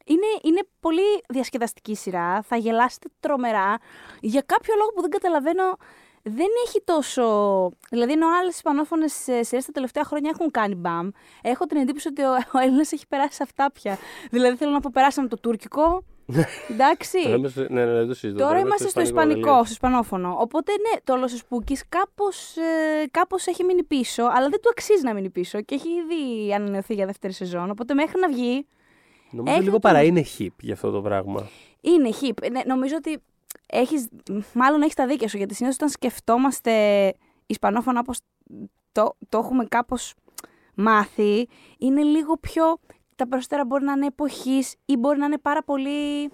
είναι, 0.06 0.30
είναι 0.42 0.62
πολύ 0.80 1.24
διασκεδαστική 1.30 1.96
σειρά, 1.96 2.42
θα 2.42 2.56
γελάσετε 2.56 3.08
τρομερά. 3.20 3.78
Για 4.20 4.42
κάποιο 4.46 4.74
λόγο 4.78 4.90
που 4.90 5.02
δεν 5.02 5.10
καταλαβαίνω, 5.10 5.64
δεν 6.24 6.48
έχει 6.66 6.82
τόσο... 6.84 7.24
Δηλαδή, 7.90 8.12
ενώ 8.12 8.28
άλλες 8.42 8.56
ισπανόφωνε 8.56 9.08
σειρές 9.08 9.66
τα 9.66 9.72
τελευταία 9.72 10.04
χρόνια 10.04 10.30
έχουν 10.34 10.52
κάνει 10.52 10.76
μπαμ, 10.76 11.10
έχω 11.42 11.66
την 11.66 11.78
εντύπωση 11.78 12.08
ότι 12.08 12.22
ο, 12.22 12.32
ο 12.54 12.60
Έλληνας 12.60 12.92
έχει 12.92 13.08
περάσει 13.08 13.36
σε 13.36 13.44
αυτά 13.44 13.72
πια. 13.72 13.98
δηλαδή, 14.32 14.58
θέλω 14.58 14.72
να 14.72 14.80
πω, 14.80 14.90
περάσαμε 14.94 15.28
το 15.28 15.38
τουρκικό. 15.38 16.04
Εντάξει. 16.70 17.24
Το 17.24 17.30
λέμε 17.30 17.48
στο- 17.48 17.66
Ναι, 17.70 17.86
ναι, 17.86 17.92
ναι, 18.00 18.06
το 18.06 18.14
συζητώ. 18.14 18.38
Τώρα 18.40 18.50
Το 18.50 18.56
λέμε 18.56 18.68
είμαστε 18.68 18.88
στο 18.88 19.02
ισπανικό, 19.02 19.30
ισπανικό, 19.30 19.48
τελείως. 19.50 19.66
στο 19.66 19.74
ισπανόφωνο. 19.74 20.36
Οπότε 20.40 20.72
ναι, 20.72 21.00
το 21.04 21.14
Los 21.26 21.34
Spookies 21.58 21.80
κάπως, 21.90 22.56
ε, 22.58 23.08
κάπως 23.12 23.48
έχει 23.48 23.64
μείνει 23.64 23.84
πίσω, 23.84 24.24
αλλά 24.24 24.50
δεν 24.50 24.62
του 24.62 24.70
αξίζει 24.72 25.04
να 25.04 25.14
μείνει 25.14 25.30
πίσω 25.30 25.62
και 25.62 25.76
έχει 25.76 25.88
ήδη 25.90 26.54
ανανεωθεί 26.54 26.94
για 26.94 27.06
δεύτερη 27.06 27.34
σεζόν. 27.34 27.70
Οπότε 27.70 27.94
μέχρι 27.94 28.20
να 28.20 28.28
βγει 28.30 28.66
Νομίζω 29.32 29.54
Έχει 29.56 29.64
λίγο 29.64 29.74
το- 29.76 29.80
παρά 29.80 30.04
είναι 30.04 30.26
hip 30.40 30.48
για 30.60 30.74
αυτό 30.74 30.92
το 30.92 31.02
πράγμα. 31.02 31.48
είναι 31.82 32.10
hip. 32.22 32.52
Ναι, 32.52 32.62
νομίζω 32.66 32.96
ότι 32.98 33.18
έχεις, 33.66 34.08
μάλλον 34.54 34.82
έχεις 34.82 34.94
τα 34.94 35.08
δίκια 35.08 35.28
σου, 35.28 35.38
γιατί 35.38 35.54
συνήθως 35.54 35.76
όταν 35.78 35.90
σκεφτόμαστε 35.90 36.74
ισπανόφωνα 37.46 38.00
όπως 38.00 38.20
το, 38.92 39.16
το 39.30 39.38
έχουμε 39.38 39.66
κάπως 39.66 40.14
μάθει, 40.76 41.48
είναι 41.78 42.02
λίγο 42.02 42.38
πιο... 42.38 42.64
Τα 43.20 43.28
περισσότερα 43.28 43.66
μπορεί 43.66 43.84
να 43.84 43.92
είναι 43.92 44.06
εποχής 44.06 44.76
ή 44.86 44.98
μπορεί 44.98 45.20
να 45.20 45.26
είναι 45.26 45.38
πάρα 45.38 45.64
πολύ... 45.64 46.26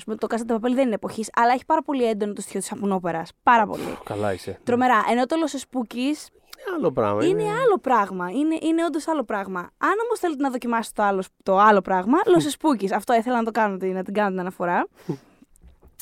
Α 0.00 0.04
πούμε, 0.04 0.16
το 0.16 0.26
Κάστα 0.26 0.46
Παπέλ 0.54 0.74
δεν 0.74 0.84
είναι 0.86 0.94
εποχής, 0.94 1.30
αλλά 1.34 1.52
έχει 1.52 1.64
πάρα 1.64 1.82
πολύ 1.82 2.04
έντονο 2.04 2.32
το 2.32 2.40
στοιχείο 2.40 2.60
της 2.60 2.68
σαπουνόπερα. 2.68 3.22
Πάρα 3.42 3.66
πολύ. 3.66 3.98
Καλά 4.04 4.32
είσαι. 4.32 4.58
Τρομερά. 4.64 5.04
Ενώ 5.10 5.26
το 5.26 5.36
Los 5.44 5.56
Spookies 5.58 5.96
Είναι 5.96 6.76
άλλο 6.76 6.90
πράγμα. 6.92 7.24
είναι 7.24 7.42
άλλο 7.42 7.78
πράγμα. 7.80 8.30
Είναι, 8.30 8.58
είναι 8.60 8.84
όντως 8.84 9.08
άλλο 9.08 9.24
πράγμα. 9.24 9.58
Αν 9.58 9.92
όμως 10.06 10.18
θέλετε 10.18 10.42
να 10.42 10.50
δοκιμάσετε 10.50 11.02
το 11.02 11.08
άλλο, 11.08 11.22
το 11.42 11.58
άλλο 11.58 11.80
πράγμα, 11.80 12.18
Los 12.24 12.52
Spookies. 12.60 12.92
Αυτό 12.94 13.14
ήθελα 13.14 13.36
να 13.36 13.44
το 13.44 13.50
κάνω, 13.50 13.76
να 13.80 14.02
την 14.02 14.14
κάνω 14.14 14.28
την 14.30 14.40
αναφορά. 14.40 14.86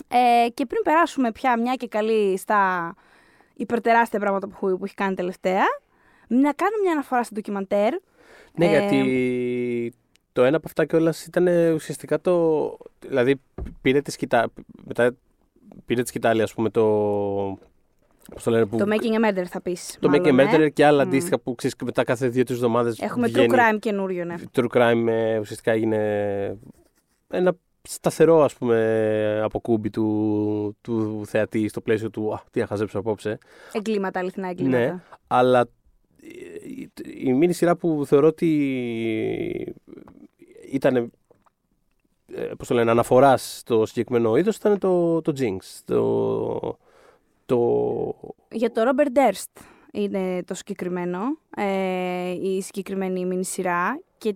ε, 0.09 0.49
και 0.55 0.67
πριν 0.67 0.83
περάσουμε 0.83 1.33
πια 1.33 1.61
μια 1.61 1.75
και 1.75 1.89
καλή 1.89 2.37
στα 2.39 2.95
υπερτεράστια 3.55 4.19
πράγματα 4.19 4.47
που, 4.49 4.77
που 4.79 4.85
έχει 4.85 4.95
κάνει 4.95 5.15
τελευταία, 5.15 5.63
να 6.29 6.53
κάνω 6.53 6.77
μια 6.83 6.93
αναφορά 6.93 7.23
στο 7.23 7.35
ντοκιμαντέρ. 7.35 7.93
Ναι, 8.55 8.67
Ε, 8.67 8.69
γιατί 8.69 9.95
το 10.33 10.43
ένα 10.43 10.57
από 10.57 10.67
αυτά 10.67 10.85
κιόλας 10.85 11.27
ήταν 11.27 11.47
ουσιαστικά 11.75 12.21
το. 12.21 12.77
Δηλαδή 13.09 13.41
πήρε 13.81 14.01
τη 14.01 14.11
σκητάλη. 14.11 14.49
Μετά 14.85 15.15
πήρε 15.85 16.03
τη 16.03 16.09
σκητάλη, 16.09 16.43
ας 16.43 16.55
πούμε, 16.55 16.71
το. 16.71 16.85
Πώς 18.35 18.43
το 18.43 18.51
λένε, 18.51 18.67
που, 18.67 18.77
Το 18.77 18.85
Making 18.89 19.25
a 19.25 19.29
Murder 19.29 19.45
θα 19.45 19.61
πεις. 19.61 19.97
το 20.01 20.11
Make 20.13 20.27
a 20.27 20.41
Murder 20.41 20.69
και 20.73 20.85
άλλα 20.85 21.05
Μμ. 21.05 21.09
αντίστοιχα 21.09 21.39
που 21.39 21.55
ξέρεις 21.55 21.77
μετά 21.85 22.05
κάθε 22.05 22.29
δύο-τρεις 22.29 22.57
εβδομάδες. 22.57 22.99
Έχουμε 22.99 23.31
true 23.35 23.49
crime 23.51 23.79
καινούριο, 23.79 24.25
ναι. 24.25 24.35
True 24.55 24.67
crime 24.73 25.07
ε, 25.09 25.39
ουσιαστικά 25.39 25.73
έγινε 25.73 26.59
ένα 27.29 27.57
σταθερό 27.83 28.43
ας 28.43 28.55
πούμε 28.55 29.41
αποκούμπι 29.45 29.91
του, 29.91 30.77
του 30.81 31.23
θεατή 31.27 31.69
στο 31.69 31.81
πλαίσιο 31.81 32.11
του 32.11 32.35
«Α, 32.35 32.43
τι 32.51 32.61
θα 32.61 32.67
χαζέψω 32.67 32.99
απόψε». 32.99 33.39
Εγκλήματα, 33.73 34.19
αληθινά 34.19 34.49
εγκλήματα. 34.49 34.79
Ναι, 34.79 35.03
αλλά 35.27 35.61
ε, 35.61 36.69
η, 36.69 36.93
η 37.25 37.33
μήνυ 37.33 37.53
σειρά 37.53 37.77
που 37.77 38.03
θεωρώ 38.07 38.27
ότι 38.27 39.75
ήταν 40.73 40.97
ε, 42.35 42.41
πώς 42.59 42.69
το 42.69 42.75
λένε, 42.75 42.91
αναφοράς 42.91 43.59
στο 43.59 43.87
συγκεκριμένο 43.87 44.37
είδος 44.37 44.57
ήταν 44.57 44.79
το, 44.79 45.21
το 45.23 45.33
Jinx. 45.39 45.59
Το, 45.85 46.79
το, 47.47 48.15
Για 48.53 48.73
το 48.73 48.83
Robert 48.85 49.19
Durst 49.19 49.63
είναι 49.93 50.43
το 50.45 50.55
συγκεκριμένο, 50.55 51.19
ε, 51.57 52.31
η 52.31 52.61
συγκεκριμένη 52.63 53.25
μήνυ 53.25 53.45
σειρά 53.45 54.01
και 54.19 54.35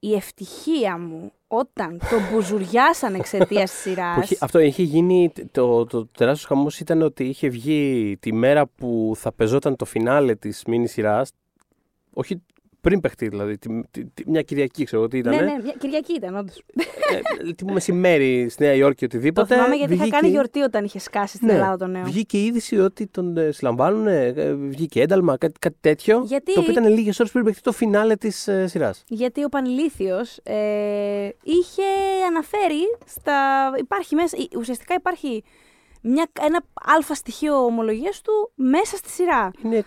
η 0.00 0.14
ευτυχία 0.14 0.98
μου 0.98 1.32
όταν 1.48 1.98
το 1.98 2.16
μπουζουριάσαν 2.32 3.14
εξαιτίας 3.14 3.70
της 3.70 3.80
σειράς. 3.90 4.14
που 4.14 4.20
είχε- 4.22 4.36
αυτό 4.40 4.58
είχε 4.58 4.82
γίνει, 4.82 5.32
το, 5.50 5.86
το 5.86 6.06
τεράστιος 6.06 6.46
χαμός 6.46 6.80
ήταν 6.80 7.02
ότι 7.02 7.24
είχε 7.24 7.48
βγει 7.48 8.16
τη 8.20 8.32
μέρα 8.32 8.66
που 8.66 9.12
θα 9.16 9.32
πεζόταν 9.32 9.76
το 9.76 9.84
φινάλε 9.84 10.34
της 10.34 10.64
μήνυ 10.64 10.86
σειράς, 10.88 11.30
όχι 12.12 12.42
πριν 12.80 13.00
παιχτεί, 13.00 13.28
δηλαδή. 13.28 13.58
Τη, 13.58 13.68
τη, 13.90 14.04
τη, 14.04 14.22
μια 14.30 14.42
Κυριακή, 14.42 14.84
ξέρω 14.84 15.00
εγώ 15.00 15.10
τι 15.10 15.18
ήταν. 15.18 15.34
Ναι, 15.34 15.40
ναι, 15.40 15.56
μια 15.62 15.74
Κυριακή 15.78 16.12
ήταν, 16.14 16.36
όντως. 16.36 16.62
Ε, 17.46 17.52
τι 17.52 17.64
μεσημέρι 17.64 18.48
στη 18.48 18.62
Νέα 18.62 18.72
Υόρκη, 18.74 19.06
Το 19.06 19.16
οτιδήποτε. 19.16 19.54
θυμάμαι 19.54 19.74
γιατί 19.74 19.92
είχα 19.92 20.02
βγήκε- 20.02 20.20
κάνει 20.20 20.32
γιορτή 20.32 20.60
όταν 20.60 20.84
είχε 20.84 20.98
σκάσει 20.98 21.34
στην 21.36 21.46
Ναι, 21.48 21.52
Ελλάδα 21.54 21.76
το 21.76 21.86
νέο. 21.86 22.02
Βγήκε 22.04 22.38
η 22.38 22.44
είδηση 22.44 22.78
ότι 22.78 23.06
τον 23.06 23.36
ε, 23.36 23.50
συλλαμβάνουν, 23.52 24.06
ε, 24.06 24.26
ε, 24.26 24.54
βγήκε 24.54 25.00
ένταλμα, 25.00 25.36
κάτι, 25.36 25.58
κάτι 25.58 25.76
τέτοιο. 25.80 26.22
Γιατί- 26.26 26.52
Το 26.54 26.60
οποίο 26.60 26.72
ήταν 26.72 26.86
λίγες 26.88 27.20
ώρες 27.20 27.32
πριν 27.32 27.44
παιχτεί 27.44 27.60
το 27.62 27.72
φινάλε 27.72 28.16
της 28.16 28.48
ε, 28.48 28.66
σειράς. 28.66 29.04
Γιατί 29.08 29.44
ο 29.44 29.48
Πανηλήθιος 29.48 30.38
ε, 30.42 31.28
είχε 31.42 31.82
αναφέρει 32.28 32.82
στα... 33.06 33.34
Υπάρχει 33.78 34.14
μέσα, 34.14 34.36
ε, 34.52 34.56
ουσιαστικά 34.58 34.94
υπάρχει 34.94 35.42
μια, 36.02 36.26
ένα 36.40 36.64
αλφα 36.74 37.14
στοιχείο 37.14 37.64
ομολογίας 37.64 38.20
του 38.20 38.50
μέσα 38.54 38.96
στη 38.96 39.08
σειρά. 39.10 39.50
Είναι, 39.64 39.76
το- 39.76 39.86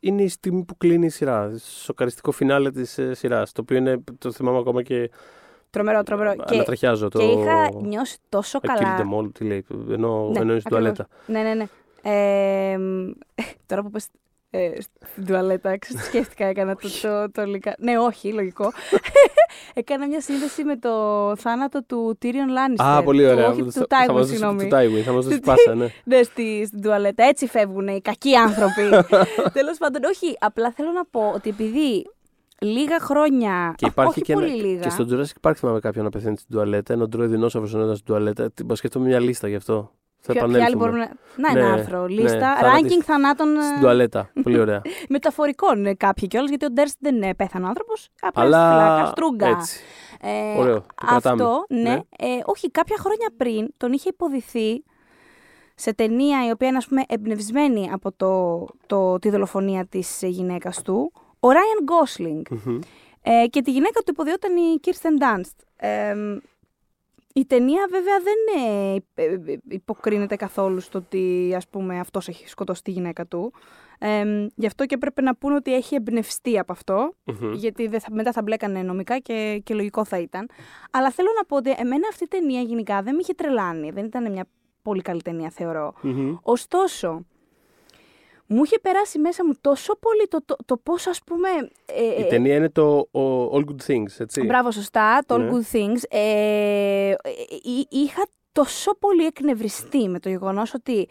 είναι 0.00 0.22
η 0.22 0.28
στιγμή 0.28 0.64
που 0.64 0.76
κλείνει 0.76 1.06
η 1.06 1.08
σειρά. 1.08 1.58
Σοκαριστικό 1.58 2.30
φινάλε 2.30 2.70
της 2.70 2.98
ε, 2.98 3.14
σειράς. 3.14 3.52
Το 3.52 3.60
οποίο 3.60 3.76
είναι, 3.76 4.04
το 4.18 4.32
θυμάμαι 4.32 4.58
ακόμα 4.58 4.82
και 4.82 5.10
Τρομερό, 5.70 6.02
τρομερό. 6.02 6.34
Και, 6.34 6.54
ανατραχιάζω. 6.54 7.08
και 7.08 7.18
το... 7.18 7.24
είχα 7.40 7.70
νιώσει 7.82 8.16
τόσο 8.28 8.58
I 8.62 8.66
killed 8.66 8.72
καλά. 8.78 8.96
them 8.98 9.18
all, 9.18 9.32
τι 9.34 9.44
λέει. 9.44 9.64
Ενώ, 9.90 10.28
Ναι, 10.32 10.38
ενώ 10.40 10.52
είναι 10.52 10.60
στην 10.60 10.76
ακριβώς. 10.76 10.96
τουαλέτα. 10.96 11.08
Ναι, 11.26 11.42
ναι, 11.42 11.54
ναι. 11.54 11.66
Ε, 12.02 12.78
μ, 12.78 13.10
τώρα 13.66 13.82
που 13.82 13.90
πες 13.90 14.06
ε, 14.54 14.70
στην 15.12 15.26
τουαλέτα, 15.26 15.78
ξέρεις 15.78 16.00
τι 16.02 16.06
σκέφτηκα, 16.08 16.46
έκανα 16.46 16.76
το, 16.76 16.88
το, 17.02 17.30
το, 17.30 17.44
λικα- 17.44 17.74
Ναι, 17.78 17.98
όχι, 17.98 18.32
λογικό. 18.32 18.72
έκανα 19.74 20.06
μια 20.06 20.20
σύνδεση 20.20 20.64
με 20.64 20.76
το 20.76 20.90
θάνατο 21.36 21.82
του 21.84 22.18
Tyrion 22.22 22.26
Lannister. 22.26 22.84
Α, 22.84 23.02
πολύ 23.02 23.26
ωραία. 23.26 23.48
Όχι, 23.48 23.62
Θα- 23.70 23.80
του 23.80 23.86
θα 23.88 24.04
Tywin, 24.04 24.06
μας 24.12 24.16
δώσει- 24.16 24.28
συγγνώμη. 24.30 24.68
Του 24.68 24.76
Tywin, 24.76 25.02
θα 25.04 25.12
μας 25.12 25.24
δώσεις 25.24 25.40
Του 25.40 25.46
πάσα, 25.46 25.74
ναι. 25.74 25.86
Ναι, 26.04 26.22
στη, 26.22 26.64
στην 26.66 26.82
τουαλέτα. 26.82 27.24
Έτσι 27.24 27.46
φεύγουν 27.46 27.88
οι 27.88 28.00
κακοί 28.00 28.34
άνθρωποι. 28.36 28.82
Τέλος 29.58 29.78
πάντων, 29.78 30.04
όχι. 30.04 30.36
Απλά 30.40 30.72
θέλω 30.72 30.90
να 30.90 31.04
πω 31.04 31.32
ότι 31.34 31.48
επειδή 31.48 32.06
λίγα 32.58 33.00
χρόνια. 33.00 33.74
Και 33.76 33.86
υπάρχει 33.86 34.10
όχι 34.12 34.20
και, 34.22 34.32
πολύ 34.32 34.46
ένα, 34.52 34.56
λίγα. 34.62 34.80
και 34.80 34.90
στον 34.90 35.08
Jurassic 35.10 35.48
Park 35.50 35.52
θυμάμαι 35.56 35.80
κάποιον 35.80 36.04
να 36.04 36.10
πεθαίνει 36.10 36.36
στην 36.36 36.54
τουαλέτα, 36.54 36.92
ενώ 36.92 37.08
τρώει 37.08 37.26
δεινόσαυρο 37.26 37.68
ενώ 37.74 37.82
ήταν 37.82 37.94
στην 37.94 38.06
τουαλέτα. 38.06 38.50
Τι- 38.50 38.64
Μα 38.64 38.74
σκέφτομαι 38.74 39.06
μια 39.06 39.20
λίστα 39.20 39.48
γι' 39.48 39.54
αυτό. 39.56 39.92
Θα 40.24 40.32
Ποια- 40.32 40.42
ποια 40.42 40.42
άλλη 40.44 40.54
επανέλθουμε. 40.56 40.84
μπορούμε 40.86 41.10
να. 41.36 41.50
Να, 41.52 41.60
ένα 41.60 41.68
Ναι, 41.68 41.80
άρθρο. 41.80 42.00
ναι, 42.02 42.08
Λίστα. 42.08 42.56
θάνατης 42.56 42.96
ranking 42.96 43.02
θανάτων. 43.04 43.56
ε, 43.56 43.62
Στην 43.62 43.80
τουαλέτα. 43.80 44.30
Πολύ 44.42 44.58
ωραία. 44.58 44.82
Μεταφορικών 45.08 45.86
ε, 45.86 45.94
κάποιοι 45.94 46.28
κιόλας, 46.28 46.48
γιατί 46.48 46.64
ο 46.64 46.70
Ντέρστ 46.70 46.96
δεν 47.00 47.22
ε, 47.22 47.34
πέθανε 47.34 47.66
άνθρωπος. 47.66 48.08
Απλά 48.20 48.42
Αλλά 48.42 48.58
στη 48.58 48.70
φυλάκα, 48.90 49.06
στρούγκα. 49.06 49.46
έτσι. 49.48 49.80
Ε, 50.20 50.58
Ωραίο, 50.60 50.80
το 50.80 50.84
κρατάμε. 51.06 51.42
Αυτό, 51.42 51.64
ναι. 51.68 51.80
Ναι. 51.82 51.92
Ε, 52.18 52.26
όχι, 52.44 52.70
κάποια 52.70 52.96
χρόνια 52.98 53.28
πριν 53.36 53.68
τον 53.76 53.92
είχε 53.92 54.08
υποδηθεί 54.08 54.84
σε 55.74 55.94
ταινία 55.94 56.46
η 56.46 56.50
οποία 56.50 56.68
είναι 56.68 56.76
ας 56.76 56.86
πούμε 56.86 57.02
εμπνευσμένη 57.08 57.90
από 57.92 58.12
το, 58.12 58.66
το, 58.86 59.18
τη 59.18 59.30
δολοφονία 59.30 59.86
της 59.86 60.22
ε, 60.22 60.26
γυναίκας 60.26 60.82
του, 60.82 61.12
ο 61.40 61.48
Ράιαν 61.50 61.78
Γκόσλινγκ. 61.82 62.44
Μμμ. 62.50 62.78
Ε, 63.22 63.46
και 63.46 63.62
τη 63.62 63.70
γυναίκα 63.70 64.00
του 64.00 64.10
υποδιόταν 64.10 64.56
η 64.56 64.80
Kirsten 64.84 65.22
Dunst. 65.22 65.56
Ε, 65.76 66.14
η 67.34 67.44
ταινία 67.46 67.86
βέβαια 67.90 68.18
δεν 68.20 68.64
ε, 68.70 68.94
υπ- 68.94 69.18
ε, 69.48 69.56
υποκρίνεται 69.68 70.36
καθόλου 70.36 70.80
στο 70.80 70.98
ότι 70.98 71.52
ας 71.56 71.68
πούμε 71.68 71.98
αυτός 71.98 72.28
έχει 72.28 72.48
σκοτώσει 72.48 72.82
τη 72.82 72.90
γυναίκα 72.90 73.26
του. 73.26 73.52
Ε, 73.98 74.46
γι' 74.54 74.66
αυτό 74.66 74.86
και 74.86 74.96
πρέπει 74.98 75.22
να 75.22 75.34
πούνε 75.36 75.54
ότι 75.54 75.74
έχει 75.74 75.94
εμπνευστεί 75.94 76.58
από 76.58 76.72
αυτό, 76.72 77.14
Μμμ. 77.24 77.52
γιατί 77.52 77.86
δεν 77.86 78.00
θα, 78.00 78.08
μετά 78.12 78.32
θα 78.32 78.42
μπλέκανε 78.42 78.82
νομικά 78.82 79.18
και, 79.18 79.60
και 79.64 79.74
λογικό 79.74 80.04
θα 80.04 80.18
ήταν. 80.18 80.48
Αλλά 80.90 81.10
θέλω 81.10 81.28
να 81.36 81.44
πω 81.44 81.56
ότι 81.56 81.70
εμένα 81.70 82.06
αυτή 82.10 82.24
η 82.24 82.28
ταινία 82.28 82.60
γενικά 82.60 83.02
δεν 83.02 83.14
με 83.14 83.20
είχε 83.22 83.34
τρελάνει. 83.34 83.90
Δεν 83.90 84.04
ήταν 84.04 84.32
μια 84.32 84.44
πολύ 84.82 85.02
καλή 85.02 85.22
ταινία 85.22 85.50
θεωρώ. 85.50 85.94
Μμμ. 86.02 86.36
Ωστόσο, 86.42 87.26
μου 88.52 88.64
είχε 88.64 88.78
περάσει 88.78 89.18
μέσα 89.18 89.44
μου 89.44 89.52
τόσο 89.60 89.98
πολύ 89.98 90.26
το, 90.28 90.38
το, 90.44 90.56
το 90.64 90.76
πώς 90.76 91.06
ας 91.06 91.20
πούμε... 91.26 91.48
ε, 91.86 92.02
Η 92.20 92.22
ε, 92.22 92.24
ταινία 92.24 92.54
είναι 92.54 92.68
το 92.70 93.08
ο- 93.10 93.44
All 93.56 93.60
Good 93.64 93.86
Things, 93.92 94.12
έτσι. 94.18 94.42
Μπράβο, 94.44 94.70
σωστά, 94.70 95.22
το 95.26 95.34
All 95.34 95.38
Ναι. 95.38 95.50
Good 95.50 95.76
Things. 95.76 96.00
Ε, 96.10 97.10
ε, 97.10 97.14
εί- 97.62 97.86
είχα 97.90 98.22
τόσο 98.52 98.94
πολύ 98.98 99.24
εκνευριστεί 99.26 100.08
με 100.08 100.18
το 100.20 100.28
γεγονός 100.28 100.74
ότι 100.74 101.08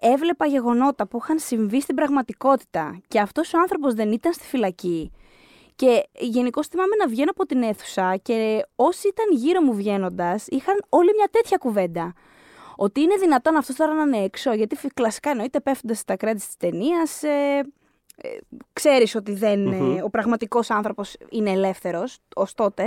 έβλεπα 0.00 0.46
γεγονότα 0.46 1.06
που 1.08 1.18
είχαν 1.22 1.38
συμβεί 1.38 1.80
στην 1.80 1.94
πραγματικότητα 1.94 3.00
και 3.08 3.20
αυτός 3.20 3.54
ο 3.54 3.58
άνθρωπος 3.58 3.94
δεν 3.94 4.12
ήταν 4.12 4.32
στη 4.32 4.46
φυλακή. 4.46 5.10
Και 5.76 6.04
γενικώς 6.18 6.66
θυμάμαι 6.66 6.96
να 6.96 7.08
βγαίνω 7.08 7.30
από 7.30 7.46
την 7.46 7.62
αίθουσα 7.62 8.16
και 8.22 8.66
όσοι 8.76 9.08
ήταν 9.08 9.26
γύρω 9.30 9.60
μου 9.60 9.74
βγαίνοντας 9.74 10.46
είχαν 10.48 10.82
όλη 10.88 11.10
μια 11.16 11.28
τέτοια 11.30 11.56
κουβέντα. 11.56 12.12
Ότι 12.82 13.00
είναι 13.00 13.14
δυνατόν 13.16 13.56
αυτός 13.56 13.76
τώρα 13.76 13.94
να 13.94 14.02
είναι 14.02 14.24
έξω, 14.24 14.52
γιατί 14.52 14.76
φι- 14.76 14.94
κλασικά 14.94 15.30
εννοείται 15.30 15.60
πέφτοντα 15.60 15.94
στα 15.94 16.14
credits 16.20 16.34
της 16.34 16.56
ταινίας, 16.58 17.22
ε, 17.22 17.62
ε, 18.22 18.28
ξέρεις 18.72 19.14
ότι 19.14 19.32
δεν, 19.34 19.60
Μμμ. 19.66 19.96
ε, 19.96 20.02
ο 20.02 20.10
πραγματικός 20.10 20.70
άνθρωπος 20.70 21.16
είναι 21.30 21.50
ελεύθερος 21.50 22.18
ως 22.34 22.54
τότε 22.54 22.82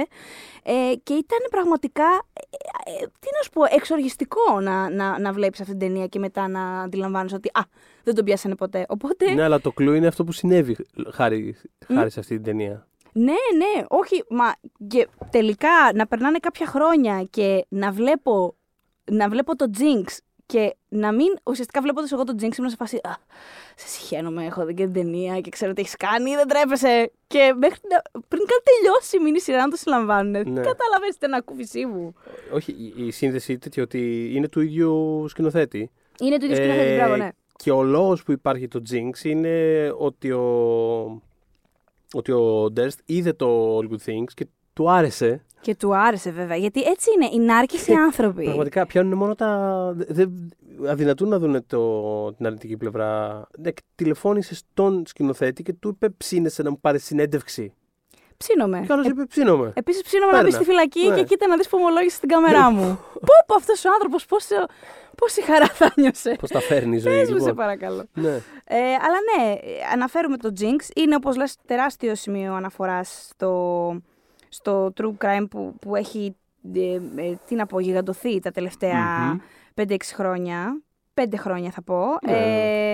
ε, 0.63 0.93
και 1.03 1.13
ήταν 1.13 1.37
πραγματικά, 1.49 2.03
ε, 2.33 3.03
ε, 3.03 3.05
τι 3.19 3.27
να 3.37 3.41
σου 3.43 3.49
πω, 3.49 3.61
εξοργιστικό 3.69 4.59
να, 4.61 4.89
να, 4.89 5.19
να 5.19 5.31
βλέπεις 5.33 5.59
αυτή 5.61 5.71
την 5.77 5.87
ταινία 5.87 6.07
και 6.07 6.19
μετά 6.19 6.47
να 6.47 6.81
αντιλαμβάνεις 6.81 7.33
ότι 7.33 7.49
α, 7.53 7.61
δεν 8.03 8.15
τον 8.15 8.25
πιάσανε 8.25 8.55
ποτέ. 8.55 8.85
Οπότε, 8.89 9.33
Ναι, 9.33 9.43
αλλά 9.43 9.61
το 9.61 9.71
κλου 9.71 9.93
είναι 9.93 10.07
αυτό 10.07 10.23
που 10.23 10.31
συνέβη 10.31 10.75
χάρη, 11.13 11.55
χάρη 11.93 12.09
σε 12.09 12.19
αυτή 12.19 12.35
την 12.35 12.43
ταινία. 12.43 12.87
ναι, 13.13 13.23
ναι, 13.57 13.83
όχι, 13.87 14.23
μα 14.29 14.53
και 14.87 15.07
τελικά 15.29 15.69
να 15.93 16.07
περνάνε 16.07 16.37
κάποια 16.39 16.65
χρόνια 16.67 17.23
και 17.29 17.65
να 17.69 17.91
βλέπω, 17.91 18.55
να 19.11 19.29
βλέπω 19.29 19.55
το 19.55 19.69
Jinx 19.77 20.17
και 20.45 20.75
να 20.89 21.13
μην, 21.13 21.27
ουσιαστικά 21.43 21.81
βλέποντας 21.81 22.11
εγώ 22.11 22.23
το 22.23 22.33
Jinx 22.37 22.57
ήμουν 22.57 22.69
σε 22.69 22.75
φάση, 22.75 22.95
α, 22.95 23.11
σε 23.75 23.87
συχαίνομαι, 23.87 24.45
έχω 24.45 24.65
δει 24.65 24.73
και 24.73 24.83
την 24.83 24.93
ταινία 24.93 25.39
και 25.39 25.49
ξέρω 25.49 25.73
τι 25.73 25.81
έχεις 25.81 25.95
κάνει, 25.95 26.35
δεν 26.35 26.47
τρέπεσαι. 26.47 27.11
Και 27.27 27.53
μέχρι 27.57 27.79
να, 27.89 28.21
πριν 28.27 28.41
καν 28.45 28.59
τελειώσει 28.63 29.17
η 29.17 29.19
μήνυ 29.19 29.39
σειρά 29.39 29.57
να 29.57 29.69
το 29.69 29.75
συλλαμβάνουνε. 29.75 30.37
Ναι. 30.39 30.61
Καταλαβαίνεις 30.61 31.17
την 31.17 31.33
ανακούφισή 31.33 31.85
μου. 31.85 32.13
Όχι, 32.53 32.71
η, 32.71 33.05
η 33.05 33.11
σύνδεση 33.11 33.57
τέτοιο 33.57 33.83
ότι 33.83 34.31
είναι 34.33 34.47
του 34.47 34.61
ίδιου 34.61 35.25
σκηνοθέτη. 35.27 35.91
Είναι 36.19 36.37
το 36.37 36.45
ίδιο 36.45 36.57
σκηνοθέτη, 36.57 36.89
Ε, 36.89 36.95
μπράβο, 36.95 37.15
ναι. 37.15 37.29
Και 37.55 37.71
ο 37.71 37.83
λόγος 37.83 38.23
που 38.23 38.31
υπάρχει 38.31 38.67
το 38.67 38.81
Jinx 38.89 39.23
είναι 39.23 39.93
ότι 39.97 40.31
ο, 40.31 41.21
ότι 42.13 42.31
ο 42.31 42.73
Durst 42.75 42.97
είδε 43.05 43.33
το 43.33 43.77
All 43.77 43.89
Good 43.89 44.09
Things 44.09 44.31
και 44.33 44.47
του 44.73 44.91
άρεσε. 44.91 45.45
Και 45.63 45.75
του 45.75 45.95
άρεσε 45.95 46.31
βέβαια, 46.31 46.57
γιατί 46.57 46.81
έτσι 46.81 47.09
είναι, 47.15 47.29
οι 47.33 47.45
νάρκες 47.45 47.87
οι 47.87 47.93
άνθρωποι. 47.93 48.43
Πραγματικά 48.43 48.85
πιάνουν 48.85 49.17
μόνο 49.17 49.35
τα. 49.35 49.93
Δεν 49.97 50.53
αδυνατούν 50.87 51.29
να 51.29 51.39
δουν 51.39 51.65
το, 51.67 52.33
την 52.33 52.45
αρνητική 52.45 52.77
πλευρά. 52.77 53.41
Ναι, 53.57 53.71
και 53.71 53.81
τηλεφώνησες 53.95 54.57
στον 54.57 55.03
σκηνοθέτη 55.05 55.63
και 55.63 55.73
του 55.73 55.89
είπε 55.89 56.09
ψήνεσαι 56.09 56.63
να 56.63 56.69
μου 56.69 56.79
πάρεις 56.79 57.05
συνέντευξη. 57.05 57.73
Ψήνομαι. 58.37 58.83
Και 58.87 58.93
άλλος 58.93 59.07
είπε 59.07 59.25
ψήνομαι. 59.25 59.73
Επίσης, 59.75 60.01
ψήνομαι 60.01 60.31
να 60.31 60.43
μπεις 60.43 60.51
Παίρνα. 60.51 60.63
στη 60.63 60.71
φυλακή 60.71 61.07
Ναι. 61.09 61.15
και 61.15 61.23
κοίτα 61.23 61.47
να 61.47 61.57
δεις 61.57 61.69
που 61.69 61.77
ομολόγησες 61.79 62.17
στην 62.17 62.29
κάμερά 62.29 62.71
μου. 62.71 62.99
Πω, 63.27 63.33
πω 63.47 63.55
αυτός 63.55 63.85
ο 63.85 63.89
άνθρωπος, 63.93 64.25
πόση 65.15 65.43
χαρά 65.43 65.67
θα 65.67 65.93
νιώσε. 65.95 66.35
Πώς 66.39 66.49
τα 66.49 66.59
φέρνει 66.59 66.95
η 66.95 66.99
ζωή. 66.99 67.19
Πες 67.19 67.29
μου, 67.29 67.37
σε 67.37 67.39
λοιπόν. 67.39 67.55
παρακαλώ. 67.55 68.03
Ναι. 68.13 68.41
Ε, 68.63 68.77
αλλά 68.77 69.17
ναι, 69.37 69.51
ε, 69.51 69.57
αναφέρουμε 69.93 70.37
το 70.37 70.53
Jinx. 70.59 70.95
Είναι, 70.95 71.15
όπως 71.15 71.35
λες, 71.35 71.55
τεράστιο 71.65 72.15
σημείο 72.15 72.53
αναφοράς 72.53 73.27
στο, 73.29 73.49
στο 74.53 74.93
true 74.97 75.13
crime 75.17 75.45
που, 75.49 75.75
που 75.81 75.95
έχει, 75.95 76.35
ε, 76.75 76.93
ε, 77.15 77.35
τι 77.47 77.55
να 77.55 77.65
πω, 77.65 77.79
γιγαντωθεί 77.79 78.39
τα 78.39 78.51
τελευταία 78.51 79.25
Μμμ. 79.33 79.39
5-6 79.75 79.95
χρόνια. 80.13 80.81
5 81.21 81.23
χρόνια 81.37 81.71
θα 81.71 81.81
πω. 81.83 82.05
Ναι. 82.25 82.31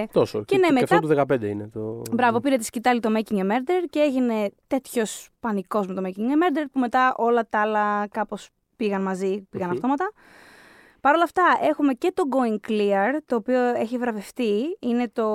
Ε, 0.01 0.05
Τόσο. 0.11 0.43
και 0.43 0.57
ναι, 0.57 0.67
και 0.67 0.73
μετά- 0.73 0.95
αυτό 0.95 1.07
του 1.07 1.23
15 1.33 1.41
είναι. 1.49 1.67
Το... 1.73 2.01
Μπράβο, 2.11 2.39
πήρε 2.39 2.57
τη 2.57 2.63
σκητάλη 2.65 2.99
το 2.99 3.09
Making 3.17 3.35
a 3.35 3.41
Murder 3.41 3.83
και 3.89 3.99
έγινε 3.99 4.51
τέτοιος 4.67 5.29
πανικός 5.39 5.87
με 5.87 5.93
το 5.93 6.01
Making 6.05 6.19
a 6.19 6.33
Murder 6.33 6.65
που 6.71 6.79
μετά 6.79 7.13
όλα 7.17 7.47
τα 7.49 7.61
άλλα 7.61 8.07
κάπως 8.07 8.49
πήγαν 8.75 9.01
μαζί, 9.01 9.47
πήγαν 9.49 9.67
Μμμ. 9.67 9.73
αυτόματα. 9.75 10.11
Παρ' 11.01 11.13
όλα 11.13 11.23
αυτά, 11.23 11.43
έχουμε 11.69 11.93
και 11.93 12.11
το 12.15 12.23
Going 12.31 12.69
Clear, 12.69 13.17
το 13.25 13.35
οποίο 13.35 13.59
έχει 13.61 13.97
βραβευτεί. 13.97 14.77
Είναι 14.79 15.09
το, 15.13 15.27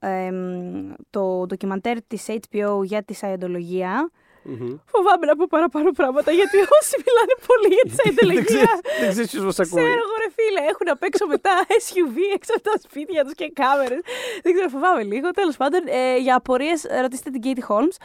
εμ, 0.00 0.92
το 1.10 1.46
ντοκιμαντέρ 1.46 2.02
της 2.02 2.26
HBO 2.50 2.80
για 2.84 3.02
τη 3.02 3.14
σαϊντολογία. 3.14 4.10
Μμμ. 4.48 4.74
Φοβάμαι 4.94 5.24
να 5.30 5.34
πω 5.38 5.44
παραπάνω 5.54 5.90
πράγματα, 5.98 6.30
γιατί 6.38 6.56
όσοι 6.78 6.94
μιλάνε 7.06 7.34
πολύ 7.48 7.68
για 7.78 7.84
τη 7.88 7.94
Δεν 7.94 7.98
σαϊντολογία... 8.00 8.44
ξέρεις- 8.50 8.80
Δεν 9.00 9.10
ξέρεις 9.14 9.30
ποιος 9.30 9.44
μας 9.48 9.58
ακούει. 9.64 9.80
Ξέρω 9.82 10.02
εγώ 10.06 10.14
ρε 10.24 10.30
φίλε, 10.36 10.60
έχουν 10.72 10.86
απ' 10.94 11.02
έξω 11.08 11.24
μετά 11.34 11.52
SUV 11.84 12.16
έξω 12.38 12.52
από 12.56 12.64
τα 12.70 12.74
σπίτια 12.84 13.20
τους 13.24 13.34
και 13.40 13.46
κάμερες. 13.60 14.00
Δεν 14.44 14.50
ξέρω, 14.54 14.68
φοβάμαι 14.68 15.02
λίγο. 15.12 15.26
Τέλος 15.40 15.56
πάντων, 15.56 15.80
ε, 15.98 16.16
για 16.24 16.34
απορίες 16.40 16.84
ε, 16.84 17.00
ρωτήστε 17.00 17.28
την 17.34 17.40
Katie 17.44 17.64
Holmes, 17.70 17.96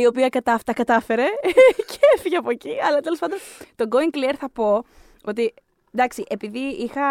η 0.00 0.06
οποία 0.06 0.28
κατά 0.28 0.52
αυτά 0.58 0.72
κατάφερε 0.80 1.26
και 1.90 1.98
έφυγε 2.14 2.36
από 2.36 2.50
εκεί. 2.50 2.72
Αλλά 2.86 2.98
τέλος 3.00 3.18
πάντων, 3.18 3.38
το 3.78 3.84
Going 3.92 4.12
Clear 4.16 4.34
θα 4.38 4.48
πω 4.50 4.84
ότι, 5.24 5.54
εντάξει, 5.94 6.24
επειδή 6.28 6.58
είχα... 6.86 7.06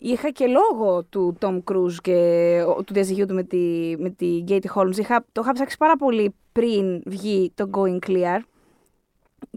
Είχα 0.00 0.30
και 0.30 0.46
λόγο 0.46 1.04
του 1.04 1.38
Tom 1.40 1.58
Cruise 1.70 1.94
και 2.02 2.14
ο- 2.76 2.82
του 2.84 2.92
διαζυγίου 2.92 3.26
του 3.26 3.34
με 3.34 3.42
τη, 3.42 3.94
με 3.98 4.10
τη 4.10 4.44
Katie 4.48 4.72
Holmes. 4.74 4.96
Είχα, 4.98 5.24
το 5.32 5.40
είχα 5.44 5.52
ψάξει 5.52 5.76
πάρα 5.76 5.96
πολύ 5.96 6.34
πριν 6.58 7.02
βγει 7.06 7.52
το 7.54 7.70
Going 7.72 7.98
Clear 8.08 8.38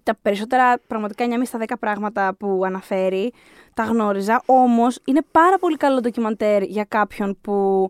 τα 0.04 0.18
περισσότερα 0.22 0.80
πραγματικά 0.88 1.26
9,5 1.30 1.42
στα 1.44 1.60
10 1.68 1.74
πράγματα 1.80 2.36
που 2.40 2.62
αναφέρει 2.66 3.34
τα 3.74 3.84
γνώριζα. 3.84 4.42
Όμως 4.46 5.00
είναι 5.06 5.22
πάρα 5.32 5.58
πολύ 5.58 5.78
καλό 5.78 6.00
ντοκιμαντέρ 6.00 6.64
για 6.64 6.84
κάποιον 6.84 7.38
που 7.42 7.90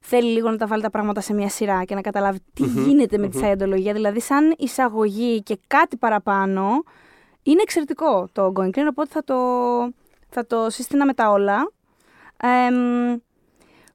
θέλει 0.00 0.32
λίγο 0.32 0.50
να 0.50 0.56
τα 0.56 0.66
βάλει 0.66 0.82
τα 0.82 0.90
πράγματα 0.90 1.20
σε 1.20 1.34
μια 1.34 1.48
σειρά 1.48 1.84
και 1.84 1.94
να 1.94 2.00
καταλάβει 2.00 2.38
τι 2.54 2.62
γίνεται 2.64 3.18
με 3.18 3.28
τη 3.28 3.38
Σαϊντολογία. 3.38 3.92
Δηλαδή, 3.92 4.20
σαν 4.20 4.54
εισαγωγή 4.58 5.42
και 5.42 5.58
κάτι 5.66 5.96
παραπάνω, 5.96 6.82
είναι 7.42 7.62
εξαιρετικό 7.62 8.28
το 8.32 8.52
Going 8.56 8.70
Clean, 8.70 8.86
οπότε 8.88 9.08
θα 9.12 9.24
το, 9.24 9.36
θα 10.28 10.46
το 10.46 10.70
σύστηνα 10.70 11.06
με 11.06 11.14
τα 11.14 11.30
όλα. 11.30 11.72
Εμ, 12.42 13.16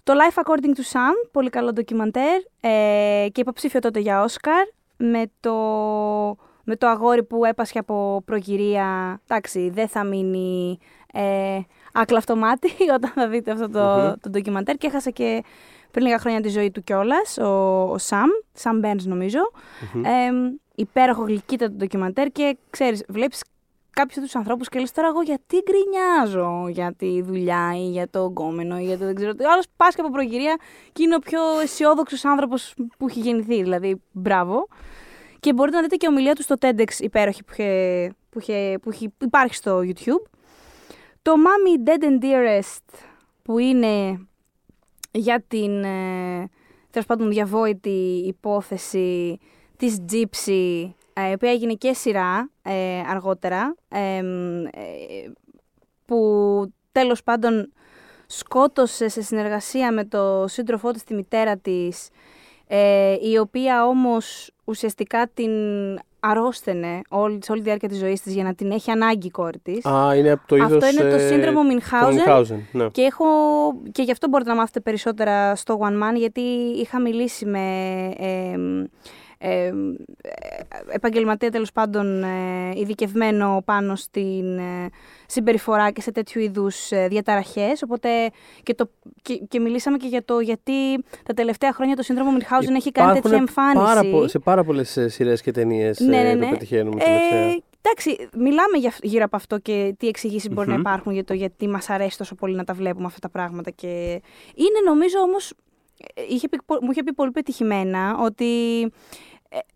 το 0.04 0.14
Life 0.14 0.41
According 0.43 0.76
to 0.76 0.82
Sam, 0.93 1.30
πολύ 1.32 1.49
καλό 1.49 1.74
ντοκιμαντέρ 1.74 2.41
ε, 2.60 3.28
και 3.32 3.41
υποψήφιο 3.41 3.80
τότε 3.80 3.99
για 3.99 4.24
Όσκαρ 4.24 4.68
με 4.97 5.32
το, 5.39 5.56
με 6.64 6.76
το 6.76 6.88
αγόρι 6.88 7.24
που 7.24 7.45
έπασχε 7.45 7.80
από 7.80 8.22
προγυρία. 8.26 9.20
Εντάξει, 9.28 9.70
δεν 9.70 9.88
θα 9.88 10.04
μείνει 10.04 10.80
ε, 11.14 11.60
άκλαυτο 11.93 12.36
μάτι 12.36 12.70
όταν 12.95 13.12
θα 13.16 13.28
δείτε 13.28 13.52
αυτό 13.52 13.70
το, 13.70 14.18
το 14.22 14.30
ντοκιμαντέρ 14.30 14.76
και 14.78 14.88
έχασε 14.88 15.12
και 15.12 15.43
πριν 15.91 16.06
λίγα 16.06 16.20
χρόνια 16.20 16.41
τη 16.41 16.49
ζωή 16.49 16.72
του 16.72 16.84
κιόλας, 16.84 17.38
ο, 17.38 17.82
ο 17.91 17.97
Σαμ, 17.97 18.30
Σαμ 18.54 18.80
Μπέρνς 18.80 19.06
νομίζω. 19.06 19.39
Ε, 20.04 20.32
υπέροχο 20.76 21.24
γλυκύτατο 21.24 21.74
ντοκιμαντέρ 21.74 22.32
και 22.32 22.58
ξέρεις, 22.70 23.04
βλέπεις 23.08 23.43
κάποιους 23.94 24.24
τους 24.24 24.36
ανθρώπους 24.36 24.70
και 24.70 24.80
λες 24.80 24.92
τώρα 24.92 25.08
εγώ 25.08 25.22
γιατί 25.22 25.64
γκρινιάζω 25.64 26.68
για 26.68 26.94
τη 26.98 27.22
δουλειά 27.22 27.72
ή 27.76 27.89
για 27.89 28.10
το 28.10 28.26
γκόμενο 28.26 28.80
ή 28.80 28.84
για 28.84 28.98
το 28.98 29.06
δεν 29.06 29.16
ξέρω 29.16 29.34
τι. 29.34 29.44
Ο 29.44 29.52
άλλος 29.52 29.66
πάσχει 29.76 30.02
από 30.02 30.10
προγυρία 30.10 30.58
και 30.94 31.04
είναι 31.04 31.16
ο 31.16 31.20
πιο 31.20 31.60
αισιόδοξος 31.64 32.26
άνθρωπος 32.26 32.74
που 32.98 33.08
έχει 33.08 33.20
γεννηθεί. 33.20 33.62
Δηλαδή, 33.62 34.02
μπράβο. 34.12 34.68
Και 35.39 35.54
μπορείτε 35.54 35.76
να 35.76 35.82
δείτε 35.84 35.96
και 35.96 36.08
ομιλία 36.08 36.36
του 36.36 36.42
στο 36.42 36.56
TEDx 36.62 37.00
υπέροχη 37.00 37.44
που, 37.44 37.52
είχε, 37.52 38.14
που, 38.30 38.39
είχε, 38.39 38.78
που 38.82 38.92
είχε, 38.92 39.14
υπάρχει 39.22 39.56
στο 39.56 39.80
YouTube. 39.80 40.30
Το 41.22 41.32
Mommy 41.32 41.89
Dead 41.89 42.04
and 42.04 42.24
Dearest 42.24 43.06
που 43.42 43.58
είναι 43.58 44.26
για 45.12 45.44
την 45.48 45.84
ε, 45.84 46.50
τέλος 46.89 47.08
πάντων 47.08 47.30
διαβόητη 47.30 48.24
υπόθεση 48.28 49.39
της 49.78 50.06
Gypsy 50.12 50.84
ε, 50.86 50.89
η 51.30 51.34
οποία 51.34 51.51
έγινε 51.51 51.74
και 51.74 51.93
σειρά 51.93 52.49
ε, 52.62 52.99
αργότερα 53.09 53.76
ε, 53.88 54.18
ε, 54.18 54.22
που 56.05 56.74
τέλος 56.91 57.24
πάντων 57.24 57.74
σκότωσε 58.26 59.07
σε 59.07 59.22
συνεργασία 59.22 59.91
με 59.91 60.05
το 60.05 60.45
σύντροφό 60.47 60.91
της 60.91 61.03
τη 61.03 61.14
μητέρα 61.14 61.57
της 61.57 62.09
ε, 62.68 63.16
η 63.32 63.38
οποία 63.38 63.86
όμως 63.86 64.51
ουσιαστικά 64.64 65.30
την 65.34 65.51
αρρώστενε 66.20 67.01
όλη, 67.09 67.39
σε 67.43 67.51
όλη 67.51 67.62
τη 67.62 67.68
διάρκεια 67.68 67.89
της 67.89 67.97
ζωής 67.97 68.22
της 68.22 68.34
για 68.34 68.43
να 68.43 68.53
την 68.53 68.72
έχει 68.72 68.91
ανάγκη 68.91 69.28
η 69.28 69.30
κόρη 69.30 69.59
της. 69.59 69.86
Α, 69.86 70.16
είναι 70.16 70.32
από 70.32 70.47
το 70.47 70.55
είδος... 70.55 70.72
Αυτό 70.72 70.88
είναι 70.88 71.09
το 71.09 71.16
ε, 71.16 71.28
σύνδρομο 71.28 71.64
Μινχάουζεν. 71.64 72.24
Münchhausen, 72.28 72.59
ναι. 72.72 72.89
Και, 72.89 73.01
έχω, 73.01 73.26
και 73.91 74.01
γι' 74.01 74.12
αυτό 74.12 74.28
μπορείτε 74.28 74.49
να 74.49 74.55
μάθετε 74.55 74.80
περισσότερα 74.80 75.55
στο 75.55 75.80
One 75.82 76.03
Man, 76.03 76.16
γιατί 76.16 76.41
είχα 76.76 77.01
μιλήσει 77.01 77.45
με 77.45 77.59
ε, 78.18 78.57
ε, 79.44 79.72
επαγγελματία 80.88 81.52
τέλος 81.52 81.72
πάντων 81.72 82.24
ε, 82.24 82.72
ειδικευμένο 82.76 83.62
πάνω 83.66 83.96
στην 83.96 84.58
ε, 84.58 84.89
συμπεριφορά 85.26 85.92
και 85.92 86.02
σε 86.02 86.12
τέτοιου 86.12 86.42
είδους 86.42 86.92
ε, 86.92 87.08
διαταραχές. 87.08 87.82
Οπότε 87.84 88.10
και, 88.64 88.74
το, 88.74 88.89
και, 89.22 89.42
και 89.48 89.60
μιλήσαμε 89.60 89.98
και 89.98 90.08
για 90.08 90.26
το 90.26 90.39
γιατί 90.39 91.04
τα 91.24 91.34
τελευταία 91.34 91.74
χρόνια 91.74 91.96
το 91.96 92.02
σύνδρομο 92.04 92.32
Μιχάουζεν 92.32 92.76
έχει 92.76 92.92
κάνει 92.92 93.20
τέτοια 93.20 93.38
εμφάνιση. 93.38 93.86
Πάρα, 93.86 94.02
πο- 94.10 94.28
σε 94.28 94.39
πάρα 94.39 94.64
πολλές 94.64 94.98
σειρές 95.06 95.42
και 95.42 95.52
ταινίες 95.52 96.00
Ναι, 96.00 96.22
ναι, 96.22 96.34
ναι. 96.34 96.46
το 96.46 96.52
πετυχαίνουμε 96.52 97.00
τελευταία. 97.00 97.39
Ε, 97.39 97.64
εντάξει, 97.82 98.30
μιλάμε 98.38 98.78
για, 98.78 98.94
γύρω 99.02 99.24
από 99.24 99.36
αυτό 99.36 99.58
και 99.60 99.96
τι 99.98 100.08
εξηγήσεις 100.08 100.50
μπορεί 100.50 100.68
να 100.70 100.76
υπάρχουν 100.76 101.12
για 101.12 101.24
το 101.24 101.34
γιατί 101.34 101.68
μας 101.68 101.89
αρέσει 101.89 102.18
τόσο 102.18 102.36
πολύ 102.36 102.56
να 102.56 102.64
τα 102.64 102.74
βλέπουμε 102.74 103.06
αυτά 103.06 103.20
τα 103.20 103.30
πράγματα. 103.30 103.70
Και 103.70 104.22
είναι 104.56 104.80
νομίζω 104.86 105.20
όμως. 105.20 105.54
Είχε 106.30 106.48
πει, 106.50 106.60
μου 106.82 106.92
είχε 106.92 107.04
πει 107.04 107.14
πολύ 107.14 107.32
πετυχημένα 107.32 108.18
ότι 108.22 108.82
ε, 108.82 108.88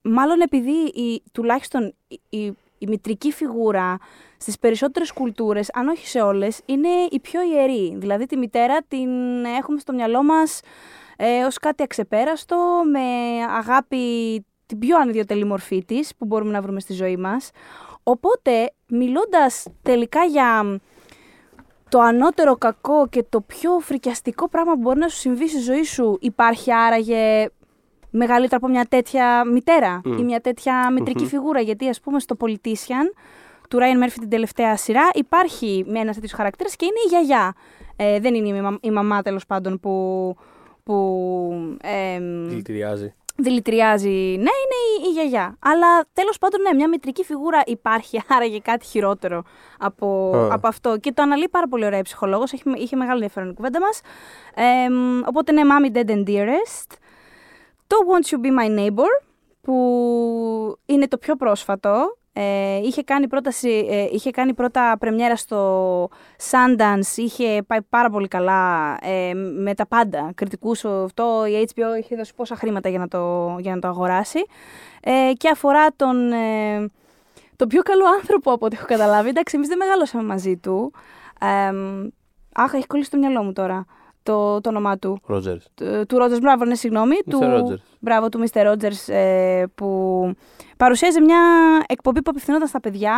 μάλλον 0.01 0.41
επειδή 0.41 1.01
η, 1.01 1.23
τουλάχιστον 1.31 1.93
η, 2.07 2.19
η, 2.29 2.55
η 2.77 2.87
μητρική 2.87 3.31
φιγούρα 3.31 3.97
στις 4.37 4.59
περισσότερες 4.59 5.11
κουλτούρες, 5.11 5.69
αν 5.73 5.87
όχι 5.87 6.07
σε 6.07 6.21
όλες, 6.21 6.61
είναι 6.65 6.89
η 7.09 7.19
πιο 7.19 7.41
ιερή. 7.41 7.95
Δηλαδή 7.97 8.25
τη 8.25 8.37
μητέρα 8.37 8.81
την 8.87 9.09
έχουμε 9.45 9.79
στο 9.79 9.93
μυαλό 9.93 10.23
μας 10.23 10.61
ε, 11.17 11.43
ως 11.43 11.57
κάτι 11.57 11.83
αξεπέραστο, 11.83 12.81
με 12.91 12.99
αγάπη 13.57 14.45
την 14.65 14.79
πιο 14.79 14.97
ανιδιοτελή 14.97 15.45
μορφή 15.45 15.83
της 15.85 16.15
που 16.15 16.25
μπορούμε 16.25 16.51
να 16.51 16.61
βρούμε 16.61 16.79
στη 16.79 16.93
ζωή 16.93 17.17
μας. 17.17 17.51
Οπότε, 18.03 18.71
μιλώντας 18.87 19.67
τελικά 19.81 20.23
για 20.23 20.79
το 21.89 21.99
ανώτερο 21.99 22.55
κακό 22.55 23.07
και 23.07 23.23
το 23.29 23.41
πιο 23.41 23.79
φρικιαστικό 23.79 24.49
πράγμα 24.49 24.73
που 24.73 24.79
μπορεί 24.79 24.99
να 24.99 25.07
σου 25.07 25.17
συμβεί 25.17 25.49
στη 25.49 25.59
ζωή 25.59 25.83
σου, 25.83 26.17
υπάρχει 26.21 26.73
άραγε 26.73 27.49
μεγαλύτερο 28.15 28.57
από 28.63 28.67
μια 28.67 28.85
τέτοια 28.89 29.43
μητέρα 29.45 30.01
ή 30.05 30.23
μια 30.23 30.39
τέτοια 30.41 30.91
μητρική 30.91 31.25
φιγούρα. 31.25 31.59
Γιατί, 31.61 31.89
ας 31.89 31.99
πούμε, 32.01 32.19
στο 32.19 32.35
Politician 32.39 33.07
του 33.69 33.77
Ryan 33.77 34.03
Murphy 34.05 34.15
την 34.19 34.29
τελευταία 34.29 34.75
σειρά 34.77 35.09
υπάρχει 35.13 35.85
ένας 35.93 36.15
τέτοιος 36.15 36.31
χαρακτήρας 36.31 36.75
και 36.75 36.85
είναι 36.85 36.99
η 37.05 37.07
γιαγιά. 37.09 37.53
Ε, 37.95 38.19
δεν 38.19 38.33
είναι 38.35 38.47
η, 38.57 38.61
μα- 38.61 38.77
η 38.81 38.91
μαμά 38.91 39.21
τέλος 39.21 39.45
πάντων 39.45 39.79
που. 39.79 40.35
που 40.83 40.95
εμ, 41.81 42.47
Δηλητηριάζει. 42.47 43.13
δηλητηριάζει. 43.37 44.09
Ναι, 44.09 44.33
είναι 44.35 44.77
η, 44.99 45.07
η 45.07 45.11
γιαγιά. 45.11 45.57
Αλλά 45.59 45.87
τέλος 46.13 46.37
πάντων, 46.37 46.61
ναι, 46.61 46.73
μια 46.73 46.87
μητρική 46.89 47.23
φιγούρα 47.23 47.61
υπάρχει, 47.65 48.21
άραγε 48.35 48.59
κάτι 48.59 48.85
χειρότερο 48.85 49.43
από, 49.79 50.31
Α. 50.35 50.53
από 50.53 50.67
αυτό. 50.67 50.97
Και 50.97 51.11
το 51.11 51.21
αναλύει 51.21 51.49
πάρα 51.49 51.67
πολύ 51.67 51.85
ωραία 51.85 51.99
η 51.99 52.01
ψυχολόγος. 52.01 52.51
Είχε, 52.51 52.63
είχε 52.75 52.95
μεγάλο 52.95 53.15
ενδιαφέρον 53.15 53.49
η 53.49 53.53
κουβέντα 53.53 53.79
μας. 53.79 54.01
οπότε, 55.27 55.51
ναι, 55.51 55.61
Mommy 55.65 55.95
Dead 55.97 56.09
and 56.09 56.23
Dearest. 56.29 56.97
Το 57.87 57.95
Won't 58.07 58.33
You 58.33 58.45
Be 58.45 58.59
My 58.59 58.79
Neighbor, 58.79 59.23
που 59.61 60.77
είναι 60.85 61.07
το 61.07 61.17
πιο 61.17 61.35
πρόσφατο. 61.35 62.17
Ε, 62.37 62.77
είχε, 62.77 63.03
κάνει 63.03 63.27
πρόταση, 63.27 63.87
ε, 63.89 64.07
είχε 64.11 64.31
κάνει 64.31 64.53
πρώτα 64.53 64.95
πρεμιέρα 64.99 65.35
στο 65.35 66.09
Sundance, 66.51 67.15
είχε 67.17 67.63
πάει 67.67 67.81
πάρα 67.81 68.09
πολύ 68.09 68.27
καλά 68.27 68.97
ε, 69.01 69.33
με 69.33 69.73
τα 69.73 69.87
πάντα, 69.87 70.31
κριτικούς 70.35 70.85
αυτό, 70.85 71.45
η 71.45 71.67
HBO 71.73 71.99
είχε 71.99 72.15
δώσει 72.15 72.35
πόσα 72.35 72.55
χρήματα 72.55 72.89
για 72.89 72.99
να 72.99 73.07
το, 73.07 73.55
για 73.59 73.73
να 73.75 73.81
το 73.81 73.87
αγοράσει 73.87 74.45
ε, 75.01 75.31
και 75.37 75.49
αφορά 75.49 75.87
τον, 75.95 76.31
ε, 76.31 76.89
τον 77.55 77.67
πιο 77.67 77.81
καλό 77.81 78.05
άνθρωπο 78.19 78.51
από 78.51 78.65
ό,τι 78.65 78.75
έχω 78.75 78.85
καταλάβει. 78.85 79.29
Εντάξει, 79.29 79.55
εμείς 79.55 79.67
δεν 79.67 79.77
μεγαλώσαμε 79.77 80.23
μαζί 80.23 80.57
του. 80.57 80.93
Ε, 81.39 81.71
αχ, 82.53 82.73
έχει 82.73 82.87
κολλήσει 82.87 83.09
το 83.09 83.17
μυαλό 83.17 83.43
μου 83.43 83.53
τώρα 83.53 83.85
το, 84.25 84.61
το 84.61 84.69
όνομά 84.69 84.97
του 84.97 85.19
Ρότζερ. 85.25 85.57
του- 85.73 86.05
του 86.07 86.17
Ρότζερ, 86.17 86.39
μπράβο, 86.39 86.65
ναι, 86.65 86.75
συγγνώμη. 86.75 87.15
Mr. 87.25 87.29
Του, 87.29 87.39
Rogers. 87.41 87.77
μπράβο, 87.99 88.29
του 88.29 88.43
Mr. 88.47 88.71
Rogers, 88.71 89.13
ε, 89.13 89.63
που 89.75 90.31
παρουσίαζε 90.77 91.21
μια 91.21 91.39
εκπομπή 91.87 92.21
που 92.21 92.29
απευθυνόταν 92.29 92.67
στα 92.67 92.79
παιδιά 92.79 93.15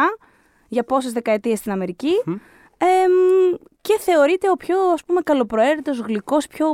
για 0.68 0.84
πόσες 0.84 1.12
δεκαετίες 1.12 1.60
στην 1.60 1.72
Αμερική. 1.72 2.12
Εμ, 2.78 3.58
και 3.82 3.98
θεωρείται 4.00 4.50
ο 4.50 4.54
πιο, 4.56 4.78
ας 4.94 5.04
πούμε, 5.06 5.22
καλοπροαίρετος, 5.22 6.00
γλυκός, 6.00 6.48
πιο 6.48 6.72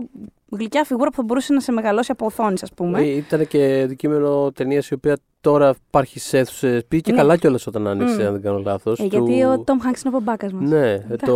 γλυκιά 0.52 0.84
φιγούρα 0.84 1.10
που 1.10 1.16
θα 1.16 1.24
μπορούσε 1.24 1.54
να 1.54 1.60
σε 1.60 1.72
μεγαλώσει 1.72 2.12
από 2.12 2.26
οθόνης, 2.26 2.64
ας 2.64 2.74
πούμε. 2.74 3.00
Ε, 3.02 3.06
Ήταν 3.06 3.48
και 3.48 3.82
αντικείμενο 3.84 4.52
ταινίας 4.52 4.88
η 4.90 4.94
οποία 4.94 5.18
τώρα 5.44 5.76
υπάρχει 5.88 6.20
σε 6.20 6.38
αίθουσε. 6.38 6.86
Πήγε 6.88 7.02
και 7.02 7.12
Ναι. 7.12 7.18
καλά 7.18 7.38
κιόλας 7.38 7.68
όταν 7.68 7.88
άνοιξε, 7.88 8.22
Μμ. 8.22 8.26
αν 8.26 8.32
δεν 8.32 8.42
κάνω 8.42 8.62
λάθος. 8.66 9.00
Ε, 9.00 9.04
γιατί 9.06 9.44
ο 9.44 9.64
Tom 9.66 9.72
Hanks 9.72 10.06
είναι 10.06 10.16
ο 10.16 10.20
μπάκα 10.20 10.50
μας. 10.54 10.70
Ναι, 10.70 10.98
Τα 11.00 11.16
το... 11.16 11.32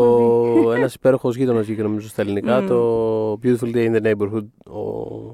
έχω 0.57 0.71
ένας 0.77 0.93
υπέροχος 0.93 1.35
γείτονας 1.35 1.65
βγήκε 1.65 1.81
νομίζω 1.81 2.07
στα 2.07 2.21
ελληνικά. 2.21 2.61
Μμ. 2.61 2.67
Το 2.67 3.39
Beautiful 3.43 3.75
Day 3.75 3.91
in 3.91 3.95
the 3.95 4.01
Neighborhood, 4.01 4.45
ο 4.65 4.79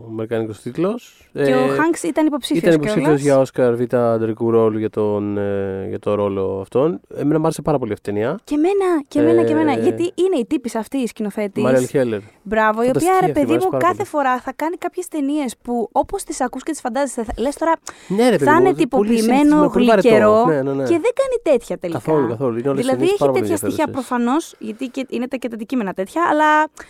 Αμερικάνικος 0.09 0.59
τίτλος. 0.61 1.29
Και 1.33 1.53
ο 1.53 1.65
Hanks 1.67 2.03
ήταν 2.03 2.25
υποψήφιος. 2.25 2.63
Ε, 2.63 2.67
Ήταν 2.67 2.81
υποψήφιος 2.81 3.21
για 3.21 3.39
Όσκαρ 3.39 3.75
Β' 3.75 3.95
αντρικού 3.95 4.51
ρόλου 4.51 4.77
για, 4.77 4.89
τον, 4.89 5.37
ε, 5.37 5.85
για 5.89 5.99
το 5.99 6.13
ρόλο 6.15 6.59
αυτόν. 6.61 6.99
Εμένα 7.15 7.39
μου 7.39 7.43
άρεσε 7.45 7.61
πάρα 7.61 7.77
πολύ 7.79 7.93
αυτή 7.93 8.09
η 8.09 8.13
ταινία. 8.13 8.39
Και 8.43 8.55
εμένα, 8.55 9.01
και 9.07 9.19
εμένα, 9.19 9.43
και 9.43 9.51
εμένα. 9.51 9.71
Ε, 9.71 9.81
Γιατί 9.81 10.01
είναι 10.03 10.37
η 10.39 10.45
τύπη 10.45 10.77
αυτή 10.77 10.97
η 10.97 11.07
σκηνοθέτης. 11.07 11.63
Μάριαλ 11.63 11.87
Χέλλερ. 11.87 12.19
Μπράβο, 12.43 12.81
η 12.83 12.85
Φανταστική 12.85 13.11
οποία 13.11 13.19
ρε 13.25 13.25
αυτή, 13.25 13.27
μου 13.27 13.33
παιδί 13.33 13.51
αρέσει 13.51 13.65
μου 13.65 13.71
πάρα 13.71 13.83
κάθε 13.83 13.95
πολύ. 13.97 14.09
φορά 14.09 14.39
θα 14.39 14.53
κάνει 14.55 14.75
κάποιες 14.77 15.07
ταινίες 15.07 15.55
που 15.61 15.89
όπως 15.91 16.23
τις 16.23 16.41
ακούς 16.41 16.63
και 16.63 16.71
τις 16.71 16.79
φαντάζεσαι, 16.81 17.25
λες 17.37 17.55
τώρα 17.55 17.73
Ναι, 18.07 18.23
ρε 18.29 18.37
παιδί 18.37 18.43
θα 18.43 18.53
μου, 18.61 18.62
είναι 18.69 18.87
πολύ 18.87 19.09
τυποποιημένο, 19.09 19.19
συνηθισμένο, 19.33 19.69
πολύ 19.69 19.85
βαρετό. 19.85 20.07
γλυκερό 20.09 20.45
Ναι, 20.45 20.61
ναι, 20.61 20.73
ναι. 20.73 20.83
και 20.83 20.99
δεν 21.05 21.11
κάνει 21.21 21.37
τέτοια 21.57 21.77
τελικά. 21.77 21.99
Καθόλου, 21.99 22.27
καθόλου. 22.27 22.57
Είναι 22.57 22.69
όλες 22.69 22.79
οι 22.79 22.83
δηλαδή 22.83 22.97
ταινίες 22.97 23.09
έχει 23.11 23.19
πάρα 23.19 23.31
πολύ 23.31 23.41
τέτοια 23.43 23.57
στοιχεία 23.57 23.83
ενδιαφέρουσες. 23.87 24.07
προφανώς, 24.07 24.55
γιατί 24.59 24.87
και 24.87 25.05
είναι 25.09 25.27
τα 25.27 25.37
και 25.37 25.47
τα 25.47 25.55
αντικείμενα 25.55 25.93
τέτοια, 25.93 26.21
αλλά. 26.31 26.49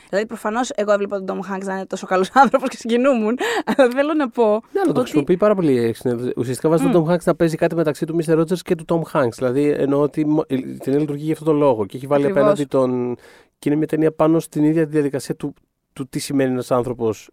Δηλαδή 0.10 0.26
προφανώς 0.28 0.70
εγώ 0.76 0.92
έβλεπα 0.92 1.24
τον 1.24 1.42
Tom 1.42 1.54
Hanks 1.54 1.64
να 1.66 1.74
είναι 1.74 1.86
τόσο 1.86 2.06
καλός 2.08 2.30
άνθρωπος 2.44 2.70
και 2.70 2.78
συγκινούμουν. 2.78 3.38
Αλλά 3.66 3.90
θέλω 3.96 4.14
να 4.14 4.30
πω. 4.30 4.46
Ναι, 4.72 4.80
αλλά 4.80 4.84
το 4.84 4.90
ότι- 4.90 5.00
χρησιμοποιεί 5.00 5.38
πάρα 5.38 5.56
πολύ. 5.56 5.78
έξυπνα. 5.78 6.32
Ουσιαστικά 6.38 6.70
βάζει 6.70 6.90
τον 6.90 7.06
Tom 7.08 7.12
Hanks 7.14 7.24
να 7.24 7.36
παίζει 7.36 7.56
κάτι 7.56 7.76
μεταξύ 7.76 8.06
του 8.06 8.18
Mr. 8.26 8.40
Rogers 8.40 8.60
και 8.64 8.76
του 8.76 8.86
Tom 8.88 9.02
Hanks. 9.20 9.32
Δηλαδή 9.36 9.70
εννοώ 9.70 10.02
ότι 10.02 10.26
μο- 10.26 10.44
η 10.48 10.78
ταινία 10.78 11.00
λειτουργεί 11.00 11.24
για 11.24 11.34
αυτόν 11.34 11.48
τον 11.48 11.58
λόγο. 11.58 11.86
Και 11.86 11.98
έχει 11.98 12.08
βάλει 12.08 12.24
Ακριβώς. 12.24 12.42
απέναντι 12.44 12.66
τον. 12.70 13.16
και 13.60 13.70
είναι 13.70 13.78
μια 13.78 13.88
ταινία 13.88 14.12
πάνω 14.12 14.40
στην 14.40 14.64
ίδια 14.64 14.86
τη 14.86 14.92
διαδικασία 14.92 15.36
του, 15.36 15.54
του 15.94 16.08
τι 16.08 16.20
σημαίνει 16.20 16.52
ένας 16.52 16.72
άνθρωπος 16.72 17.30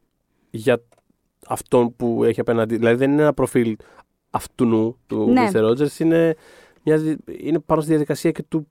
για 0.51 0.83
αυτόν 1.47 1.97
που 1.97 2.25
έχει 2.25 2.41
απέναντι. 2.41 2.77
Δηλαδή 2.77 2.97
δεν 2.97 3.11
είναι 3.13 3.23
ένα 3.23 3.33
προφίλ 3.35 3.77
αυτού 4.31 4.97
του 5.07 5.31
Ναι. 5.31 5.51
Mr. 5.53 5.71
Rogers. 5.71 5.99
Είναι, 5.99 6.35
μια, 6.85 6.97
δι- 6.99 7.19
είναι 7.41 7.59
πάνω 7.59 7.81
στη 7.81 7.91
διαδικασία 7.91 8.31
και 8.31 8.43
του 8.49 8.69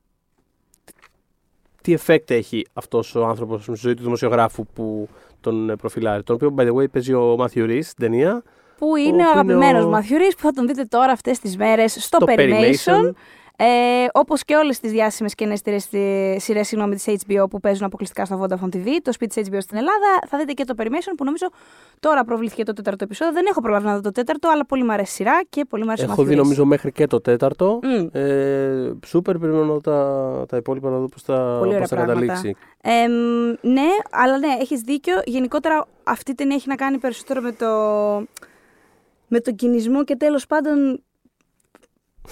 τι 1.82 1.96
effect 2.06 2.30
έχει 2.32 2.66
αυτός 2.74 3.16
ο 3.16 3.26
άνθρωπος 3.26 3.62
στη 3.64 3.74
ζωή 3.76 3.94
του 3.94 4.04
δημοσιογράφου 4.04 4.66
που 4.74 5.08
τον 5.42 5.70
ε, 5.70 5.76
προφιλάρει. 5.76 6.24
Τον 6.24 6.36
οποίο, 6.36 6.54
by 6.58 6.62
the 6.62 6.74
way, 6.76 6.92
παίζει 6.92 7.14
ο 7.14 7.36
Matthew 7.40 7.64
Rhys 7.70 7.80
στην 7.84 7.96
ταινία. 7.98 8.44
Που 8.78 8.96
είναι 8.96 9.08
ο 9.10 9.14
οποίος 9.16 9.30
αγαπημένος 9.32 9.70
είναι 9.82 9.84
ο- 9.84 9.90
Μαθιουρή 9.90 10.28
που 10.34 10.40
θα 10.42 10.52
τον 10.52 10.68
δείτε 10.68 10.84
τώρα 10.84 11.12
αυτές 11.12 11.40
τις 11.40 11.58
μέρες 11.58 11.98
στο 12.04 12.18
Το 12.18 12.26
Perimation. 12.30 13.12
Ε, 13.62 14.06
Όπως 14.14 14.44
και 14.44 14.56
όλες 14.56 14.80
τις 14.80 14.92
διάσημες 14.92 15.36
και 15.36 15.58
σειρές 16.38 16.68
συγγνώμη 16.68 16.96
της 16.96 17.06
HBO 17.26 17.50
που 17.50 17.60
παίζουν 17.60 17.86
αποκλειστικά 17.86 18.26
στο 18.26 18.42
Vodafone 18.44 18.76
TV, 18.76 18.88
το 19.02 19.12
σπίτι 19.14 19.42
της 19.42 19.50
HBO 19.52 19.58
στην 19.62 19.78
Ελλάδα, 19.78 20.20
θα 20.28 20.38
δείτε 20.38 20.54
και 20.54 20.64
το 20.64 20.74
Perimation 20.78 21.14
που 21.18 21.24
νομίζω 21.24 21.48
τώρα 22.00 22.24
προβλήθηκε 22.24 22.64
το 22.64 22.74
τέταρτο 22.74 23.04
επεισόδιο. 23.04 23.34
Δεν 23.34 23.46
έχω 23.50 23.62
προλάβει 23.62 23.86
να 23.86 23.96
δω 23.96 24.02
το 24.02 24.12
τέταρτο, 24.12 24.50
αλλά 24.50 24.66
πολύ 24.66 24.84
μου 24.84 24.92
αρέσει 24.92 25.12
η 25.12 25.16
σειρά 25.16 25.42
και 25.50 25.66
πολύ 25.66 25.84
μου 25.84 25.92
αρέσει 25.92 26.08
ο 26.08 26.12
Έχω 26.12 26.22
δει 26.24 26.28
Μαθιουρής. 26.28 26.48
νομίζω 26.50 26.66
μέχρι 26.70 26.92
και 26.92 27.08
το 27.08 27.22
τέταρτο. 27.22 27.80
Μμ. 27.84 28.08
Ε, 28.12 28.92
σούπερ, 29.06 29.38
περιμένω 29.38 29.80
τα, 29.82 30.46
τα 30.48 30.58
υπόλοιπα 30.58 30.90
να 30.90 30.98
δω 30.98 31.06
πώς 31.08 31.22
θα, 31.22 31.56
Πολύ 31.58 31.68
ωραία 31.68 31.80
πώς 31.80 31.90
θα 31.90 31.96
πράγματα. 31.96 32.20
καταλήξει. 32.20 32.56
Ε, 32.82 33.08
ναι, 33.68 33.90
αλλά 34.12 34.38
ναι, 34.38 34.56
έχεις 34.60 34.82
δίκιο. 34.82 35.16
Γενικότερα 35.26 35.88
αυτή 36.04 36.32
η 36.32 36.36
ταινία 36.36 36.56
έχει 36.56 36.68
να 36.68 36.76
κάνει 36.76 36.98
περισσότερο 36.98 37.42
με 37.42 37.52
το, 37.52 37.68
με 39.28 39.40
τον 39.40 39.56
κινησμό 39.56 40.04
και 40.04 40.16
τέλος 40.16 40.46
πάντων 40.48 41.04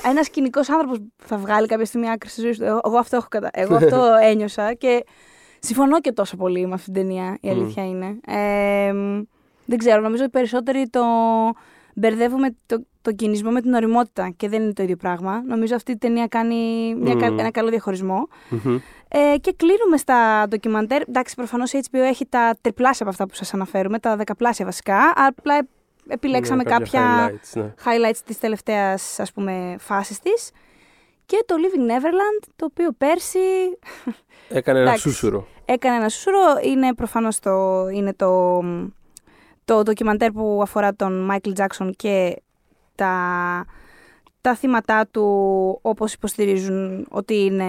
ένας 0.06 0.30
κοινικό 0.30 0.60
άνθρωπος 0.60 0.98
θα 1.24 1.38
βγάλει 1.38 1.68
κάποια 1.68 1.86
στιγμή 1.86 2.10
άκρη 2.10 2.30
στη 2.30 2.42
ζωή 2.42 2.52
του. 2.58 2.64
Εγώ, 2.64 2.80
εγώ 2.86 2.98
αυτό, 2.98 3.16
έχω 3.16 3.28
κατα... 3.30 3.50
εγώ 3.54 3.76
αυτό 3.82 4.04
ένιωσα 4.22 4.74
και 4.74 5.06
συμφωνώ 5.60 6.00
και 6.02 6.12
τόσο 6.12 6.36
πολύ 6.38 6.68
με 6.68 6.74
αυτή 6.74 6.92
την 6.92 6.94
ταινία, 6.94 7.38
η 7.42 7.48
Μμ. 7.50 7.52
αλήθεια 7.52 7.86
είναι. 7.88 8.20
Ε, 8.28 8.94
δεν 9.66 9.78
ξέρω, 9.78 10.02
νομίζω 10.02 10.22
ότι 10.24 10.32
περισσότεροι 10.32 10.90
το 10.90 11.02
μπερδεύουμε 11.96 12.56
το, 12.66 12.86
το 13.02 13.12
κινησμό 13.12 13.52
με 13.52 13.62
την 13.62 13.74
οριμότητα 13.74 14.30
και 14.38 14.50
δεν 14.50 14.62
είναι 14.62 14.74
το 14.74 14.84
ίδιο 14.84 14.96
πράγμα. 14.96 15.44
Νομίζω 15.46 15.76
αυτή 15.76 15.92
η 15.92 15.98
ταινία 15.98 16.28
κάνει 16.28 16.56
μια, 16.96 17.16
κα- 17.16 17.32
Μμ. 17.32 17.40
ένα 17.40 17.52
καλό 17.52 17.70
διαχωρισμό. 17.70 18.28
Μμμ. 18.50 18.78
Ε, 19.10 19.38
και 19.38 19.54
κλείνουμε 19.58 19.98
στα 19.98 20.46
ντοκιμαντέρ. 20.50 21.02
Εντάξει, 21.02 21.36
προφανώς 21.36 21.74
η 21.74 21.80
HBO 21.92 21.98
έχει 22.00 22.26
τα 22.26 22.56
τριπλάσια 22.62 22.98
από 23.06 23.10
αυτά 23.10 23.26
που 23.28 23.34
σας 23.36 23.54
αναφέρουμε, 23.54 24.00
τα 24.00 24.16
δεκαπλάσια 24.16 24.66
βασικά. 24.66 24.98
Απλά 25.16 25.56
ε- 25.56 25.68
επιλέξαμε 26.08 26.64
Ναι, 26.64 26.70
κάποια 26.70 27.30
highlights, 27.30 27.62
ναι. 27.62 27.74
highlights 27.86 28.18
της 28.26 28.38
τελευταίας 28.40 29.20
ας 29.20 29.32
πούμε 29.32 29.76
φάσης 29.80 30.20
της. 30.20 30.52
Και 31.26 31.44
το 31.46 31.56
Living 31.58 31.92
Neverland, 31.92 32.48
το 32.56 32.66
οποίο 32.66 32.92
πέρσι 32.98 33.40
Έκανε 34.50 34.80
ένα 34.80 34.88
Εντάξει. 34.90 35.10
σούσουρο. 35.10 35.48
έκανε 35.66 35.96
ένα 35.96 36.10
σούσουρο. 36.10 36.38
Είναι 36.64 36.94
προφανώς 36.94 37.40
το, 37.40 37.88
είναι 37.88 38.14
το, 38.14 38.62
το 39.66 39.82
ντοκιμαντέρ 39.84 40.32
που 40.32 40.60
αφορά 40.64 40.94
τον 40.96 41.32
Michael 41.32 41.52
Jackson 41.58 41.90
και 41.96 42.42
τα, 42.96 43.66
τα 44.48 44.56
θύματα 44.56 45.08
του 45.12 45.24
όπως 45.82 46.14
υποστηρίζουν 46.14 47.06
ότι 47.10 47.34
είναι... 47.44 47.66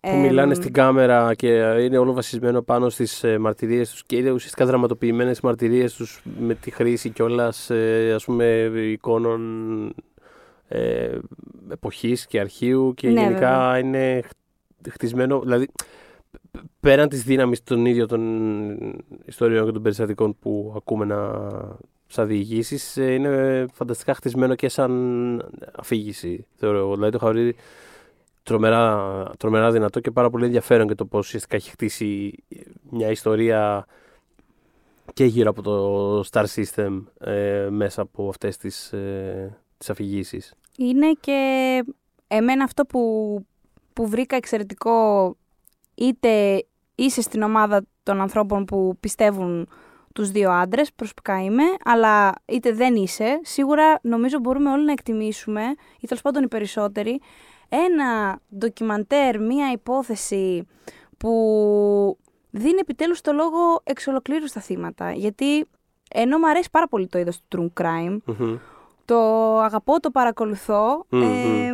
Που 0.00 0.08
εμ, 0.08 0.20
μιλάνε 0.20 0.54
στην 0.54 0.72
κάμερα 0.72 1.34
και 1.34 1.48
είναι 1.80 1.98
όλο 1.98 2.12
βασισμένο 2.12 2.62
πάνω 2.62 2.88
στις 2.88 3.24
ε, 3.24 3.38
μαρτυρίες 3.38 3.90
τους 3.90 4.04
και 4.04 4.16
είναι 4.16 4.30
ουσιαστικά 4.30 4.66
δραματοποιημένες 4.66 5.40
μαρτυρίες 5.40 5.94
τους 5.94 6.22
με 6.40 6.54
τη 6.54 6.70
χρήση 6.70 7.10
κιόλας 7.10 7.70
ε, 7.70 8.12
ας 8.14 8.24
πούμε 8.24 8.70
εικόνων 8.74 9.40
ε, 10.68 11.18
εποχής 11.70 12.26
και 12.26 12.40
αρχείου 12.40 12.92
και 12.96 13.08
Ναι, 13.08 13.20
γενικά 13.20 13.38
βέβαια. 13.38 13.78
είναι 13.78 14.20
χ- 14.24 14.90
χτισμένο, 14.92 15.40
δηλαδή 15.40 15.66
π- 16.50 16.58
πέραν 16.80 17.08
της 17.08 17.22
δύναμης 17.22 17.62
των 17.62 17.86
ίδιων 17.86 18.06
των 18.06 18.22
ιστοριών 19.24 19.64
και 19.66 19.72
των 19.72 19.82
περιστατικών 19.82 20.36
που 20.38 20.72
ακούμε 20.76 21.04
να 21.04 21.40
σαν 22.12 22.26
διηγήσεις 22.26 22.96
ε, 22.96 23.12
είναι 23.12 23.66
φανταστικά 23.72 24.14
χτισμένο 24.14 24.54
και 24.54 24.68
σαν 24.68 25.50
αφήγηση 25.72 26.46
θεωρώ 26.56 26.78
εγώ. 26.78 26.94
Δηλαδή 26.94 27.10
το 27.10 27.18
είχα 27.22 27.32
βρει 27.32 27.56
τρομερά, 28.42 29.24
τρομερά 29.38 29.70
δυνατό 29.70 30.00
και 30.00 30.10
πάρα 30.10 30.30
πολύ 30.30 30.44
ενδιαφέρον 30.44 30.88
και 30.88 30.94
το 30.94 31.04
πώς 31.04 31.26
ουσιαστικά 31.26 31.56
έχει 31.56 31.70
χτίσει 31.70 32.32
μια 32.90 33.10
ιστορία 33.10 33.86
και 35.12 35.24
γύρω 35.24 35.50
από 35.50 35.62
το 35.62 36.20
Star 36.30 36.44
System 36.54 37.02
ε, 37.20 37.68
μέσα 37.70 38.02
από 38.02 38.28
αυτές 38.28 38.56
τις, 38.56 38.92
ε, 38.92 39.58
τις 39.78 39.90
αφηγήσεις. 39.90 40.54
Είναι 40.76 41.12
και 41.20 41.82
εμένα 42.28 42.64
αυτό 42.64 42.84
που, 42.84 43.00
που 43.92 44.08
βρήκα 44.08 44.36
εξαιρετικό 44.36 45.36
είτε 45.94 46.64
είσαι 46.94 47.22
στην 47.22 47.42
ομάδα 47.42 47.82
των 48.02 48.20
ανθρώπων 48.20 48.64
που 48.64 48.96
πιστεύουν 49.00 49.68
τους 50.14 50.30
δύο 50.30 50.50
άντρες, 50.50 50.92
προσωπικά 50.92 51.42
είμαι, 51.42 51.62
αλλά 51.84 52.32
είτε 52.46 52.72
δεν 52.72 52.94
είσαι, 52.94 53.40
σίγουρα 53.42 53.98
νομίζω 54.02 54.38
μπορούμε 54.38 54.70
όλοι 54.70 54.84
να 54.84 54.92
εκτιμήσουμε, 54.92 55.62
ή 56.00 56.06
τέλος 56.06 56.22
πάντων 56.22 56.42
οι 56.42 56.48
περισσότεροι, 56.48 57.20
ένα 57.68 58.40
ντοκιμαντέρ, 58.58 59.40
μία 59.40 59.72
υπόθεση 59.72 60.66
που 61.18 61.30
δίνει 62.50 62.78
επιτέλους 62.80 63.20
το 63.20 63.32
λόγο 63.32 63.80
εξ 63.84 64.06
ολοκλήρου 64.06 64.46
στα 64.48 64.60
θύματα. 64.60 65.12
Γιατί 65.12 65.66
ενώ 66.10 66.38
μου 66.38 66.48
αρέσει 66.48 66.68
πάρα 66.70 66.88
πολύ 66.88 67.06
το 67.06 67.18
είδος 67.18 67.40
του 67.48 67.72
true 67.76 67.82
crime, 67.82 68.16
Μμμ. 68.24 68.56
το 69.04 69.18
αγαπώ, 69.58 70.00
το 70.00 70.10
παρακολουθώ. 70.10 71.04
Μμμ. 71.08 71.22
Ε, 71.22 71.72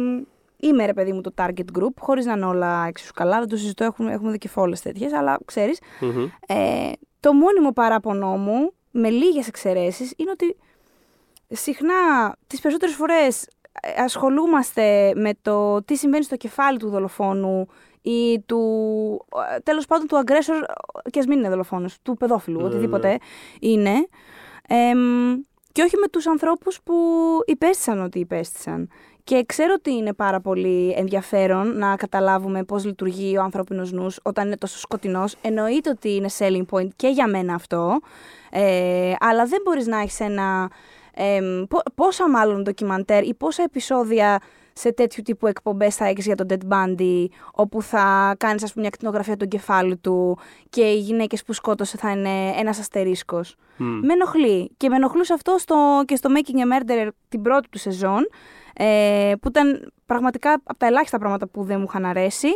είμαι 0.57 0.87
ρε 0.87 0.93
παιδί 0.93 1.13
μου 1.13 1.21
το 1.21 1.31
target 1.37 1.79
group, 1.79 1.93
χωρίς 1.99 2.25
να 2.27 2.33
είναι 2.33 2.45
όλα 2.45 2.85
εξίσου 2.87 3.13
καλά, 3.13 3.39
δεν 3.39 3.49
το 3.49 3.57
συζητώ, 3.57 3.85
έχουμε, 3.85 4.13
έχουμε 4.13 4.31
δει 4.31 4.39
και 4.39 4.49
φόλες 4.49 4.81
τέτοιες, 4.83 5.13
αλλά 5.13 5.39
ξέρεις, 5.45 5.81
Μμμ. 6.01 6.25
ε, 6.47 6.91
το 7.21 7.33
μόνιμο 7.33 7.73
παράπονό 7.73 8.37
μου, 8.37 8.73
με 8.91 9.11
λίγες 9.11 9.49
εξαιρέσεις, 9.49 10.13
είναι 10.17 10.31
ότι 10.31 10.57
συχνά 11.49 12.35
τις 12.47 12.61
περισσότερες 12.61 12.95
φορές 12.95 13.49
ε, 13.81 14.03
ασχολούμαστε 14.03 15.13
με 15.17 15.31
το 15.43 15.83
τι 15.83 15.97
συμβαίνει 15.97 16.25
στο 16.25 16.37
κεφάλι 16.37 16.79
του 16.79 16.89
δολοφόνου 16.89 17.69
ή 18.03 18.41
του, 18.41 18.61
ε, 19.55 19.59
τέλος 19.59 19.87
πάντων 19.87 20.07
του 20.07 20.23
aggressor, 20.25 20.63
ε, 21.05 21.11
και 21.11 21.19
ας 21.19 21.27
μην 21.27 21.39
είναι 21.39 21.49
δολοφόνος, 21.49 21.97
του 22.03 22.17
παιδόφιλου, 22.17 22.61
Ναι, 22.61 22.67
οτιδήποτε 22.67 23.09
ναι. 23.09 23.17
είναι. 23.61 24.09
Εμ, 24.69 25.35
και 25.73 25.83
όχι 25.83 25.97
με 25.97 26.09
τους 26.09 26.27
ανθρώπους 26.27 26.81
που 26.83 26.95
υπέστησαν 27.47 28.03
ό,τι 28.03 28.19
υπέστησαν. 28.19 28.89
Και 29.27 29.45
ξέρω 29.47 29.73
ότι 29.77 29.93
είναι 29.93 30.13
πάρα 30.13 30.41
πολύ 30.41 30.95
ενδιαφέρον 30.97 31.79
να 31.79 31.97
καταλάβουμε 31.97 32.65
πώς 32.65 32.85
λειτουργεί 32.85 33.39
ο 33.39 33.43
ανθρώπινος 33.43 33.93
νους 33.93 34.19
όταν 34.23 34.47
είναι 34.47 34.57
τόσο 34.57 34.79
σκοτεινός. 34.79 35.37
Εννοείται 35.41 35.91
ότι 35.91 36.15
είναι 36.15 36.29
selling 36.39 36.65
point 36.71 36.89
και 36.97 37.09
για 37.09 37.29
μένα 37.29 37.55
αυτό. 37.55 38.01
Ε, 38.51 39.13
αλλά 39.21 39.45
δεν 39.45 39.61
μπορείς 39.65 39.87
να 39.87 40.01
έχεις 40.01 40.21
ένα... 40.21 40.71
εμ, 41.15 41.65
πο- 41.69 41.83
πόσα 41.95 42.31
μάλλον 42.31 42.63
ντοκιμαντέρ 42.63 43.25
ή 43.25 43.35
πόσα 43.35 43.63
επεισόδια 43.63 44.41
σε 44.73 44.93
τέτοιου 44.93 45.23
τύπου 45.23 45.47
εκπομπές 45.47 45.97
θα 45.97 46.07
έχεις 46.07 46.27
για 46.27 46.35
τον 46.35 46.47
Dead 46.51 46.73
Bundy, 46.73 47.27
όπου 47.53 47.83
θα 47.83 48.35
κάνεις 48.39 48.63
ας 48.63 48.71
πούμε 48.71 48.81
μια 48.81 48.91
κτηνογραφία 48.91 49.37
του 49.37 49.49
κεφάλου 49.49 50.01
του 50.01 50.39
και 50.71 50.83
οι 50.83 50.99
γυναίκες 50.99 51.43
που 51.45 51.53
σκότωσε 51.53 51.97
θα 51.97 52.11
είναι 52.11 52.51
ένας 52.59 52.79
αστερίσκος. 52.79 53.57
Μμ. 53.77 53.99
Με 54.07 54.13
ενοχλεί. 54.13 54.71
Και 54.77 54.89
με 54.89 54.97
ενοχλούσε 54.97 55.33
αυτό 55.33 55.59
στο, 55.59 56.03
και 56.07 56.17
στο 56.17 56.31
Making 56.35 56.57
a 56.57 56.63
Murderer 56.73 57.09
την 57.29 57.43
πρώτη 57.43 57.69
του 57.69 57.79
σεζόν, 57.79 58.29
ε, 58.77 59.33
που 59.41 59.49
ήταν 59.49 59.93
πραγματικά 60.07 60.53
από 60.65 60.79
τα 60.79 60.87
ελάχιστα 60.87 61.19
πράγματα 61.19 61.47
που 61.49 61.63
δεν 61.65 61.79
μου 61.81 61.87
είχαν 61.89 62.05
αρέσει. 62.05 62.49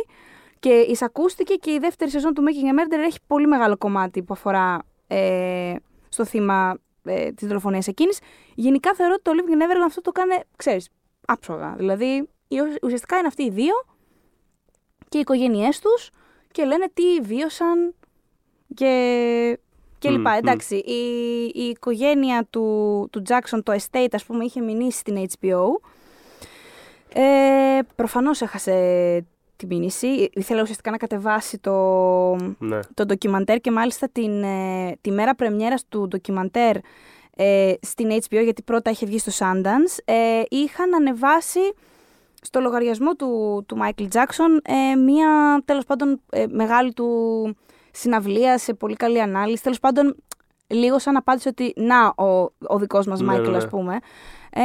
Και 0.59 0.69
εισακούστηκε 0.69 1.53
και 1.55 1.71
η 1.71 1.77
δεύτερη 1.79 2.11
σεζόν 2.11 2.33
του 2.33 2.43
Making 2.43 2.75
a 2.75 2.79
Murderer 2.79 2.99
έχει 3.05 3.17
πολύ 3.27 3.47
μεγάλο 3.47 3.77
κομμάτι 3.77 4.23
που 4.23 4.33
αφορά 4.33 4.83
ε, 5.07 5.75
στο 6.09 6.25
θύμα 6.25 6.77
ε, 7.03 7.31
της 7.31 7.47
δολοφονίας 7.47 7.87
εκείνης. 7.87 8.19
Γενικά 8.55 8.93
θεωρώ 8.93 9.13
ότι 9.13 9.21
το 9.23 9.31
Living 9.35 9.61
Neverland 9.61 9.85
αυτό 9.85 10.01
το 10.01 10.11
κάνει, 10.11 10.35
ξέρεις, 10.55 10.89
άψογα. 11.27 11.73
Δηλαδή, 11.77 12.29
οι- 12.47 12.57
ουσιαστικά 12.81 13.17
είναι 13.17 13.27
αυτοί 13.27 13.43
οι 13.43 13.49
δύο 13.49 13.73
και 15.09 15.17
οι 15.17 15.21
οικογένειές 15.21 15.79
τους 15.79 16.09
και 16.51 16.63
λένε 16.65 16.85
τι 16.93 17.19
βίωσαν 17.21 17.95
και, 18.73 19.59
και 19.99 20.09
Μμ, 20.09 20.15
λοιπά. 20.15 20.31
μμ. 20.31 20.37
Εντάξει, 20.37 20.75
η, 20.75 21.01
η 21.53 21.63
οικογένεια 21.63 22.47
του, 22.49 23.07
του 23.11 23.21
Jackson, 23.27 23.59
το 23.63 23.73
estate, 23.73 24.07
ας 24.11 24.25
πούμε, 24.25 24.43
είχε 24.45 24.61
μηνύσει 24.61 24.97
στην 24.97 25.15
HBO. 25.39 25.61
Ε, 27.13 27.79
προφανώς 27.95 28.41
έχασε 28.41 29.25
τη 29.55 29.65
μήνυση. 29.65 30.29
Ήθελε 30.33 30.61
ουσιαστικά 30.61 30.91
να 30.91 30.97
κατεβάσει 30.97 31.57
το, 31.57 31.75
Ναι. 32.59 32.79
το 32.93 33.05
ντοκιμαντέρ 33.05 33.59
και 33.59 33.71
μάλιστα 33.71 34.09
την, 34.11 34.43
ε, 34.43 34.97
τη 35.01 35.11
μέρα 35.11 35.35
πρεμιέρας 35.35 35.85
του 35.89 36.07
ντοκιμαντέρ 36.07 36.75
ε, 37.35 37.73
στην 37.81 38.07
HBO, 38.11 38.43
γιατί 38.43 38.61
πρώτα 38.61 38.89
είχε 38.89 39.05
βγει 39.05 39.19
στο 39.19 39.31
Sundance, 39.39 39.97
ε, 40.05 40.41
είχαν 40.49 40.93
ανεβάσει 40.95 41.59
στο 42.41 42.59
λογαριασμό 42.59 43.15
του, 43.15 43.63
του 43.67 43.77
Michael 43.81 44.07
Jackson 44.11 44.59
ε, 44.63 44.95
μία 44.95 45.61
τέλος 45.65 45.85
πάντων 45.85 46.21
ε, 46.29 46.45
μεγάλη 46.49 46.93
του 46.93 47.07
συναυλία 47.91 48.57
σε 48.57 48.73
πολύ 48.73 48.95
καλή 48.95 49.21
ανάλυση. 49.21 49.63
Τέλος 49.63 49.79
πάντων 49.79 50.15
λίγο 50.67 50.99
σαν 50.99 51.15
απάντηση 51.15 51.47
ότι 51.47 51.73
να 51.75 52.25
ο, 52.25 52.51
ο 52.67 52.77
δικός 52.79 53.05
μας 53.07 53.21
Ναι, 53.21 53.33
Michael 53.33 53.41
ναι, 53.41 53.49
ναι. 53.49 53.57
ας 53.57 53.67
πούμε. 53.67 53.99
Ε, 54.51 54.61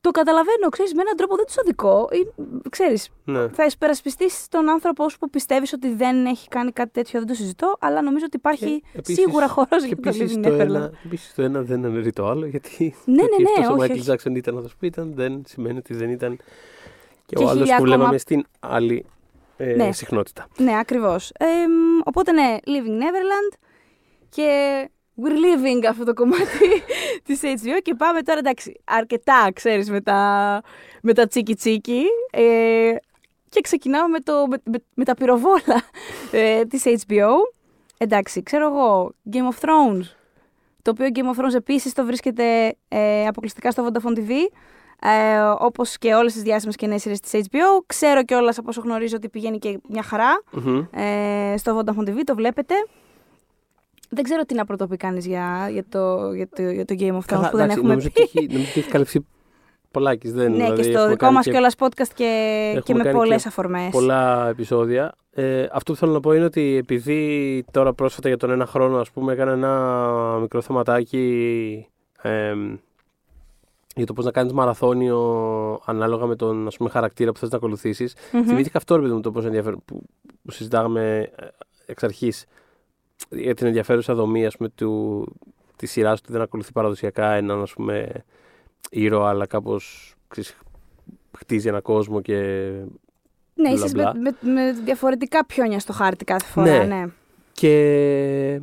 το 0.00 0.10
καταλαβαίνω, 0.10 0.68
ξέρεις, 0.68 0.94
με 0.94 1.00
έναν 1.02 1.16
τρόπο 1.16 1.36
δεν 1.36 1.44
τους 1.46 1.56
οδικό. 1.58 2.08
Ή, 2.12 2.26
ξέρεις, 2.70 3.08
ναι. 3.24 3.48
θα 3.48 3.64
υπερασπιστείς 3.64 4.48
τον 4.48 4.68
άνθρωπο 4.68 5.08
σου 5.08 5.18
που 5.18 5.30
πιστεύεις 5.30 5.72
ότι 5.72 5.94
δεν 5.94 6.26
έχει 6.26 6.48
κάνει 6.48 6.72
κάτι 6.72 6.90
τέτοιο, 6.90 7.18
δεν 7.18 7.28
το 7.28 7.34
συζητώ, 7.34 7.76
αλλά 7.80 8.02
νομίζω 8.02 8.24
ότι 8.26 8.36
υπάρχει 8.36 8.80
Και 8.80 8.98
επίσης- 8.98 9.18
σίγουρα 9.24 9.48
χώρος 9.48 9.82
Και 9.82 9.86
για 9.86 9.96
το 9.96 10.08
επίσης 10.08 10.36
Living 10.36 10.42
το, 10.42 10.48
Neverland. 10.48 10.58
ένα, 10.58 10.90
επίσης 11.04 11.34
το 11.34 11.42
ένα 11.42 11.62
δεν 11.62 11.84
αναιρεί 11.84 12.12
το 12.12 12.26
άλλο, 12.28 12.46
γιατί 12.46 12.94
Ναι, 13.04 13.14
ναι, 13.14 13.22
ότι 13.22 13.42
ναι, 13.42 13.48
αυτός 13.58 13.68
ο 13.68 13.72
όχι, 13.82 13.92
Michael 13.92 14.00
όχι. 14.00 14.30
Jackson 14.32 14.36
ήταν 14.36 14.56
αυτός 14.56 14.76
που 14.76 14.84
ήταν, 14.84 15.12
δεν 15.14 15.42
σημαίνει 15.46 15.78
ότι 15.78 15.94
δεν 15.94 16.10
ήταν 16.10 16.36
και, 17.26 17.34
Και 17.36 17.44
ο 17.44 17.48
άλλος 17.48 17.52
χίλια 17.62 17.76
που 17.76 17.82
ακόμα- 17.82 17.96
βλέπαμε 17.96 18.18
στην 18.18 18.44
άλλη 18.60 19.06
ε, 19.56 19.74
Ναι. 19.74 19.92
συχνότητα. 19.92 20.46
Ναι, 20.58 20.78
ακριβώς. 20.78 21.32
οπότε 22.04 22.32
ναι, 22.32 22.56
Living 22.66 23.02
Neverland. 23.02 23.56
Και 24.30 24.50
we're 25.22 25.32
leaving 25.32 25.84
αυτό 25.88 26.04
το 26.04 26.14
κομμάτι 26.14 26.68
της 27.24 27.40
HBO 27.44 27.78
και 27.82 27.94
πάμε 27.94 28.22
τώρα, 28.22 28.38
εντάξει, 28.38 28.80
αρκετά, 28.84 29.50
ξέρεις, 29.54 29.90
με 29.90 30.00
τα, 30.00 30.60
με 31.02 31.12
τα 31.12 31.26
τσίκι 31.26 31.54
τσίκι. 31.54 32.02
Ε, 32.30 32.94
και 33.48 33.60
ξεκινάμε 33.60 34.08
με, 34.08 34.20
το, 34.20 34.46
με, 34.46 34.56
με, 34.64 34.78
με 34.94 35.04
τα 35.04 35.14
πυροβόλα 35.14 35.82
ε, 36.30 36.64
της 36.64 36.82
HBO. 36.86 37.30
Εντάξει, 37.98 38.42
ξέρω 38.42 38.66
εγώ, 38.68 39.12
Game 39.32 39.36
of 39.54 39.64
Thrones. 39.66 40.02
Το 40.82 40.90
οποίο 40.90 41.06
Game 41.14 41.36
of 41.36 41.44
Thrones 41.44 41.54
επίσης 41.54 41.92
το 41.92 42.04
βρίσκεται 42.04 42.74
ε, 42.88 43.26
αποκλειστικά 43.26 43.70
στο 43.70 43.86
Vodafone 43.88 44.18
TV. 44.18 44.30
Ε, 45.02 45.38
Όπως 45.58 45.98
και 45.98 46.14
όλες 46.14 46.32
τις 46.32 46.42
διάσημες 46.42 46.76
και 46.76 46.86
νέες 46.86 47.00
σειρές 47.02 47.20
της 47.20 47.40
HBO. 47.50 47.82
Ξέρω 47.86 48.24
κιόλας 48.24 48.58
από 48.58 48.68
όσο 48.68 48.80
γνωρίζω 48.80 49.16
ότι 49.16 49.28
πηγαίνει 49.28 49.58
και 49.58 49.78
μια 49.88 50.02
χαρά 50.02 50.42
Μμμ. 50.52 50.84
ε, 50.90 51.54
στο 51.56 51.78
Vodafone 51.78 52.08
TV, 52.08 52.20
το 52.24 52.34
βλέπετε. 52.34 52.74
Δεν 54.08 54.24
ξέρω 54.24 54.42
τι 54.42 54.54
να 54.54 54.64
πρωτοπεί 54.64 54.96
κανείς 54.96 55.26
για, 55.26 55.68
για, 55.72 55.84
το, 55.88 56.32
για, 56.32 56.48
το, 56.48 56.62
για 56.62 56.84
το 56.84 56.94
Game 56.98 57.12
of 57.12 57.16
Thrones 57.16 57.24
Καλά, 57.26 57.50
που 57.50 57.56
δεν 57.56 57.64
εντάξει, 57.64 57.78
έχουμε 57.78 57.88
νομίζω 57.88 58.10
πει. 58.10 58.20
ότι 58.20 58.30
έχει, 58.38 58.46
νομίζω 58.46 58.70
ότι 58.70 58.80
έχει 58.80 58.90
καλυφθεί 58.90 59.20
πολλάκις. 59.90 60.32
Δεν, 60.32 60.50
ναι, 60.50 60.56
δηλαδή, 60.56 60.76
και 60.76 60.82
στο 60.82 60.92
έχουμε 60.92 61.08
δικό 61.08 61.24
κάνει 61.24 61.34
μας 61.34 61.44
και 61.44 61.50
κιόλας 61.50 61.74
podcast 61.78 62.12
και, 62.14 62.24
έχουμε 62.66 62.82
και 62.84 62.94
με 62.94 63.02
κάνει 63.02 63.16
πολλές 63.16 63.42
και 63.42 63.48
αφορμές. 63.48 63.90
πολλά 63.90 64.48
επεισόδια. 64.48 65.14
Ε, 65.30 65.66
αυτό 65.72 65.92
που 65.92 65.98
θέλω 65.98 66.12
να 66.12 66.20
πω 66.20 66.32
είναι 66.32 66.44
ότι 66.44 66.76
επειδή 66.76 67.64
τώρα 67.70 67.92
πρόσφατα 67.92 68.28
για 68.28 68.36
τον 68.36 68.50
ένα 68.50 68.66
χρόνο 68.66 68.98
ας 68.98 69.10
πούμε 69.10 69.32
έκανα 69.32 69.52
ένα 69.52 70.38
μικρό 70.40 70.60
θεματάκι 70.60 71.86
ε, 72.22 72.54
για 73.94 74.06
το 74.06 74.12
πώς 74.12 74.24
να 74.24 74.30
κάνεις 74.30 74.52
μαραθώνιο 74.52 75.20
ανάλογα 75.84 76.26
με 76.26 76.36
τον 76.36 76.66
ας 76.66 76.76
πούμε, 76.76 76.90
χαρακτήρα 76.90 77.32
που 77.32 77.38
θες 77.38 77.50
να 77.50 77.56
ακολουθήσεις. 77.56 78.14
Θυμήθηκα 78.46 78.78
αυτό 78.78 78.96
ρε 78.96 79.02
παιδί 79.02 79.14
μου 79.14 79.20
το 79.20 79.30
πώς 79.30 79.44
ενδιαφέρον 79.44 79.82
που, 79.84 80.02
που 80.44 80.50
συζητάγαμε 80.50 81.30
ε, 81.36 81.46
εξ 81.86 82.02
αρχής 82.02 82.46
για 83.30 83.54
την 83.54 83.66
ενδιαφέρουσα 83.66 84.14
δομή 84.14 84.46
ας 84.46 84.56
πούμε, 84.56 84.68
του, 84.68 85.24
της 85.76 85.90
σειράς 85.90 86.20
του 86.20 86.32
δεν 86.32 86.40
ακολουθεί 86.40 86.72
παραδοσιακά 86.72 87.32
έναν 87.32 87.62
ας 87.62 87.72
πούμε, 87.72 88.24
ήρωα 88.90 89.28
αλλά 89.28 89.46
κάπως 89.46 90.14
ξέρεις, 90.28 90.56
χτίζει 91.36 91.68
ένα 91.68 91.80
κόσμο 91.80 92.20
και 92.20 92.34
Ναι, 93.54 93.68
μπλα 93.68 93.70
είσαι 93.70 93.96
με, 93.96 94.02
μπλα. 94.02 94.14
με, 94.16 94.52
με 94.52 94.72
διαφορετικά 94.84 95.46
πιόνια 95.46 95.78
στο 95.78 95.92
χάρτη 95.92 96.24
κάθε 96.24 96.46
φορά. 96.46 96.84
Ναι. 96.84 96.94
Ναι. 96.94 97.06
Και 97.52 98.60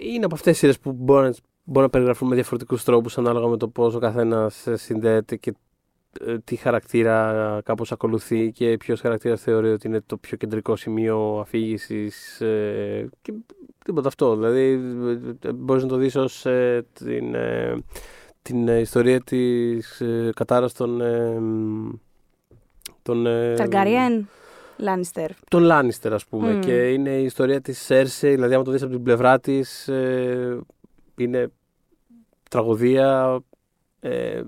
είναι 0.00 0.24
από 0.24 0.34
αυτές 0.34 0.50
τις 0.52 0.58
σειρές 0.58 0.78
που 0.78 0.92
μπορούν 0.92 1.24
να, 1.24 1.34
μπορούν 1.64 1.82
να 1.82 1.88
περιγραφούν 1.90 2.28
με 2.28 2.34
διαφορετικούς 2.34 2.84
τρόπους 2.84 3.18
ανάλογα 3.18 3.46
με 3.46 3.56
το 3.56 3.68
πώς 3.68 3.94
ο 3.94 3.98
καθένας 3.98 4.66
ε, 4.66 4.76
συνδέεται 4.76 5.36
και 5.36 5.50
ε, 5.50 5.54
τι 6.44 6.56
χαρακτήρα 6.56 7.60
κάπως 7.64 7.92
ακολουθεί 7.92 8.52
και 8.52 8.76
ποιος 8.76 9.00
χαρακτήρας 9.00 9.40
θεωρεί 9.40 9.70
ότι 9.70 9.86
είναι 9.86 10.00
το 10.06 10.16
πιο 10.16 10.36
κεντρικό 10.36 10.76
σημείο 10.76 11.38
αφήγησης 11.40 12.40
ε, 12.40 13.08
και 13.22 13.32
τίποτα 13.84 14.08
αυτό. 14.08 14.36
Δηλαδή 14.36 14.80
ε, 15.44 15.52
μπορείς 15.52 15.82
να 15.82 15.88
το 15.88 15.96
δεις 15.96 16.16
ως 16.16 16.46
ε, 16.46 16.86
την, 16.92 17.34
ε, 17.34 17.76
την 18.42 18.68
ε, 18.68 18.78
ιστορία 18.78 19.20
της 19.20 20.00
ε, 20.00 20.30
κατάρας 20.34 20.72
των... 20.72 21.00
ε, 21.00 21.40
των 23.02 23.26
ε, 23.26 23.54
Ταργκαριέν, 23.54 24.28
Λάνιστερ. 24.76 25.30
τον 25.48 25.62
Λάνιστερ, 25.62 26.12
ας 26.12 26.26
πούμε. 26.26 26.52
Μμ. 26.52 26.60
Και 26.60 26.92
είναι 26.92 27.10
η 27.10 27.24
ιστορία 27.24 27.60
της 27.60 27.78
Σέρσε, 27.78 28.28
δηλαδή, 28.28 28.54
άμα 28.54 28.64
το 28.64 28.70
δεις 28.70 28.82
από 28.82 28.92
την 28.92 29.02
πλευρά 29.02 29.40
της, 29.40 29.88
ε, 29.88 30.58
είναι 31.16 31.50
τραγωδία. 32.50 33.40
Ε, 34.00 34.40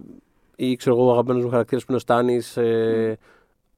ή 0.62 0.76
ξέρω 0.76 0.96
εγώ, 0.96 1.08
ο 1.08 1.10
αγαπημένος 1.10 1.44
μου 1.44 1.50
χαρακτήρας 1.50 1.84
που 1.84 1.92
είναι 1.92 1.98
ο 1.98 2.02
Στάνης, 2.02 2.56
ε, 2.56 3.18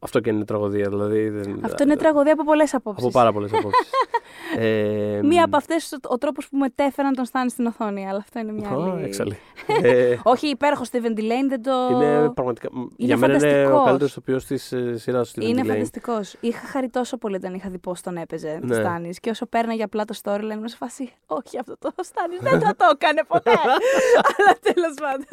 αυτό 0.05 0.21
και 0.21 0.31
είναι 0.31 0.45
τραγωδία. 0.45 0.89
Δηλαδή, 0.89 1.29
δεν, 1.29 1.59
Αυτό 1.63 1.83
είναι 1.83 1.97
τραγωδία 1.97 2.33
από 2.33 2.45
πολλές 2.45 2.75
απόψεις. 2.75 3.05
Από 3.05 3.13
πάρα 3.13 3.33
πολλές 3.33 3.53
απόψεις. 3.53 3.91
ε, 4.59 5.21
Μία 5.23 5.45
από 5.45 5.57
αυτές 5.57 5.99
ο 6.09 6.19
τρόπος 6.19 6.49
που 6.49 6.57
μετέφεραν 6.57 7.15
τον 7.15 7.25
Στάνη 7.25 7.51
στην 7.51 7.67
οθόνη, 7.67 8.09
αλλά 8.09 8.19
αυτό 8.19 8.39
είναι 8.39 8.53
μια 8.53 8.69
Α, 8.69 8.73
άλλη. 8.93 9.05
έξαλλη. 9.05 9.39
ε, 9.83 10.17
Όχι, 10.23 10.47
υπέροχο 10.49 10.83
Steven 10.93 11.19
Delaney, 11.19 11.49
δεν 11.49 11.63
το. 11.63 11.89
είναι 11.93 12.31
πραγματικά. 12.35 12.69
για 12.97 13.17
μένα 13.17 13.35
είναι 13.37 13.47
ο 13.47 13.51
φανταστικός. 13.51 13.85
καλύτερος 13.85 14.11
ηθοποιός 14.11 14.45
της 14.45 14.73
ε, 14.73 14.97
σειράς 14.97 15.33
του. 15.33 15.43
Είναι 15.43 15.63
φανταστικός. 15.65 16.37
Είχα 16.41 16.67
χαρεί 16.67 16.89
τόσο 16.89 17.17
πολύ 17.17 17.37
όταν 17.37 17.55
είχα 17.55 17.69
δει 17.71 17.79
πώς 17.79 18.01
τον 18.01 18.17
έπαιζε 18.17 18.59
Ναι. 18.63 18.75
ναι. 18.77 18.83
Στάνης. 18.83 19.21
Και 19.21 19.31
όσο 19.31 19.47
πέρναγε 19.47 19.83
απλά 19.83 20.05
το 20.05 20.15
storyline, 20.23 20.51
ήμουν 20.53 20.69
σε 20.69 20.77
φάση. 20.77 21.13
Όχι, 21.27 21.59
αυτό 21.59 21.77
το 21.79 21.93
Στάνης 22.03 22.39
δεν 22.41 22.61
θα 22.61 22.77
το 22.77 22.85
έκανε 22.95 23.23
ποτέ. 23.29 23.51
Αλλά 24.27 24.59
τέλος 24.63 24.95
πάντων. 25.01 25.27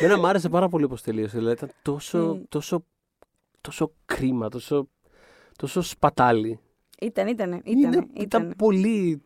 Μένα 0.00 0.18
μου 0.18 0.26
άρεσε 0.26 0.48
πάρα 0.48 0.68
πολύ 0.68 0.88
πώ 0.88 1.00
τελείωσε. 1.00 1.36
Δηλαδή 1.38 1.54
ήταν 1.54 1.70
τόσο, 1.82 2.18
Μμ. 2.18 2.40
Τόσο, 3.60 3.84
τόσο 3.84 3.92
κρίμα, 4.04 4.48
τόσο, 4.48 4.88
τόσο 5.58 5.82
σπατάλη. 5.82 6.60
Ήταν, 7.00 7.26
ήταν. 7.28 7.60
Είναι- 7.64 7.88
Ήταν, 7.88 8.10
ήταν 8.16 8.54
πολύ 8.58 9.22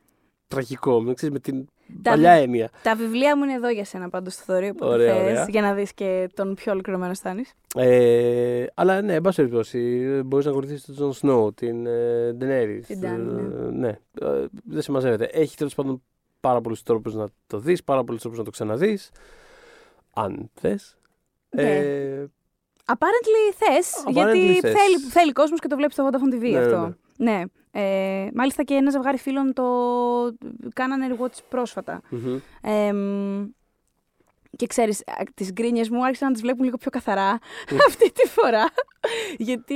τραγικό, 0.49 1.03
με, 1.03 1.15
ξέρεις, 1.15 1.35
με 1.35 1.41
την 1.41 1.67
Τα 2.03 2.11
παλιά 2.11 2.33
βι- 2.35 2.43
έννοια. 2.43 2.71
Τα 2.83 2.97
βιβλία 2.97 3.37
μου 3.37 3.45
είναι 3.45 3.53
εδώ 3.53 3.69
για 3.69 3.85
σένα 3.85 4.09
πάντως 4.09 4.33
στο 4.35 4.43
θωρείο 4.43 4.75
που 4.75 4.87
Ωραία, 4.87 5.15
θες, 5.15 5.23
ωραία. 5.25 5.47
για 5.49 5.61
να 5.63 5.75
δεις 5.75 5.93
και 5.95 6.29
τον 6.35 6.55
πιο 6.55 6.73
ολοκληρωμένο 6.73 7.15
Στάνις. 7.15 7.43
Ε, 7.77 8.67
αλλά 8.75 9.01
ναι, 9.03 9.15
εν 9.15 9.21
πάση 9.21 9.37
περιπτώσει, 9.37 9.79
μπορείς 10.27 10.45
να 10.45 10.51
ακολουθήσεις 10.51 10.85
τον 10.85 10.95
Τζον 10.95 11.13
Σνόου, 11.13 11.55
την 11.55 11.87
ε, 11.87 12.37
Daenerys. 12.41 12.81
Την 12.87 13.01
Dany, 13.03 13.39
Ε, 13.67 13.71
ναι, 13.71 13.89
Ε, 14.21 14.45
δεν 14.65 14.83
συμμαζεύεται. 14.83 15.25
Έχει 15.25 15.57
τέλος 15.57 15.75
πάντων 15.75 16.03
πάρα 16.41 16.61
πολλούς 16.61 16.83
τρόπους 16.83 17.15
να 17.15 17.27
το 17.47 17.59
δεις, 17.59 17.85
πάρα 17.85 18.05
πολλούς 18.05 18.21
τρόπους 18.21 18.39
να 18.39 18.45
το 18.45 18.51
ξαναδείς. 18.51 19.11
Αν 20.15 20.51
θες. 20.55 20.97
Ναι. 21.51 21.63
Ε, 21.79 22.27
Apparently 22.87 23.55
θες, 23.55 24.03
Apparently 24.07 24.13
γιατί 24.13 24.59
θες. 24.61 24.73
θέλει, 24.73 24.99
θέλει 25.11 25.33
κόσμος 25.33 25.61
και 25.61 25.69
το 25.69 25.77
βλέπεις 25.77 25.95
στο 25.95 26.09
Vodafone 26.09 26.35
TV 26.35 26.51
Ναι, 26.51 26.59
αυτό. 26.59 26.95
Ναι. 27.17 27.43
Ε, 27.71 28.29
μάλιστα 28.35 28.63
και 28.63 28.75
ένα 28.75 28.91
ζευγάρι 28.91 29.19
φίλων 29.19 29.53
το 29.53 29.65
κάνανε 30.75 31.17
rewatch 31.19 31.39
πρόσφατα. 31.49 32.01
μμμ. 32.09 32.39
Εμ, 32.63 33.47
και 34.57 34.67
ξέρεις, 34.67 35.01
α, 35.01 35.23
τις 35.35 35.53
γκρίνιες 35.53 35.89
μου 35.89 36.05
άρχισαν 36.05 36.27
να 36.29 36.33
τις 36.33 36.43
βλέπουν 36.43 36.65
λίγο 36.65 36.77
πιο 36.77 36.91
καθαρά 36.91 37.39
αυτή 37.89 38.13
τη 38.13 38.29
φορά. 38.29 38.65
Γιατί 39.37 39.75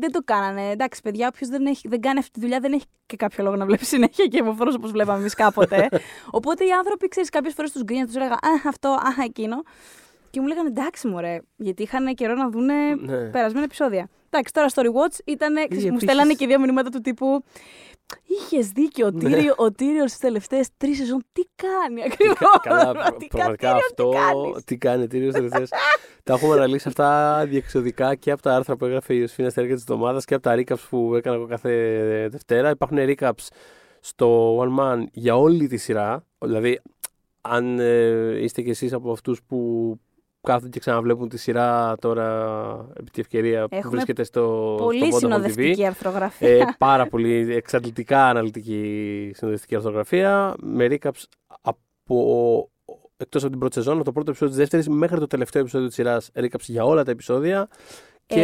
δεν 0.00 0.12
το 0.12 0.20
κάνανε. 0.24 0.70
Εντάξει, 0.70 1.00
παιδιά, 1.02 1.28
όποιος 1.28 1.48
δεν, 1.48 1.66
έχει, 1.66 1.88
δεν 1.88 2.00
κάνει 2.00 2.18
αυτή 2.18 2.30
τη 2.30 2.40
δουλειά 2.40 2.60
δεν 2.60 2.72
έχει 2.72 2.84
και 3.06 3.16
κάποιο 3.16 3.44
λόγο 3.44 3.56
να 3.56 3.64
βλέπει 3.66 3.84
συνέχεια 3.84 4.26
και 4.26 4.42
με 4.42 4.48
όπως 4.48 4.90
βλέπαμε 4.90 5.18
εμείς 5.18 5.34
κάποτε. 5.34 5.88
Οπότε 6.30 6.64
οι 6.64 6.70
άνθρωποι, 6.70 7.08
ξέρεις, 7.08 7.28
κάποιες 7.30 7.54
φορές 7.54 7.72
τους 7.72 7.82
γκρίνια 7.82 8.06
τους 8.06 8.14
έλεγα 8.14 8.32
«Α, 8.34 8.68
αυτό, 8.68 8.88
α, 8.88 9.22
εκείνο». 9.24 9.62
Και 10.32 10.40
μου 10.40 10.46
λέγανε 10.46 10.68
εντάξει, 10.68 11.08
μωρέ, 11.08 11.38
γιατί 11.56 11.82
είχαν 11.82 12.14
καιρό 12.14 12.34
να 12.34 12.48
δούνε 12.50 12.74
Ναι. 12.94 13.16
περασμένα 13.30 13.64
επεισόδια. 13.64 14.08
Εντάξει, 14.30 14.52
τώρα 14.52 14.68
στο 14.68 14.82
rewatch 14.84 15.18
ήταν. 15.24 15.52
μου 15.52 15.60
επίσης- 15.64 16.02
στέλνανε 16.02 16.32
και 16.32 16.46
δύο 16.46 16.60
μηνύματα 16.60 16.90
του 16.90 17.00
τύπου. 17.00 17.44
Είχες 18.26 18.68
δίκιο. 18.68 19.06
Ο 19.06 19.10
Ναι. 19.10 19.18
Τύριο, 19.34 19.54
ο 19.56 19.72
Τύριος 19.72 20.10
στι 20.10 20.20
τελευταίες 20.20 20.68
τρεις 20.76 20.96
σεζόν 20.96 21.24
τι 21.32 21.42
κάνει 21.54 22.02
ακριβώς; 22.02 22.38
Καλά, 22.62 22.92
προ- 22.92 23.26
πραγματικά 23.28 23.74
αυτό. 23.74 24.12
Τι 24.64 24.76
κάνει, 24.76 25.06
τι 25.06 25.16
είναι 25.18 25.32
τελευταίες; 25.32 25.68
Τα 26.24 26.32
έχουμε 26.34 26.54
αναλύσει 26.54 26.88
αυτά 26.88 27.42
διεξοδικά 27.48 28.14
και 28.14 28.30
από 28.30 28.42
τα 28.42 28.54
άρθρα 28.54 28.76
που 28.76 28.84
έγραφε 28.84 29.14
η 29.14 29.18
Ιωσήφινα 29.20 29.50
στα 29.50 29.60
έργα 29.60 29.74
της 29.74 29.82
εβδομάδας 29.82 30.24
και 30.24 30.34
από 30.34 30.42
τα 30.42 30.54
recaps 30.56 30.86
που 30.90 31.14
έκανα 31.14 31.36
εγώ 31.36 31.46
κάθε 31.46 32.28
Δευτέρα. 32.30 32.70
Υπάρχουν 32.70 32.98
recaps 33.00 33.46
στο 34.00 34.58
One 34.58 34.80
Man 34.80 35.04
για 35.12 35.36
όλη 35.36 35.66
τη 35.68 35.76
σειρά. 35.76 36.24
Δηλαδή, 36.38 36.80
αν 37.40 37.78
ε, 37.78 38.40
είστε 38.42 38.62
κι 38.62 38.70
εσείς 38.70 38.92
από 38.92 39.12
αυτούς 39.12 39.42
που 39.42 39.56
κάθονται 40.42 40.68
και 40.68 40.78
ξαναβλέπουν 40.78 41.28
τη 41.28 41.38
σειρά 41.38 41.96
τώρα 42.00 42.86
επί 42.98 43.10
τη 43.10 43.20
ευκαιρία 43.20 43.68
που 43.68 43.76
Έχουμε 43.76 43.90
βρίσκεται 43.92 44.24
στο, 44.24 44.74
Πολύ 44.78 44.98
στο 44.98 45.06
Vodafone 45.08 45.14
TV. 45.14 45.18
συνοδευτική 45.18 45.86
αρθρογραφία. 45.86 46.48
Ε, 46.48 46.64
πάρα 46.78 47.06
πολύ 47.06 47.54
εξαντλητικά 47.54 48.28
αναλυτική 48.28 49.30
συνοδευτική 49.34 49.76
ορθογραφία 49.76 50.54
με 50.60 50.86
recaps 50.90 51.22
από 51.60 52.70
εκτός 53.16 53.42
από 53.42 53.50
την 53.50 53.60
πρώτη 53.60 53.74
σεζόν, 53.74 53.94
από 53.94 54.04
το 54.04 54.12
πρώτο 54.12 54.30
επεισόδιο 54.30 54.54
της 54.54 54.62
δεύτερης 54.62 54.88
μέχρι 54.88 55.18
το 55.18 55.26
τελευταίο 55.26 55.62
επεισόδιο 55.62 55.86
της 55.86 55.96
σειράς. 55.96 56.30
Recaps 56.34 56.66
για 56.66 56.84
όλα 56.84 57.04
τα 57.04 57.10
επεισόδια. 57.10 57.68
Και 58.34 58.42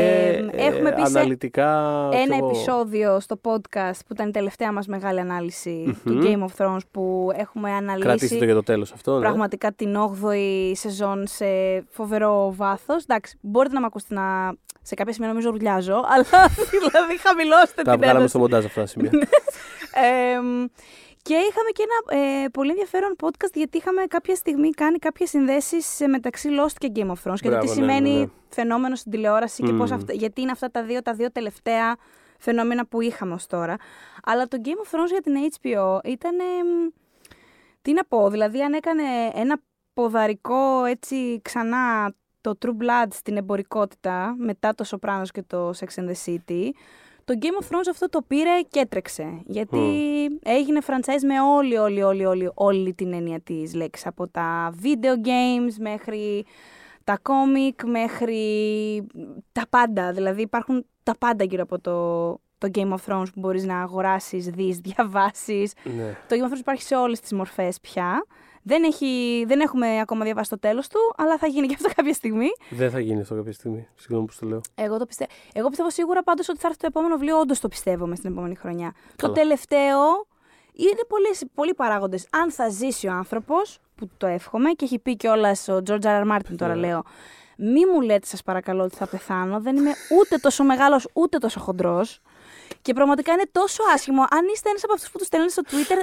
Ε, 0.52 0.66
έχουμε 0.66 0.88
επίσης 0.88 1.14
αναλυτικά. 1.16 1.68
Ένα 2.12 2.24
ξέρω 2.24 2.36
εγώ, 2.36 2.46
επεισόδιο 2.48 3.20
στο 3.20 3.40
podcast 3.42 3.98
που 4.06 4.12
ήταν 4.12 4.28
η 4.28 4.30
τελευταία 4.30 4.72
μας 4.72 4.86
μεγάλη 4.86 5.20
ανάλυση 5.20 5.98
του 6.04 6.12
Μμμ. 6.12 6.20
Game 6.24 6.44
of 6.48 6.64
Thrones 6.66 6.80
που 6.90 7.30
έχουμε 7.34 7.70
αναλύσει 7.70 8.06
Κρατήστε 8.06 8.36
το 8.38 8.44
για 8.44 8.54
το 8.54 8.62
τέλος 8.62 8.92
αυτό. 8.92 9.14
ναι. 9.14 9.20
πραγματικά 9.20 9.72
την 9.72 9.96
8η 10.22 10.70
σεζόν 10.72 11.26
σε 11.26 11.46
φοβερό 11.90 12.52
βάθος. 12.56 13.02
Εντάξει, 13.02 13.38
μπορείτε 13.40 13.74
να 13.74 13.80
με 13.80 13.86
ακούσετε 13.86 14.14
να... 14.14 14.52
σε 14.82 14.94
κάποια 14.94 15.12
σημεία 15.12 15.28
νομίζω 15.28 15.50
ρουλιάζω, 15.50 15.94
αλλά 16.12 16.48
δηλαδή 16.80 17.18
χαμηλώστε 17.20 17.82
Τα 17.82 17.90
την 17.90 18.00
βγάλαμε 18.00 18.08
ένταση. 18.10 18.28
στο 18.28 18.38
μοντάζ 18.38 18.64
αυτά 18.64 18.80
τα 18.80 18.86
σημεία. 18.92 19.10
Εμ, 20.34 20.64
και 21.22 21.34
είχαμε 21.34 21.70
και 21.72 21.82
ένα 21.82 22.22
ε, 22.22 22.48
πολύ 22.48 22.70
ενδιαφέρον 22.70 23.16
podcast 23.20 23.52
γιατί 23.54 23.76
είχαμε 23.76 24.02
κάποια 24.02 24.34
στιγμή 24.34 24.70
κάνει 24.70 24.98
κάποιες 24.98 25.28
συνδέσεις 25.28 26.00
ε, 26.00 26.06
μεταξύ 26.06 26.48
Lost 26.60 26.72
και 26.78 26.92
Game 26.94 27.06
of 27.06 27.30
Thrones 27.30 27.40
και 27.40 27.48
το 27.48 27.56
Μπράβο, 27.56 27.72
τι 27.72 27.80
ναι, 27.80 27.86
ναι, 27.86 27.92
σημαίνει 27.92 28.18
ναι. 28.18 28.26
φαινόμενο 28.48 28.94
στην 28.94 29.10
τηλεόραση 29.10 29.62
και 29.62 29.72
πώς 29.72 29.90
Μμμ. 29.90 29.96
αυτά, 29.96 30.12
γιατί 30.12 30.40
είναι 30.40 30.50
αυτά 30.50 30.70
τα 30.70 30.82
δύο, 30.82 31.02
τα 31.02 31.14
δύο 31.14 31.32
τελευταία 31.32 31.96
φαινόμενα 32.38 32.86
που 32.86 33.00
είχαμε 33.00 33.34
ως 33.34 33.46
τώρα. 33.46 33.76
Αλλά 34.22 34.46
το 34.46 34.60
Game 34.64 34.68
of 34.68 34.98
Thrones 34.98 35.10
για 35.10 35.20
την 35.20 35.34
HBO 35.34 35.98
ήταν, 36.04 36.38
εμ, 36.40 36.90
τι 37.82 37.92
να 37.92 38.04
πω, 38.04 38.30
δηλαδή 38.30 38.62
αν 38.62 38.72
έκανε 38.72 39.02
ένα 39.34 39.60
ποδαρικό 39.94 40.84
έτσι 40.84 41.40
ξανά 41.42 42.14
το 42.40 42.58
True 42.60 42.82
Blood 42.82 43.06
στην 43.10 43.36
εμπορικότητα 43.36 44.34
μετά 44.38 44.74
το 44.74 44.84
Sopranos 44.90 45.28
και 45.32 45.42
το 45.42 45.68
Sex 45.68 46.00
and 46.00 46.08
the 46.08 46.14
City, 46.26 46.70
το 47.28 47.38
Game 47.40 47.62
of 47.62 47.66
Thrones 47.66 47.86
αυτό 47.90 48.08
το 48.08 48.22
πήρε 48.22 48.60
και 48.68 48.80
έτρεξε. 48.80 49.42
Γιατί 49.44 49.78
έγινε 50.42 50.80
franchise 50.86 51.22
με 51.26 51.40
όλη, 51.40 51.76
όλη, 51.76 52.02
όλη, 52.02 52.24
όλη, 52.24 52.50
όλη 52.54 52.94
την 52.94 53.12
έννοια 53.12 53.40
της 53.40 53.74
λέξης. 53.74 54.06
Από 54.06 54.28
τα 54.28 54.74
video 54.82 55.26
games 55.26 55.74
μέχρι 55.78 56.44
τα 57.04 57.18
κόμικ, 57.22 57.84
μέχρι 57.84 58.42
τα 59.52 59.62
πάντα. 59.70 60.12
Δηλαδή 60.12 60.42
υπάρχουν 60.42 60.86
τα 61.02 61.14
πάντα 61.18 61.44
γύρω 61.44 61.62
από 61.62 61.80
το, 61.80 62.30
το 62.58 62.70
Game 62.74 62.92
of 62.92 62.98
Thrones 63.06 63.26
που 63.34 63.40
μπορείς 63.40 63.64
να 63.64 63.80
αγοράσεις, 63.80 64.46
δεις, 64.46 64.78
διαβάσεις. 64.88 65.72
Ναι. 65.96 66.16
Το 66.28 66.36
Game 66.36 66.48
of 66.48 66.54
Thrones 66.54 66.60
υπάρχει 66.60 66.82
σε 66.82 66.96
όλες 66.96 67.20
τις 67.20 67.32
μορφές 67.32 67.80
πια. 67.80 68.26
Δεν, 68.68 68.82
έχει, 68.82 69.44
δεν 69.46 69.60
έχουμε 69.60 70.00
ακόμα 70.00 70.24
διαβάσει 70.24 70.50
το 70.50 70.58
τέλος 70.58 70.88
του, 70.88 70.98
αλλά 71.16 71.38
θα 71.38 71.46
γίνει 71.46 71.66
και 71.66 71.74
αυτό 71.74 71.88
κάποια 71.94 72.12
στιγμή. 72.12 72.48
Δεν 72.70 72.90
θα 72.90 73.00
γίνει 73.00 73.20
αυτό 73.20 73.34
κάποια 73.34 73.52
στιγμή. 73.52 73.88
Συγγνώμη 73.94 74.26
που 74.26 74.34
το 74.40 74.46
λέω. 74.46 74.60
Εγώ, 74.74 74.98
το 74.98 75.06
πιστεύω. 75.06 75.30
Εγώ 75.52 75.68
πιστεύω 75.68 75.90
σίγουρα 75.90 76.22
πάντως 76.22 76.48
ότι 76.48 76.58
θα 76.58 76.66
έρθει 76.66 76.78
το 76.80 76.86
επόμενο 76.86 77.14
βιβλίο, 77.16 77.38
όντως 77.38 77.60
το 77.60 77.68
πιστεύω 77.68 78.06
μες 78.06 78.18
στην 78.18 78.30
επόμενη 78.30 78.54
χρονιά. 78.54 78.94
Καλά. 79.16 79.32
Το 79.34 79.40
τελευταίο 79.40 80.26
είναι 80.72 81.00
πολλοί, 81.08 81.50
πολλοί 81.54 81.74
παράγοντες. 81.74 82.26
Αν 82.30 82.50
θα 82.50 82.68
ζήσει 82.68 83.06
ο 83.06 83.12
άνθρωπος, 83.12 83.78
που 83.94 84.10
το 84.16 84.26
εύχομαι, 84.26 84.70
και 84.70 84.84
έχει 84.84 84.98
πει 84.98 85.16
κιόλας 85.16 85.68
ο 85.68 85.82
George 85.86 86.00
R. 86.02 86.22
R. 86.24 86.32
Martin 86.36 86.54
τώρα 86.56 86.74
Ναι. 86.74 86.86
λέω, 86.86 87.02
μη 87.58 87.86
μου 87.86 88.00
λέτε 88.00 88.26
σας 88.26 88.42
παρακαλώ 88.42 88.82
ότι 88.82 88.96
θα 88.96 89.06
πεθάνω, 89.06 89.60
δεν 89.60 89.76
είμαι 89.76 89.90
ούτε 90.20 90.36
τόσο 90.36 90.64
μεγάλος 90.64 91.08
ούτε 91.12 91.38
τόσο 91.38 91.60
χοντρός. 91.60 92.20
Και 92.82 92.92
πραγματικά 92.92 93.32
είναι 93.32 93.48
τόσο 93.52 93.82
άσχημο. 93.94 94.22
Αν 94.30 94.46
είστε 94.52 94.68
ένας 94.68 94.84
από 94.84 94.92
αυτούς 94.92 95.10
που 95.10 95.18
τους 95.18 95.26
στέλνουν 95.26 95.50
στο 95.50 95.62
Twitter 95.70 95.98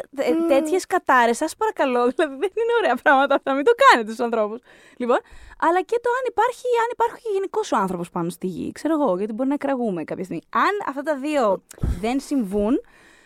τέτοιες 0.48 0.86
κατάρες, 0.86 1.38
σας 1.38 1.56
παρακαλώ. 1.56 2.02
Δηλαδή 2.16 2.36
δεν 2.36 2.52
είναι 2.62 2.74
ωραία 2.82 2.96
πράγματα 3.04 3.36
αυτά. 3.36 3.54
Μην 3.54 3.64
το 3.66 3.72
κάνετε 3.86 4.12
στους 4.12 4.26
ανθρώπους. 4.26 4.60
Λοιπόν, 4.98 5.20
αλλά 5.60 5.82
και 5.82 6.00
το 6.02 6.10
αν 6.18 6.24
υπάρχει, 6.28 6.68
αν 6.84 6.90
υπάρχει 6.92 7.28
γενικός 7.34 7.72
ο 7.72 7.78
άνθρωπος 7.78 8.10
πάνω 8.10 8.30
στη 8.30 8.48
γη. 8.48 8.72
Ξέρω 8.72 8.94
εγώ, 9.02 9.18
γιατί 9.18 9.34
μπορεί 9.34 9.48
να 9.48 9.54
εκραγούμε 9.54 10.04
κάποια 10.04 10.24
στιγμή. 10.24 10.44
Αν 10.50 10.74
αυτά 10.88 11.02
τα 11.02 11.16
δύο 11.16 11.62
δεν 12.02 12.20
συμβούν, 12.20 12.82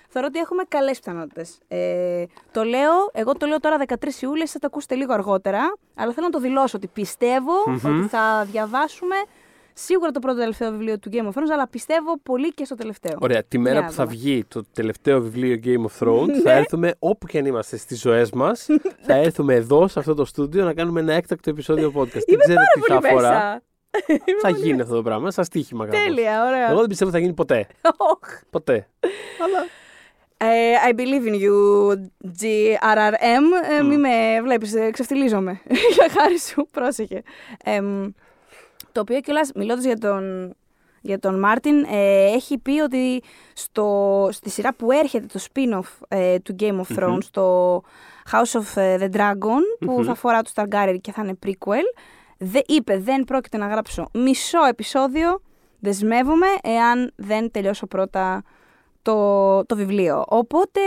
θεωρώ 0.10 0.28
ότι 0.30 0.40
έχουμε 0.40 0.64
καλές 0.68 1.00
πιθανότητες. 1.00 1.58
Ε, 1.68 2.26
το 2.52 2.64
λέω, 2.64 3.10
εγώ 3.12 3.34
το 3.34 3.46
λέω 3.46 3.60
τώρα 3.60 3.78
13 3.88 4.22
Ιούλια, 4.22 4.42
εσείς 4.42 4.52
θα 4.52 4.60
το 4.60 4.68
ακούσετε 4.68 4.96
λίγο 4.96 5.14
αργότερα. 5.14 5.74
Αλλά 5.96 6.14
θέλω 6.14 6.26
να 6.26 6.32
το 6.32 6.40
δηλώσω 6.40 6.78
ότι 6.78 6.88
πιστεύω 6.88 7.54
ότι 7.68 8.08
θα 8.08 8.48
διαβάσουμε 8.52 9.16
σίγουρα 9.84 10.12
το 10.12 10.20
πρώτο 10.20 10.38
τελευταίο 10.40 10.72
βιβλίο 10.72 11.00
του 11.00 11.10
Game 11.14 11.26
of 11.26 11.30
Thrones, 11.40 11.50
αλλά 11.54 11.68
πιστεύω 11.68 12.20
πολύ 12.24 12.54
και 12.54 12.66
στο 12.66 12.76
τελευταίο. 12.76 13.18
Ωραία, 13.22 13.44
τη 13.44 13.58
μέρα 13.58 13.80
Για 13.80 13.88
που 13.88 13.94
θα 13.94 14.04
δούμε. 14.04 14.16
βγει 14.16 14.44
το 14.48 14.62
τελευταίο 14.74 15.22
βιβλίο 15.22 15.60
Game 15.64 15.86
of 15.92 16.08
Thrones, 16.08 16.34
θα 16.44 16.52
έρθουμε 16.52 16.94
όπου 17.00 17.28
και 17.28 17.38
αν 17.38 17.46
είμαστε 17.46 17.78
στις 17.78 18.00
ζωές 18.02 18.32
μας. 18.32 18.68
θα 19.08 19.14
έρθουμε 19.14 19.54
εδώ, 19.54 19.88
σε 19.88 20.00
αυτό 20.00 20.14
το 20.14 20.26
στούντιο, 20.26 20.64
να 20.64 20.74
κάνουμε 20.74 21.00
ένα 21.00 21.14
έκτακτο 21.14 21.50
επεισόδιο 21.50 21.92
podcast. 21.96 22.08
δεν 22.12 22.24
Είμαι 22.28 22.44
ξέρω 22.44 22.60
τι 22.74 22.80
θα 22.80 22.88
πάρα 22.88 23.00
πολύ 23.14 23.14
αφορά. 23.14 23.30
μέσα. 23.30 23.62
Θα 24.42 24.50
γίνει 24.50 24.82
αυτό 24.82 24.96
το 24.96 25.02
πράγμα, 25.04 25.32
σαν 25.32 25.44
στοίχημα 25.44 25.86
κάπως. 25.86 26.00
Τέλεια, 26.04 26.46
ωραία. 26.48 26.70
Εγώ 26.70 26.80
δεν 26.80 26.88
πιστεύω 26.88 27.10
ότι 27.10 27.20
θα 27.20 27.24
γίνει 27.26 27.36
ποτέ. 27.36 27.68
Οχ. 28.12 28.40
Ποτέ. 28.50 28.88
Αλλά. 29.44 29.66
Ε, 30.42 30.74
I 30.92 30.94
believe 31.00 31.28
in 31.30 31.36
you, 31.46 31.94
GRRM. 32.42 33.78
Ε, 33.80 33.84
Μη 33.84 33.98
με 33.98 34.42
βλέπεις, 34.44 34.74
ε, 34.76 34.90
ξεφτιλίζομαι. 34.92 35.62
για 35.94 36.10
χάρη 36.22 36.40
σου, 36.40 36.68
πρόσεχε. 36.72 37.22
Εμ, 38.90 38.92
το 38.92 39.00
οποίο 39.00 39.20
κιόλας, 39.20 39.52
μιλώντας 39.56 39.84
για 39.84 39.98
τον, 39.98 40.56
για 41.02 41.20
τον 41.20 41.40
Μάρτιν, 41.40 41.84
ε, 41.84 42.26
έχει 42.26 42.58
πει 42.58 42.80
ότι 42.80 43.24
στο, 43.54 44.30
στη 44.32 44.50
σειρά 44.50 44.74
που 44.74 44.92
έρχεται 44.92 45.26
το 45.26 45.40
spin-off 45.52 46.06
ε, 46.08 46.40
του 46.40 46.56
Game 46.60 46.82
of 46.82 46.98
Thrones, 46.98 47.24
το 47.32 47.76
House 48.32 48.60
of 48.60 48.82
ε, 48.82 48.98
the 49.00 49.16
Dragon, 49.16 49.86
που 49.86 50.04
θα 50.04 50.12
αφορά 50.12 50.42
του 50.42 50.52
Targaryen 50.54 50.98
και 51.02 51.12
θα 51.12 51.22
είναι 51.24 51.40
prequel, 51.46 52.02
δε, 52.38 52.60
είπε 52.66 52.98
δεν 52.98 53.24
πρόκειται 53.24 53.58
να 53.58 53.68
γράψω 53.68 54.10
μισό 54.14 54.64
επεισόδιο, 54.64 55.42
δεσμεύομαι, 55.80 56.48
εάν 56.62 57.12
δεν 57.16 57.52
τελειώσω 57.52 57.88
πρώτα 57.88 58.44
το, 59.02 59.66
το 59.66 59.76
βιβλίο. 59.76 60.24
Οπότε, 60.28 60.80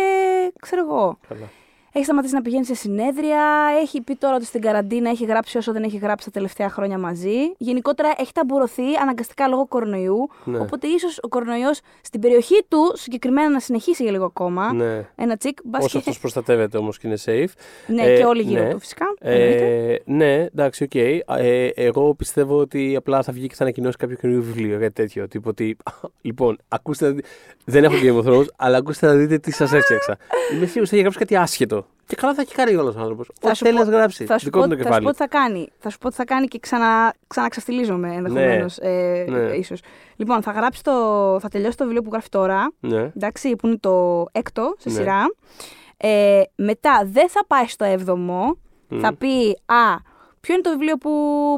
ξέρω 0.60 0.82
εγώ, 0.82 1.18
Καλά. 1.28 1.50
Έχει 1.92 2.04
σταματήσει 2.04 2.34
να 2.34 2.42
πηγαίνει 2.42 2.64
σε 2.64 2.74
συνέδρια, 2.74 3.44
έχει 3.80 4.00
πει 4.00 4.14
τώρα 4.14 4.34
ότι 4.34 4.44
στην 4.44 4.60
καραντίνα 4.60 5.10
έχει 5.10 5.24
γράψει 5.24 5.58
όσο 5.58 5.72
δεν 5.72 5.82
έχει 5.82 5.96
γράψει 5.96 6.24
τα 6.26 6.30
τελευταία 6.32 6.68
χρόνια 6.70 6.98
μαζί. 6.98 7.36
Γενικότερα 7.58 8.12
έχει 8.18 8.32
ταμπουρωθεί 8.32 8.82
αναγκαστικά 9.02 9.48
λόγω 9.48 9.66
κορονοϊού. 9.66 10.28
Ναι. 10.44 10.58
Οπότε 10.58 10.86
ίσως 10.86 11.18
ο 11.22 11.28
κορονοϊός 11.28 11.80
στην 12.02 12.20
περιοχή 12.20 12.64
του 12.68 12.92
συγκεκριμένα 12.94 13.48
να 13.48 13.60
συνεχίσει 13.60 14.02
για 14.02 14.12
λίγο 14.12 14.24
ακόμα. 14.24 14.72
Ναι. 14.72 15.06
Ένα 15.14 15.36
τσικ. 15.36 15.58
μπας 15.64 15.84
Όσο 15.84 15.90
και- 15.90 15.98
αυτός 15.98 16.18
προστατεύεται 16.18 16.78
όμως 16.78 16.98
και 16.98 17.06
είναι 17.06 17.16
safe. 17.24 17.52
Ναι, 17.86 18.02
Ε, 18.02 18.16
και 18.16 18.24
όλοι 18.24 18.42
γύρω 18.42 18.62
ναι. 18.62 18.70
του 18.70 18.78
φυσικά. 18.78 19.04
εννοείται. 19.20 19.92
Ε, 19.92 19.98
ναι, 20.04 20.34
εντάξει, 20.34 20.84
οκ. 20.84 20.94
Ε, 20.94 21.66
εγώ 21.74 22.14
πιστεύω 22.14 22.58
ότι 22.58 22.96
απλά 22.96 23.22
θα 23.22 23.32
βγει 23.32 23.46
και 23.46 23.54
θα 23.54 23.62
ανακοινώσει 23.62 23.96
κάποιο 23.96 24.16
καινούριο 24.16 24.42
βιβλίο, 24.42 24.78
κάτι 24.78 24.92
τέτοιο. 24.92 25.28
Τύπου 25.28 25.48
ότι. 25.48 25.76
Λοιπόν, 26.24 26.58
ακούστε. 26.68 27.06
να 27.06 27.12
δει- 27.12 27.24
Δεν 27.64 27.84
έχω 27.84 27.94
Game 28.02 28.24
of 28.24 28.30
Thrones, 28.32 28.46
αλλά 28.56 28.76
ακούστε 28.76 29.06
να 29.06 29.14
δείτε 29.14 29.38
τι 29.38 29.50
σας 29.52 29.72
έφτιαξα. 29.72 30.16
Είμαι 30.52 30.66
σίγουρος 30.66 30.74
ότι 30.76 30.86
θα 30.88 30.94
έχει 30.94 31.00
γράψει 31.00 31.18
κάτι 31.18 31.36
άσχετο. 31.36 31.81
Και 32.06 32.14
καλά 32.16 32.34
θα 32.34 32.40
έχει 32.42 32.54
κάνει 32.54 32.74
ο 32.74 32.94
άνθρωπος. 32.98 33.30
Ό,τι 33.42 33.54
θέλει 33.56 33.78
να 33.78 33.82
γράψει. 33.84 34.24
θα 34.24 34.38
σου 34.38 34.44
Δικό 34.44 34.58
πω, 34.60 34.68
του 34.68 34.76
το 34.76 34.82
θα 34.82 34.82
σου 34.82 34.88
πω 34.88 34.94
κεφάλι. 34.96 35.10
τι 35.10 35.16
θα 35.16 35.28
κάνει. 35.28 35.68
Θα 35.78 35.90
σου 35.90 35.98
πω 35.98 36.08
τι 36.08 36.14
θα 36.14 36.24
κάνει 36.24 36.46
και 36.46 36.58
ξανα, 36.58 37.14
ξαναξαστιλίζομαι 37.26 38.14
ενδεχομένως. 38.14 38.78
ε, 38.78 39.24
ναι. 39.28 39.38
ίσως. 39.40 39.80
Λοιπόν, 40.16 40.42
θα, 40.42 40.50
γράψει 40.50 40.82
το, 40.82 40.92
θα 41.40 41.48
τελειώσει 41.48 41.76
το 41.76 41.84
βιβλίο 41.84 42.02
που 42.02 42.10
γράφει 42.12 42.28
τώρα. 42.28 42.72
Ναι. 42.80 43.10
εντάξει, 43.16 43.56
που 43.56 43.66
είναι 43.66 43.76
το 43.76 44.24
έκτο 44.32 44.74
σε 44.78 44.88
Ναι. 44.88 44.94
σειρά. 44.94 45.24
Ε, 45.96 46.42
μετά 46.54 47.02
δεν 47.04 47.28
θα 47.28 47.44
πάει 47.46 47.66
στο 47.66 47.84
έβδομο. 47.84 48.56
Θα 49.00 49.14
πει, 49.14 49.58
α, 49.66 49.96
ποιο 50.40 50.54
είναι 50.54 50.62
το 50.62 50.70
βιβλίο 50.70 50.96
που, 50.96 51.10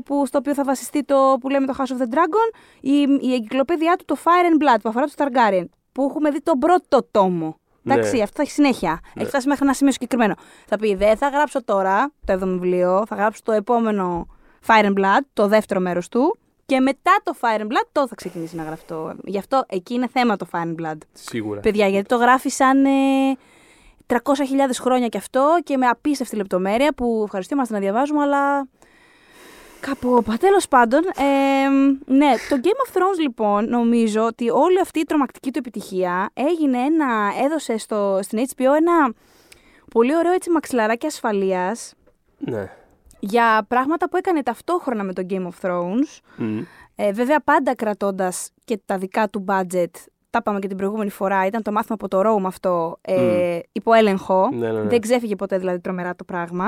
που, 0.04 0.26
στο 0.26 0.38
οποίο 0.38 0.54
θα 0.54 0.64
βασιστεί 0.64 1.04
το 1.04 1.36
που 1.40 1.48
λέμε 1.48 1.66
το 1.66 1.74
House 1.78 1.82
of 1.92 1.96
the 2.02 2.14
Dragon, 2.14 2.56
η, 2.80 2.90
η 3.20 3.32
εγκυκλοπαίδειά 3.34 3.96
του 3.96 4.04
το 4.04 4.16
Fire 4.24 4.28
and 4.28 4.62
Blood 4.62 4.78
που 4.82 4.88
αφορά 4.88 5.06
του 5.06 5.12
Targaryen, 5.16 5.64
που 5.92 6.02
έχουμε 6.02 6.30
δει 6.30 6.40
τον 6.42 6.58
πρώτο 6.58 7.06
τόμο. 7.10 7.58
Εντάξει, 7.86 8.16
Ναι. 8.16 8.22
αυτό 8.22 8.36
θα 8.36 8.42
έχει 8.42 8.50
συνέχεια. 8.50 9.00
Έχει 9.14 9.26
φτάσει 9.28 9.48
μέχρι 9.48 9.64
ένα 9.64 9.74
σημείο 9.74 9.92
συγκεκριμένο. 9.92 10.34
Θα 10.66 10.76
πει, 10.78 10.94
δεν 10.94 11.16
θα 11.16 11.28
γράψω 11.28 11.64
τώρα 11.64 12.12
το 12.24 12.32
έβδομο 12.32 12.52
βιβλίο, 12.52 13.04
θα 13.08 13.14
γράψω 13.14 13.40
το 13.44 13.52
επόμενο 13.52 14.26
Fire 14.66 14.84
and 14.84 14.98
Blood, 14.98 15.20
το 15.32 15.46
δεύτερο 15.48 15.80
μέρος 15.80 16.08
του. 16.08 16.38
Και 16.66 16.80
μετά 16.80 17.16
το 17.22 17.34
Fire 17.40 17.60
and 17.60 17.64
Blood, 17.64 17.86
τότε 17.92 18.08
θα 18.08 18.14
ξεκινήσει 18.14 18.56
να 18.56 18.62
γράφει 18.62 18.84
το. 18.86 19.12
Γι' 19.24 19.38
αυτό 19.38 19.64
εκεί 19.68 19.94
είναι 19.94 20.08
θέμα 20.08 20.36
το 20.36 20.46
Fire 20.52 20.62
and 20.62 20.74
Blood. 20.82 20.98
Σίγουρα. 21.12 21.60
Παιδιά, 21.60 21.86
γιατί 21.86 22.06
το 22.08 22.16
γράφει 22.16 22.48
σαν 22.48 22.84
ε, 22.84 22.90
300.000 24.06 24.16
χρόνια 24.80 25.08
κι 25.08 25.16
αυτό 25.16 25.58
και 25.64 25.76
με 25.76 25.86
απίστευτη 25.86 26.36
λεπτομέρεια 26.36 26.92
που 26.94 27.22
ευχαριστούμαστε 27.24 27.74
να 27.74 27.80
διαβάζουμε, 27.80 28.22
αλλά 28.22 28.68
κάπου 29.86 30.12
όπα. 30.14 30.36
Τέλος 30.36 30.68
πάντων, 30.68 31.00
ε, 31.04 31.68
ναι, 32.12 32.32
το 32.48 32.60
Game 32.62 32.66
of 32.88 32.96
Thrones 32.98 33.18
λοιπόν 33.20 33.68
νομίζω 33.68 34.22
ότι 34.24 34.50
όλη 34.50 34.80
αυτή 34.80 34.98
η 35.00 35.04
τρομακτική 35.04 35.50
του 35.50 35.58
επιτυχία 35.58 36.30
έγινε 36.34 36.78
ένα, 36.78 37.32
έδωσε 37.44 37.78
στο, 37.78 38.18
στην 38.22 38.38
HBO 38.38 38.64
ένα 38.76 39.12
πολύ 39.90 40.16
ωραίο 40.16 40.32
έτσι 40.32 40.50
μαξιλαράκι 40.50 41.06
ασφαλείας 41.06 41.94
Ναι. 42.38 42.70
για 43.20 43.64
πράγματα 43.68 44.08
που 44.08 44.16
έκανε 44.16 44.42
ταυτόχρονα 44.42 45.04
με 45.04 45.12
το 45.12 45.26
Game 45.30 45.46
of 45.46 45.68
Thrones. 45.68 46.18
Μμ. 46.36 46.60
Ε, 46.96 47.12
βέβαια, 47.12 47.40
πάντα 47.40 47.74
κρατώντας 47.74 48.50
και 48.64 48.80
τα 48.86 48.98
δικά 48.98 49.28
του 49.28 49.44
budget. 49.48 49.90
Τα 50.30 50.38
είπαμε 50.42 50.58
και 50.58 50.68
την 50.68 50.76
προηγούμενη 50.76 51.10
φορά. 51.10 51.46
Ήταν 51.46 51.62
το 51.62 51.72
μάθημα 51.72 51.96
από 52.00 52.08
το 52.08 52.20
Rome 52.30 52.44
αυτό. 52.46 52.98
Ε, 53.00 53.58
Υπό 53.72 53.92
έλεγχο. 53.92 54.48
Ναι, 54.52 54.72
ναι, 54.72 54.80
ναι. 54.82 54.88
Δεν 54.88 55.00
ξέφυγε 55.00 55.36
ποτέ 55.36 55.58
δηλαδή 55.58 55.80
τρομερά 55.80 56.14
το 56.16 56.24
πράγμα. 56.24 56.64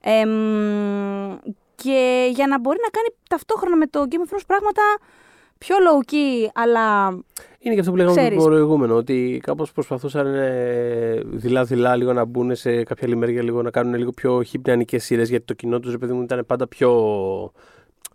Ε, 0.00 0.24
μ, 0.24 1.34
και 1.74 2.30
για 2.34 2.46
να 2.46 2.60
μπορεί 2.60 2.78
να 2.82 2.88
κάνει 2.90 3.08
ταυτόχρονα 3.28 3.76
με 3.76 3.86
το 3.86 4.04
Game 4.10 4.14
of 4.14 4.34
Thrones 4.34 4.44
πράγματα 4.46 4.82
πιο 5.58 5.76
low 5.76 6.12
key, 6.12 6.50
αλλά. 6.54 7.08
Είναι 7.58 7.74
και 7.74 7.80
αυτό 7.80 7.90
που 7.90 7.96
λέγαμε 7.96 8.16
Ξέρεις. 8.16 8.38
το 8.38 8.44
προηγούμενο, 8.44 8.94
ότι 8.96 9.40
κάπως 9.42 9.72
προσπαθούσαν 9.72 10.34
ε, 10.34 11.20
δειλά-δειλά 11.24 11.96
λίγο 11.96 12.12
να 12.12 12.24
μπουν 12.24 12.54
σε 12.54 12.82
κάποια 12.82 13.06
άλλη 13.06 13.16
μεριά, 13.16 13.42
λίγο 13.42 13.62
να 13.62 13.70
κάνουν 13.70 13.94
λίγο 13.94 14.10
πιο 14.10 14.42
χυπνιανικές 14.42 15.04
σειρές, 15.04 15.28
γιατί 15.28 15.44
το 15.44 15.54
κοινό 15.54 15.80
τους, 15.80 15.90
ρε 15.90 15.98
παιδί 15.98 16.12
μου, 16.12 16.22
ήταν 16.22 16.44
πάντα 16.46 16.68
πιο, 16.68 16.90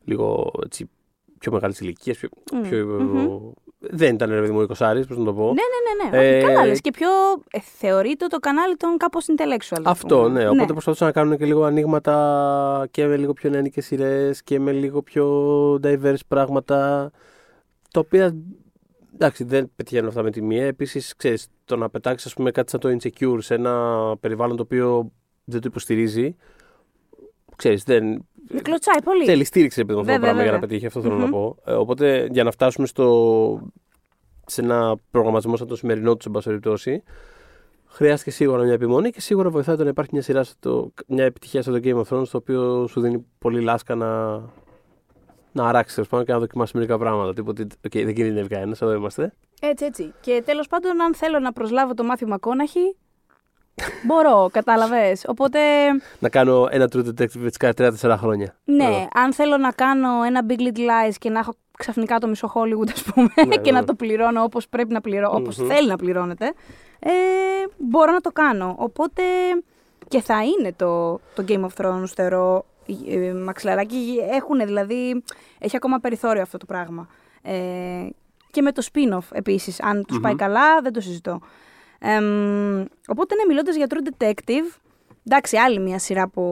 λίγο, 0.04 0.52
έτσι, 0.64 0.90
πιο 1.38 1.52
μεγάλης 1.52 1.80
ηλικίας, 1.80 2.18
πιο, 2.18 2.30
Μμ, 2.54 2.62
πιο, 2.62 2.86
μμμ. 2.86 3.52
Δεν 3.80 4.14
ήταν, 4.14 4.30
ρε 4.30 4.40
παιδί 4.40 4.52
μου, 4.52 4.62
20 4.62 4.68
πώς 5.08 5.18
να 5.18 5.24
το 5.24 5.34
πω. 5.34 5.44
Ναι, 5.44 5.52
ναι, 5.52 6.18
ναι. 6.18 6.18
ναι. 6.18 6.38
Ε, 6.38 6.42
Καλά, 6.42 6.66
λες, 6.66 6.82
και 6.82 6.92
πιο. 6.92 7.08
Ε, 7.52 7.60
θεωρείται 7.60 8.28
το 8.28 8.38
κανάλι 8.38 8.76
των 8.76 8.98
κάπως 8.98 9.26
intellectual. 9.28 9.82
ας 9.84 9.92
Αυτό, 9.92 10.22
πούμε. 10.22 10.44
ναι. 10.44 10.50
Οπότε 10.50 10.72
προσπαθούσαν 10.72 11.08
να 11.08 11.14
κάνουν 11.14 11.38
και 11.38 11.46
λίγο 11.46 11.64
ανοίγματα 11.64 12.88
και 12.92 13.06
με 13.06 13.18
λίγο 13.18 13.34
πιο 13.34 13.50
νεανικές 13.50 13.86
σειρές 13.86 14.44
και 14.44 14.60
με 14.60 14.72
λίγο 14.72 15.02
πιο 15.02 15.26
diverse 15.84 16.26
πράγματα, 16.28 17.12
τα 17.92 18.00
οποία 18.00 18.36
εντάξει, 19.14 19.44
δεν 19.44 19.72
πετυχαίνουν 19.76 20.08
αυτά 20.08 20.24
με 20.24 20.32
τη 20.32 20.42
μία. 20.42 20.66
Επίσης, 20.66 21.16
ξέρεις, 21.16 21.48
το 21.66 21.76
να 21.76 21.90
πετάξεις 21.90 22.26
ας 22.28 22.34
πούμε, 22.34 22.52
κάτι 22.52 22.70
σαν 22.72 22.80
το 22.80 22.90
insecure 22.90 23.38
σε 23.42 23.54
ένα 23.54 24.16
περιβάλλον 24.20 24.56
το 24.56 24.64
οποίο 24.64 25.12
δεν 25.44 25.62
το 25.62 25.68
υποστηρίζει. 25.70 26.36
Ξέρεις, 27.60 27.84
δεν. 27.84 28.28
Με 28.52 28.60
κλωτσάει 28.62 29.02
πολύ. 29.04 29.26
Θέλει 29.26 29.44
στήριξη 29.44 29.82
επειδή 29.82 30.00
αυτό 30.00 30.12
το 30.12 30.18
Βέβαια, 30.18 30.34
πράγμα 30.34 30.44
για 30.44 30.52
να 30.52 30.58
βέβαια. 30.60 30.68
πετύχει, 30.68 30.86
αυτό 30.86 31.02
θέλω 31.02 31.16
να 31.16 31.30
πω. 31.30 31.58
Ε, 31.66 31.72
οπότε 31.74 32.28
για 32.32 32.44
να 32.44 32.52
φτάσουμε 32.52 32.88
στο, 32.88 33.72
σε 34.46 34.62
ένα 34.62 34.96
προγραμματισμό 35.12 35.58
σαν 35.58 35.68
το 35.68 35.76
σημερινό 35.76 36.16
του, 36.16 36.24
εν 36.26 36.32
πάση 36.32 36.48
περιπτώσει, 36.48 37.04
χρειάστηκε 37.88 38.32
σίγουρα 38.32 38.64
μια 38.64 38.74
επιμονή 38.74 39.10
και 39.10 39.22
σίγουρα 39.22 39.50
βοηθάει 39.50 39.76
το 39.76 39.84
να 39.84 39.90
υπάρχει 39.90 40.10
μια 40.14 40.22
σειρά, 40.22 40.44
στο, 40.44 40.92
μια 41.08 41.26
επιτυχία 41.26 41.62
στο 41.62 41.80
Game 41.84 42.02
of 42.02 42.04
Thrones, 42.10 42.28
το 42.28 42.38
οποίο 42.38 42.88
σου 42.88 43.02
δίνει 43.02 43.26
πολύ 43.40 43.62
λάσκα 43.62 43.96
να, 43.96 44.28
να 45.52 45.68
αράξεις 45.68 45.96
τέλος 45.96 46.08
πάντων 46.10 46.26
και 46.26 46.32
να 46.32 46.40
δοκιμάσεις 46.40 46.74
μερικά 46.74 46.98
πράγματα. 46.98 47.34
Τίποτε, 47.34 47.68
οκ, 47.86 47.92
δεν 47.92 48.14
κινδυνεύει 48.14 48.48
κανένας, 48.48 48.82
εδώ 48.82 48.94
είμαστε. 48.94 49.34
Έτσι, 49.62 49.86
έτσι. 49.86 50.14
Και 50.22 50.42
τέλος 50.46 50.68
πάντων, 50.68 51.02
αν 51.02 51.16
θέλω 51.16 51.40
να 51.40 51.52
προσλάβω 51.52 51.94
το 51.94 52.04
Μάθιου 52.04 52.28
Μακόναχεϊ, 52.28 52.96
μπορώ, 54.04 54.50
κατάλαβες. 54.54 55.24
Οπότε, 55.28 55.60
Να 56.20 56.30
κάνω 56.30 56.68
ένα 56.72 56.90
True 56.94 57.00
Detective 57.06 57.44
έτσι 57.44 57.58
κάθε 57.60 57.74
3-4 58.02 58.16
χρόνια. 58.18 58.56
ναι, 58.64 58.84
Εδώ. 58.84 59.08
αν 59.14 59.34
θέλω 59.34 59.58
να 59.58 59.72
κάνω 59.72 60.24
ένα 60.26 60.46
Big 60.50 60.60
Little 60.60 60.78
Lies 60.78 61.14
και 61.20 61.30
να 61.30 61.40
έχω 61.40 61.54
ξαφνικά 61.78 62.18
το 62.20 62.28
μισό 62.28 62.52
Hollywood, 62.56 62.90
ας 62.94 63.04
πούμε, 63.04 63.28
Ναι, 63.48 63.56
και 63.56 63.72
ναι. 63.72 63.80
να 63.80 63.86
το 63.86 63.94
πληρώνω 63.94 64.44
όπως 64.44 64.68
πρέπει 64.68 64.94
να 64.94 65.02
πληρώνω, 65.02 65.38
όπως 65.38 65.58
Μμμ. 65.58 65.68
θέλει 65.68 65.88
να 65.88 65.96
πληρώνεται, 65.96 66.46
ε, 67.00 67.12
μπορώ 67.78 68.12
να 68.12 68.22
το 68.22 68.32
κάνω. 68.32 68.76
Οπότε 68.78 69.22
και 70.08 70.22
θα 70.22 70.36
είναι 70.44 70.74
το, 70.76 71.12
το 71.36 71.44
Game 71.48 71.62
of 71.66 71.86
Thrones, 71.86 72.04
θεωρώ, 72.16 72.66
ε, 73.10 73.34
μαξιλαράκι. 73.34 74.18
Έχουν 74.32 74.60
δηλαδή, 74.66 75.24
έχει 75.60 75.76
ακόμα 75.76 75.98
περιθώριο 76.00 76.42
αυτό 76.42 76.58
το 76.58 76.66
πράγμα. 76.66 77.08
Ε, 77.42 77.54
και 78.52 78.62
με 78.62 78.72
το 78.72 78.84
spin-off 78.94 79.28
επίσης, 79.32 79.82
αν 79.82 80.06
τους 80.06 80.20
πάει 80.20 80.32
Μμμ. 80.32 80.38
καλά, 80.40 80.82
δεν 80.82 80.94
το 80.94 81.02
συζητώ. 81.02 81.40
Εμ, 82.00 82.86
οπότε, 83.08 83.36
ναι, 83.36 83.44
μιλώντας 83.48 83.76
για 83.76 83.88
True 83.90 84.24
Detective, 84.24 84.80
εντάξει, 85.28 85.58
άλλη 85.58 85.80
μια 85.80 86.00
σειρά 86.00 86.28
που... 86.28 86.44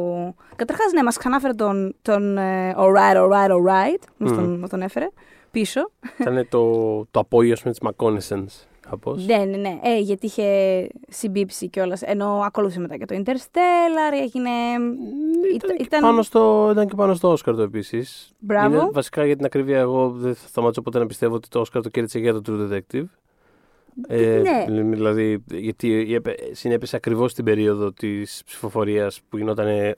Καταρχάς, 0.56 0.91
ναι, 0.91 1.03
μας 1.03 1.18
ξανάφερε 1.18 1.53
τον, 1.53 1.95
τον 2.02 2.38
ε, 2.38 2.76
Alright, 2.78 3.15
Alright, 3.15 3.52
Alright, 3.52 4.02
μας, 4.18 4.32
τον, 4.32 4.60
μας 4.60 4.69
τον 4.69 4.82
έφερε 4.82 5.07
πίσω. 5.52 5.91
Ήταν 6.19 6.48
το, 6.49 6.72
το 7.11 7.19
απόγειο 7.19 7.56
της 7.56 7.80
Μακόνεσεν. 7.80 8.49
Κάπως. 8.90 9.26
Ναι, 9.26 9.38
ναι, 9.38 9.57
ναι. 9.57 9.80
Ε, 9.84 9.99
γιατί 9.99 10.26
είχε 10.26 10.88
συμπίψει 11.07 11.68
κιόλας. 11.68 12.02
Ενώ 12.02 12.41
ακολούθησε 12.45 12.80
μετά 12.80 12.98
και 12.98 13.06
το 13.06 13.15
Interstellar, 13.15 14.22
έγινε. 14.22 14.49
Ήταν, 15.56 15.78
και 15.78 15.84
ήταν- 15.84 16.02
πάνω 16.02 16.22
στο, 16.22 16.69
ήταν 16.72 16.88
και 16.88 16.95
πάνω 16.95 17.14
στο 17.14 17.32
Όσκαρ 17.32 17.56
το 17.56 17.61
επίσης. 17.61 18.32
Μπράβο. 18.40 18.90
βασικά 18.94 19.26
για 19.26 19.36
την 19.36 19.45
ακρίβεια, 19.45 19.80
εγώ 19.80 20.10
δεν 20.10 20.36
θα 20.36 20.48
σταματήσω 20.48 20.82
ποτέ 20.82 20.99
να 20.99 21.06
πιστεύω 21.06 21.36
ότι 21.36 21.48
το 21.48 21.60
Όσκαρ 21.60 21.82
το 21.82 21.90
κέρδισε 21.90 22.19
για 22.19 22.34
το 22.34 22.41
True 22.48 22.74
Detective. 22.74 23.06
Ε, 24.07 24.41
Ναι. 24.69 24.82
Δηλαδή, 24.95 25.44
γιατί 25.52 26.14
έπε- 26.14 26.40
συνέπεσε 26.56 26.95
ακριβώς 26.95 27.32
στην 27.32 27.45
περίοδο 27.45 27.91
της 27.94 28.41
ψηφοφορίας 28.45 29.19
που 29.30 29.38
γινόταν 29.38 29.94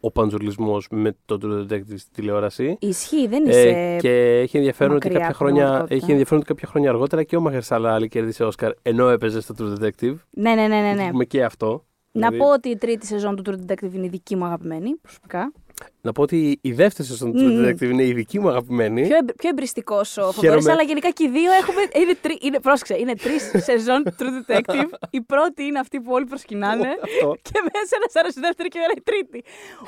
ο 0.00 0.10
παντζουλισμό 0.10 0.78
με 0.90 1.16
το 1.24 1.38
True 1.42 1.72
Detective 1.72 1.96
στη 1.96 2.10
τηλεόραση. 2.14 2.76
Ισχύει, 2.80 3.26
δεν 3.28 3.44
είσαι. 3.46 3.68
Ε, 3.68 3.96
και 4.00 4.38
έχει 4.42 4.56
ενδιαφέρον, 4.56 4.96
ότι 4.96 5.06
μακριά 5.06 5.20
κάποια 5.20 5.34
από 5.36 5.38
την 5.38 5.46
χρόνια, 5.46 5.62
πραγματικότητα. 5.64 5.94
έχει 6.04 6.10
ενδιαφέρον 6.10 6.38
ότι 6.40 6.48
κάποια 6.52 6.68
χρόνια 6.68 6.90
αργότερα 6.90 7.22
και 7.22 7.36
ο 7.36 7.40
Μαχερσάλα 7.40 7.94
άλλη 7.94 8.08
κέρδισε 8.08 8.44
Όσκαρ 8.44 8.72
ενώ 8.82 9.08
έπαιζε 9.08 9.40
στο 9.40 9.54
True 9.58 9.82
Detective. 9.84 10.14
Ναι, 10.30 10.54
ναι, 10.54 10.66
ναι, 10.66 10.80
ναι. 10.80 10.92
ναι. 10.94 11.02
Να 11.04 11.10
πούμε 11.10 11.24
και 11.24 11.44
αυτό. 11.44 11.84
Να 12.12 12.28
Δηλαδή, 12.28 12.36
πω 12.38 12.52
ότι 12.52 12.68
η 12.68 12.76
τρίτη 12.76 13.06
σεζόν 13.06 13.36
του 13.36 13.42
True 13.46 13.70
Detective 13.72 13.92
είναι 13.94 14.06
η 14.06 14.08
δική 14.08 14.36
μου 14.36 14.44
αγαπημένη, 14.44 14.94
προσωπικά. 15.02 15.52
Να 16.00 16.12
πω 16.12 16.22
ότι 16.22 16.58
η 16.62 16.72
δεύτερη 16.72 17.08
σεζόν 17.08 17.32
του 17.32 17.42
Μμμ. 17.44 17.48
True 17.64 17.68
Detective 17.68 17.90
είναι 17.90 18.04
η 18.04 18.12
δική 18.12 18.38
μου 18.40 18.48
αγαπημένη. 18.48 19.06
Πιο, 19.06 19.16
εμπ, 19.16 19.28
πιο 19.36 19.48
εμπριστικό 19.48 19.96
ο 19.98 20.04
Φωτόρης, 20.04 20.40
Χαίρομαι. 20.40 20.72
αλλά 20.72 20.82
γενικά 20.82 21.10
και 21.10 21.24
οι 21.24 21.28
δύο 21.28 21.52
έχουμε. 21.60 21.80
Είναι, 22.02 22.14
τρι, 22.22 22.38
είναι, 22.42 22.60
πρόσεξε, 22.60 22.96
είναι 22.98 23.14
τρεις 23.14 23.50
σεζόν 23.68 24.02
του 24.04 24.12
True 24.18 24.50
Detective. 24.52 24.90
η 25.10 25.20
πρώτη 25.20 25.62
είναι 25.64 25.78
αυτή 25.78 26.00
που 26.00 26.12
όλοι 26.12 26.24
προσκυνάνε. 26.24 26.88
Αυτό. 27.02 27.36
και 27.48 27.58
μέσα 27.72 27.94
να 28.14 28.20
άρεσε 28.20 28.38
η 28.38 28.42
δεύτερη 28.42 28.68
και 28.68 28.78
εμένα 28.78 28.92
η 28.96 29.02
τρίτη. 29.10 29.44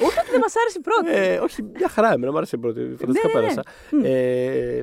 Όχι 0.06 0.18
ότι 0.18 0.30
δεν 0.30 0.40
μας 0.40 0.54
άρεσε 0.60 0.78
η 0.78 0.82
πρώτη. 0.88 1.10
Ε, 1.32 1.38
όχι, 1.38 1.62
μια 1.62 1.88
χαρά. 1.88 2.12
Εμένα 2.12 2.30
μου 2.32 2.36
άρεσε 2.36 2.56
η 2.56 2.58
πρώτη. 2.58 2.80
Φανταστικά 2.80 3.28
Ναι, 3.28 3.40
ναι, 3.40 3.40
ναι. 3.40 3.54
πέρασα. 3.54 3.62
Ε, 4.08 4.82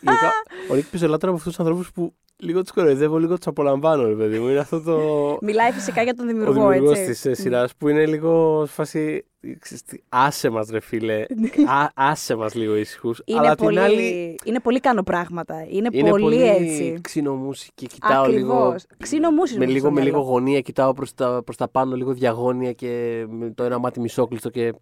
γενικά, 0.00 0.32
ο 0.70 0.74
Νίκη 0.74 0.88
Πιζολάτρα 0.90 1.28
από 1.28 1.38
αυτούς 1.38 1.52
τους 1.56 1.64
ανθρώπους 1.64 1.92
που 1.92 2.14
λίγο 2.38 2.62
τους 2.62 2.72
κοροϊδεύω, 2.72 3.18
λίγο 3.18 3.36
τους 3.36 3.46
απολαμβάνω, 3.46 4.06
ρε 4.06 4.14
παιδί 4.14 4.38
μου. 4.38 4.48
Είναι 4.48 4.58
αυτό 4.58 4.80
το. 4.80 4.98
Μιλάει 5.42 5.70
φυσικά 5.72 6.02
για 6.02 6.14
τον 6.14 6.24
Ο 6.24 6.28
δημιουργός, 6.28 6.54
δημιουργό 6.72 6.90
έτσι. 7.00 7.28
της 7.30 7.40
σειράς 7.40 7.76
που 7.76 7.88
είναι 7.88 8.06
λίγο 8.06 8.62
σε 8.66 8.72
φάση. 8.72 9.24
ξέρεις 9.58 9.82
τι, 9.82 9.98
Άσε 10.08 10.50
μας, 10.50 10.68
ρε 10.68 10.80
φίλε. 10.80 11.20
Α, 11.66 11.88
άσε 11.94 12.34
μας 12.34 12.54
λίγο 12.54 12.76
ήσυχους. 12.76 13.22
Είναι, 13.24 13.38
Αλλά 13.38 13.54
πολύ, 13.54 13.74
την 13.76 13.84
άλλη. 13.84 14.36
είναι 14.44 14.60
πολύ 14.60 14.80
κάνω 14.80 15.02
πράγματα. 15.02 15.54
Είναι, 15.68 15.88
Είναι 15.92 16.10
πολύ, 16.10 16.22
πολύ 16.22 16.42
έτσι. 16.48 16.98
ξινομούσικη. 17.02 17.86
Κοιτάω 17.86 18.22
Ακριβώς. 18.22 18.40
λίγο. 18.42 18.76
Ξινομούσης 18.98 19.56
με 19.58 19.64
μου 19.64 19.70
λίγο, 19.72 19.84
στο 19.86 19.90
με 19.94 20.00
λίγο 20.00 20.16
μυαλό. 20.16 20.30
γωνία, 20.32 20.60
κοιτάω 20.60 20.92
προς 20.92 21.14
τα, 21.14 21.42
προς 21.44 21.56
τα 21.56 21.68
πάνω, 21.68 21.96
λίγο 21.96 22.12
διαγώνια 22.12 22.72
και 22.72 23.24
με 23.28 23.50
το 23.50 23.62
ένα 23.64 23.78
μάτι 23.78 24.00
μισόκλειστο 24.00 24.50
και 24.50 24.72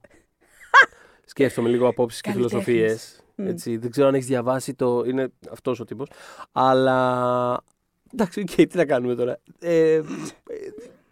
σκέφτομαι 1.24 1.69
λίγο 1.69 1.89
απόψεις 1.89 2.20
και 2.20 2.31
Καλλιτέχνης. 2.31 3.23
Φιλοσοφίες. 3.36 3.47
Μμ. 3.47 3.47
Έτσι, 3.47 3.77
δεν 3.77 3.90
ξέρω 3.90 4.09
αν 4.09 4.15
έχει 4.15 4.24
διαβάσει 4.24 4.74
το. 4.74 5.02
Είναι 5.06 5.32
αυτός 5.51 5.81
ο 5.81 5.85
τύπος. 5.85 6.09
Αλλά. 6.52 7.61
Εντάξει, 8.12 8.40
οκ, 8.40 8.47
τι 8.69 8.77
να 8.77 8.85
κάνουμε 8.85 9.15
τώρα. 9.15 9.39
Ε, 9.59 9.93
ε, 9.94 10.02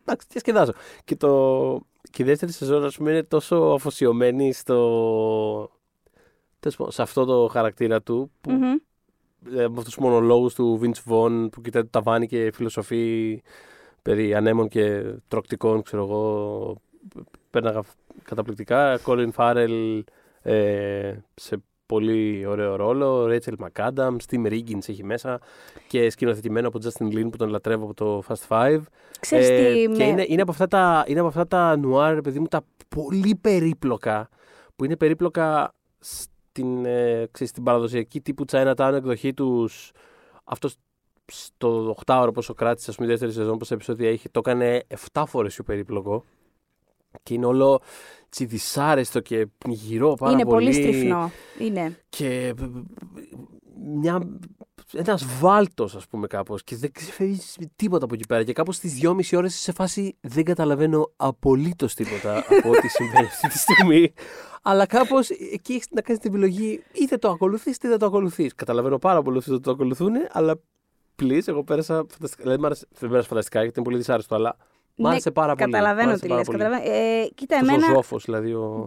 εντάξει, 0.03 0.27
διασκεδάζω. 0.31 0.73
Και, 1.05 1.17
το, 1.17 1.81
και 2.11 2.23
η 2.23 2.27
δεύτερη 2.27 2.53
σεζόν, 2.53 2.85
ας 2.85 2.97
πούμε, 2.97 3.11
είναι 3.11 3.23
τόσο 3.23 3.57
αφοσιωμένη 3.57 4.53
στο. 4.53 5.71
τέλος 6.61 6.77
πάντων, 6.77 6.93
σε 6.93 7.03
αυτό 7.03 7.25
το 7.25 7.49
χαρακτήρα 7.53 8.03
του, 8.03 8.31
που 8.41 8.51
Μμμ. 8.51 8.63
ε, 9.57 9.69
με 9.69 9.75
αυτούς 9.79 9.85
τους 9.85 9.99
μονολόγους 9.99 10.55
του 10.55 10.81
Vince 10.83 11.13
Vaughn 11.13 11.49
που 11.53 11.61
κοιτάει 11.61 11.83
το 11.83 11.89
ταβάνι 11.91 12.27
και 12.27 12.51
φιλοσοφεί 12.55 13.43
περί 14.03 14.35
ανέμων 14.35 14.69
και 14.69 15.15
τροκτικών, 15.29 15.83
ξέρω 15.83 16.03
εγώ, 16.03 16.77
πέρναγα 17.51 17.83
καταπληκτικά. 18.23 18.99
Colin 19.05 19.31
Farrell 19.37 20.01
ε, 20.43 21.15
σε 21.35 21.63
πολύ 21.93 22.47
ωραίο 22.47 22.77
ρόλο, 22.77 23.25
Rachel 23.27 23.53
McAdams, 23.67 24.17
Tim 24.31 24.47
Riggins 24.47 24.89
έχει 24.89 25.05
μέσα 25.05 25.41
και 25.89 26.11
σκηνοθετημένο 26.11 26.69
από 26.69 26.79
Justin 26.83 27.07
Lin 27.07 27.29
που 27.31 27.37
τον 27.37 27.49
λατρεύω 27.49 27.85
από 27.85 27.95
το 27.95 28.23
Fast 28.29 28.49
Five. 28.49 28.81
Ξέρεις 29.21 29.47
τι, 29.49 29.83
Ε, 29.83 29.89
με- 29.89 29.97
Και 29.97 30.03
είναι, 30.03 30.25
είναι, 30.29 30.43
από 30.43 30.51
αυτά 30.51 30.67
τα, 30.67 31.05
είναι 31.07 31.19
από 31.19 31.29
αυτά 31.29 31.47
τα 31.47 31.77
νουάρ, 31.77 32.21
παιδί 32.21 32.39
μου, 32.41 32.47
τα 32.47 32.63
πολύ 32.89 33.39
περίπλοκα, 33.41 34.29
που 34.77 34.85
είναι 34.85 34.97
περίπλοκα 34.97 35.75
στην, 35.99 36.85
ε, 36.85 37.29
ξέρεις, 37.31 37.51
στην 37.51 37.63
παραδοσιακή 37.63 38.21
τύπου 38.21 38.45
Chinatown 38.53 38.93
εκδοχή 38.95 39.35
τους. 39.35 39.91
Αυτός 40.45 40.75
στο 41.33 41.95
8ωρο 42.07 42.31
πόσο 42.35 42.55
κράτησε, 42.55 42.91
ας 42.91 42.97
πούμε, 42.97 43.07
η 43.09 43.11
δεύτερη 43.11 43.33
σεζόν, 43.33 43.59
πόσα 43.59 43.75
επεισόδια 43.75 44.11
είχε, 44.11 44.29
το 44.31 44.39
έκανε 44.45 44.83
7 45.13 45.25
φορές 45.27 45.55
πιο 45.55 45.65
περίπλοκο. 45.65 46.25
Και 47.23 47.35
είναι 47.35 47.47
όλο 47.47 47.81
τσι 48.29 48.45
δυσάρεστο 48.45 49.21
και 49.21 49.47
πνιγυρό 49.59 50.15
πάρα 50.15 50.33
είναι 50.33 50.45
πολύ 50.45 50.71
πολύ. 50.71 50.73
στριφνό. 50.73 51.31
Είναι. 51.59 51.99
Και 52.09 52.55
μια, 53.85 54.39
ένας 54.93 55.25
βάλτος 55.41 55.95
ας 55.95 56.07
πούμε 56.07 56.27
κάπως 56.27 56.65
και 56.65 56.77
δεν 56.77 56.93
ξεφεύγεις 56.93 57.57
με 57.61 57.71
τίποτα 57.77 58.05
από 58.05 58.15
εκεί 58.15 58.27
πέρα 58.27 58.43
και 58.45 58.53
κάπως 58.53 58.77
στις 58.77 58.93
δυόμιση 58.95 59.37
ώρες 59.37 59.53
είσαι 59.55 59.63
σε 59.63 59.73
φάση 59.73 60.17
δεν 60.21 60.45
καταλαβαίνω 60.45 61.13
απολύτως 61.17 61.95
τίποτα 61.95 62.39
από 62.39 62.71
ό,τι 62.71 62.89
συμβαίνει 62.89 63.27
αυτή 63.27 63.49
τη 63.49 63.59
στιγμή 63.59 64.13
αλλά 64.63 64.87
κάπως 64.87 65.31
εκεί 65.31 65.73
έχεις 65.73 65.87
να 65.91 66.01
κάνεις 66.01 66.23
την 66.23 66.31
επιλογή 66.31 66.83
είτε 66.93 67.17
το 67.17 67.31
ακολουθείς 67.31 67.77
είτε 67.77 67.89
δεν 67.89 67.99
το 67.99 68.07
ακολουθείς 68.07 68.55
καταλαβαίνω 68.55 68.99
πάρα 68.99 69.23
πολύ 69.23 69.39
αυτούς 69.39 69.55
ότι 69.55 69.63
το 69.63 69.71
ακολουθούν 69.71 70.13
αλλά 70.31 70.61
please 71.23 71.43
εγώ 71.45 71.65
πέρασα 71.65 72.07
φανταστικά 72.09 72.43
δηλαδή 72.43 72.61
μ' 72.61 72.65
άρεσε, 72.65 72.87
δεν 72.99 73.11
πέρασα 73.11 73.29
φανταστικά 73.29 73.61
γιατί 73.63 73.75
είναι 73.77 73.87
πολύ 73.87 73.99
δυσάρεστο 73.99 74.35
αλλά 74.35 74.57
μ' 74.95 75.03
Ναι, 75.03 75.09
άρεσε 75.09 75.31
πάρα 75.31 75.55
πολύ 75.55 75.69
Μ' 75.69 75.73
Καταλαβαίνω 75.73 76.09
άρεσε 76.09 76.23
τι 76.23 76.29
πάρα 76.29 76.39
λες. 76.39 76.47
πολύ. 76.47 76.59
καταλαβαίνω. 76.59 76.95
Ε, 76.97 77.29
κοίτα, 77.35 77.57
Αυτός 77.57 77.69
εμένα, 77.69 77.91
ο 77.91 77.95
ζώφος 77.95 78.25
δηλαδή 78.25 78.53
ο... 78.53 78.85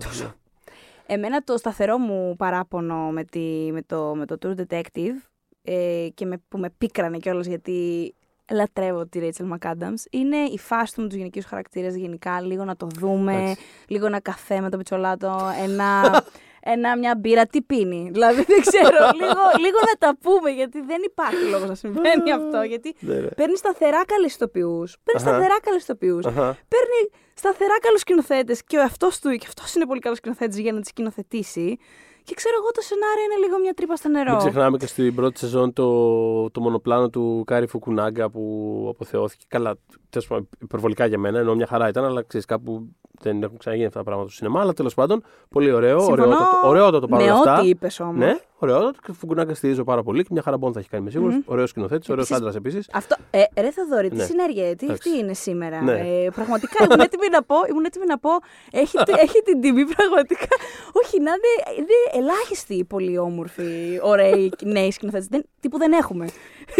εμένα 1.07 1.41
το 1.43 1.57
σταθερό 1.57 1.97
μου 1.97 2.35
παράπονο 2.37 2.95
με, 3.11 3.23
τη, 3.23 3.69
με, 3.71 3.81
το, 3.81 4.15
με 4.15 4.25
το 4.25 4.37
True 4.45 4.55
Detective 4.59 5.15
ε, 5.63 6.07
και 6.13 6.25
με, 6.25 6.37
που 6.47 6.57
με 6.57 6.69
πίκρανε 6.77 7.17
κιόλας 7.17 7.45
γιατί 7.45 8.13
λατρεύω 8.51 9.05
τη 9.07 9.19
Rachel 9.21 9.57
McAdams 9.57 10.01
είναι 10.11 10.37
η 10.37 10.57
φάση 10.57 10.93
του 10.93 11.01
με 11.01 11.07
τους 11.07 11.17
γυναικείους 11.17 11.45
χαρακτήρες 11.45 11.95
γενικά, 11.95 12.41
λίγο 12.41 12.63
να 12.63 12.75
το 12.75 12.87
δούμε, 12.87 13.33
Εντάξει. 13.33 13.57
λίγο 13.87 14.05
ένα 14.05 14.19
καφέ 14.21 14.59
με 14.59 14.69
το 14.69 14.77
Πιτσολάτο, 14.77 15.37
ένα, 15.63 16.23
ένα, 16.73 16.97
μια 16.97 17.13
μπύρα, 17.19 17.45
τι 17.45 17.61
πίνει. 17.61 18.09
Δηλαδή 18.11 18.41
δεν 18.43 18.61
ξέρω, 18.61 18.99
λίγο, 19.21 19.41
λίγο 19.63 19.79
να 19.89 19.95
τα 20.03 20.17
πούμε 20.21 20.49
γιατί 20.49 20.81
δεν 20.81 21.01
υπάρχει 21.05 21.43
λόγος 21.51 21.67
να 21.67 21.75
συμβαίνει 21.75 22.31
αυτό. 22.31 22.61
Γιατί 22.61 22.95
Ναι, 22.99 23.13
ναι. 23.13 23.27
παίρνει 23.27 23.57
σταθερά 23.57 24.05
καλές 24.05 24.33
ηθοποιούς, 24.33 24.97
παίρνει 25.03 25.21
Αχα. 25.21 25.29
σταθερά 25.29 25.59
καλές 25.59 25.81
ηθοποιούς, 25.81 26.25
Αχα. 26.25 26.57
παίρνει 26.73 26.99
σταθερά 27.33 27.77
καλούς 27.81 27.99
σκηνοθέτες 27.99 28.55
και 28.67 28.77
ο 28.77 28.81
εαυτός 28.81 29.09
του 29.21 29.29
και 29.39 29.45
αυτός 29.47 29.75
είναι 29.75 29.85
πολύ 29.85 29.99
καλός 29.99 30.15
σκηνοθέτης 30.15 30.61
για 30.61 30.73
να 30.73 30.79
τη 30.81 30.87
σκηνοθετήσει. 30.87 31.77
Και 32.23 32.33
ξέρω 32.33 32.55
εγώ 32.61 32.71
το 32.71 32.81
σενάριο 32.81 33.23
είναι 33.23 33.45
λίγο 33.45 33.59
μια 33.59 33.73
τρύπα 33.73 33.95
στο 33.95 34.09
νερό. 34.09 34.29
Μην 34.29 34.39
ξεχνάμε 34.39 34.77
και 34.77 34.87
στην 34.87 35.15
πρώτη 35.15 35.39
σεζόν 35.39 35.73
το, 35.73 36.49
το 36.51 36.61
μονοπλάνο 36.61 37.09
του 37.09 37.43
Κάρι 37.45 37.67
Φουκουνάγκα 37.67 38.29
που 38.29 38.41
αποθεώθηκε. 38.89 39.45
Καλά, 39.47 39.75
τέλος 40.15 40.27
πάντων, 40.27 40.49
υπερβολικά 40.61 41.05
για 41.05 41.17
μένα, 41.19 41.39
ενώ 41.39 41.55
μια 41.55 41.67
χαρά 41.67 41.87
ήταν, 41.87 42.05
αλλά 42.05 42.23
ξέρεις 42.23 42.45
κάπου 42.45 42.87
δεν 43.21 43.43
έχουν 43.43 43.57
ξαναγίνει 43.57 43.87
αυτά 43.87 43.99
τα 43.99 44.05
πράγματα 44.05 44.27
στο 44.29 44.37
σινεμά. 44.37 44.61
Αλλά 44.61 44.73
τέλος 44.73 44.93
πάντων, 44.93 45.23
πολύ 45.49 45.71
ωραίο. 45.71 45.99
Συμφωνώ 45.99 46.21
Ωραιότατο, 46.23 46.67
ωραιότατο 46.67 47.07
παρόλα 47.07 47.33
με 47.33 47.37
αυτά. 47.39 47.59
ό,τι 47.59 47.67
είπες 47.69 47.99
όμως. 47.99 48.15
Ναι, 48.15 48.37
ωραιότατο. 48.57 48.91
Και 49.05 49.11
Φουκουνάγκα 49.13 49.53
στηρίζω 49.53 49.83
πάρα 49.83 50.03
πολύ 50.03 50.21
και 50.21 50.29
μια 50.31 50.41
χαρά 50.41 50.57
μπον 50.57 50.73
θα 50.73 50.79
έχει 50.79 50.89
κάνει, 50.89 51.01
είμαι 51.01 51.11
σίγουρος. 51.11 51.33
Μμμ. 51.33 51.41
Ωραίος 51.45 51.69
σκηνοθέτης, 51.69 52.09
ωραίος 52.09 52.25
Επίσης- 52.29 52.41
άντρας 52.47 52.55
επίσης. 52.55 52.89
Αυτό, 52.93 53.15
ε, 53.29 53.61
ρε 53.61 53.71
Θοδωρή, 53.71 54.09
τι 54.09 54.15
Ναι. 54.15 54.23
συνέργεια, 54.23 54.63
τι 54.75 54.85
Εντάξει. 54.85 55.09
αυτή 55.09 55.19
είναι 55.23 55.33
σήμερα. 55.33 55.81
Ναι. 55.81 55.91
Ε, 55.91 56.29
πραγματικά 56.29 56.83
ήμουν 56.85 56.99
έτοιμη 56.99 57.27
να 57.31 57.43
πω, 57.43 57.55
ήμουν 57.69 57.85
έτοιμη 57.85 58.05
να 58.05 58.17
πω 58.19 58.29
έχει, 58.71 58.97
τη- 58.97 59.11
έχει 59.25 59.41
την 59.41 59.61
τιμή 59.61 59.85
πραγματικά. 59.85 60.55
Όχι, 61.03 61.21
να 61.21 61.31
είναι, 61.31 61.77
είναι 61.77 62.23
ελάχιστοι 62.25 62.73
οι 62.75 62.83
πολύ 62.83 63.17
όμορφοι, 63.17 63.99
ωραίοι 64.01 64.51
νέοι 64.63 64.91
σκηνοθέτες. 64.91 65.27
Δεν, 65.27 65.43
τύπου 65.59 65.77
δεν 65.77 65.91
έχουμε. 65.91 66.25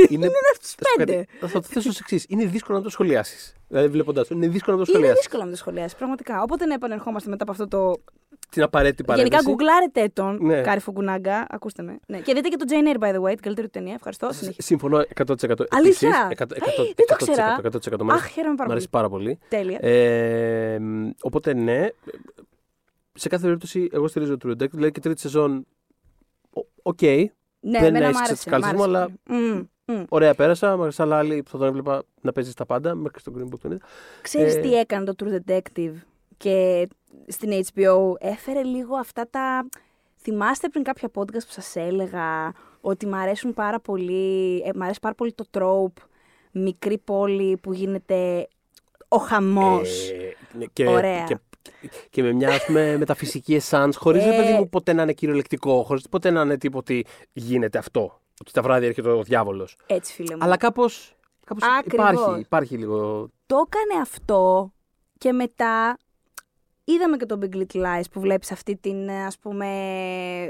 Είναι, 0.09 0.27
στους 0.61 0.75
πέντε. 0.97 1.25
Θα 1.39 1.47
το 1.49 1.61
θέσω 1.61 1.89
ως 1.89 1.99
εξής. 1.99 2.25
Είναι 2.29 2.45
δύσκολο 2.45 2.77
να 2.77 2.83
το 2.83 2.89
σχολιάσεις. 2.89 3.53
Δηλαδή, 3.67 3.87
βλέποντάς 3.87 4.21
το, 4.21 4.27
είναι 4.31 4.47
δύσκολο 4.47 4.77
να 4.77 4.83
το 4.83 4.89
Είναι 4.89 4.97
σχολιάσεις. 4.99 5.23
δύσκολο 5.25 5.43
να 5.43 5.49
το 5.49 5.55
σχολιάσεις, 5.55 5.95
πραγματικά. 5.95 6.41
Οπότε 6.41 6.65
να 6.65 6.73
επανερχόμαστε 6.73 7.29
μετά 7.29 7.43
από 7.43 7.51
αυτό 7.51 7.67
το 7.67 8.01
την 8.49 8.63
απαραίτητη 8.63 9.03
Γενικά, 9.07 9.23
παρένθεση. 9.29 9.49
γκουγκλάρετε 9.49 10.09
τον 10.13 10.37
Ναι. 10.45 10.61
Κάρι 10.61 10.79
Φουκουνάγκα. 10.79 11.45
Ακούστε 11.49 11.83
με. 11.83 11.99
Ναι. 12.07 12.19
Και 12.19 12.33
δείτε 12.33 12.47
και 12.49 12.55
το 12.55 12.65
Jane 12.69 12.95
Eyre, 12.97 13.03
by 13.03 13.15
the 13.15 13.21
way, 13.21 13.29
την 13.29 13.41
καλύτερη 13.41 13.67
του 13.67 13.73
ταινία. 13.79 13.93
Ευχαριστώ. 13.93 14.29
Συνέχισε. 14.31 14.61
Συμφωνώ 14.61 14.97
100%. 14.97 15.65
Αλήθεια; 15.69 16.07
Επίσης, 16.07 16.07
εκατό- 16.29 16.55
εκατό- 16.55 16.83
Δεν 16.95 17.05
το 17.07 17.15
'ξερα. 17.15 17.55
100%. 17.61 18.03
Μ' 18.03 18.09
αρέσει- 18.09 18.25
Αχ, 18.27 18.31
χαίρομαι 18.33 18.55
πάρα 18.55 18.69
Μ' 18.69 18.71
αρέσει 18.71 18.89
πολύ. 18.89 19.03
πάρα 19.03 19.09
πολύ. 19.09 19.39
Τέλεια. 19.49 19.77
Ε, 19.81 20.79
μ, 20.79 21.09
οπότε 21.21 21.53
ναι, 21.53 21.87
σε 23.13 23.29
κάθε 23.29 23.43
περίπτωση 23.43 23.89
εγώ 23.91 24.07
στηρίζω 24.07 24.37
True 24.43 24.49
Detective, 24.51 24.69
δηλαδή 24.71 24.91
και 24.91 24.99
τρίτη 24.99 25.19
σεζόν, 25.19 25.65
ο- 26.53 26.65
οκ, 26.81 27.01
ναι, 27.01 27.29
δεν 27.59 27.83
εμένα 27.83 28.05
μ' 28.05 28.09
έσκυψε 28.09 28.17
άρεσε, 28.17 28.33
τις 28.33 28.43
κάλτσες 28.43 28.71
μ' 28.71 28.75
μου, 28.75 28.83
άρεσε 28.83 28.97
αλλά- 28.97 29.09
πολύ. 29.23 29.69
Μμ, 29.85 29.95
μμ. 29.95 30.03
ωραία 30.09 30.33
πέρασα, 30.33 30.77
με 30.77 30.91
σαν 30.91 31.13
άλλη 31.13 31.43
που 31.43 31.49
θα 31.49 31.57
τον 31.57 31.67
έβλεπα 31.67 32.03
να 32.21 32.31
παίζει 32.31 32.51
στα 32.51 32.65
πάντα, 32.65 32.95
μέχρι 32.95 33.19
στο 33.19 33.31
Green 33.37 33.53
Book 33.53 33.59
τον 33.61 33.71
είδα. 33.71 33.85
Ξέρεις 34.21 34.55
Ε, 34.55 34.59
τι 34.59 34.73
έκανε 34.73 35.13
το 35.13 35.13
True 35.19 35.51
Detective 35.51 35.93
και 36.37 36.87
στην 37.27 37.63
HBO 37.73 38.13
έφερε 38.19 38.63
λίγο 38.63 38.95
αυτά 38.95 39.27
τα... 39.29 39.67
Θυμάστε 40.21 40.69
πριν 40.69 40.83
κάποια 40.83 41.09
podcast 41.15 41.31
που 41.45 41.51
σας 41.51 41.75
έλεγα 41.75 42.53
ότι 42.81 43.05
μ' 43.05 43.13
αρέσουν 43.13 43.53
πάρα 43.53 43.79
πολύ, 43.79 44.57
ε, 44.65 44.69
μ' 44.75 44.81
αρέσει 44.81 44.99
πάρα 44.99 45.15
πολύ 45.15 45.33
το 45.33 45.45
trope 45.51 46.01
μικρή 46.51 46.97
πόλη 46.97 47.57
που 47.57 47.73
γίνεται 47.73 48.47
ο 49.07 49.17
χαμός. 49.17 50.09
Ε, 50.09 50.35
ναι, 50.57 50.65
και, 50.73 50.87
Ωραία. 50.87 51.23
Και, 51.23 51.37
και 52.09 52.23
με 52.23 52.31
μια 52.31 52.49
ας 52.49 52.65
πούμε, 52.65 52.95
μεταφυσική 52.97 53.61
essence, 53.69 53.91
χωρίς 53.95 54.25
Ε. 54.25 54.29
παιδί 54.29 54.53
μου 54.53 54.69
ποτέ 54.69 54.93
να 54.93 55.01
είναι 55.01 55.13
κυριολεκτικό, 55.13 55.83
χωρίς 55.83 56.09
ποτέ 56.09 56.29
να 56.29 56.41
είναι 56.41 56.57
τίποτα 56.57 56.79
ότι 56.79 57.05
γίνεται 57.33 57.77
αυτό. 57.77 58.19
Ότι 58.41 58.51
τα 58.51 58.61
βράδια 58.61 58.87
έρχεται 58.87 59.09
ο 59.09 59.23
διάβολος. 59.23 59.77
Έτσι 59.85 60.13
φίλε 60.13 60.35
μου. 60.35 60.43
Αλλά 60.43 60.57
κάπως. 60.57 61.15
Κάπως 61.45 61.63
Ακριβώς. 61.79 62.11
υπάρχει, 62.11 62.39
υπάρχει 62.39 62.77
λίγο. 62.77 63.29
Το 63.45 63.63
έκανε 63.65 64.01
αυτό 64.01 64.71
και 65.17 65.31
μετά 65.31 65.97
είδαμε 66.83 67.17
και 67.17 67.25
το 67.25 67.39
Big 67.41 67.55
Little 67.55 67.81
Lies 67.81 68.03
που 68.11 68.19
βλέπεις 68.19 68.51
αυτή 68.51 68.75
την 68.75 69.09
ε, 69.09 69.25
ας 69.25 69.37
πούμε 69.39 69.67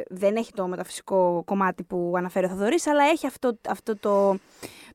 δεν 0.09 0.35
έχει 0.35 0.51
το 0.53 0.67
μεταφυσικό 0.67 1.43
κομμάτι 1.45 1.83
που 1.83 2.13
αναφέρει 2.17 2.45
ο 2.45 2.49
Θοδωρής 2.49 2.87
αλλά 2.87 3.03
έχει 3.03 3.27
αυτό, 3.27 3.59
αυτό 3.69 3.97
το, 3.97 4.37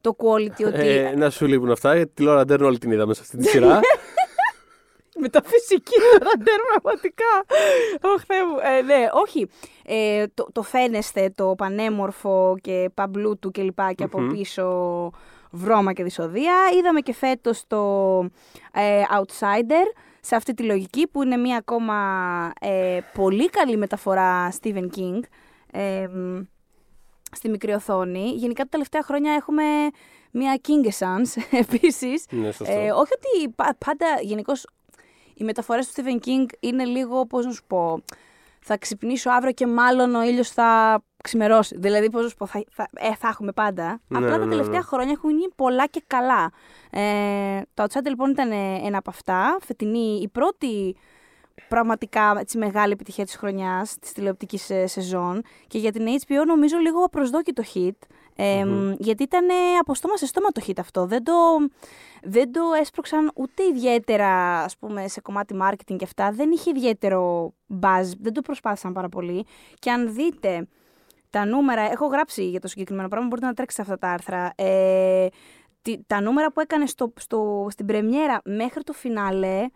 το 0.01 0.17
quality 0.19 0.67
ότι 0.67 0.89
Ε, 0.89 1.15
να 1.17 1.31
σου 1.31 1.47
λείπουν 1.47 1.71
αυτά, 1.71 1.95
γιατί 1.97 2.13
τη 2.15 2.23
Λόρα 2.23 2.45
Ντέρν 2.45 2.65
όλη 2.65 2.79
την 2.79 2.91
είδαμε 2.91 3.15
σε 3.15 3.21
αυτή 3.21 3.37
τη 3.37 3.47
σειρά. 3.47 3.81
Μεταφυσική 5.21 5.95
ραντέρ, 6.29 6.59
πραγματικά. 6.71 7.45
Ωχ, 8.03 8.23
Θεέ 8.27 8.45
μου. 8.47 8.57
Ε, 8.79 8.83
ναι, 8.83 9.07
όχι. 9.13 9.49
Ε, 9.87 10.25
το, 10.35 10.49
το 10.53 10.63
φαίνεστε, 10.63 11.33
το 11.35 11.55
πανέμορφο 11.57 12.57
και 12.61 12.91
παμπλούτου 12.95 13.51
και 13.51 13.63
λοιπά 13.63 13.93
και 13.93 14.05
από 14.05 14.21
Μμμ. 14.21 14.29
πίσω 14.33 14.67
βρώμα 15.51 15.93
και 15.93 16.03
δυσοδεία. 16.03 16.55
Είδαμε 16.79 17.01
και 17.01 17.13
φέτος 17.15 17.65
το 17.67 18.19
ε, 18.73 19.03
Outsider 19.19 19.95
σε 20.21 20.35
αυτή 20.37 20.55
τη 20.55 20.63
λογική 20.63 21.07
που 21.07 21.23
είναι 21.23 21.37
μια 21.37 21.57
ακόμα 21.57 21.95
ε, 22.61 22.99
πολύ 23.15 23.49
καλή 23.51 23.77
μεταφορά 23.77 24.53
Stephen 24.61 24.87
King 24.97 25.21
ε, 25.73 26.07
μ, 26.07 26.41
στη 27.33 27.49
μικρή 27.49 27.73
οθόνη. 27.73 28.31
Γενικά 28.35 28.63
τα 28.63 28.69
τελευταία 28.69 29.03
χρόνια 29.03 29.33
έχουμε 29.33 29.63
μια 30.31 30.61
King 30.69 30.87
Essence 30.89 31.43
επίσης. 31.65 32.27
ναι, 32.31 32.53
σωστό. 32.53 32.73
Ε, 32.75 32.91
όχι 32.91 33.13
ότι 33.13 33.49
πα- 33.57 33.77
πάντα 33.87 34.07
γενικώς 34.21 34.67
οι 35.41 35.45
μεταφορές 35.45 35.93
του 35.93 36.03
Stephen 36.03 36.27
King 36.27 36.47
είναι 36.61 36.85
λίγο, 36.85 37.27
πώς 37.27 37.45
να 37.45 37.53
σου 37.53 37.63
πω, 37.67 38.03
θα 38.61 38.79
ξυπνήσω 38.79 39.31
αύριο 39.31 39.53
και 39.53 39.67
μάλλον 39.67 40.15
ο 40.15 40.23
ήλιος 40.23 40.51
θα 40.51 41.03
ξημερώσει. 41.23 41.77
Δηλαδή, 41.79 42.11
πώς 42.11 42.23
να 42.23 42.29
σου 42.29 42.37
πω, 42.37 42.47
θα, 42.47 42.65
θα, 42.71 42.89
ε, 42.95 43.15
θα 43.15 43.29
έχουμε 43.29 43.53
πάντα. 43.53 44.01
Ναι, 44.09 44.19
Απλά 44.19 44.31
ναι, 44.31 44.39
τα 44.39 44.45
ναι, 44.45 44.51
τελευταία 44.51 44.79
ναι. 44.79 44.85
χρόνια 44.85 45.13
έχουν 45.13 45.31
γίνει 45.31 45.53
πολλά 45.57 45.87
και 45.87 46.03
καλά. 46.07 46.53
Ε, 46.91 47.61
το 47.75 47.83
Outsider 47.83 48.09
λοιπόν 48.09 48.31
ήταν 48.31 48.51
ε, 48.51 48.81
ένα 48.85 48.99
από 48.99 49.11
αυτά. 49.11 49.59
Φετινή, 49.61 50.21
η 50.23 50.29
πρώτη 50.29 50.97
πραγματικά 51.69 52.37
έτσι, 52.39 52.59
μεγάλη 52.59 52.93
επιτυχία 52.93 53.25
της 53.25 53.37
χρονιάς, 53.37 53.99
της 53.99 54.13
τηλεοπτικής 54.13 54.71
ε, 54.71 54.87
σεζόν. 54.87 55.43
Και 55.67 55.79
για 55.79 55.93
την 55.93 56.07
HBO 56.07 56.47
νομίζω 56.47 56.77
λίγο 56.77 57.05
απροσδόκητο 57.05 57.63
hit. 57.75 58.07
Ε, 58.37 58.65
Μμμ. 58.65 58.93
Γιατί 58.99 59.23
ήταν 59.23 59.49
ε, 59.49 59.53
από 59.81 59.95
στόμα 59.95 60.17
σε 60.17 60.27
στόμα 60.27 60.49
το 60.49 60.63
hit 60.67 60.73
αυτό. 60.79 61.07
Δεν 61.07 61.25
το, 61.25 61.33
δεν 62.23 62.53
το 62.53 62.61
έσπρωξαν 62.81 63.31
ούτε 63.35 63.63
ιδιαίτερα 63.65 64.61
ας 64.63 64.77
πούμε, 64.77 65.09
σε 65.09 65.21
κομμάτι 65.21 65.55
marketing 65.63 65.97
και 65.97 66.05
αυτά. 66.05 66.31
Δεν 66.31 66.51
είχε 66.51 66.71
ιδιαίτερο 66.71 67.53
buzz. 67.81 68.11
Δεν 68.21 68.33
το 68.33 68.41
προσπάθησαν 68.41 68.93
πάρα 68.93 69.09
πολύ. 69.09 69.47
Και 69.79 69.91
αν 69.91 70.15
δείτε 70.15 70.67
τα 71.31 71.45
νούμερα, 71.45 71.81
έχω 71.83 72.07
γράψει 72.07 72.45
για 72.49 72.61
το 72.61 72.69
συγκεκριμένο 72.69 73.09
πράγμα, 73.09 73.27
μπορείτε 73.29 73.47
να 73.47 73.55
τρέξετε 73.55 73.83
αυτά 73.83 73.99
τα 73.99 74.09
άρθρα. 74.09 74.53
Ε, 74.57 75.27
τι- 75.83 75.99
τα 76.07 76.21
νούμερα 76.21 76.53
που 76.53 76.61
έκανε 76.61 76.87
στο, 76.87 77.13
στο, 77.17 77.67
στην 77.71 77.87
πρεμιέρα 77.87 78.41
μέχρι 78.45 78.83
το 78.83 78.93
φινάλε 78.93 79.67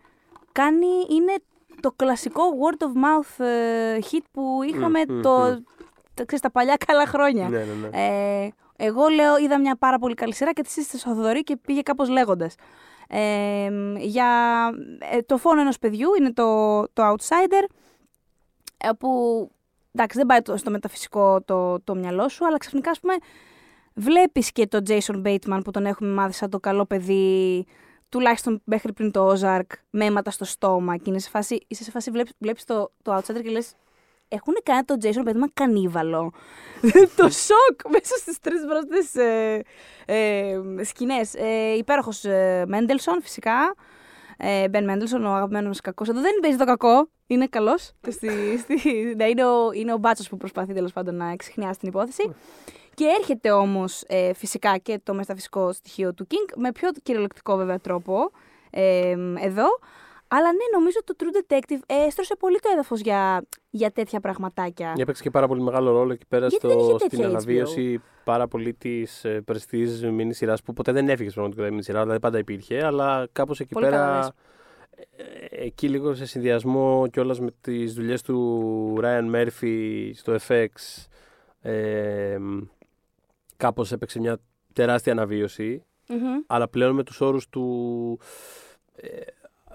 κάνει, 0.51 0.87
είναι 1.09 1.33
το 1.79 1.91
κλασικό 1.95 2.41
word 2.41 2.83
of 2.83 2.87
mouth 2.87 3.45
ε, 3.45 3.97
hit 4.11 4.23
που 4.31 4.59
είχαμε 4.69 4.99
Μμ, 5.07 5.13
μμ, 5.13 5.21
το, 5.21 5.29
μμ. 5.29 5.43
τα, 5.43 5.61
ξέρεις, 6.23 6.39
τα 6.41 6.51
παλιά 6.51 6.75
καλά 6.85 7.05
χρόνια. 7.07 7.49
ναι, 7.49 7.57
ναι, 7.57 7.87
ναι. 7.89 8.43
Ε, 8.45 8.49
εγώ 8.75 9.07
λέω, 9.07 9.37
είδα 9.37 9.59
μια 9.59 9.75
πάρα 9.75 9.97
πολύ 9.99 10.13
καλή 10.13 10.33
σειρά 10.33 10.53
και 10.53 10.61
της 10.61 10.71
σύστησε 10.71 10.97
στο 10.97 11.13
Θοδωρή 11.15 11.43
και 11.43 11.55
πήγε 11.57 11.81
κάπως 11.81 12.09
λέγοντας. 12.09 12.55
Ε, 13.09 13.69
για 13.97 14.27
ε, 15.11 15.21
το 15.21 15.37
φόνο 15.37 15.61
ενός 15.61 15.79
παιδιού 15.79 16.09
είναι 16.19 16.33
το, 16.33 16.81
το 16.93 17.03
Outsider, 17.11 17.65
ε, 18.77 18.89
που 18.99 19.09
εντάξει 19.91 20.17
δεν 20.17 20.25
πάει 20.27 20.41
το- 20.41 20.57
στο 20.57 20.71
μεταφυσικό 20.71 21.41
το, 21.41 21.79
το 21.81 21.95
μυαλό 21.95 22.29
σου, 22.29 22.45
αλλά 22.45 22.57
ξαφνικά 22.57 22.89
ας 22.91 22.99
πούμε 22.99 23.13
βλέπεις 23.93 24.51
και 24.51 24.67
τον 24.67 24.83
Jason 24.87 25.21
Bateman 25.25 25.59
που 25.63 25.71
τον 25.71 25.85
έχουμε 25.85 26.09
μάθει 26.09 26.33
σαν 26.33 26.49
το 26.49 26.59
καλό 26.59 26.85
παιδί, 26.85 27.65
τουλάχιστον 28.09 28.61
μέχρι 28.63 28.93
πριν 28.93 29.11
το 29.11 29.33
Ozark, 29.33 29.67
με 29.89 30.05
αίματα 30.05 30.31
στο 30.31 30.45
στόμα 30.45 30.97
και 30.97 31.03
είναι 31.09 31.19
σε 31.19 31.29
φάση, 31.29 31.65
είσαι 31.67 31.83
σε 31.83 31.91
φάση 31.91 32.11
βλέπεις, 32.11 32.31
βλέπεις 32.37 32.63
το, 32.65 32.91
το 33.01 33.15
Outsider 33.17 33.41
και 33.43 33.49
λες 33.49 33.73
έχουν 34.35 34.55
κάνει 34.63 34.83
τον 34.83 34.97
Jason 35.01 35.29
Bateman 35.29 35.49
κανίβαλο. 35.53 36.33
το 37.17 37.29
σοκ 37.29 37.89
μέσα 37.89 38.15
στις 38.17 38.39
τρεις 38.39 38.59
μπροστές 38.65 39.15
ε, 39.15 39.63
ε, 40.05 40.83
σκηνές. 40.83 41.33
Ε, 41.33 41.75
υπέροχος 41.77 42.23
ε, 42.23 42.63
Μέντελσον 42.67 43.21
φυσικά. 43.21 43.75
Ε, 44.37 44.69
Μπεν 44.69 44.83
Μέντελσον, 44.83 45.25
ο 45.25 45.33
αγαπημένος 45.33 45.67
μας 45.67 45.81
κακός. 45.81 46.09
Εδώ 46.09 46.21
δεν 46.21 46.31
παίζει 46.41 46.57
το 46.57 46.65
κακό. 46.65 47.09
Είναι 47.27 47.47
καλός. 47.47 47.91
στη, 48.07 48.29
στη, 48.61 48.75
ναι, 49.15 49.27
είναι, 49.27 49.45
ο, 49.45 49.71
είναι 49.71 49.93
ο 49.93 49.97
μπάτσος 49.97 50.29
που 50.29 50.37
προσπαθεί 50.37 50.73
τέλος 50.73 50.93
πάντων 50.93 51.15
να 51.15 51.31
εξηχνιάσει 51.31 51.79
την 51.79 51.87
υπόθεση. 51.87 52.35
Και 52.93 53.05
έρχεται 53.19 53.51
όμως 53.51 54.03
ε, 54.07 54.33
φυσικά 54.33 54.77
και 54.77 54.99
το 55.03 55.13
μεταφυσικό 55.13 55.71
στοιχείο 55.71 56.13
του 56.13 56.27
King 56.31 56.53
με 56.55 56.71
πιο 56.71 56.89
κυριολεκτικό 57.03 57.55
βέβαια 57.55 57.79
τρόπο 57.79 58.31
ε, 58.69 59.15
εδώ. 59.39 59.67
Αλλά 60.27 60.51
ναι, 60.51 60.63
νομίζω 60.73 60.99
το 61.03 61.15
True 61.19 61.53
Detective 61.53 61.79
ε, 61.85 62.05
έστρωσε 62.05 62.35
πολύ 62.35 62.59
το 62.59 62.69
έδαφος 62.73 62.99
για, 62.99 63.45
για 63.69 63.91
τέτοια 63.91 64.19
πραγματάκια. 64.19 64.93
Έπαιξε 64.97 65.23
και 65.23 65.29
πάρα 65.29 65.47
πολύ 65.47 65.61
μεγάλο 65.61 65.91
ρόλο 65.91 66.11
εκεί 66.13 66.25
πέρα 66.27 66.47
Γιατί 66.47 66.67
δεν 66.67 66.77
είχε 66.77 66.87
στο, 66.89 66.97
τέτοια 66.97 67.17
στην 67.17 67.23
HBO. 67.29 67.29
αναβίωση 67.29 68.01
πάρα 68.23 68.47
πολύ 68.47 68.73
της 68.73 69.25
ε, 69.25 69.43
prestige 69.51 70.03
mini 70.19 70.29
σειρά 70.29 70.55
που 70.65 70.73
ποτέ 70.73 70.91
δεν 70.91 71.09
έφυγε 71.09 71.29
πραγματικά 71.29 71.67
η 71.67 71.69
mini 71.73 71.83
σειρά, 71.83 72.01
δηλαδή 72.01 72.19
πάντα 72.19 72.37
υπήρχε, 72.37 72.85
αλλά 72.85 73.27
κάπως 73.31 73.59
εκεί 73.59 73.73
Πολύ 73.73 73.85
καλά 73.85 74.05
πέρα. 74.05 74.17
λες. 74.17 74.31
ε, 75.51 75.63
εκεί 75.65 75.89
λίγο 75.89 76.13
σε 76.13 76.25
συνδυασμό 76.25 77.07
κιόλας 77.11 77.39
με 77.39 77.51
τις 77.61 77.93
δουλειές 77.93 78.21
του 78.21 78.99
Ryan 79.01 79.35
Murphy 79.35 80.09
στο 80.13 80.35
FX. 80.47 80.67
Ε, 81.61 82.37
κάπως 83.57 83.91
έπαιξε 83.91 84.19
μια 84.19 84.37
τεράστια 84.73 85.11
αναβίωση 85.11 85.83
Μμμ. 86.09 86.43
αλλά 86.47 86.67
πλέον 86.67 86.95
με 86.95 87.03
τους 87.03 87.21
όρους 87.21 87.49
του 87.49 88.19
ε, 88.95 89.07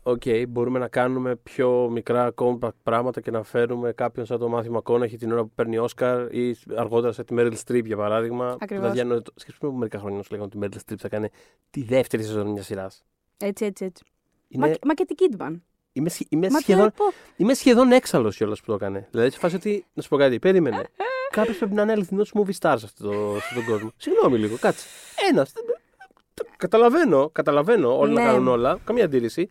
οκ, 0.03 0.23
μπορούμε 0.49 0.79
να 0.79 0.89
κάνουμε 0.89 1.37
πιο 1.37 1.89
μικρά 1.91 2.33
compact 2.37 2.75
πράγματα 2.83 3.21
και 3.21 3.31
να 3.31 3.43
φέρουμε 3.43 3.93
κάποιον 3.93 4.27
σαν 4.27 4.39
το 4.39 4.49
Μάθιου 4.49 4.83
Μακόναχεϊ 5.03 5.17
την 5.17 5.33
ώρα 5.33 5.43
που 5.43 5.51
παίρνει 5.55 5.79
Όσκαρ 5.79 6.35
ή 6.35 6.57
αργότερα 6.77 7.13
σε 7.13 7.25
τη 7.25 7.35
Meryl 7.39 7.53
Streep 7.67 7.85
για 7.85 7.97
παράδειγμα. 7.97 8.57
Ακριβώς. 8.61 8.79
Που 8.83 8.83
θα 8.89 8.91
διανοεί- 8.93 9.27
Σκέψτε 9.35 9.67
που 9.67 9.73
μερικά 9.73 9.99
χρόνια 9.99 10.23
σου 10.23 10.29
λέγανε 10.31 10.51
ότι 10.55 10.67
η 10.67 10.69
Meryl 10.73 10.93
Streep 10.93 10.97
θα 10.99 11.09
κάνει 11.09 11.29
τη 11.71 11.83
δεύτερη 11.83 12.23
σεζόν 12.23 12.47
μιας 12.47 12.67
σειράς. 12.67 13.05
Έτσι, 13.37 13.65
έτσι, 13.65 13.85
έτσι. 13.85 14.05
Είναι, 14.49 14.67
Μα, 14.69 14.75
μα 14.87 14.95
και 14.95 15.05
την 15.05 15.17
Kidman. 15.19 15.61
είμαι, 15.93 16.09
σχε- 16.09 16.27
είμαι, 16.33 16.51
Μα 16.51 16.59
σχεδόν, 16.59 16.93
ποιο- 16.95 17.13
είμαι 17.37 17.55
σχεδόν 17.55 17.93
έξαλλος 17.93 18.37
κιόλας 18.37 18.61
που 18.61 18.67
το 18.67 18.73
έκανε. 18.75 19.09
Δηλαδή, 19.11 19.31
σε 19.31 19.39
φάση 19.39 19.57
ότι. 19.57 19.85
Να 19.95 20.03
σου 20.03 20.09
πω 20.09 20.17
κάτι, 20.17 20.39
περίμενε. 20.39 20.83
Κάποιος 21.31 21.57
πρέπει 21.59 21.75
να 21.75 21.83
είναι 21.83 21.93
αληθινό 21.93 22.23
movie 22.35 22.49
star 22.59 22.75
σε 22.79 22.85
αυτό 22.85 23.09
το, 23.09 23.13
σε 23.13 23.37
αυτόν 23.37 23.55
τον 23.55 23.65
κόσμο. 23.73 23.91
Συγγνώμη 23.97 24.39
λίγο, 24.39 24.57
κάτσε. 24.61 24.87
Ένας. 25.31 25.53
Καταλαβαίνω, 26.57 27.29
καταλαβαίνω. 27.33 27.99
Όλοι 27.99 28.13
να 28.13 28.21
Ναι. 28.25 28.27
κάνουν 28.31 28.49
όλα. 28.49 28.79
Καμία 28.85 29.05
αντίρρηση. 29.05 29.49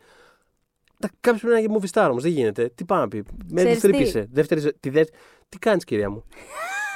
Κάποιος 1.20 1.42
πρέπει 1.42 1.54
να 1.54 1.60
είναι 1.60 1.80
movie 1.82 1.90
star 2.00 2.08
όμως. 2.10 2.24
Δεν 2.24 2.32
γίνεται. 2.32 2.70
Τι 2.76 2.86
πάει 2.86 3.00
να 3.00 3.08
πει. 3.08 3.24
Με 3.48 3.62
Ξέρεις 3.62 3.80
τι; 3.80 3.88
τρύπησε. 3.88 4.28
Δεύτερη, 4.32 4.60
ζε- 4.60 4.80
τη 4.80 4.90
δε... 4.90 5.04
Τι 5.50 5.58
κάνεις, 5.58 5.84
κυρία 5.84 6.10
μου; 6.10 6.24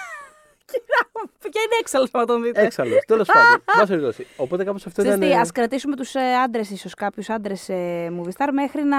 Και 1.54 1.60
είναι 1.66 1.76
έξαλλος 1.80 2.12
να 2.12 2.26
τον 2.26 2.44
δείτε. 2.44 2.62
Έξαλλος. 2.62 3.00
Τέλος 3.08 3.28
πάντων. 3.28 3.64
Βάση 3.78 3.88
περιπτώσει. 3.88 4.28
Οπότε 4.38 4.64
κάπως 4.64 4.86
αυτό 4.86 5.02
Ξέρεις 5.02 5.20
ήταν. 5.20 5.30
τι, 5.30 5.36
ας 5.40 5.52
κρατήσουμε 5.52 5.95
τους 5.95 6.16
ε, 6.16 6.20
άντρες 6.44 6.70
ίσως, 6.70 6.94
κάποιους 6.94 7.30
άντρες 7.30 7.70
ε, 7.70 8.12
movie 8.20 8.28
star 8.38 8.48
μέχρι 8.54 8.84
να 8.84 8.98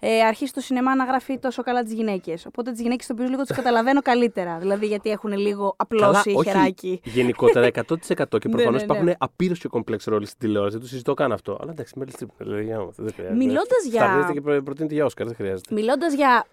ε, 0.00 0.20
αρχίσει 0.20 0.52
το 0.52 0.60
σινεμά 0.60 0.94
να 0.96 1.04
γράφει 1.04 1.38
τόσο 1.38 1.62
καλά 1.62 1.82
τις 1.82 1.92
γυναίκες. 1.92 2.46
Οπότε 2.46 2.70
τις 2.70 2.80
γυναίκες 2.80 3.06
το 3.06 3.12
οποίο 3.12 3.26
λίγο 3.28 3.42
τις 3.42 3.56
καταλαβαίνω 3.60 4.02
καλύτερα. 4.02 4.58
Δηλαδή 4.58 4.86
γιατί 4.86 5.10
έχουν 5.10 5.32
λίγο 5.32 5.74
απλώσει 5.76 6.32
όχι, 6.36 6.48
χεράκι. 6.48 7.00
Γενικότερα 7.04 7.66
100% 7.74 7.74
και 7.76 8.14
Ναι, 8.14 8.24
προφανώς 8.50 8.64
ναι, 8.64 8.70
ναι. 8.72 8.82
υπάρχουν 8.82 9.14
απείρως 9.18 9.58
και 9.58 9.68
κομπλεξ 9.68 10.04
ρόλοι 10.04 10.26
στην 10.26 10.38
τηλεόραση. 10.38 10.72
Δεν 10.72 10.82
το 10.82 10.88
συζητώ 10.88 11.14
καν 11.14 11.32
αυτό. 11.32 11.58
Αλλά 11.60 11.70
εντάξει, 11.70 11.94
Meryl 12.00 12.22
Streep. 12.22 12.26
Δηλαδή, 12.38 12.64
για 12.64 12.76
να- 12.76 12.88
δεν 12.94 13.12
χρειάζεται. 15.36 15.74
Μιλώντας 15.74 16.14
για- 16.14 16.46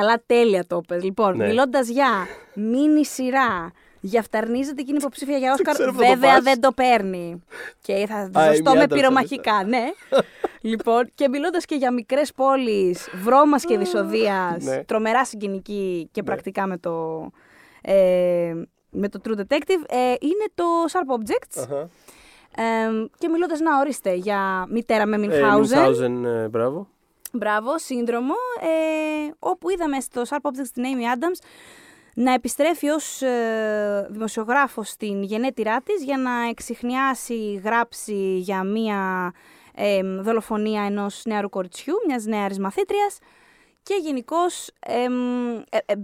Καλά, 0.00 0.22
τέλεια 0.26 0.66
το 0.66 0.80
πες. 0.88 1.02
Λοιπόν, 1.02 1.36
Ναι. 1.36 1.46
μιλώντας 1.46 1.88
για 1.88 2.08
μίνι 2.54 3.04
σειρά, 3.06 3.72
για 4.00 4.22
φταρνίζεται 4.22 4.80
εκείνη 4.80 4.96
υποψήφια 5.00 5.36
για 5.38 5.52
Όσκαρ, 5.52 5.74
ξέρω 5.74 5.92
πού 5.92 5.98
θα 5.98 6.02
το 6.04 6.08
βέβαια 6.14 6.32
πας. 6.34 6.42
δεν 6.42 6.60
το 6.60 6.72
παίρνει. 6.72 7.42
Και 7.80 8.06
θα 8.08 8.40
Α, 8.40 8.46
ζωστώ 8.52 8.72
η 8.72 8.76
με 8.76 8.84
Adams 8.84 8.92
πυρομαχικά, 8.94 9.64
ναι. 9.64 9.84
λοιπόν, 10.60 11.10
και 11.14 11.28
μιλώντας 11.28 11.64
και 11.64 11.74
για 11.74 11.92
μικρές 11.92 12.32
πόλεις, 12.32 13.08
βρώμας 13.22 13.64
και 13.64 13.78
δυσοδείας, 13.78 14.64
Ναι. 14.64 14.84
τρομερά 14.84 15.24
συγκινική 15.24 16.08
και 16.12 16.22
πρακτικά 16.22 16.66
με 16.66 16.78
το. 16.78 17.26
Ε, 17.82 18.52
με 18.90 19.08
το 19.08 19.20
True 19.24 19.38
Detective, 19.40 19.82
ε, 19.88 19.96
είναι 20.20 20.46
το 20.54 20.64
Sharp 20.92 21.14
Objects. 21.20 21.62
Αχα. 21.62 21.88
Ε, 22.56 23.08
και 23.18 23.28
μιλώντας, 23.28 23.60
να 23.60 23.78
ορίστε, 23.78 24.14
για 24.14 24.66
μητέρα 24.70 25.06
με 25.06 25.16
Ε, 25.16 25.18
Μινχάουζεν. 25.18 25.78
Μινχάουζεν, 25.78 26.24
ε, 26.24 26.48
μπράβο. 26.48 26.88
Μπράβο, 27.36 27.78
σύνδρομο, 27.78 28.34
ε, 28.60 29.30
όπου 29.38 29.70
είδαμε 29.70 30.00
στο 30.00 30.22
Sharp 30.28 30.50
Objects 30.50 30.68
την 30.72 30.84
Amy 30.84 31.18
Adams 31.18 31.46
να 32.14 32.32
επιστρέφει 32.32 32.88
ως 32.88 33.22
ε, 33.22 34.06
δημοσιογράφος 34.10 34.88
στην 34.88 35.22
γενέτειρά 35.22 35.80
της 35.80 36.04
για 36.04 36.18
να 36.18 36.48
εξηχνιάσει, 36.48 37.60
γράψει 37.64 38.36
για 38.38 38.64
μία 38.64 39.32
ε, 39.74 40.02
δολοφονία 40.02 40.82
ενός 40.82 41.22
νεαρού 41.24 41.48
κοριτσιού, 41.48 41.94
μιας 42.06 42.24
νεαρής 42.24 42.58
μαθήτριας 42.58 43.18
και 43.82 43.94
γενικώς 44.02 44.70
ε, 44.80 45.04
ε, 45.70 45.78
ε, 45.86 45.94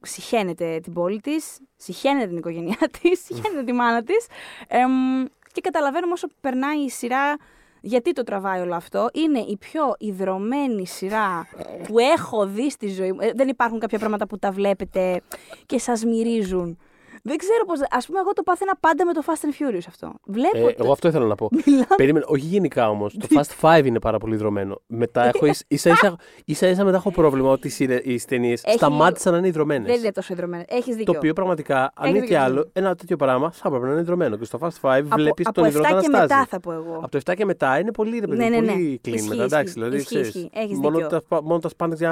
συχαίνεται 0.00 0.80
την 0.82 0.92
πόλη 0.92 1.20
της, 1.20 1.58
συχαίνεται 1.76 2.26
την 2.26 2.36
οικογένειά 2.36 2.88
της, 3.00 3.20
συχαίνεται 3.24 3.62
τη 3.64 3.72
μάνα 3.72 4.02
της 4.02 4.26
εμ, 4.68 5.24
και 5.52 5.60
καταλαβαίνουμε 5.60 6.12
όσο 6.12 6.26
περνάει 6.40 6.78
η 6.78 6.90
σειρά 6.90 7.36
γιατί 7.80 8.12
το 8.12 8.22
τραβάει 8.22 8.60
όλο 8.60 8.74
αυτό; 8.74 9.08
Είναι 9.12 9.38
η 9.38 9.56
πιο 9.56 9.94
ιδρωμένη 9.98 10.86
σειρά 10.86 11.46
που 11.86 11.98
έχω 11.98 12.46
δει 12.46 12.70
στη 12.70 12.88
ζωή 12.88 13.12
μου. 13.12 13.20
Ε, 13.20 13.32
δεν 13.34 13.48
υπάρχουν 13.48 13.78
κάποια 13.78 13.98
πράγματα 13.98 14.26
που 14.26 14.38
τα 14.38 14.50
βλέπετε 14.50 15.20
και 15.66 15.78
σας 15.78 16.04
μυρίζουν. 16.04 16.78
Δεν 17.22 17.36
ξέρω 17.36 17.64
πώς... 17.64 17.78
Ας 17.90 18.06
πούμε, 18.06 18.18
εγώ 18.18 18.32
το 18.32 18.42
πάθαινα 18.42 18.72
πάντα 18.80 19.04
με 19.06 19.12
το 19.12 19.22
Fast 19.26 19.30
and 19.44 19.62
Furious 19.74 19.82
αυτό. 19.88 20.12
Βλέπω... 20.24 20.68
Ε, 20.68 20.72
το- 20.72 20.82
εγώ 20.84 20.92
αυτό 20.92 21.08
ήθελα 21.08 21.26
να 21.26 21.34
πω. 21.34 21.48
Μιλάμε. 21.66 21.84
Περίμενε, 21.96 22.24
όχι 22.28 22.46
γενικά 22.46 22.88
όμως. 22.90 23.16
Το 23.18 23.26
Fast 23.60 23.78
5 23.80 23.82
είναι 23.84 23.98
πάρα 24.00 24.18
πολύ 24.18 24.36
δρομένο. 24.36 24.80
Μετά 24.86 25.24
έχω 25.24 25.46
ίσα 25.50 25.64
ίσα, 25.68 26.16
ίσα, 26.44 26.66
ίσα 26.68 26.84
μετά 26.84 26.96
έχω 26.96 27.10
πρόβλημα 27.10 27.50
ότι 27.50 27.72
οι 28.04 28.20
ταινίες 28.20 28.62
Έχει 28.64 28.76
σταμάτησαν 28.76 29.32
να 29.32 29.38
είναι 29.38 29.48
ιδρωμένε. 29.48 29.86
Δεν 29.86 29.98
είναι 29.98 30.12
τόσο 30.12 30.32
ιδρωμένο. 30.32 30.64
Έχεις 30.68 30.94
δίκιο. 30.96 31.12
Το 31.12 31.18
οποίο 31.18 31.32
πραγματικά, 31.32 31.78
αν 31.80 31.90
Έχεις 32.00 32.08
είναι 32.10 32.18
και 32.20 32.26
δίκιο. 32.26 32.42
άλλο, 32.42 32.68
ένα 32.72 32.94
τέτοιο 32.94 33.16
πράγμα 33.16 33.50
θα 33.50 33.62
έπρεπε 33.68 33.84
να 33.86 33.92
είναι 33.92 34.00
ιδρωμένο. 34.00 34.36
Και 34.36 34.44
στο 34.44 34.58
Fast 34.62 34.80
5 34.98 35.02
βλέπεις 35.14 35.46
από 35.46 35.54
τον 35.54 35.64
7 35.64 35.68
ιδρό 35.68 35.80
να 35.82 35.88
και 35.88 35.94
αναστάζει. 35.94 36.20
μετά 36.22 36.46
θα 36.50 36.60
πω 36.60 36.72
εγώ. 36.72 36.94
Από 37.02 37.08
το 37.10 37.18
7 37.26 37.34
και 37.36 37.44
μετά 37.44 37.78
είναι 37.78 37.92
πολύ, 37.92 38.18
ρε 38.18 38.26
παιδί, 38.26 38.42
Ναι, 38.42 38.48
ναι, 38.48 38.60
ναι. 38.60 38.72
πολύ 38.72 39.00
clean 39.04 39.12
Ισχύει, 39.14 39.28
μετά. 39.28 39.42
Εντάξει, 39.42 39.64
ισχύει. 39.64 39.72
δηλαδή, 39.80 39.96
Ισχύει, 39.96 40.08
ξέρεις, 40.08 40.28
ισχύει. 40.34 40.50
Έχεις 40.52 40.78
μόνο, 40.78 40.98
δίκιο. 40.98 41.20
τα, 41.28 41.42
μόνο 41.42 41.58
τα 41.58 41.68
σπάντεξ 41.68 42.00
για 42.00 42.10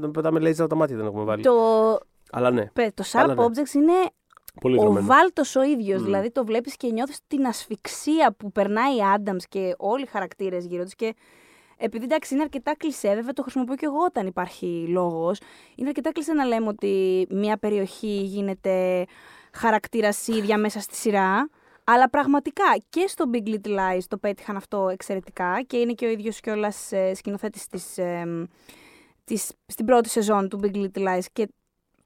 να 0.00 0.10
πετάμε 0.10 0.40
λέιζερ 0.40 0.60
από 0.64 0.72
τα 0.74 0.78
μάτια 0.80 0.96
δεν 0.96 1.06
έχουμε 1.06 1.24
βάλει. 1.24 1.42
Το, 1.42 1.52
Αλλά 2.32 2.50
ναι, 2.50 2.70
παι- 2.72 2.94
το 2.94 3.04
Sharp 3.12 3.18
Αλλά 3.20 3.34
ναι. 3.34 3.44
Objects 3.44 3.74
είναι 3.74 3.92
πολύ 4.60 4.74
ο 4.74 4.80
ιδρωμένο. 4.80 5.06
βάλτος 5.06 5.56
ο 5.56 5.62
ίδιος. 5.62 6.00
Μμ. 6.00 6.04
Δηλαδή 6.04 6.30
το 6.30 6.44
βλέπεις 6.44 6.76
και 6.76 6.88
νιώθεις 6.88 7.20
την 7.26 7.46
ασφυξία 7.46 8.32
που 8.32 8.52
περνάει 8.52 8.94
η 8.94 9.00
Adams 9.16 9.42
και 9.48 9.74
όλοι 9.78 10.02
οι 10.02 10.06
χαρακτήρες 10.06 10.66
γύρω 10.66 10.84
της 10.84 10.94
και 10.94 11.14
επειδή 11.76 12.04
εντάξει 12.04 12.34
είναι 12.34 12.42
αρκετά 12.42 12.76
κλεισέ, 12.76 13.14
βέβαια 13.14 13.32
το 13.32 13.42
χρησιμοποιώ 13.42 13.76
και 13.76 13.86
εγώ 13.86 14.04
όταν 14.04 14.26
υπάρχει 14.26 14.86
λόγος, 14.88 15.40
είναι 15.74 15.88
αρκετά 15.88 16.12
κλεισέ 16.12 16.32
να 16.32 16.44
λέμε 16.44 16.68
ότι 16.68 17.26
μια 17.30 17.56
περιοχή 17.56 18.22
γίνεται 18.22 19.04
χαρακτήρα 19.52 20.08
ίδια 20.26 20.58
μέσα 20.58 20.80
στη 20.80 20.94
σειρά. 20.96 21.50
Αλλά 21.86 22.10
πραγματικά 22.10 22.64
και 22.88 23.04
στο 23.06 23.24
Big 23.32 23.48
Little 23.48 23.78
Lies 23.78 24.02
το 24.08 24.16
πέτυχαν 24.16 24.56
αυτό 24.56 24.88
εξαιρετικά 24.88 25.62
και 25.66 25.76
είναι 25.76 25.92
και 25.92 26.06
ο 26.06 26.08
ίδιος 26.08 26.40
κιόλας 26.40 26.92
ε, 26.92 27.14
σκηνοθέτης 27.14 27.66
της, 27.66 27.98
ε, 27.98 28.48
της, 29.24 29.52
στην 29.66 29.84
πρώτη 29.84 30.08
σεζόν 30.08 30.48
του 30.48 30.60
Big 30.62 30.76
Little 30.76 31.08
Lies 31.08 31.24
και 31.32 31.48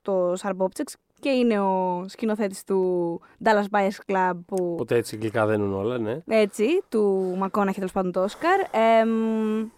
το 0.02 0.32
Sharp 0.32 0.56
Objects 0.56 0.92
και 1.20 1.28
είναι 1.28 1.60
ο 1.60 2.04
σκηνοθέτης 2.08 2.64
του 2.64 3.20
Dallas 3.44 3.64
Buyers 3.78 4.12
Club 4.12 4.32
που 4.46 4.74
Ποτέ 4.76 4.96
έτσι 4.96 5.16
γλυκά 5.16 5.46
δεν 5.46 5.60
είναι 5.60 5.74
όλα, 5.74 5.98
ναι. 5.98 6.18
έτσι, 6.26 6.64
του 6.88 7.34
Μακόνα 7.38 7.70
και 7.70 7.76
τέλος 7.76 7.92
πάντων 7.92 8.12
το 8.12 8.22
Όσκαρ. 8.22 8.60
Εμ, 9.00 9.68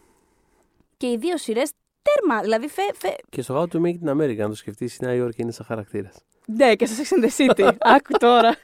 και 0.96 1.06
οι 1.06 1.16
δύο 1.16 1.36
σειρές 1.36 1.70
τέρμα. 2.02 2.40
Δηλαδή, 2.40 2.68
φε, 2.68 2.82
φε... 2.94 3.14
Και 3.28 3.42
στο 3.42 3.60
How 3.60 3.76
to 3.76 3.80
Make 3.80 3.86
It 4.04 4.08
in 4.08 4.10
America, 4.20 4.38
αν 4.40 4.48
το 4.50 4.56
σκεφτείς, 4.56 4.96
η 4.96 4.98
Νέα 5.04 5.14
Υόρκη 5.14 5.42
είναι 5.42 5.52
σαν 5.52 5.66
χαρακτήρας. 5.66 6.14
Ναι, 6.46 6.74
και 6.74 6.86
στο 6.86 7.02
Sex 7.02 7.20
and 7.20 7.24
the 7.24 7.50
City. 7.54 7.70
Άκου 7.94 8.12
τώρα. 8.18 8.56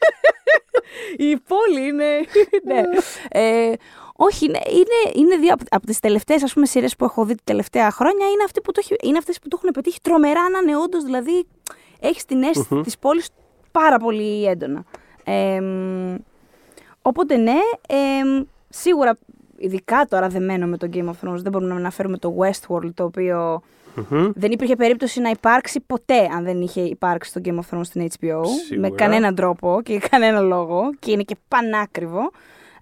η 1.16 1.36
πόλη 1.36 1.86
είναι. 1.86 2.06
ναι. 2.68 2.82
Ε, 3.28 3.72
όχι, 4.16 4.44
είναι, 4.44 4.60
είναι, 4.70 5.12
είναι 5.14 5.36
δύο 5.36 5.52
από, 5.52 5.64
από 5.70 5.86
τις 5.86 6.00
τελευταίες 6.00 6.54
σειρές 6.62 6.96
που 6.96 7.04
έχω 7.04 7.24
δει 7.24 7.34
τα 7.34 7.42
τελευταία 7.44 7.90
χρόνια. 7.90 8.26
Είναι, 8.26 8.44
αυτή 8.44 8.60
που 8.60 8.72
το, 8.72 8.80
έχει- 8.84 8.96
είναι 9.08 9.18
αυτές 9.18 9.38
που 9.38 9.48
το 9.48 9.56
έχουν 9.58 9.70
πετύχει 9.72 10.00
τρομερά 10.00 10.48
να 10.48 10.58
είναι 10.58 10.76
όντω. 10.76 11.02
Δηλαδή, 11.02 11.46
έχεις 12.00 12.24
την 12.24 12.42
αίσθηση 12.42 12.74
Μμμ. 12.74 12.82
της 12.82 12.98
πόλης 12.98 13.28
πάρα 13.72 13.98
πολύ 13.98 14.44
έντονα. 14.44 14.84
Εμ, 15.24 16.14
οπότε, 17.02 17.36
ναι, 17.36 17.58
εμ, 17.88 18.44
σίγουρα, 18.68 19.16
ειδικά 19.56 20.06
τώρα 20.08 20.28
δεμένο 20.28 20.66
με 20.66 20.76
το 20.76 20.88
Game 20.92 21.04
of 21.06 21.28
Thrones, 21.28 21.36
δεν 21.42 21.52
μπορούμε 21.52 21.70
να 21.72 21.78
αναφέρουμε 21.78 22.18
το 22.18 22.34
Westworld, 22.38 22.90
το 22.94 23.04
οποίο 23.04 23.62
δεν 24.34 24.50
υπήρχε 24.52 24.76
περίπτωση 24.76 25.20
να 25.20 25.30
υπάρξει 25.30 25.80
ποτέ 25.80 26.28
αν 26.36 26.44
δεν 26.44 26.60
είχε 26.60 26.80
υπάρξει 26.80 27.32
το 27.32 27.40
Game 27.44 27.58
of 27.58 27.76
Thrones 27.76 27.84
στην 27.84 28.02
HBO. 28.02 28.40
Σίγουρα. 28.66 28.88
Με 28.88 28.90
κανέναν 28.90 29.34
τρόπο 29.34 29.80
και 29.84 29.92
για 29.92 30.08
κανένα 30.10 30.40
λόγο. 30.40 30.90
Και 30.98 31.10
είναι 31.10 31.22
και 31.22 31.36
πανάκριβο. 31.48 32.30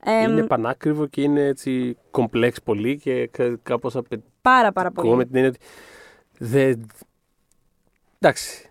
Εμ, 0.05 0.31
είναι 0.31 0.47
πανάκριβο 0.47 1.07
και 1.07 1.23
είναι 1.23 1.41
έτσι 1.41 1.97
κομπλέξ 2.11 2.63
πολύ 2.63 2.99
και 2.99 3.31
κάπως 3.63 3.97
απαιτητικό 3.97 4.33
πάρα 4.43 4.73
πάρα 4.73 4.91
πολύ. 4.91 5.15
με 5.17 5.25
την 5.25 5.37
έννοια 5.37 5.51
ότι 5.51 5.59
δεν. 6.39 6.87
Εντάξει. 8.19 8.69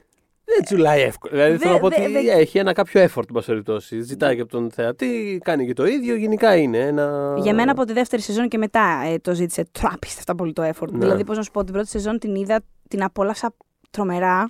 Δεν 0.56 0.64
τσουλάει 0.66 1.02
εύκολα. 1.02 1.34
Δηλαδή 1.34 1.52
Δε- 1.52 1.58
θέλω 1.58 1.74
να 1.74 1.80
πω 1.80 1.90
δε- 1.90 2.02
ότι 2.04 2.12
δε- 2.12 2.32
έχει 2.32 2.58
ένα 2.58 2.74
κάποιο 2.74 3.02
effort, 3.04 3.24
εν 3.28 3.34
πάση 3.34 3.48
περιπτώσει. 3.48 4.02
Ζητάει 4.02 4.36
και 4.36 4.42
από 4.42 4.52
τον 4.52 4.72
θεατή, 4.72 5.42
κάνει 5.44 5.66
και 5.66 5.74
το 5.74 5.86
ίδιο. 5.86 6.16
Γενικά 6.16 6.56
είναι 6.56 6.78
ένα. 6.78 7.36
Για 7.38 7.54
μένα 7.54 7.72
από 7.72 7.86
τη 7.86 7.94
δεύτερη 7.94 8.22
σεζόν 8.22 8.48
και 8.48 8.58
μετά 8.58 9.02
ε, 9.06 9.18
το 9.20 9.34
ζήτησε 9.34 9.66
τράπιστα 9.72 10.36
πολύ 10.36 10.54
το 10.54 10.64
effort. 10.64 10.92
Ναι. 10.92 10.98
Δηλαδή, 10.98 11.24
πώς 11.24 11.38
να 11.38 11.44
σου 11.44 11.52
πω, 11.52 11.64
την 11.64 11.74
πρώτη 11.74 11.88
σεζόν 11.88 12.20
την 12.20 12.36
είδα, 12.36 12.62
την 12.88 13.04
απόλαυσα 13.04 13.54
τρομερά. 13.92 14.50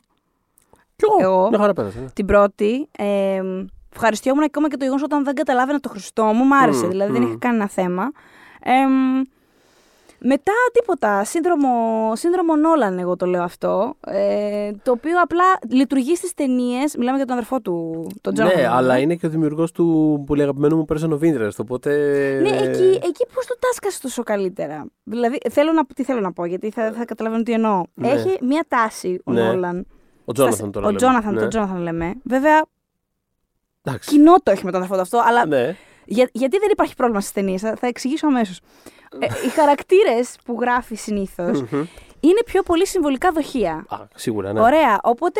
Κι 0.95 1.05
εγώ. 1.21 1.31
εγώ- 1.31 1.49
Μια 1.49 1.57
χαρά 1.59 1.73
πέρασα. 1.73 1.99
ναι. 1.99 2.07
Την 2.13 2.25
πρώτη. 2.25 2.87
Ε, 2.97 3.41
ευχαριστιόμουν 3.93 4.43
ακόμα 4.43 4.67
και 4.69 4.75
το 4.77 4.83
γεγονός 4.83 5.03
όταν 5.03 5.23
δεν 5.23 5.33
καταλάβαινα 5.35 5.79
το 5.79 5.89
Χριστό 5.89 6.23
μου. 6.23 6.43
Μ' 6.45 6.53
άρεσε, 6.53 6.85
Μμ, 6.85 6.89
δηλαδή 6.89 7.11
δεν 7.11 7.21
μμ. 7.21 7.27
είχα 7.27 7.37
κανένα 7.39 7.67
θέμα. 7.69 8.11
Ε, 8.61 8.71
μετά 10.25 10.51
τίποτα. 10.73 11.23
Σύνδρομο, 11.23 12.11
σύνδρομο 12.15 12.55
Νόλαν, 12.55 12.99
εγώ 12.99 13.15
το 13.15 13.25
λέω 13.25 13.43
αυτό. 13.43 13.93
Ε, 14.07 14.71
το 14.83 14.91
οποίο 14.91 15.21
απλά 15.21 15.43
λειτουργεί 15.69 16.15
στις 16.15 16.33
ταινίες. 16.33 16.95
Μιλάμε 16.95 17.17
για 17.17 17.25
τον 17.25 17.35
αδερφό 17.35 17.61
του, 17.61 18.07
τον 18.21 18.33
Τζόναθαν. 18.33 18.59
Ναι, 18.61 18.67
αλλά 18.67 18.97
είναι 18.97 19.15
και 19.15 19.25
ο 19.25 19.29
δημιουργός 19.29 19.71
του 19.71 20.23
πολύ 20.25 20.41
αγαπημένου 20.41 20.75
μου 20.77 20.85
Person 20.93 21.09
of 21.09 21.19
Interest. 21.19 21.55
Οπότε. 21.57 21.89
Ναι, 22.41 22.49
εκεί, 22.49 22.99
εκεί 23.03 23.25
πώς 23.33 23.45
το 23.45 23.55
τάσκασε 23.59 24.01
τόσο 24.01 24.23
καλύτερα; 24.23 24.85
Δηλαδή, 25.03 25.37
θέλω 25.51 25.71
να, 25.71 25.85
τι 25.95 26.03
θέλω 26.03 26.19
να 26.19 26.33
πω, 26.33 26.45
γιατί 26.45 26.69
θα, 26.69 26.91
θα 26.97 27.05
καταλαβαίνω 27.05 27.43
τι 27.43 27.51
εννοώ. 27.51 27.83
Ναι. 27.93 28.09
Έχει 28.09 28.37
μία 28.41 28.65
τάση 28.67 29.21
ο 29.23 29.31
Ναι. 29.31 29.43
Νόλαν. 29.43 29.85
Ο 30.25 30.31
Τζόναθαν 30.31 30.71
τώρα. 30.71 30.85
Ο 30.85 30.89
λέμε. 30.89 30.99
Τζόναθαν, 30.99 31.33
Ναι. 31.33 31.39
τον 31.39 31.49
Τζόναθαν 31.49 31.77
λέμε. 31.81 32.13
Βέβαια, 32.23 32.65
Εντάξει. 33.85 34.09
κοινό 34.09 34.35
το 34.43 34.51
έχει 34.51 34.65
με 34.65 34.71
τον 34.71 34.79
αδερφό 34.83 34.95
του 34.95 35.01
αυτό, 35.01 35.21
αλλά 35.29 35.45
Ναι. 35.45 35.75
Για, 36.05 36.29
γιατί 36.31 36.57
δεν 36.57 36.69
υπάρχει 36.71 36.95
πρόβλημα 36.95 37.21
στις 37.21 37.33
ταινίες, 37.33 37.61
θα, 37.61 37.75
θα 37.75 37.87
εξηγήσω 37.87 38.27
αμέσως. 38.27 38.59
Ε, 39.19 39.25
οι 39.45 39.49
χαρακτήρες 39.49 40.35
που 40.45 40.57
γράφει 40.59 40.95
συνήθως 40.95 41.61
Μμμ. 41.61 41.85
είναι 42.19 42.41
πιο 42.45 42.63
πολύ 42.63 42.87
συμβολικά 42.87 43.31
δοχεία. 43.31 43.85
Α, 43.87 43.97
σίγουρα, 44.15 44.53
ναι. 44.53 44.61
Ωραία. 44.61 44.99
Οπότε 45.03 45.39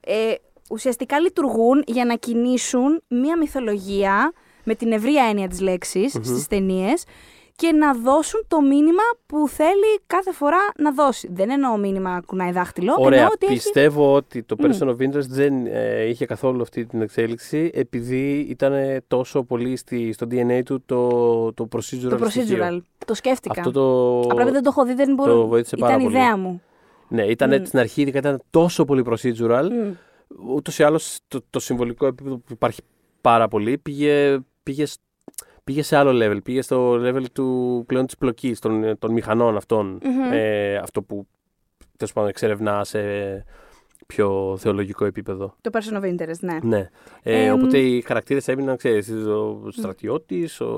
ε, 0.00 0.34
ουσιαστικά 0.70 1.20
λειτουργούν 1.20 1.82
για 1.86 2.04
να 2.04 2.14
κινήσουν 2.14 3.02
μία 3.08 3.36
μυθολογία 3.36 4.32
με 4.64 4.74
την 4.74 4.92
ευρία 4.92 5.24
έννοια 5.24 5.48
της 5.48 5.60
λέξης 5.60 6.12
στις 6.12 6.46
ταινίες 6.46 7.04
και 7.56 7.72
να 7.72 7.94
δώσουν 7.94 8.44
το 8.48 8.60
μήνυμα 8.60 9.02
που 9.26 9.48
θέλει 9.48 10.00
κάθε 10.06 10.32
φορά 10.32 10.58
να 10.78 10.92
δώσει. 10.92 11.28
Δεν 11.32 11.50
εννοώ 11.50 11.76
μήνυμα 11.76 12.20
κουνάει 12.26 12.52
δάχτυλο. 12.52 12.94
Ωραία. 12.98 13.18
εννοώ 13.18 13.32
ότι 13.34 13.46
έχει... 13.46 13.54
Πιστεύω 13.54 14.14
ότι 14.14 14.42
το 14.42 14.56
Person 14.58 14.88
of 14.88 14.96
Interest 14.96 15.26
δεν 15.28 15.66
ε, 15.66 16.04
είχε 16.04 16.26
καθόλου 16.26 16.62
αυτή 16.62 16.86
την 16.86 17.02
εξέλιξη 17.02 17.70
επειδή 17.74 18.38
ήταν 18.38 18.72
τόσο 19.08 19.42
πολύ 19.42 19.76
στη, 19.76 20.12
στο 20.12 20.26
DNA 20.30 20.60
του 20.64 20.82
το, 20.86 21.52
το 21.52 21.68
procedural. 21.72 22.18
Το 22.18 22.28
στοιχείο. 22.30 22.58
procedural. 22.68 22.78
Το 23.06 23.14
σκέφτηκα. 23.14 23.60
Αυτό 23.60 23.70
το. 23.72 24.18
Απλά 24.20 24.40
επειδή 24.42 24.50
δεν 24.54 24.62
το 24.62 24.68
έχω 24.76 24.84
δει, 24.84 24.94
δεν 24.94 25.14
μπορώ. 25.14 25.32
το 25.32 25.46
βοήθησε 25.46 25.76
πάρα 25.76 25.92
Ήταν 25.92 26.04
πολύ. 26.04 26.16
ιδέα 26.16 26.36
μου. 26.36 26.62
Ναι, 27.08 27.22
ήταν 27.22 27.60
Μμ. 27.60 27.64
στην 27.64 27.78
αρχή 27.78 28.00
ειδικά 28.02 28.18
ήταν 28.18 28.42
τόσο 28.50 28.84
πολύ 28.84 29.04
procedural. 29.10 29.68
Μμ. 29.70 29.90
Ούτως 30.54 30.78
ή 30.78 30.82
άλλως 30.82 31.18
το, 31.28 31.40
το 31.50 31.60
συμβολικό 31.60 32.06
επίπεδο 32.06 32.36
που 32.36 32.52
υπάρχει 32.52 32.80
πάρα 33.20 33.48
πολύ 33.48 33.78
πήγε, 33.78 34.38
πήγε, 34.62 34.86
σ- 34.86 35.00
πήγε 35.64 35.82
σε 35.82 35.96
άλλο 35.96 36.10
level. 36.24 36.42
Πήγε 36.44 36.62
στο 36.62 36.92
level 36.94 37.24
του 37.32 37.84
πλέον 37.86 38.06
της 38.06 38.16
πλοκής 38.16 38.58
των, 38.60 38.98
των 38.98 39.12
μηχανών 39.12 39.56
αυτών. 39.56 39.86
Μμμ. 40.04 40.32
Ε, 40.32 40.76
αυτό 40.76 41.02
που 41.02 41.26
τέλος 41.96 42.12
πάντων 42.12 42.28
εξερευνά 42.28 42.84
σε 42.84 43.00
πιο 44.06 44.56
θεολογικό 44.58 45.04
επίπεδο. 45.04 45.54
Το 45.60 45.70
person 45.72 46.00
of 46.02 46.04
interest, 46.04 46.38
ναι. 46.40 46.58
Ναι. 46.62 46.88
Ε, 47.22 47.44
Εμ. 47.44 47.52
οπότε 47.54 47.78
οι 47.78 48.00
χαρακτήρες 48.00 48.48
έμειναν, 48.48 48.76
ξέρεις, 48.76 49.10
ο 49.10 49.62
στρατιώτης, 49.70 50.60
ο... 50.60 50.68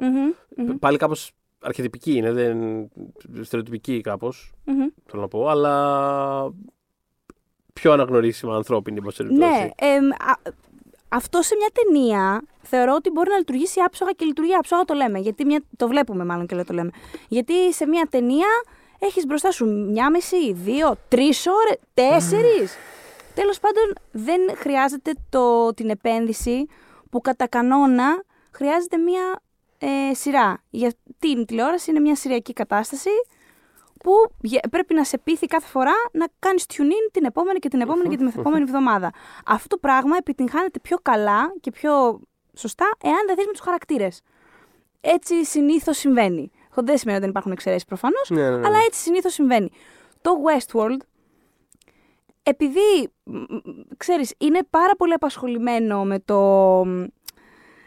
Μμμ, 0.00 0.32
μμμ, 0.66 0.78
Πάλι 0.78 0.96
κάπως 0.96 1.32
αρχιτυπική 1.60 2.12
είναι, 2.16 2.32
δεν... 2.32 2.88
στερεοτυπική 3.40 4.00
κάπως. 4.00 4.52
μμμ. 4.64 4.86
θέλω 5.06 5.22
να 5.22 5.28
πω, 5.28 5.48
αλλά 5.48 6.54
πιο 7.72 7.92
αναγνωρίσιμα 7.92 8.56
ανθρώπινη, 8.56 8.96
εν 8.96 9.02
πάση 9.04 9.16
περιπτώσει. 9.22 9.50
Ναι, 9.50 9.68
εμ, 9.76 10.04
α- 10.10 10.52
αυτό 11.12 11.42
σε 11.42 11.54
μια 11.56 11.68
ταινία 11.72 12.42
θεωρώ 12.62 12.94
ότι 12.94 13.10
μπορεί 13.10 13.30
να 13.30 13.36
λειτουργήσει 13.38 13.80
άψογα 13.80 14.10
και 14.12 14.24
λειτουργεί 14.24 14.54
άψογα 14.54 14.84
το 14.84 14.94
λέμε. 14.94 15.18
Γιατί 15.18 15.44
μια, 15.44 15.62
το 15.76 15.88
βλέπουμε 15.88 16.24
μάλλον 16.24 16.46
και 16.46 16.54
λέω 16.54 16.64
το 16.64 16.74
λέμε. 16.74 16.90
Γιατί 17.28 17.72
σε 17.72 17.86
μια 17.86 18.06
ταινία 18.10 18.46
έχεις 18.98 19.26
μπροστά 19.26 19.50
σου 19.50 19.66
μια 19.66 20.10
μισή, 20.10 20.52
δύο, 20.52 20.96
τρεις 21.08 21.46
ώρες, 21.46 21.78
τέσσερις. 21.94 22.76
Τέλος 23.34 23.60
πάντων 23.60 23.92
δεν 24.10 24.40
χρειάζεται 24.56 25.12
το, 25.28 25.74
την 25.74 25.90
επένδυση 25.90 26.66
που 27.10 27.20
κατά 27.20 27.48
κανόνα 27.48 28.22
χρειάζεται 28.50 28.96
μια 28.96 29.40
ε, 29.78 30.14
σειρά. 30.14 30.62
Γιατί 30.70 31.28
η 31.28 31.44
τηλεόραση 31.44 31.90
είναι 31.90 32.00
μια 32.00 32.16
σειριακή 32.16 32.52
κατάσταση 32.52 33.10
που 34.02 34.12
γε- 34.40 34.68
πρέπει 34.68 34.94
να 34.94 35.04
σε 35.04 35.18
πείθει 35.18 35.46
κάθε 35.46 35.66
φορά 35.66 35.92
να 36.12 36.26
κάνεις 36.38 36.64
tune-in 36.72 37.10
την 37.12 37.24
επόμενη 37.24 37.58
και 37.58 37.68
την 37.68 37.80
επόμενη 37.80 38.08
και 38.08 38.16
την 38.16 38.24
μεθεπόμενη 38.24 38.62
εβδομάδα. 38.62 39.10
Αυτό 39.46 39.68
το 39.68 39.76
πράγμα 39.76 40.16
επιτυγχάνεται 40.16 40.78
πιο 40.78 40.96
καλά 41.02 41.52
και 41.60 41.70
πιο 41.70 42.20
σωστά 42.54 42.90
εάν 43.02 43.26
δεν 43.26 43.36
δεις 43.36 43.46
με 43.46 43.52
τους 43.52 43.60
χαρακτήρες. 43.60 44.20
Έτσι 45.00 45.44
συνήθως 45.44 45.96
συμβαίνει. 45.98 46.50
Αυτό 46.68 46.82
δεν 46.82 46.96
σημαίνει 46.98 47.16
ότι 47.16 47.20
δεν 47.20 47.30
υπάρχουν 47.30 47.52
εξαιρέσεις 47.52 47.84
προφανώς, 47.84 48.30
Ναι, 48.30 48.50
ναι, 48.50 48.56
ναι. 48.56 48.66
αλλά 48.66 48.78
έτσι 48.86 49.00
συνήθως 49.00 49.32
συμβαίνει. 49.32 49.70
Το 50.20 50.30
Westworld, 50.46 50.96
επειδή, 52.42 53.10
μ, 53.24 53.36
μ, 53.36 53.44
ξέρεις, 53.96 54.34
είναι 54.38 54.58
πάρα 54.70 54.96
πολύ 54.96 55.12
απασχολημένο 55.12 56.04
με 56.04 56.18
το, 56.18 56.38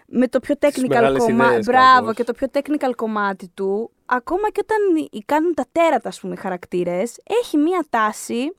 με 0.07 0.27
το 0.29 0.39
πιο 0.39 0.55
technical 0.59 0.87
μεγάλες 0.87 1.23
κομμάτι. 1.23 1.49
ιδέες 1.49 1.65
Μπράβο, 1.65 1.99
κάπως. 1.99 2.15
και 2.15 2.23
το 2.23 2.33
πιο 2.33 2.47
technical 2.53 2.91
κομμάτι 2.95 3.47
του, 3.53 3.91
ακόμα 4.05 4.49
και 4.51 4.61
όταν 4.63 5.07
οι- 5.11 5.23
κάνουν 5.25 5.53
τα 5.53 5.65
τέρατα, 5.71 6.09
ας 6.09 6.19
πούμε, 6.19 6.33
οι 6.33 6.37
χαρακτήρες, 6.37 7.19
έχει 7.41 7.57
μία 7.57 7.85
τάση, 7.89 8.55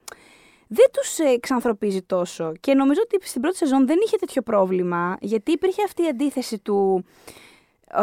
δεν 0.68 0.86
τους 0.93 1.18
ε, 1.18 1.28
εξανθρωπίζει 1.28 2.02
τόσο. 2.02 2.52
Και 2.60 2.74
νομίζω 2.74 3.01
ότι 3.05 3.27
στην 3.28 3.40
πρώτη 3.40 3.56
σεζόν 3.56 3.86
δεν 3.86 3.97
είχε 4.05 4.16
τέτοιο 4.16 4.43
πρόβλημα, 4.43 5.16
γιατί 5.20 5.52
υπήρχε 5.52 5.82
αυτή 5.85 6.02
η 6.02 6.09
αντίθεση 6.09 6.59
του 6.59 7.05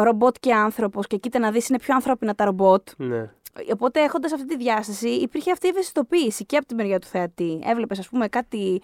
ρομπότ 0.02 0.36
και 0.40 0.54
άνθρωπος 0.54 1.06
και 1.06 1.16
κοίτα 1.16 1.38
να 1.38 1.50
δεις 1.50 1.68
είναι 1.68 1.78
πιο 1.78 1.94
ανθρώπινα 1.94 2.34
τα 2.34 2.44
ρομπότ. 2.44 2.88
Ναι. 2.96 3.30
Οπότε 3.72 4.02
έχοντας 4.02 4.32
αυτή 4.32 4.46
τη 4.46 4.56
διάσταση, 4.56 5.08
υπήρχε 5.08 5.50
αυτή 5.50 5.66
η 5.66 5.68
ευαισθητοποίηση 5.68 6.44
και 6.44 6.56
από 6.56 6.66
την 6.66 6.76
μεριά 6.76 6.98
του 6.98 7.06
θεατή. 7.06 7.60
Έβλεπες, 7.64 7.98
ας 7.98 8.08
πούμε, 8.08 8.28
κάτι 8.28 8.82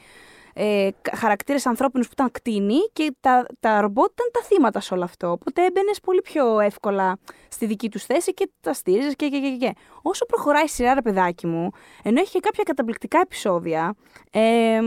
ε, 0.62 0.90
χαρακτήρες 1.16 1.66
ανθρώπινους 1.66 2.06
που 2.06 2.12
ήταν 2.12 2.30
κτίνοι 2.30 2.78
και 2.92 3.14
τα, 3.20 3.46
τα 3.60 3.80
ρομπότ 3.80 4.10
ήταν 4.12 4.26
τα 4.32 4.42
θύματα 4.42 4.80
σε 4.80 4.94
όλο 4.94 5.04
αυτό. 5.04 5.30
Οπότε 5.30 5.64
έμπαινες 5.64 6.00
πολύ 6.00 6.20
πιο 6.20 6.60
εύκολα 6.60 7.18
στη 7.48 7.66
δική 7.66 7.88
τους 7.90 8.04
θέση 8.04 8.34
και 8.34 8.50
τα 8.60 8.72
στήριζες 8.72 9.16
και, 9.16 9.28
και, 9.28 9.38
και, 9.38 9.56
και. 9.56 9.72
Όσο 10.02 10.26
προχωράει 10.26 10.64
η 10.64 10.68
σειρά, 10.68 10.94
ρε 10.94 11.02
παιδάκι 11.02 11.46
μου, 11.46 11.70
ενώ 12.02 12.20
έχει 12.20 12.30
και 12.30 12.40
κάποια 12.40 12.62
καταπληκτικά 12.62 13.20
επεισόδια, 13.20 13.94
ε, 14.30 14.80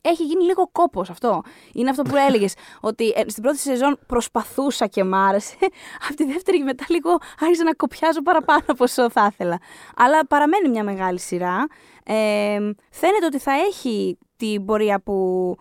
έχει 0.00 0.24
γίνει 0.24 0.44
λίγο 0.44 0.68
κόπος 0.72 1.10
αυτό. 1.10 1.42
Είναι 1.72 1.90
αυτό 1.90 2.02
που 2.02 2.16
έλεγες. 2.28 2.54
ότι 2.80 3.08
ε, 3.08 3.28
στην 3.28 3.42
πρώτη 3.42 3.58
σεζόν 3.58 3.98
προσπαθούσα 4.06 4.86
και 4.86 5.04
μ' 5.04 5.14
άρεσε. 5.14 5.56
Από 6.06 6.14
τη 6.14 6.24
δεύτερη 6.24 6.58
και 6.58 6.64
μετά 6.64 6.84
λίγο 6.88 7.18
άρχισα 7.40 7.64
να 7.64 7.74
κοπιάζω 7.74 8.22
παραπάνω 8.22 8.62
από 8.66 8.84
όσο 8.84 9.10
θα 9.10 9.28
ήθελα. 9.32 9.58
Αλλά 9.96 10.26
παραμένει 10.26 10.68
μια 10.68 10.84
μεγάλη 10.84 11.18
σειρά. 11.18 11.66
Ε, 12.04 12.58
φαίνεται 12.90 13.26
ότι 13.26 13.38
θα 13.38 13.52
έχει 13.52 14.18
την 14.40 14.64
πορεία 14.64 15.00
που 15.00 15.56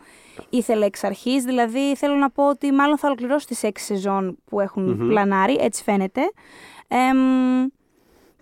ήθελε 0.50 0.86
εξ 0.86 1.04
αρχής. 1.04 1.44
Δηλαδή 1.44 1.96
θέλω 1.96 2.16
να 2.16 2.30
πω 2.30 2.50
ότι 2.50 2.72
μάλλον 2.72 2.98
θα 2.98 3.08
ολοκληρώσει 3.08 3.48
τις 3.48 3.64
έξι 3.64 3.86
σεζόν 3.86 4.38
που 4.46 4.60
έχουν 4.60 4.84
Μμμ. 4.84 5.08
πλανάρει. 5.08 5.58
Έτσι 5.60 5.84
φαίνεται. 5.84 6.22
Εμ, 6.88 7.68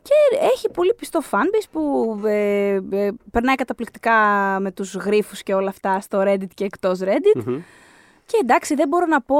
και 0.01 0.37
έχει 0.53 0.69
πολύ 0.69 0.93
πιστό 0.93 1.19
fanbase 1.31 1.67
που 1.71 2.13
ε, 2.25 2.79
ε, 2.89 3.09
περνάει 3.31 3.55
καταπληκτικά 3.55 4.15
με 4.59 4.71
τους 4.71 4.95
γρίφους 4.95 5.43
και 5.43 5.53
όλα 5.53 5.69
αυτά 5.69 5.99
στο 5.99 6.23
Reddit 6.27 6.53
και 6.53 6.63
εκτός 6.63 6.99
Reddit. 7.03 7.43
Μμμ. 7.45 7.59
Και 8.25 8.37
εντάξει, 8.41 8.75
δεν 8.75 8.87
μπορώ 8.87 9.05
να 9.05 9.21
πω 9.21 9.35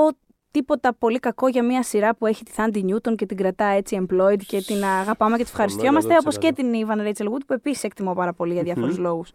τίποτα 0.58 0.94
πολύ 0.94 1.20
κακό 1.20 1.48
για 1.48 1.64
μια 1.64 1.84
σειρά 1.84 2.16
που 2.16 2.26
έχει 2.26 2.44
τη 2.44 2.52
Θάντι 2.52 2.84
Νιούτον 2.84 3.16
και 3.16 3.26
την 3.26 3.38
κρατά 3.38 3.66
έτσι 3.66 4.06
employed 4.10 4.42
και 4.48 4.62
την 4.62 4.84
αγαπάμε 4.84 5.38
και 5.38 5.44
τη 5.44 5.50
ευχαριστιόμαστε, 5.50 6.14
100%. 6.14 6.18
όπως 6.22 6.38
και 6.38 6.52
την 6.54 6.74
Ιβαν 6.74 7.02
Ρέιτσελ 7.02 7.28
Wood 7.32 7.42
που 7.48 7.54
επίσης 7.54 7.84
εκτιμώ 7.84 8.14
πάρα 8.14 8.34
πολύ 8.34 8.54
για 8.54 8.64
διάφορους 8.64 8.98
λόγους. 8.98 9.32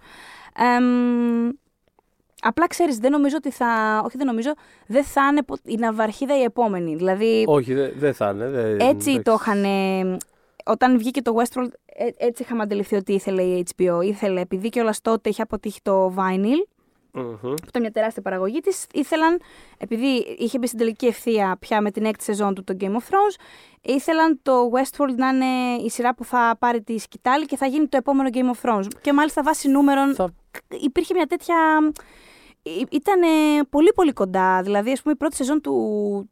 Εμ, 0.77 1.49
απλά 2.43 2.66
ξέρεις, 2.66 2.99
δεν 2.99 3.11
νομίζω 3.11 3.36
ότι 3.36 3.51
θα, 3.51 4.01
όχι 4.05 4.16
δεν 4.16 4.27
νομίζω, 4.27 4.53
δεν 4.86 5.05
θα 5.05 5.23
είναι 5.31 5.43
πο- 5.43 5.57
η 5.65 5.77
ναυαρχίδα 5.77 6.39
η 6.39 6.43
επόμενη. 6.43 6.94
Δηλαδή, 6.94 7.44
Όχι, 7.47 7.74
δεν 7.74 7.93
δεν 7.97 8.15
θα 8.15 8.31
είναι. 8.31 8.49
δεν- 8.49 8.81
έτσι 8.81 9.11
εντάξει. 9.11 9.23
το 9.23 9.36
είχαν. 9.40 9.65
Όταν 10.65 10.99
βγήκε 10.99 11.23
το 11.23 11.35
Westworld, 11.36 11.69
ε, 11.86 12.09
έτσι 12.27 12.43
είχαμε 12.43 12.62
αντιληφθεί 12.62 12.97
ότι 12.97 13.12
ήθελε 13.12 13.43
η 13.43 13.66
HBO. 13.77 14.01
Ήθελε, 14.05 14.40
επειδή 14.40 14.69
κιόλας 14.69 15.01
τότε 15.01 15.28
είχε 15.28 15.43
αποτύχει 15.43 15.81
το 15.82 16.15
Vinyl, 16.16 16.69
Μμμ. 17.14 17.36
που 17.40 17.64
ήταν 17.68 17.82
μια 17.82 17.90
τεράστια 17.90 18.22
παραγωγή 18.22 18.60
της, 18.60 18.86
ήθελαν, 18.93 19.40
επειδή 19.78 20.06
είχε 20.39 20.59
μπει 20.59 20.66
στην 20.66 20.78
τελική 20.78 21.06
ευθεία 21.06 21.56
πια 21.60 21.80
με 21.80 21.90
την 21.90 22.05
έκτη 22.05 22.24
σεζόν 22.24 22.55
του 22.55 22.64
το 22.64 22.76
Game 22.80 22.84
of 22.93 22.97
Thrones, 23.10 23.40
ήθελαν 23.82 24.39
το 24.43 24.70
Westworld 24.74 25.14
να 25.16 25.28
είναι 25.28 25.82
η 25.84 25.90
σειρά 25.90 26.14
που 26.14 26.24
θα 26.24 26.56
πάρει 26.59 26.82
τη 26.82 26.98
σκητάλη 26.98 27.47
και 27.47 27.56
θα 27.56 27.66
γίνει 27.66 27.86
το 27.86 27.97
επόμενο 27.97 28.28
Game 28.32 28.56
of 28.56 28.70
Thrones. 28.70 28.86
Και 29.01 29.12
μάλιστα 29.12 29.43
βάσει 29.43 29.68
νούμερων 29.68 30.14
Θα- 30.14 30.34
υπήρχε 30.68 31.14
μια 31.14 31.26
τέτοια. 31.26 31.56
Ήταν 32.90 33.20
πολύ 33.70 33.93
πολύ 33.94 34.12
κοντά. 34.12 34.62
Δηλαδή, 34.62 34.90
ας 34.93 35.02
πούμε, 35.02 35.14
η 35.14 35.16
πρώτη 35.16 35.36
σεζόν 35.36 35.60
του, 35.60 35.72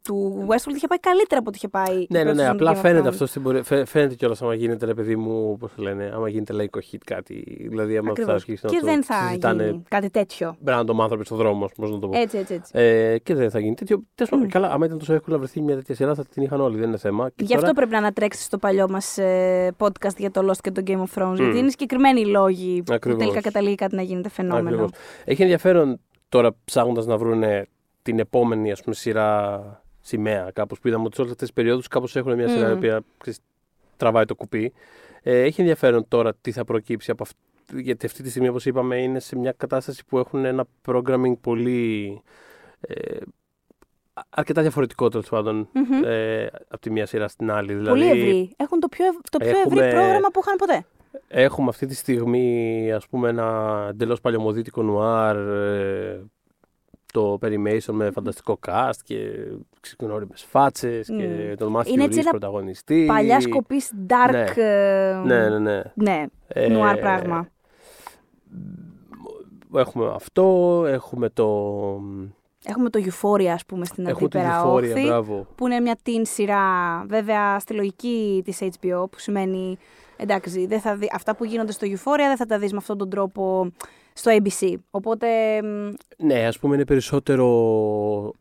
του 0.03 0.47
Westworld 0.49 0.75
είχε 0.75 0.87
πάει 0.87 0.99
καλύτερα 0.99 1.41
από 1.41 1.49
ό,τι 1.49 1.57
είχε 1.57 1.69
πάει. 1.69 1.97
η 1.97 2.07
Ναι, 2.11 2.19
ναι, 2.19 2.25
πρώτη 2.25 2.37
ναι. 2.37 2.43
σεζόν 2.43 2.57
του 2.57 2.65
Απλά 2.69 2.73
Game 2.73 2.79
of 2.79 2.81
φαίνεται 2.87 3.05
Thrones. 3.09 3.13
αυτό 3.13 3.27
στην 3.27 3.43
πορεία. 3.43 3.63
Φαι- 3.63 3.87
Φαίνεται 3.87 4.15
κιόλας 4.15 4.43
άμα 4.43 4.55
γίνεται, 4.55 4.87
ρε 4.87 4.95
παιδί 4.95 5.17
μου, 5.17 5.57
πώς 5.57 5.71
το 5.77 5.83
λένε, 5.83 6.13
άμα 6.15 6.29
γίνεται 6.29 6.53
λαϊκό 6.53 6.81
hit 6.93 6.99
κάτι. 7.05 7.67
Δηλαδή, 7.71 7.97
άμα 7.97 8.07
θα 8.07 8.11
Ακριβώς. 8.13 8.35
αρχίσει 8.35 8.61
να 8.67 8.71
Και 8.71 8.79
το 8.81 8.87
δεν 8.87 9.03
θα 9.05 9.15
συζητάνε 9.27 9.65
γίνει 9.65 9.83
κάτι 9.89 10.11
τέτοιο. 10.11 10.57
random 10.67 10.97
άνθρωποι 11.01 11.25
στον 11.25 11.37
δρόμο, 11.39 11.71
πώς 11.77 11.91
να 11.91 11.99
το 11.99 12.09
πω. 12.09 12.19
Έτσι, 12.19 12.39
έτσι, 12.39 12.55
έτσι. 12.55 12.73
Ε, 12.75 13.19
και 13.19 13.35
δεν 13.35 13.51
θα 13.51 13.59
γίνει 13.61 13.75
τέτοιο. 13.75 14.03
Τέλος 14.15 14.31
πάντων, 14.31 14.45
Μμ. 14.47 14.51
Καλά, 14.51 14.71
άμα 14.73 14.87
ήταν 14.87 14.99
τόσο 14.99 15.13
εύκολο 15.13 15.37
να 15.37 15.43
βρεθεί 15.43 15.61
μια 15.61 15.75
τέτοια 15.75 15.95
σειρά, 15.95 16.15
θα 16.15 16.25
την 16.25 16.43
είχαν 16.43 16.61
όλοι. 16.61 16.79
Δεν 16.79 16.89
είναι 16.89 16.99
θέμα. 16.99 17.29
Και 17.29 17.35
Γι' 17.45 17.45
αυτό 17.45 17.61
τώρα- 17.61 17.73
πρέπει 17.75 17.91
να 17.93 17.99
ανατρέξεις 17.99 18.45
στο 18.45 18.59
παλιό 18.59 18.89
μας 18.91 19.19
podcast 19.79 20.17
για 20.17 20.31
το 20.31 20.49
Lost 20.51 20.59
και 20.61 20.71
το 20.71 20.83
Game 20.87 21.03
of 21.03 21.23
Thrones. 21.23 21.31
Μμ. 21.31 21.35
Γιατί 21.43 21.59
είναι 21.59 21.71
συγκεκριμένοι 21.71 22.21
οι 22.21 22.27
λόγοι 22.27 22.83
που 22.83 22.95
Ακριβώς. 22.95 23.21
τελικά 23.23 23.41
καταλήγει 23.41 23.75
κάτι 23.75 23.95
να 23.97 24.03
γίνεται 24.03 24.29
φαινόμενο. 24.29 24.69
Ακριβώς. 24.69 24.91
Έχει 25.25 25.43
ενδιαφέρον 25.43 26.01
τώρα 26.31 26.51
ψάχνοντας 26.65 27.07
να 27.07 27.17
βρουν 27.17 27.43
την 28.03 28.19
επόμενη 28.19 28.73
ας 28.73 28.83
πούμε, 28.83 28.95
σειρά 28.95 29.83
σημαία 30.01 30.51
κάπως 30.53 30.79
που 30.81 30.89
είδαμε 30.89 31.05
ότι 31.05 31.15
σε 31.15 31.21
όλες 31.21 31.33
αυτές 31.33 31.49
τις 31.49 31.57
περιόδους 31.57 31.89
κάπως 31.89 32.17
έχουν 32.17 32.35
μια 32.35 32.49
σειρά 32.49 32.67
Μμ. 32.69 32.71
η 32.71 32.75
οποία 32.75 33.01
ξέρεις, 33.19 33.39
τραβάει 33.97 34.25
το 34.25 34.35
κουπί. 34.35 34.73
Ε, 35.23 35.43
έχει 35.43 35.61
ενδιαφέρον 35.61 36.09
τώρα 36.09 36.35
τι 36.41 36.53
θα 36.53 36.65
προκύψει 36.65 37.11
από 37.11 37.23
αυτή. 37.23 37.37
Γιατί 37.83 38.07
αυτή 38.07 38.23
τη 38.23 38.29
στιγμή, 38.31 38.49
όπως 38.49 38.67
είπαμε, 38.67 38.97
είναι 39.03 39.19
σε 39.21 39.37
μια 39.37 39.53
κατάσταση 39.53 40.03
που 40.07 40.19
έχουν 40.19 40.45
ένα 40.45 40.65
programming 40.87 41.39
πολύ. 41.41 42.23
Ε, 42.81 43.17
α- 44.15 44.23
αρκετά 44.31 44.63
διαφορετικό 44.63 45.09
τέλος 45.09 45.29
πάντων 45.29 45.69
Μμμ. 45.73 46.03
ε, 46.05 46.47
από 46.69 46.81
τη 46.81 46.91
μία 46.91 47.07
σειρά 47.07 47.29
στην 47.29 47.51
άλλη. 47.51 47.75
Δηλαδή, 47.75 47.89
Πολύ 47.89 48.07
ευρύ. 48.21 48.53
Έχουν 48.57 48.81
το 48.81 48.89
πιο, 48.89 49.05
ευ- 49.07 49.29
το 49.31 49.39
πιο 49.39 49.49
έχουμε- 49.49 49.81
ευρύ 49.85 49.97
πρόγραμμα 49.97 50.29
που 50.33 50.41
είχαν 50.45 50.57
ποτέ. 50.57 50.85
Έχουμε 51.29 51.69
αυτή 51.69 51.87
τη 51.87 51.95
στιγμή 51.95 52.93
ας 52.93 53.09
πούμε 53.09 53.29
ένα 53.29 53.87
εντελώς 53.91 54.21
παλαιομοδίτικο 54.21 54.83
νουάρ 54.83 55.37
ε, 55.37 56.21
το 57.13 57.39
Perimation 57.43 57.93
με 57.93 58.11
φανταστικό 58.11 58.59
cast 58.67 58.91
και 59.05 59.17
ξεκινώριμες 59.81 60.43
φάτσες 60.43 61.07
και 61.07 61.51
Μμ. 61.53 61.55
τον 61.57 61.77
Matthew 61.77 61.87
Είναι 61.87 62.05
έτσι 62.05 62.19
Rhys 62.19 62.23
ένα 62.23 62.31
πρωταγωνιστή. 62.31 63.05
Παλιά 63.07 63.41
σκοπής 63.41 63.93
dark. 64.09 64.31
Ναι. 64.33 64.45
ε, 64.57 65.15
Ναι, 65.25 65.49
ναι, 65.49 65.59
ναι. 65.59 65.83
ναι, 65.95 66.25
Ε, 66.49 66.69
νουάρ 66.69 66.97
πράγμα. 66.99 67.49
Έχουμε 69.75 70.07
αυτό, 70.15 70.85
έχουμε 70.87 71.29
το... 71.29 71.47
Έχουμε 72.65 72.91
το 72.91 73.01
Euphoria, 73.05 73.47
ας 73.47 73.65
πούμε, 73.67 73.85
στην 73.85 74.07
Έχουμε 74.07 74.29
το 74.29 74.39
αντίπερα 74.39 74.65
Euphoria, 74.65 74.73
όχθη. 74.75 75.05
μπράβο. 75.07 75.47
Που 75.55 75.67
είναι 75.67 75.81
μια 75.81 75.99
teen 76.07 76.21
σειρά, 76.23 76.65
βέβαια, 77.09 77.59
στη 77.59 77.75
λογική 77.75 78.43
της 78.45 78.59
HBO, 78.63 79.05
που 79.11 79.19
σημαίνει, 79.19 79.79
εντάξει, 80.21 80.67
δεν 80.67 80.81
θα 80.81 80.97
δει, 80.97 81.09
αυτά 81.13 81.37
που 81.37 81.45
γίνονται 81.45 81.73
στο 81.73 81.87
Euphoria 81.87 82.17
δεν 82.17 82.37
θα 82.37 82.47
τα 82.47 82.59
δεις 82.59 82.71
με 82.73 82.79
αυτόν 82.79 82.99
τον 82.99 83.11
τρόπο 83.11 83.73
στο 84.13 84.31
ABC. 84.43 84.75
Οπότε, 84.91 85.27
μ, 85.63 85.93
Ναι, 86.17 86.47
ας 86.47 86.59
πούμε 86.59 86.75
είναι 86.75 86.85
περισσότερο 86.85 88.33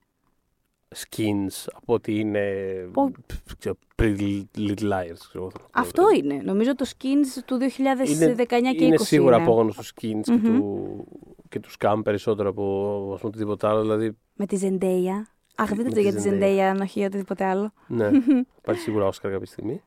skins 0.96 1.66
από 1.74 1.94
ότι 1.94 2.20
είναι 2.20 2.44
Πο- 2.94 3.12
ξέρω, 3.60 3.76
Pretty 4.02 4.44
Little 4.58 4.82
Liars. 4.92 5.18
Ξέρω, 5.28 5.52
αυτό 5.72 6.04
είναι. 6.16 6.42
Νομίζω 6.44 6.76
το 6.76 6.86
Skins 6.90 7.42
του 7.46 7.58
2019 7.58 8.48
και 8.48 8.70
20 8.72 8.82
είναι 8.82 8.98
σίγουρα 8.98 9.36
είναι. 9.36 9.44
απόγονος 9.46 9.76
του 9.76 9.84
skins 9.86 10.22
και, 10.24 10.32
Μμμ. 10.32 10.58
του, 10.60 11.08
και 11.50 11.60
του 11.60 11.70
scam 11.80 12.02
περισσότερο 12.04 12.50
από 12.50 12.64
ας 13.14 13.20
πούμε, 13.20 13.30
οτιδήποτε 13.34 13.68
άλλο. 13.68 13.82
Δηλαδή, 13.82 14.18
Με 14.34 14.46
τη 14.46 14.58
Zendaya. 14.62 15.24
Αχ, 15.56 15.70
Με 15.70 15.76
δείτε 15.76 15.90
το 15.90 15.96
τη 15.96 16.02
για 16.02 16.14
τη 16.14 16.22
Zendaya. 16.26 16.44
Zendaya, 16.44 16.60
αν 16.60 16.80
όχι 16.82 17.00
για 17.00 17.08
οτιδήποτε 17.08 17.44
άλλο. 17.46 17.72
ναι, 17.88 18.10
υπάρχει 18.62 18.82
σίγουρα 18.82 19.06
Όσκαρ 19.06 19.32
κάποια 19.32 19.46
στιγμή. 19.46 19.82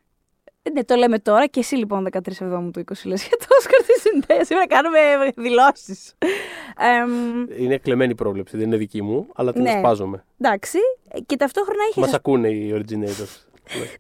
Ε, 0.62 0.70
Ναι, 0.70 0.84
το 0.84 0.94
λέμε 0.94 1.18
τώρα 1.18 1.46
και 1.46 1.60
εσύ 1.60 1.74
λοιπόν 1.76 2.08
13 2.12 2.18
Εβδόμου 2.40 2.70
του 2.70 2.80
20 2.80 2.92
λες 3.04 3.26
για 3.26 3.36
το 3.38 3.46
Όσκαρ 3.58 3.82
της 3.82 4.02
Zendaya. 4.02 4.40
Σήμερα 4.44 4.66
κάνουμε 4.66 4.98
δηλώσεις. 5.36 6.14
Εμ, 6.76 7.46
Είναι 7.62 7.78
κλεμμένη 7.78 8.14
πρόβλεψη, 8.14 8.56
δεν 8.56 8.66
είναι 8.66 8.76
δική 8.76 9.02
μου, 9.02 9.26
αλλά 9.34 9.52
την 9.52 9.62
Ναι. 9.62 9.70
ασπάζομαι. 9.70 10.24
εντάξει, 10.40 10.78
και 11.26 11.36
ταυτόχρονα 11.36 11.82
Μας 11.84 11.96
είχες, 11.96 12.14
ακούνε 12.14 12.48
οι 12.48 12.72
originators. 12.74 13.44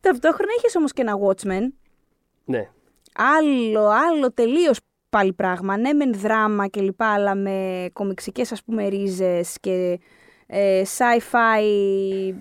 ταυτόχρονα 0.00 0.52
είχες 0.58 0.74
όμως 0.76 0.92
και 0.92 1.02
ένα 1.02 1.12
Watchmen, 1.26 1.72
ναι. 2.44 2.68
άλλο, 3.14 3.86
άλλο 3.88 4.32
τελείως 4.32 4.78
πάλι 5.10 5.32
πράγμα. 5.32 5.76
Ναι, 5.76 5.92
μεν 5.92 6.14
δράμα 6.14 6.66
και 6.66 6.80
λοιπά, 6.80 7.06
αλλά 7.12 7.34
με 7.34 7.88
κομιξικές 7.92 8.52
ας 8.52 8.62
πούμε 8.64 8.88
ρίζες 8.88 9.56
και 9.60 10.00
ε, 10.46 10.82
sci-fi 10.98 11.62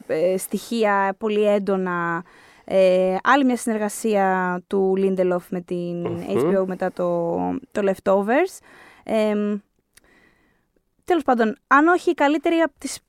ε, 0.07 0.37
στοιχεία 0.37 1.15
πολύ 1.19 1.43
έντονα. 1.47 2.23
Ε, 2.73 3.15
άλλη 3.23 3.45
μια 3.45 3.57
συνεργασία 3.57 4.61
του 4.67 4.93
Lindelof 4.97 5.45
με 5.49 5.61
την 5.61 6.05
HBO 6.27 6.63
μετά 6.65 6.91
το, 6.91 7.35
το 7.71 7.81
Leftovers. 7.91 8.59
Ε, 9.03 9.33
τέλος 11.03 11.23
πάντων, 11.23 11.55
αν 11.67 11.87
όχι 11.87 12.09
η 12.09 12.13
καλύτερη 12.13 12.55
από 12.55 12.73
τις 12.77 12.99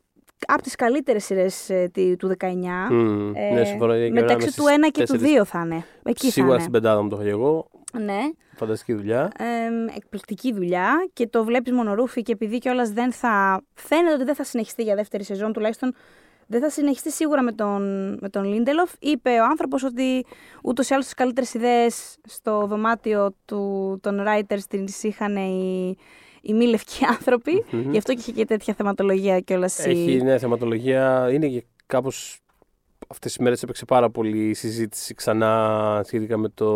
από 0.47 0.63
τις 0.63 0.75
καλύτερες 0.77 1.25
σειρές 1.25 1.71
ε, 1.71 1.91
τη- 1.93 2.17
του 2.17 2.29
19. 2.39 2.47
Μμμ. 2.91 3.33
Ε, 3.35 3.51
ναι, 3.53 3.65
συμφωνώ. 3.65 3.95
είναι 3.95 4.05
και 4.07 4.13
μεταξύ 4.13 4.33
ανάμεσα 4.35 4.57
του 4.57 4.63
στις 4.63 4.77
1 4.77 4.91
και 4.93 5.05
του 5.05 5.13
τέσσερις. 5.13 5.41
2 5.41 5.45
θα 5.45 5.63
είναι. 5.65 5.85
Εκεί 6.03 6.31
Σίγουρα 6.31 6.53
θα 6.55 6.61
στην 6.61 6.73
είναι. 6.73 6.81
πεντάδα 6.83 7.03
μου 7.03 7.09
το 7.09 7.15
έχω 7.15 7.25
και 7.25 7.31
εγώ. 7.31 7.71
Ναι. 8.01 8.19
Φανταστική 8.57 8.93
δουλειά. 8.95 9.31
Ε, 9.39 9.95
εκπληκτική 9.97 10.53
δουλειά 10.53 11.09
και 11.13 11.27
το 11.27 11.45
βλέπεις 11.45 11.73
μονορούφι 11.73 12.23
και 12.23 12.33
επειδή 12.33 12.59
κιόλας 12.59 12.91
δεν 12.91 13.13
θα... 13.13 13.63
Φαίνεται 13.75 14.15
ότι 14.15 14.25
δεν 14.25 14.35
θα 14.35 14.45
συνεχιστεί 14.45 14.83
για 14.83 14.95
δεύτερη 14.95 15.25
σεζόν, 15.25 15.53
τουλάχιστον 15.53 15.95
δεν 16.53 16.61
θα 16.61 16.71
συνεχιστεί 16.71 17.11
σίγουρα 17.13 17.43
με 17.43 17.53
τον, 17.53 17.83
με 18.21 18.29
τον 18.29 18.45
Λίντελοφ. 18.45 18.93
Είπε 18.99 19.31
ο 19.31 19.45
άνθρωπος 19.45 19.83
ότι 19.85 20.27
ούτως 20.63 20.89
ή 20.89 20.93
άλλως 20.93 21.05
τις 21.07 21.15
καλύτερες 21.15 21.55
ιδέες 21.55 22.17
στο 22.29 22.67
δωμάτιο 22.67 23.35
του, 23.45 23.99
των 24.03 24.21
writers 24.27 24.59
τις 24.69 25.03
είχαν 25.03 25.37
οι, 25.37 25.97
οι 26.43 26.55
μη 26.55 26.67
λευκοί 26.67 27.05
άνθρωποι. 27.17 27.65
Μμμ. 27.71 27.91
Γι' 27.91 27.99
αυτό 27.99 28.13
και 28.15 28.21
είχε 28.21 28.33
και 28.33 28.45
τέτοια 28.45 28.75
θεματολογία 28.75 29.41
κιόλας. 29.41 29.85
η- 29.87 29.91
Έχει 29.91 30.23
νέα 30.23 30.39
θεματολογία. 30.39 31.29
Είναι 31.33 31.49
και 31.49 31.65
κάπως 31.87 32.41
αυτές 33.09 33.33
τις 33.33 33.43
μέρες 33.43 33.63
έπαιξε 33.63 33.85
πάρα 33.85 34.11
πολύ 34.11 34.49
η 34.49 34.55
συζήτηση 34.55 35.15
ξανά 35.15 36.01
σχετικά 36.05 36.37
με 36.37 36.49
το, 36.49 36.69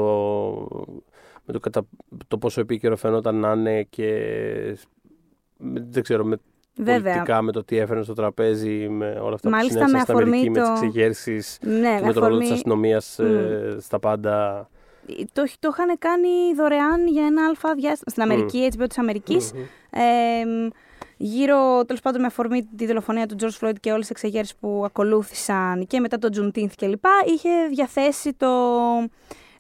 με 1.44 1.52
το, 1.52 1.60
κατα... 1.60 1.86
το 2.28 2.38
πόσο 2.38 2.60
επίκαιρο 2.60 2.96
φαινόταν 2.96 3.34
να 3.34 3.52
είναι 3.52 3.82
και 3.82 4.08
με- 5.58 5.86
δεν 5.90 6.02
ξέρω, 6.02 6.24
με 6.24 6.36
Βέβαια. 6.76 7.12
πολιτικά, 7.12 7.42
με 7.42 7.52
το 7.52 7.64
τι 7.64 7.76
έφερε 7.76 8.02
στο 8.02 8.12
τραπέζι, 8.14 8.88
με 8.88 9.18
όλα 9.22 9.34
αυτά 9.34 9.48
Μάλιστα, 9.48 9.78
που 9.80 9.86
συνέβησαν 9.86 9.90
με 9.90 9.98
στην 10.00 10.14
αφορμή 10.14 10.36
Αμερική, 10.36 10.50
με 10.50 10.58
τις 10.60 10.68
το- 10.68 10.72
εξεγέρσεις, 10.86 11.58
Ναι, 11.62 11.78
με 11.78 11.90
τον 11.90 12.00
ρόλο 12.00 12.12
της 12.12 12.22
αφορμή- 12.22 12.52
αστυνομίας 12.52 13.18
ε, 13.18 13.76
στα 13.80 13.98
πάντα. 13.98 14.68
Το, 15.32 15.44
το 15.58 15.68
είχαν 15.72 15.98
κάνει 15.98 16.28
δωρεάν 16.56 17.06
για 17.06 17.26
ένα 17.26 17.44
αλφα 17.46 17.74
διάστημα. 17.74 18.10
Στην 18.10 18.22
Αμερική, 18.22 18.68
HBO 18.76 18.84
της 18.88 18.98
Αμερικής. 18.98 19.52
Μμμ. 19.52 19.62
Ε, 20.00 20.70
γύρω, 21.16 21.84
τέλος 21.84 22.00
πάντων, 22.02 22.20
με 22.20 22.26
αφορμή 22.26 22.68
τη 22.76 22.86
δολοφονία 22.86 23.26
του 23.26 23.36
George 23.40 23.66
Floyd 23.66 23.74
και 23.80 23.90
όλες 23.90 24.00
τις 24.00 24.10
εξεγέρσεις 24.10 24.54
που 24.56 24.82
ακολούθησαν 24.84 25.86
και 25.86 26.00
μετά 26.00 26.18
το 26.18 26.28
Juneteenth 26.36 26.72
κλπ. 26.76 27.04
είχε 27.34 27.48
διαθέσει 27.70 28.32
το, 28.32 28.48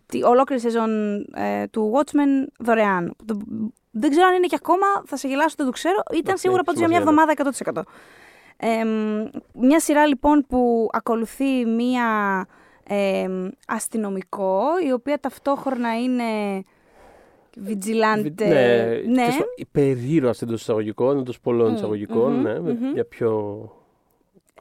τη 0.06 0.22
ολόκληρη 0.22 0.60
σεζόν 0.60 0.90
ε, 1.34 1.66
του 1.70 1.92
Watchmen 1.94 2.48
δωρεάν. 2.58 3.14
Το- 3.24 3.38
δεν 3.90 4.10
ξέρω 4.10 4.26
αν 4.26 4.34
είναι 4.34 4.46
και 4.46 4.56
ακόμα, 4.58 4.86
θα 5.04 5.16
σε 5.16 5.28
γελάσω, 5.28 5.54
δεν 5.56 5.66
το 5.66 5.72
ξέρω. 5.72 5.96
Ήταν 6.10 6.18
Εντάξει, 6.18 6.40
σίγουρα 6.40 6.62
έχει 6.66 6.76
πάντως 6.76 6.80
για 6.80 6.88
μια 6.88 7.14
σημασία, 7.14 7.52
εβδομάδα 7.52 7.84
100%. 7.84 7.92
Ε, 8.56 8.84
μια 9.52 9.80
σειρά 9.80 10.06
λοιπόν 10.06 10.44
που 10.48 10.88
ακολουθεί 10.92 11.64
μια 11.64 12.06
ε, 12.88 13.26
αστυνομικό, 13.66 14.62
η 14.86 14.92
οποία 14.92 15.18
ταυτόχρονα 15.20 16.00
είναι 16.02 16.24
vigilante. 17.66 18.32
Ναι, 18.34 18.46
ναι. 18.46 19.14
τέλος 19.14 19.30
πάντων, 19.30 19.52
υπερήρωας 19.56 20.42
εντός 20.42 20.60
εισαγωγικών, 20.60 21.18
εντός 21.18 21.40
πολλών 21.40 21.70
Μμ, 21.70 21.74
εισαγωγικών, 21.74 22.32
μμμ, 22.32 22.42
ναι, 22.42 22.60
με 22.60 22.72
μμμ. 22.72 22.90
μια 22.92 23.04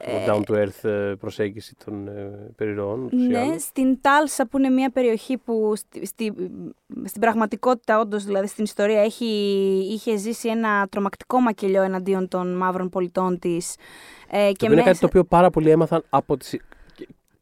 πιο 0.04 0.24
down 0.26 0.40
to 0.50 0.54
earth 0.66 0.88
ε, 0.90 1.14
προσέγγιση 1.20 1.74
των 1.84 2.08
ε, 2.08 2.52
υπερηρώων. 2.56 3.04
ούτως 3.04 3.22
ή 3.22 3.26
Ναι, 3.26 3.38
άλλως. 3.38 3.62
στην 3.62 4.00
Τάλσα 4.00 4.46
που 4.46 4.58
είναι 4.58 4.68
μια 4.68 4.90
περιοχή 4.90 5.36
που 5.38 5.72
στη, 5.76 6.06
στη- 6.06 6.32
στην 7.04 7.20
πραγματικότητα 7.20 7.98
όντως, 8.00 8.24
δηλαδή 8.24 8.46
στην 8.46 8.64
ιστορία 8.64 9.00
έχει, 9.02 9.24
είχε 9.92 10.16
ζήσει 10.16 10.48
ένα 10.48 10.86
τρομακτικό 10.90 11.40
μακελιό 11.40 11.82
εναντίον 11.82 12.28
των 12.28 12.56
μαύρων 12.56 12.88
πολιτών 12.88 13.38
της. 13.38 13.76
Ε, 14.30 14.38
Το 14.38 14.42
και 14.46 14.48
οποίο 14.52 14.66
είναι 14.66 14.76
κάτι 14.76 14.88
μέσα- 14.88 15.00
το 15.00 15.06
οποίο 15.06 15.24
πάρα 15.24 15.50
πολλοί 15.50 15.70
έμαθαν 15.70 16.04
από 16.10 16.36
τη 16.36 16.44
σειρά. 16.44 16.64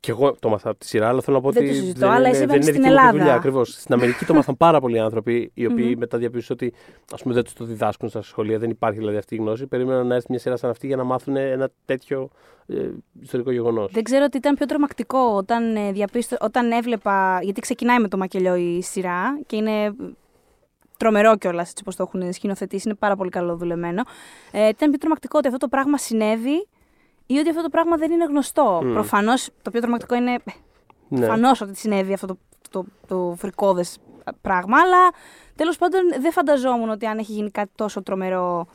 Και 0.05 0.11
εγώ 0.11 0.33
το 0.33 0.49
έμαθα 0.49 0.71
από 0.71 0.79
τη 0.79 0.87
σειρά, 0.87 1.09
αλλά 1.09 1.21
θέλω 1.21 1.37
να 1.37 1.43
πω 1.43 1.51
Δεν 1.51 1.63
ότι. 1.63 1.73
το 1.73 1.79
συζητώ, 1.79 1.99
δεν 1.99 2.09
αλλά 2.09 2.19
είναι, 2.19 2.29
εσύ 2.29 2.39
δεν 2.39 2.49
έμενες 2.49 2.67
είναι 2.67 2.73
στην 2.73 2.83
δική 2.83 2.89
μου 2.89 2.97
τη 2.97 3.03
Ελλάδα. 3.03 3.19
δουλειά. 3.19 3.35
Ακριβώς. 3.35 3.69
Στην 3.73 3.95
Αμερική 3.95 4.25
το 4.25 4.35
μάθαν 4.35 4.57
πάρα 4.57 4.81
πολλοί 4.81 4.99
άνθρωποι, 4.99 5.51
οι 5.55 5.67
οποίοι 5.67 5.87
Μμμ. 5.89 5.99
μετά 5.99 6.19
διαπίστωσαν 6.19 6.57
ότι 6.61 6.77
ας 7.13 7.23
πούμε, 7.23 7.35
δεν 7.35 7.45
τους 7.45 7.53
το 7.53 7.65
διδάσκουν 7.65 8.09
στα 8.09 8.23
σχολεία, 8.23 8.59
δεν 8.59 8.71
υπάρχει 8.71 8.99
δηλαδή 8.99 9.17
αυτή 9.17 9.35
η 9.35 9.39
γνώση. 9.39 9.67
Περίμεναν 9.67 10.07
να 10.07 10.15
έρθει 10.15 10.27
μια 10.31 10.39
σειρά 10.39 10.57
σαν 10.57 10.71
αυτή 10.71 10.87
για 10.87 10.97
να 10.97 11.05
μάθουν 11.05 11.37
ένα 11.37 11.69
τέτοιο 11.85 12.29
ε, 12.67 12.89
ιστορικό 13.23 13.51
γεγονός. 13.51 13.93
Δεν 13.93 14.03
ξέρω 14.03 14.29
τι 14.29 14.37
ήταν 14.37 14.55
πιο 14.55 14.67
τρομακτικό 14.67 15.19
όταν, 15.19 15.77
ε, 15.77 15.93
διαπίστω, 15.93 16.37
όταν 16.41 16.71
έβλεπα. 16.73 17.39
Γιατί 17.43 17.61
ξεκινάει 17.61 17.99
με 17.99 18.09
το 18.09 18.17
μακελιό 18.17 18.55
η 18.55 18.83
σειρά 18.83 19.41
και 19.47 19.57
είναι 19.57 19.95
τρομερό 20.97 21.37
κιόλας 21.37 21.69
έτσι 21.71 21.83
όπως 21.83 21.97
το 21.97 22.03
έχουν 22.03 22.33
σκηνοθετήσει. 22.33 22.89
Είναι 22.89 22.97
πάρα 22.97 23.17
πολύ 23.17 23.31
καλό 23.31 23.57
δουλεμένο. 23.57 24.03
Ε, 24.51 24.69
ήταν 24.69 24.91
πιο 24.91 24.99
τρομακτικό 24.99 25.39
ότι 25.39 25.47
αυτό 25.47 25.59
το 25.59 25.69
πράγμα 25.69 25.99
συνέβη 25.99 26.67
ή 27.27 27.39
ότι 27.39 27.49
αυτό 27.49 27.63
το 27.63 27.69
πράγμα 27.69 27.97
δεν 27.97 28.11
είναι 28.11 28.25
γνωστό. 28.25 28.81
Μμ. 28.85 28.93
Προφανώς 28.93 29.49
το 29.63 29.71
πιο 29.71 29.81
τρομακτικό 29.81 30.15
είναι. 30.15 30.39
Ναι. 31.09 31.19
Προφανώς 31.19 31.61
ότι 31.61 31.77
συνέβη 31.77 32.13
αυτό 32.13 32.27
το, 32.27 32.39
το, 32.71 32.85
το 33.07 33.35
φρικόδε 33.39 33.85
πράγμα, 34.41 34.77
αλλά 34.81 35.11
τέλος 35.55 35.77
πάντων 35.77 36.01
δεν 36.21 36.33
φανταζόμουν 36.33 36.89
ότι 36.89 37.07
αν 37.07 37.19
έχει 37.19 37.33
γίνει 37.33 37.51
κάτι 37.51 37.71
τόσο 37.75 38.03
τρομερό 38.03 38.67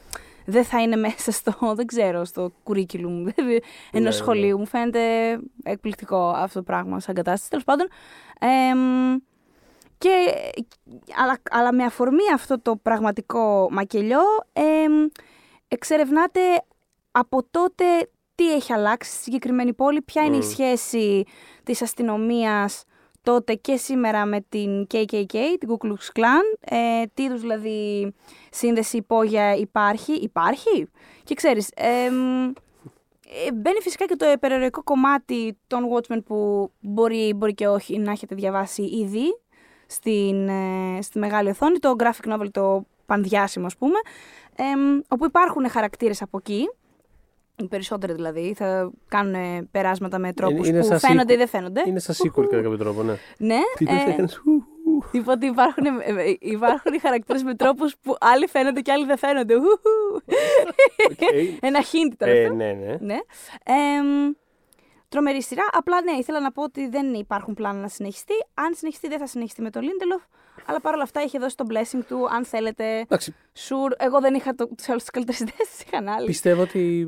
δεν 0.45 0.63
θα 0.63 0.81
είναι 0.81 0.95
μέσα 0.95 1.31
στο, 1.31 1.53
δεν 1.77 1.85
ξέρω, 1.85 2.25
στο 2.25 2.51
curriculum 2.63 3.25
ενός 3.91 4.03
ναι, 4.03 4.11
σχολείου. 4.11 4.57
Μου 4.57 4.65
φαίνεται 4.65 4.99
εκπληκτικό 5.63 6.29
αυτό 6.29 6.59
το 6.59 6.65
πράγμα 6.65 6.99
σαν 6.99 7.15
κατάσταση. 7.15 7.49
Τέλος 7.49 7.65
πάντων. 7.65 7.87
εμ, 8.39 9.17
και, 9.97 10.09
αλλά, 11.23 11.37
αλλά 11.51 11.73
με 11.73 11.83
αφορμή 11.83 12.31
αυτό 12.33 12.59
το 12.59 12.75
πραγματικό 12.75 13.67
μακελιό, 13.71 14.21
εμ, 14.53 15.07
εξερευνάτε 15.67 16.39
από 17.11 17.43
τότε 17.51 17.83
τι 18.39 18.53
έχει 18.53 18.73
αλλάξει 18.73 19.11
στη 19.11 19.21
συγκεκριμένη 19.21 19.73
πόλη, 19.73 20.01
ποια 20.01 20.23
είναι 20.23 20.35
η 20.35 20.39
Μμ. 20.39 20.49
σχέση 20.49 21.23
της 21.63 21.81
αστυνομίας 21.81 22.83
τότε 23.21 23.53
και 23.53 23.75
σήμερα 23.75 24.25
με 24.25 24.45
την 24.49 24.87
KKK, 24.93 25.35
την 25.59 25.69
Ku 25.69 25.85
Klux 25.85 26.19
Klan, 26.19 26.57
ε, 26.59 27.03
τι 27.13 27.23
είδους 27.23 27.41
δηλαδή 27.41 28.13
σύνδεση 28.51 28.97
υπόγεια 28.97 29.55
υπάρχει, 29.55 30.13
υπάρχει. 30.13 30.89
Και 31.23 31.35
ξέρεις, 31.35 31.69
εμ, 31.75 32.45
ε, 33.47 33.51
μπαίνει 33.53 33.81
φυσικά 33.81 34.05
και 34.05 34.15
το 34.15 34.31
υπερηρωικό 34.31 34.83
κομμάτι 34.83 35.57
των 35.67 35.83
Watchmen 35.93 36.23
που 36.25 36.71
μπορεί, 36.79 37.33
μπορεί 37.35 37.53
και 37.53 37.67
όχι 37.67 37.97
να 37.97 38.11
έχετε 38.11 38.35
διαβάσει 38.35 38.81
ήδη 38.81 39.39
στην, 39.87 40.47
ε, 40.47 41.01
στη 41.01 41.19
μεγάλη 41.19 41.49
οθόνη, 41.49 41.79
το 41.79 41.95
graphic 41.97 42.33
novel 42.33 42.47
το 42.51 42.85
πανδιάσημο 43.05 43.65
ας 43.65 43.77
πούμε, 43.77 43.99
εμ, 44.55 44.99
όπου 45.07 45.25
υπάρχουν 45.25 45.69
χαρακτήρες 45.69 46.21
από 46.21 46.37
εκεί, 46.37 46.69
οι 47.63 47.67
περισσότεροι 47.67 48.13
δηλαδή, 48.13 48.53
θα 48.57 48.91
κάνουν 49.07 49.67
περάσματα 49.71 50.19
με 50.19 50.33
τρόπους 50.33 50.67
είναι 50.67 50.79
που 50.79 50.85
σαν 50.85 50.99
φαίνονται 50.99 51.33
sequel. 51.33 51.35
ή 51.35 51.37
δεν 51.37 51.47
φαίνονται. 51.47 51.83
Είναι 51.87 51.99
σαν 51.99 52.15
sequel 52.15 52.43
κατά 52.49 52.61
κάποιο 52.61 52.77
τρόπο, 52.77 53.03
ναι. 53.03 53.13
Ναι, 53.37 53.59
Τι 53.77 53.85
το 53.85 53.93
ε, 54.07 54.11
έκανες, 54.11 54.35
ου, 54.37 54.51
ου. 54.85 55.03
Είπα 55.11 55.31
ότι 55.33 55.45
υπάρχουν, 55.45 55.85
ε, 55.85 56.21
ε, 56.23 56.35
υπάρχουν 56.39 56.93
οι 56.93 56.99
χαρακτήρες 56.99 57.43
με 57.43 57.55
τρόπους 57.55 57.95
που 58.01 58.15
άλλοι 58.19 58.47
φαίνονται 58.47 58.81
και 58.81 58.91
άλλοι 58.91 59.05
δεν 59.05 59.17
φαίνονται. 59.17 59.55
Ουχου. 59.55 60.15
Οκ. 61.11 61.21
Ένα 61.59 61.79
hint 61.81 62.11
ήταν 62.13 62.29
Ε, 62.29 62.41
αυτό. 62.43 62.53
ναι, 62.55 62.71
ναι. 62.71 62.97
Ναι. 62.99 63.17
Εμ, 63.63 64.31
τρομερή 65.09 65.41
σειρά. 65.43 65.63
Απλά 65.71 66.01
ναι, 66.01 66.11
ήθελα 66.11 66.39
να 66.39 66.51
πω 66.51 66.63
ότι 66.63 66.87
δεν 66.89 67.13
υπάρχουν 67.13 67.53
πλάνα 67.53 67.79
να 67.79 67.87
συνεχιστεί. 67.87 68.33
Αν 68.53 68.73
συνεχιστεί, 68.73 69.07
δεν 69.07 69.19
θα 69.19 69.27
συνεχιστεί 69.27 69.61
με 69.61 69.69
το 69.69 69.79
Lindelof. 69.83 70.27
Αλλά 70.65 70.79
παρόλα 70.81 71.03
αυτά 71.03 71.21
είχε 71.21 71.39
δώσει 71.39 71.55
το 71.55 71.65
blessing 71.69 71.99
του. 72.07 72.27
Αν 72.29 72.45
θέλετε, 72.45 72.99
Εντάξει, 72.99 73.35
sure. 73.57 73.91
Εγώ 73.97 74.19
δεν 74.21 74.33
είχα 74.33 74.55
το, 74.55 74.67
τους 74.67 74.89
άλλους 74.89 75.01
τις 75.01 75.11
καλύτερες 75.11 75.39
ιδέες, 75.39 75.69
τις 75.69 75.81
είχαν 75.81 76.07
άλλοι. 76.07 76.25
πιστεύω 76.25 76.61
ότι 76.61 77.07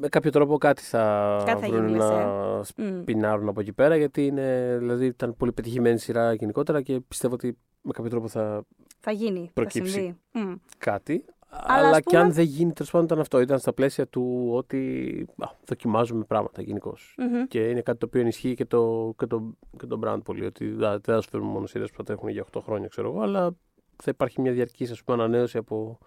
με 0.00 0.08
κάποιο 0.08 0.30
τρόπο 0.30 0.58
κάτι 0.58 0.82
θα, 0.82 1.42
Κάτι 1.46 1.60
θα 1.60 1.68
βρουν 1.68 1.86
γίνει, 1.86 1.98
να 1.98 2.56
λες, 2.58 2.70
ε. 2.76 2.82
Μμ. 2.82 3.00
σπινάρουν 3.00 3.48
από 3.48 3.60
εκεί 3.60 3.72
πέρα 3.72 3.96
γιατί 3.96 4.26
είναι, 4.26 4.76
δηλαδή, 4.78 5.06
ήταν 5.06 5.36
πολύ 5.36 5.52
πετυχημένη 5.52 5.98
σειρά 5.98 6.32
γενικότερα 6.32 6.82
και 6.82 7.00
πιστεύω 7.00 7.34
ότι 7.34 7.58
με 7.80 7.92
κάποιο 7.92 8.10
τρόπο 8.10 8.28
θα 8.28 8.64
Θα 9.00 9.10
γίνει, 9.10 9.44
θα 9.46 9.52
προκύψει. 9.52 9.92
συμβεί. 9.92 10.16
Μμ. 10.32 10.54
κάτι. 10.78 11.24
Αλλά, 11.62 11.78
Αλλά, 11.78 11.88
ας 11.90 11.96
και 11.96 12.02
πούμε- 12.04 12.20
αν 12.20 12.32
δεν 12.32 12.44
γίνει, 12.44 12.72
τέλος 12.72 12.90
πάντων 12.90 13.06
ήταν 13.06 13.18
αυτό. 13.20 13.40
Ήταν 13.40 13.58
στα 13.58 13.72
πλαίσια 13.72 14.06
του 14.06 14.48
ότι 14.52 15.26
α, 15.38 15.46
δοκιμάζουμε 15.66 16.24
πράγματα 16.24 16.62
γενικώς. 16.62 17.14
Μμμ. 17.18 17.44
Και 17.48 17.68
είναι 17.68 17.80
κάτι 17.80 17.98
το 17.98 18.06
οποίο 18.06 18.20
ενισχύει 18.20 18.54
και 18.54 18.64
το, 18.64 19.14
και 19.18 19.26
το, 19.26 19.56
και 19.78 19.86
το 19.86 20.00
brand 20.04 20.20
πολύ. 20.24 20.44
Ότι 20.44 20.64
α, 20.64 20.74
δεν 20.90 21.00
θα 21.00 21.20
σου 21.20 21.28
φέρουμε 21.30 21.50
μόνο 21.50 21.66
σειρές 21.66 21.90
που 21.90 21.96
θα 21.96 22.02
τρέχουν 22.02 22.28
για 22.28 22.44
8 22.52 22.60
χρόνια, 22.64 22.88
ξέρω 22.88 23.08
εγώ, 23.10 23.20
αλλά 23.20 23.56
θα 24.02 24.10
υπάρχει 24.10 24.40
μια 24.40 24.52
διαρκής 24.52 25.02
ανανέωση 25.06 25.58
από 25.58 25.98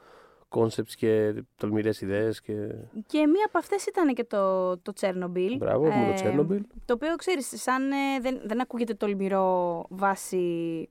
concepts 0.49 0.93
και 0.95 1.33
τολμηρές 1.55 2.01
ιδέες. 2.01 2.41
Και... 2.41 2.53
Και 3.07 3.17
μία 3.27 3.45
από 3.47 3.57
αυτές 3.57 3.85
ήταν 3.85 4.13
και 4.13 4.23
το, 4.23 4.77
το 4.77 4.93
Chernobyl. 4.99 5.55
Μπράβο, 5.57 5.83
με 5.83 6.13
το 6.21 6.27
Ε, 6.27 6.33
Chernobyl. 6.35 6.59
Το 6.85 6.93
οποίο 6.93 7.15
ξέρεις, 7.15 7.61
σαν 7.61 7.91
ε, 7.91 8.19
δεν, 8.21 8.39
δεν 8.45 8.61
ακούγεται 8.61 8.93
τολμηρό 8.93 9.85
βάση 9.89 10.89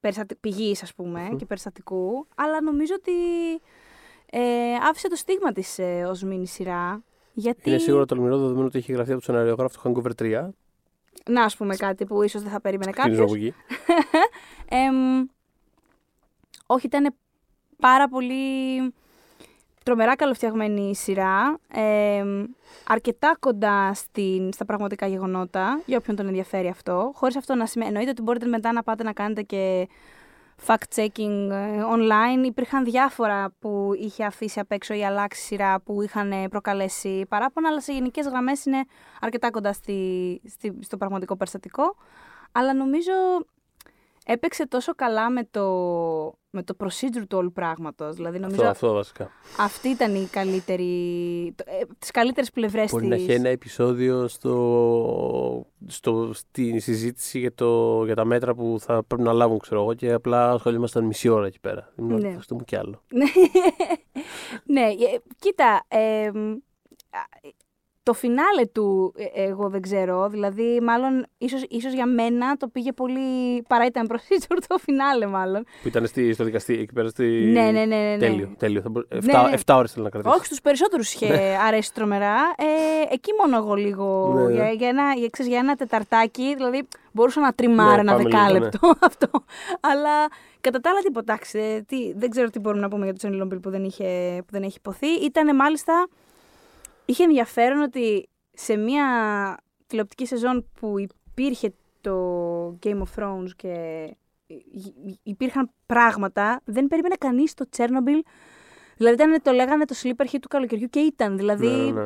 περιστατι... 0.00 0.34
πηγής 0.34 0.82
ας 0.82 0.94
πούμε 0.94 1.20
Μμμ. 1.30 1.36
και 1.36 1.46
περιστατικού, 1.46 2.26
αλλά 2.34 2.62
νομίζω 2.62 2.94
ότι 2.98 3.12
ε, 4.30 4.74
άφησε 4.88 5.08
το 5.08 5.16
στίγμα 5.16 5.52
της 5.52 5.78
ε, 5.78 6.04
ως 6.08 6.22
μίνι 6.22 6.46
σειρά. 6.46 7.02
Γιατί, 7.32 7.70
Είναι 7.70 7.78
σίγουρα 7.78 8.04
τολμηρό 8.04 8.38
δεδομένου 8.38 8.66
ότι 8.66 8.78
έχει 8.78 8.92
γραφτεί 8.92 9.12
από 9.12 9.22
τον 9.22 9.34
σεναριογράφο 9.34 9.80
του 9.90 10.02
Hangover 10.02 10.22
3. 10.22 10.48
να 11.30 11.42
ας 11.44 11.56
πούμε 11.56 11.76
κάτι 11.76 12.06
που 12.06 12.22
ίσως 12.22 12.42
δεν 12.42 12.50
θα 12.50 12.60
περίμενε 12.60 12.90
Ξεκινήσω 12.90 13.22
κάποιος. 13.24 13.40
από 13.40 13.46
εκεί. 13.46 13.54
Εμ, 14.86 15.26
όχι, 16.66 16.86
ήταν 16.86 17.14
πάρα 17.80 18.08
πολύ 18.08 18.44
τρομερά 19.84 20.16
καλοφτιαγμένη 20.16 20.90
η 20.90 20.94
σειρά. 20.94 21.58
εμ, 21.68 22.44
αρκετά 22.86 23.36
κοντά 23.40 23.94
στην, 23.94 24.52
στα 24.52 24.64
πραγματικά 24.64 25.06
γεγονότα, 25.06 25.80
για 25.86 25.96
όποιον 25.96 26.16
τον 26.16 26.26
ενδιαφέρει 26.26 26.68
αυτό. 26.68 27.12
Χωρίς 27.14 27.36
αυτό 27.36 27.54
να 27.54 27.66
σημαίνει, 27.66 27.90
εννοείται 27.90 28.10
ότι 28.10 28.22
μπορείτε 28.22 28.46
μετά 28.46 28.72
να 28.72 28.82
πάτε 28.82 29.02
να 29.02 29.12
κάνετε 29.12 29.42
και 29.42 29.88
fact-checking 30.66 31.50
ε, 31.50 31.82
online. 31.94 32.44
Υπήρχαν 32.44 32.84
διάφορα 32.84 33.52
που 33.58 33.92
είχε 33.96 34.24
αφήσει 34.24 34.60
απ' 34.60 34.72
έξω 34.72 34.94
η 34.94 35.04
αλλάξει 35.04 35.42
σειρά 35.42 35.80
που 35.80 36.02
είχαν 36.02 36.32
ε, 36.32 36.48
προκαλέσει 36.48 37.26
παράπονα, 37.28 37.68
αλλά 37.68 37.80
σε 37.80 37.92
γενικές 37.92 38.26
γραμμές 38.26 38.64
είναι 38.64 38.84
αρκετά 39.20 39.50
κοντά 39.50 39.72
στη, 39.72 40.40
στη, 40.48 40.78
στο 40.80 40.96
πραγματικό 40.96 41.36
περιστατικό. 41.36 41.96
Αλλά 42.52 42.74
νομίζω 42.74 43.12
έπαιξε 44.26 44.66
τόσο 44.66 44.94
καλά 44.94 45.30
με 45.30 45.44
το, 45.50 45.64
με 46.50 46.62
το 46.62 46.76
procedure 46.80 47.24
του 47.28 47.38
όλου 47.38 47.52
πράγματος. 47.52 48.16
Δηλαδή 48.16 48.38
νομίζω 48.38 48.60
Αυτό, 48.60 48.70
αυτό 48.70 48.92
βασικά. 48.92 49.30
αυτή 49.58 49.88
ήταν 49.88 50.14
η 50.14 50.28
καλύτερη, 50.30 50.92
το- 51.56 51.64
ε, 51.66 51.84
τις 51.98 52.10
καλύτερες 52.10 52.50
πλευρές 52.50 52.90
Μπορεί 52.90 53.08
της. 53.08 53.16
να 53.16 53.22
έχει 53.22 53.32
ένα 53.32 53.48
επεισόδιο 53.48 54.28
στο, 54.28 55.66
στο, 55.86 56.30
στη 56.32 56.78
συζήτηση 56.80 57.38
για, 57.38 57.54
το, 57.54 58.02
για 58.04 58.14
τα 58.14 58.24
μέτρα 58.24 58.54
που 58.54 58.76
θα 58.80 59.02
πρέπει 59.04 59.22
να 59.22 59.32
λάβουν, 59.32 59.58
ξέρω 59.58 59.80
εγώ, 59.80 59.94
και 59.94 60.12
απλά 60.12 60.50
ασχολούμασταν 60.52 61.04
μισή 61.04 61.28
ώρα 61.28 61.46
εκεί 61.46 61.60
πέρα. 61.60 61.92
Ήμουν, 61.98 62.20
Ναι. 62.20 62.36
Θα 62.46 62.54
μου 62.54 62.64
κι 62.64 62.76
άλλο. 62.76 63.02
ναι, 64.64 64.80
ε, 64.80 65.20
κοίτα, 65.38 65.84
ε, 65.88 66.30
μ, 66.34 66.50
α, 67.10 67.20
το 68.10 68.16
φινάλε 68.16 68.66
του 68.72 69.14
ε, 69.16 69.42
εγώ 69.42 69.68
δεν 69.68 69.80
ξέρω, 69.80 70.28
δηλαδή 70.28 70.80
μάλλον 70.82 71.26
ίσως, 71.38 71.64
ίσως 71.68 71.92
για 71.92 72.06
μένα 72.06 72.56
το 72.56 72.68
πήγε 72.68 72.92
πολύ, 72.92 73.62
παρά 73.68 73.84
ήταν 73.86 74.08
procedure 74.12 74.58
το 74.66 74.78
φινάλε 74.78 75.26
μάλλον. 75.26 75.64
Που 75.82 75.88
ήταν 75.88 76.06
στη, 76.06 76.32
στο 76.32 76.44
δικαστήριο 76.44 76.82
εκεί 76.82 76.92
πέρα. 76.92 77.08
Στη... 77.08 77.24
Ναι, 77.24 77.60
ναι, 77.60 77.70
ναι, 77.70 77.84
ναι, 77.84 78.10
ναι. 78.10 78.16
Τέλειο. 78.18 78.54
τέλειο. 78.58 78.80
Θα 78.80 78.88
μπο... 78.88 79.00
Ναι, 79.00 79.32
7, 79.32 79.62
ναι. 79.66 79.74
ώρες 79.74 79.92
θέλω 79.92 80.04
να 80.04 80.10
κρατήσω. 80.10 80.34
Όχι, 80.34 80.44
στους 80.44 80.60
περισσότερους 80.60 81.12
είχε 81.12 81.34
αρέσει 81.66 81.94
τρομερά. 81.94 82.36
Ε, 82.56 83.14
εκεί 83.14 83.30
μόνο 83.40 83.56
εγώ 83.56 83.74
λίγο, 83.74 84.32
Ναι, 84.34 84.42
ναι. 84.42 84.52
για, 84.52 84.70
για, 84.70 84.88
ένα, 84.88 85.12
για, 85.16 85.28
ξέρεις, 85.30 85.50
για 85.50 85.60
ένα 85.60 85.74
τεταρτάκι, 85.76 86.54
δηλαδή 86.54 86.88
μπορούσα 87.12 87.40
να 87.40 87.52
τριμάρω 87.52 87.94
Ναι, 87.94 88.00
ένα 88.00 88.12
πάμε 88.12 88.22
λίγο, 88.22 88.38
δεκάλεπτο 88.38 88.92
αυτό. 89.10 89.28
Αλλά 89.80 90.28
κατά 90.60 90.80
τα 90.80 90.90
άλλα 90.90 91.00
τίποτα, 91.00 91.32
εντάξει, 91.32 91.58
ε, 91.58 91.80
τι, 91.80 92.12
δεν 92.16 92.30
ξέρω 92.30 92.50
τι 92.50 92.58
μπορούμε 92.58 92.82
να 92.82 92.88
πούμε 92.88 93.04
για 93.04 93.12
το 93.12 93.18
Τζόνι 93.18 93.36
Λόμπιλ 93.36 93.58
που 93.58 93.70
δεν, 93.70 93.84
είχε, 93.84 94.38
που 94.38 94.52
δεν 94.52 94.62
έχει 94.62 94.76
υποθεί. 94.76 95.08
Ήταν 95.24 95.56
μάλιστα, 95.56 96.06
είχε 97.10 97.24
ενδιαφέρον 97.24 97.80
ότι 97.80 98.28
σε 98.52 98.76
μια 98.76 99.04
τηλεοπτική 99.86 100.26
σεζόν 100.26 100.68
που 100.80 100.94
υπήρχε 100.98 101.72
το 102.00 102.78
Game 102.82 102.98
of 103.02 103.06
Thrones 103.16 103.48
και 103.56 103.74
υ- 104.46 105.18
υπήρχαν 105.22 105.70
πράγματα, 105.86 106.60
δεν 106.64 106.86
περίμενε 106.86 107.14
κανείς 107.18 107.54
το 107.54 107.68
Τσέρνομπιλ 107.68 108.22
Δηλαδή 108.96 109.14
ήταν, 109.22 109.42
το 109.42 109.52
λέγανε 109.52 109.84
το 109.84 109.94
sleeper 110.02 110.24
hit 110.32 110.38
του 110.40 110.48
καλοκαιριού 110.48 110.88
και 110.88 111.00
ήταν. 111.00 111.36
Δηλαδή 111.36 111.66
Ναι, 111.66 111.76
ναι, 111.76 111.90
ναι. 111.90 112.02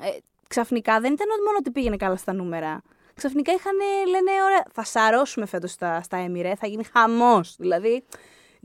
ε, 0.00 0.18
ξαφνικά 0.48 1.00
δεν 1.00 1.12
ήταν 1.12 1.26
μόνο 1.44 1.56
ότι 1.58 1.70
πήγαινε 1.70 1.96
καλά 1.96 2.16
στα 2.16 2.32
νούμερα. 2.32 2.82
Ξαφνικά 3.14 3.52
είχαν, 3.52 3.72
λένε, 4.08 4.30
ωραία, 4.44 4.64
θα 4.72 4.84
σαρώσουμε 4.84 5.46
φέτος 5.46 5.70
στα, 5.70 6.02
στα 6.02 6.26
Emirates, 6.28 6.52
θα 6.58 6.66
γίνει 6.66 6.84
χαμός. 6.84 7.56
Δηλαδή, 7.58 8.04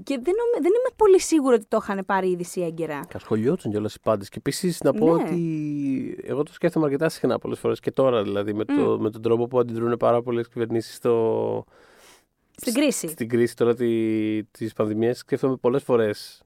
και 0.04 0.14
δεν, 0.22 0.34
νομι- 0.38 0.54
δεν 0.62 0.72
είμαι 0.72 0.94
πολύ 0.96 1.20
σίγουρη 1.22 1.56
ότι 1.56 1.66
το 1.68 1.78
είχαν 1.82 2.06
πάρει 2.06 2.30
είδηση 2.30 2.62
έγκαιρα. 2.62 3.00
Και 3.00 3.14
ασχολιόντουσαν 3.16 3.72
κιόλας 3.72 3.96
οι 3.96 4.00
πάντες. 4.00 4.30
Και 4.30 4.38
επίσης 4.38 4.82
να 4.82 4.94
πω 4.94 5.16
Ναι. 5.16 5.24
ότι 5.24 6.20
εγώ 6.24 6.44
το 6.44 6.54
σκέφτομαι 6.54 6.86
αρκετά 6.86 7.10
συχνά 7.10 7.40
πολλές 7.40 7.60
φορές 7.60 7.80
και 7.80 7.92
τώρα 7.92 8.24
δηλαδή 8.24 8.54
με, 8.54 8.66
το, 8.66 8.98
με 9.00 9.10
τον 9.10 9.22
τρόπο 9.22 9.48
που 9.48 9.60
αντιδρούν 9.60 9.98
πάρα 9.98 10.22
πολλές 10.22 10.48
κυβερνήσεις 10.48 10.96
στο, 10.96 11.64
Στην 12.56 12.74
κρίση. 12.74 13.08
στην 13.08 13.30
κρίση 13.30 13.56
τώρα 13.56 13.74
τη, 13.76 14.44
της 14.44 14.74
πανδημίας 14.74 15.18
σκέφτομαι 15.18 15.56
πολλές 15.56 15.84
φορές 15.84 16.44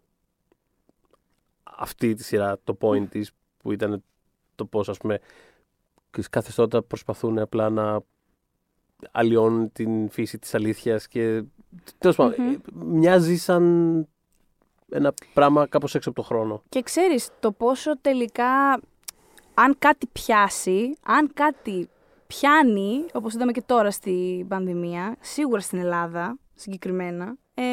αυτή 1.64 2.14
τη 2.14 2.24
σειρά, 2.24 2.60
το 2.64 2.78
point 2.82 3.08
της 3.10 3.32
που 3.58 3.72
ήταν 3.72 4.04
το 4.56 4.66
πώς 4.66 4.90
ας 4.90 4.98
πούμε 4.98 5.20
τις 6.12 6.30
καθεστώτα 6.30 6.82
προσπαθούν 6.84 7.40
απλά 7.40 7.70
να 7.70 8.02
αλλοιώνουν 9.12 9.72
την 9.72 10.10
φύση 10.10 10.40
της 10.40 10.54
αλήθειας 10.56 11.08
και 11.08 11.44
τέλος 11.98 12.16
πάντων, 12.16 12.34
Μμμ. 12.38 12.50
ε, 12.50 12.60
μοιάζει 12.74 13.38
σαν 13.38 14.08
ένα 14.90 15.14
πράγμα 15.34 15.68
κάπως 15.68 15.96
έξω 15.96 16.10
από 16.10 16.22
το 16.22 16.28
χρόνο. 16.28 16.64
Και 16.70 16.82
ξέρεις 16.82 17.30
το 17.40 17.52
πόσο 17.52 17.98
τελικά, 18.00 18.80
αν 19.54 19.76
κάτι 19.80 20.08
πιάσει, 20.12 20.98
αν 21.06 21.34
κάτι 21.34 21.90
πιάνει, 22.28 23.06
όπως 23.14 23.34
είδαμε 23.34 23.52
και 23.52 23.62
τώρα 23.66 23.92
στην 23.92 24.48
πανδημία, 24.48 25.16
σίγουρα 25.20 25.60
στην 25.60 25.80
Ελλάδα 25.80 26.38
συγκεκριμένα, 26.54 27.36
ε, 27.54 27.64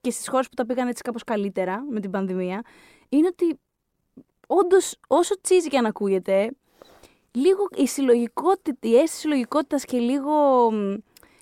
και 0.00 0.10
στις 0.10 0.28
χώρες 0.28 0.48
που 0.48 0.54
τα 0.54 0.66
πήγαν 0.66 0.88
έτσι 0.88 1.02
κάπως 1.02 1.24
καλύτερα 1.24 1.84
με 1.90 2.00
την 2.00 2.10
πανδημία, 2.10 2.62
είναι 3.08 3.26
ότι 3.26 3.58
όντως 4.46 4.96
όσο 5.06 5.40
τσίζει 5.40 5.68
και 5.68 5.78
αν 5.78 5.86
ακούγεται, 5.86 6.50
λίγο 7.32 7.68
η 7.76 7.86
συλλογικότητα, 7.86 8.88
η 8.88 8.96
αίσθηση 8.96 9.20
συλλογικότητας 9.20 9.84
και 9.84 9.98
λίγο 9.98 10.32
μ, 10.72 10.94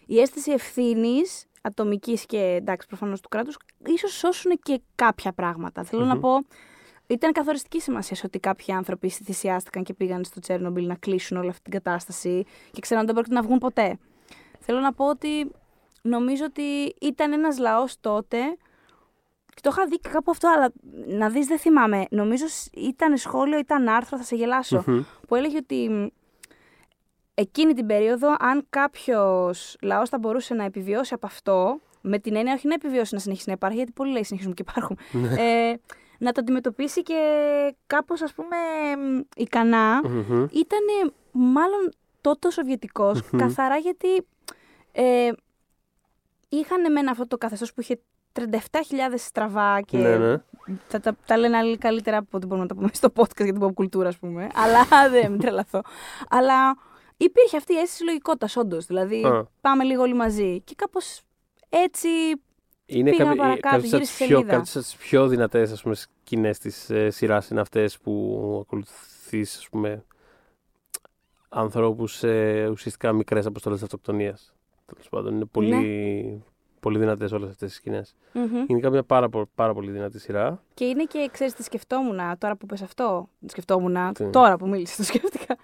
η 0.06 0.20
αίσθηση 0.20 0.50
ευθύνης 0.50 1.46
ατομικής 1.62 2.26
και 2.26 2.38
εντάξει 2.38 2.86
προφανώς 2.86 3.20
του 3.20 3.28
κράτους, 3.28 3.56
ίσως 3.86 4.12
σώσουν 4.12 4.58
και 4.62 4.80
κάποια 4.94 5.32
πράγματα. 5.32 5.82
Θέλω 5.84 6.04
να 6.04 6.14
Μμμ. 6.14 6.20
πω, 6.20 6.30
ήταν 7.06 7.32
καθοριστική 7.32 7.80
σημασία 7.80 8.16
ότι 8.24 8.38
κάποιοι 8.38 8.74
άνθρωποι 8.74 9.08
θυσιάστηκαν 9.08 9.82
και 9.82 9.94
πήγαν 9.94 10.24
στο 10.24 10.40
Τσέρνομπιλ 10.40 10.86
να 10.86 10.94
κλείσουν 10.94 11.36
όλη 11.36 11.48
αυτή 11.48 11.62
την 11.62 11.72
κατάσταση 11.72 12.44
και 12.70 12.80
ξέραν 12.80 13.02
ότι 13.04 13.12
δεν 13.12 13.22
πρόκειται 13.22 13.40
να 13.40 13.46
βγουν 13.48 13.58
ποτέ. 13.58 13.98
Θέλω 14.60 14.80
να 14.80 14.92
πω 14.92 15.08
ότι 15.08 15.50
νομίζω 16.02 16.44
ότι 16.44 16.94
ήταν 17.00 17.32
ένας 17.32 17.58
λαός 17.58 18.00
τότε 18.00 18.38
και 19.54 19.60
το 19.62 19.70
είχα 19.72 19.86
δει 19.86 19.96
και 19.96 20.08
κάπου 20.08 20.30
αυτό, 20.30 20.48
αλλά 20.48 20.72
να 21.06 21.28
δεις 21.30 21.46
δεν 21.46 21.58
θυμάμαι. 21.58 22.04
Νομίζω 22.10 22.46
σ- 22.48 22.76
ήταν 22.76 23.16
σχόλιο, 23.16 23.58
ήταν 23.58 23.88
άρθρο, 23.88 24.16
θα 24.18 24.24
σε 24.24 24.36
γελάσω, 24.36 24.84
Μμμ. 24.86 25.02
που 25.28 25.34
έλεγε 25.34 25.56
ότι 25.56 25.88
μ, 25.90 26.06
εκείνη 27.38 27.72
την 27.74 27.86
περίοδο 27.86 28.34
αν 28.38 28.66
κάποιος 28.70 29.76
λαός 29.82 30.08
θα 30.08 30.18
μπορούσε 30.18 30.54
να 30.54 30.64
επιβιώσει 30.64 31.14
από 31.14 31.26
αυτό, 31.26 31.80
με 32.00 32.18
την 32.18 32.36
έννοια 32.36 32.54
όχι 32.54 32.66
να 32.68 32.74
επιβιώσει 32.74 33.14
να 33.14 33.20
συνεχίσει 33.20 33.48
να 33.48 33.52
υπάρχει, 33.54 33.76
γιατί 33.76 33.92
πολλοί 33.92 34.12
λέει 34.12 34.24
συνεχίζουμε 34.24 34.54
και 34.54 34.64
υπάρχουν, 34.68 34.98
ε, 35.44 35.72
να 36.18 36.32
το 36.32 36.40
αντιμετωπίσει 36.40 37.02
και 37.02 37.20
κάπως 37.86 38.22
ας 38.22 38.32
πούμε 38.32 38.56
μ, 38.96 39.20
ικανά, 39.36 40.00
Μμμ. 40.08 40.46
ήταν 40.52 41.12
μάλλον 41.32 41.92
τότε 42.20 42.46
ο 42.46 42.50
Σοβιετικός, 42.50 43.20
καθαρά 43.36 43.76
γιατί 43.76 44.26
ε, 44.92 45.30
είχαν 46.48 46.92
μεν 46.92 47.08
αυτό 47.08 47.26
το 47.26 47.36
καθεστώς 47.36 47.72
που 47.72 47.80
είχε 47.80 48.00
37.000 48.32 48.42
στραβά 49.16 49.80
και 49.80 49.96
Ναι, 49.96 50.16
ναι. 50.16 50.36
θα 50.88 51.00
τα, 51.00 51.16
τα 51.26 51.36
λένε 51.36 51.56
άλλοι 51.56 51.78
καλύτερα 51.78 52.16
από 52.16 52.36
ό,τι 52.36 52.46
μπορούμε 52.46 52.66
να 52.66 52.74
τα 52.74 52.80
πούμε 52.80 52.90
στο 52.92 53.12
podcast 53.16 53.44
για 53.44 53.52
την 53.52 53.62
pop 53.62 53.74
κουλτούρα, 53.74 54.08
ας 54.08 54.16
πούμε. 54.18 54.48
Αλλά 54.54 54.86
δεν 55.12 55.30
μην 55.30 55.40
τρελαθώ. 55.40 55.80
Αλλά 56.28 56.76
υπήρχε 57.16 57.56
αυτή 57.56 57.72
η 57.72 57.76
αίσθηση 57.76 58.04
λογικότητας, 58.04 58.56
όντως. 58.56 58.86
Δηλαδή, 58.86 59.24
Α. 59.24 59.48
πάμε 59.60 59.84
λίγο 59.84 60.02
όλοι 60.02 60.14
μαζί. 60.14 60.60
Και 60.60 60.74
κάπως 60.76 61.20
έτσι 61.68 62.08
Είναι 62.86 63.10
Πήγα 63.10 63.24
κάποιοι- 63.24 63.38
παρακάτω, 63.38 63.68
κάποιες 63.68 63.92
από 63.92 63.96
γύρισε 63.96 64.16
τις 64.16 64.26
πιο, 64.26 64.36
σελίδα. 64.36 64.52
κάποιες 64.56 64.76
από 64.76 64.84
τις 64.84 64.96
πιο 64.96 65.28
δυνατές 65.28 65.72
ας 65.72 65.82
πούμε, 65.82 65.94
σκηνές 65.94 66.58
της 66.58 66.90
ε, 66.90 67.10
σειράς 67.10 67.48
είναι 67.50 67.60
αυτές 67.60 67.98
που 67.98 68.58
ακολουθείς 68.62 69.56
ας 69.56 69.68
πούμε, 69.68 70.04
ανθρώπους 71.48 72.12
σε 72.16 72.66
ουσιαστικά 72.68 73.12
μικρές 73.12 73.46
αποστολές 73.46 73.82
αυτοκτονίας. 73.82 74.52
Τέλος 74.86 75.08
πάντων, 75.08 75.34
είναι 75.34 75.44
πολύ, 75.44 75.74
Ναι. 75.74 76.38
Πολύ 76.86 76.98
δυνατές 76.98 77.32
όλες 77.32 77.48
αυτές 77.50 77.68
τις 77.68 77.76
σκηνές. 77.76 78.14
μμμ. 78.32 78.64
Είναι 78.66 78.80
κάποια 78.80 79.02
πάρα, 79.02 79.28
πο- 79.28 79.48
πάρα 79.54 79.74
πολύ 79.74 79.90
δυνατή 79.90 80.18
σειρά. 80.18 80.62
Και 80.74 80.84
είναι 80.84 81.04
και, 81.04 81.28
ξέρεις, 81.32 81.54
τι 81.54 81.62
σκεφτόμουν 81.62 82.18
τώρα 82.38 82.56
που 82.56 82.66
πες 82.66 82.82
αυτό. 82.82 83.28
Το 83.40 83.48
σκεφτόμουν 83.48 84.12
Τι; 84.12 84.24
τώρα 84.30 84.56
που 84.56 84.68
μίλησες, 84.68 84.96
το 84.96 85.02
σκέφτηκα. 85.02 85.56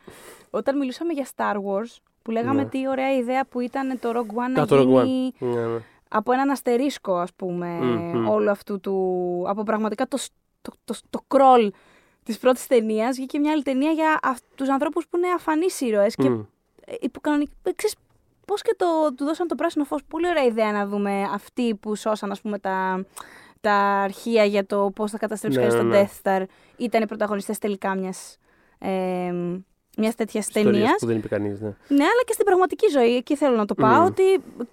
Όταν 0.51 0.79
μιλούσαμε 0.79 1.13
για 1.13 1.27
Star 1.37 1.55
Wars, 1.55 1.97
που 2.23 2.31
λέγαμε 2.31 2.63
Ναι. 2.63 2.69
τι 2.69 2.89
ωραία 2.89 3.17
ιδέα 3.17 3.45
που 3.47 3.61
ήταν 3.61 3.99
το 4.01 4.11
Rogue 4.15 4.35
One 4.35 4.51
να 4.55 4.63
Α, 4.63 4.67
το 4.67 4.77
Rogue 4.81 5.05
γίνει 5.05 5.33
One. 5.41 5.47
Ναι, 5.47 5.67
ναι. 5.67 5.79
από 6.09 6.33
έναν 6.33 6.51
αστερίσκο, 6.51 7.17
ας 7.17 7.33
πούμε, 7.37 7.67
Μμμ. 7.81 8.29
όλο 8.29 8.51
αυτού 8.51 8.81
του... 8.81 9.45
Από 9.47 9.63
πραγματικά 9.63 10.07
το, 10.09 10.17
σ- 10.17 10.33
το, 10.63 10.73
το, 10.85 10.95
το 11.11 11.21
κρόλ 11.29 11.73
της 12.23 12.39
πρώτης 12.39 12.67
ταινίας 12.67 13.17
βγήκε 13.17 13.39
μια 13.39 13.53
άλλη 13.53 13.63
ταινία 13.63 13.91
για 13.91 14.19
αυ, 14.23 14.39
τους 14.55 14.69
ανθρώπους 14.69 15.07
που 15.09 15.17
είναι 15.17 15.29
αφανείς 15.29 15.81
ήρωες 15.81 16.15
και 16.15 16.29
Μμ. 16.29 16.41
ε, 16.87 16.95
υποκανονικ- 17.01 17.51
ε, 17.63 17.73
ξέρεις, 17.73 17.97
πώς 18.53 18.63
και 18.63 18.75
το, 18.77 19.15
του 19.17 19.25
δώσαν 19.25 19.47
το 19.47 19.55
πράσινο 19.55 19.85
φως. 19.85 20.01
Πολύ 20.09 20.29
ωραία 20.29 20.45
ιδέα 20.45 20.73
να 20.73 20.87
δούμε 20.87 21.23
αυτοί 21.35 21.75
που 21.75 21.95
σώσαν, 21.95 22.31
ας 22.31 22.41
πούμε, 22.41 22.59
τα, 22.59 23.05
τα 23.61 23.73
αρχεία 23.75 24.45
για 24.45 24.67
το 24.67 24.91
πώς 24.95 25.11
θα 25.11 25.19
καταστρέψει 25.19 25.59
Ναι, 25.59 25.65
κανείς 25.67 25.83
ναι, 25.85 25.91
τον 25.91 26.01
ναι. 26.01 26.09
Death 26.23 26.43
Star. 26.43 26.45
Ήταν 26.77 27.03
οι 27.03 27.07
πρωταγωνιστές 27.07 27.59
τελικά 27.59 27.95
μιας, 27.95 28.39
ε, 28.79 29.33
μιας 29.99 30.15
τέτοιας 30.15 30.47
Ιστορίες 30.47 30.73
ταινίας. 30.73 30.95
που 30.99 31.07
δεν 31.07 31.17
είπε 31.17 31.29
κανείς, 31.29 31.61
ναι. 31.61 31.69
Ναι, 31.89 32.05
αλλά 32.05 32.23
και 32.27 32.33
στην 32.33 32.45
πραγματική 32.45 32.87
ζωή. 32.89 33.17
Εκεί 33.17 33.37
θέλω 33.37 33.57
να 33.57 33.65
το 33.65 33.75
πάω. 33.75 34.01
Μμμ. 34.01 34.05
Ότι 34.07 34.23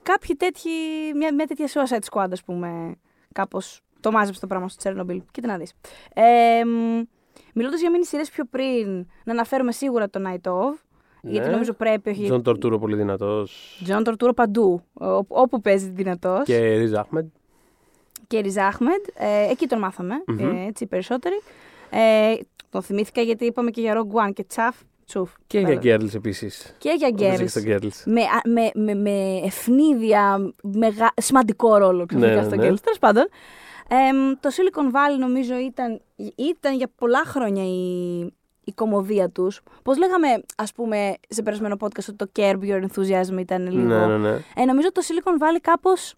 κάποιοι 0.03 0.35
τέτοιοι, 0.35 0.69
μια, 1.15 1.33
μια 1.33 1.47
τέτοια 1.47 1.67
suicide 1.67 2.03
squad, 2.11 2.27
ας 2.31 2.43
πούμε, 2.43 2.95
κάπως 3.33 3.81
το 3.99 4.11
μάζεψε 4.11 4.39
το 4.39 4.47
πράγμα 4.47 4.67
στο 4.67 4.77
Τσέρνομπιλ. 4.77 5.21
Κοίτα 5.31 5.47
να 5.47 5.57
δεις. 5.57 5.73
Ε, 6.13 6.61
Μιλώντας 7.53 7.79
για 7.79 7.91
μίνι 7.91 8.05
σειρές 8.05 8.23
πιο 8.31 8.45
πριν, 8.45 9.07
να 9.23 9.31
αναφέρουμε 9.31 9.71
σίγουρα 9.71 10.09
το 10.09 10.21
Night 10.27 10.51
of. 10.51 10.73
Γιατί 11.21 11.45
Ναι. 11.47 11.51
νομίζω 11.53 11.73
πρέπει. 11.73 12.09
Όχι... 12.09 12.23
Τζον 12.23 12.43
Τορτούρο 12.43 12.79
πολύ 12.79 12.95
δυνατός. 12.95 13.79
Τζον 13.83 14.03
Τορτούρο 14.03 14.33
παντού. 14.33 14.81
Ό- 14.93 15.25
όπου 15.27 15.61
παίζει 15.61 15.89
δυνατός. 15.89 16.43
Και, 16.45 16.57
Και 16.59 16.75
Ριζ 16.77 16.93
Άχμεντ. 16.93 17.27
και 18.27 18.39
Ριζ 18.39 18.57
Άχμεντ. 18.57 19.03
Ε, 19.17 19.51
εκεί 19.51 19.67
τον 19.67 19.79
μάθαμε. 19.79 20.13
Μμμ. 20.27 20.39
Ε, 20.39 20.65
έτσι 20.67 20.83
οι 20.83 20.87
περισσότεροι. 20.87 21.41
Ε, 21.89 22.33
τον 22.69 22.81
θυμήθηκα 22.81 23.21
γιατί 23.21 23.45
είπαμε 23.45 23.71
και 23.71 23.81
για 23.81 23.93
Rogue 23.95 24.27
One 24.27 24.33
και 24.33 24.43
Τσαφ. 24.43 24.75
Τσουφ. 25.05 25.31
Και 25.47 25.57
για 25.59 25.67
Βέβαια. 25.67 25.81
Γκέρλς 25.81 26.13
επίσης. 26.15 26.75
Και 26.77 26.93
για 26.97 27.09
Girls. 27.09 27.53
το 27.53 27.59
Girls. 27.59 28.03
με, 28.05 28.21
α- 28.21 28.49
με, 28.49 28.71
με, 28.73 28.93
με 28.93 29.39
αιφνίδια, 29.45 30.53
μεγα, 30.61 31.11
σημαντικό 31.15 31.77
ρόλο 31.77 32.05
ξαφνικά 32.05 32.33
Ναι, 32.33 32.39
ναι, 32.39 32.47
στο 32.47 32.55
ναι. 32.55 32.61
Girls. 32.61 32.81
Τέλος 32.81 32.99
πάντων, 32.99 33.27
εμ, 33.87 34.31
το 34.39 34.49
Silicon 34.51 34.95
Valley 34.95 35.19
νομίζω 35.19 35.57
ήταν, 35.57 36.01
ήταν 36.35 36.75
για 36.75 36.91
πολλά 36.95 37.23
χρόνια 37.25 37.63
η, 37.63 38.19
η 38.69 38.73
κομμωδία 38.73 39.29
τους. 39.29 39.61
Πώς 39.83 39.97
λέγαμε, 39.97 40.27
ας 40.55 40.71
πούμε, 40.73 41.13
σε 41.29 41.41
περασμένο 41.43 41.75
podcast 41.79 42.07
ότι 42.09 42.15
το 42.15 42.29
Curb 42.35 42.59
Your 42.61 42.83
Enthusiasm 42.83 43.37
ήταν 43.39 43.71
λίγο... 43.71 43.83
Ναι, 43.87 44.05
ναι, 44.05 44.17
ναι. 44.17 44.37
Ε, 44.55 44.65
νομίζω 44.65 44.91
το 44.91 45.01
Silicon 45.07 45.31
Valley 45.43 45.59
κάπως, 45.61 46.13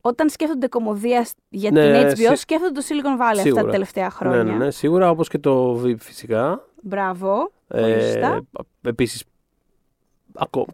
όταν 0.00 0.28
σκέφτονται 0.28 0.68
κομμωδίας 0.68 1.28
σ- 1.28 1.36
για 1.48 1.70
Ναι, 1.70 2.12
την 2.14 2.24
HBO, 2.24 2.28
σι- 2.28 2.36
σκέφτονται 2.36 2.80
το 2.80 2.86
Silicon 2.88 3.20
Valley 3.20 3.30
αυτά 3.30 3.42
Σίγουρα. 3.42 3.62
τα 3.64 3.70
τελευταία 3.70 4.10
χρόνια. 4.10 4.42
Ναι, 4.42 4.50
ναι, 4.50 4.56
ναι. 4.64 4.70
Σίγουρα 4.70 5.10
όπως 5.10 5.28
και 5.28 5.38
το 5.38 5.80
VIP 5.84 5.96
φυσικά. 5.98 6.64
Μπράβο. 6.82 7.50
Πολύ 7.68 7.82
Ε, 7.92 8.00
σωστά. 8.00 8.40
Επίσης, 8.82 9.24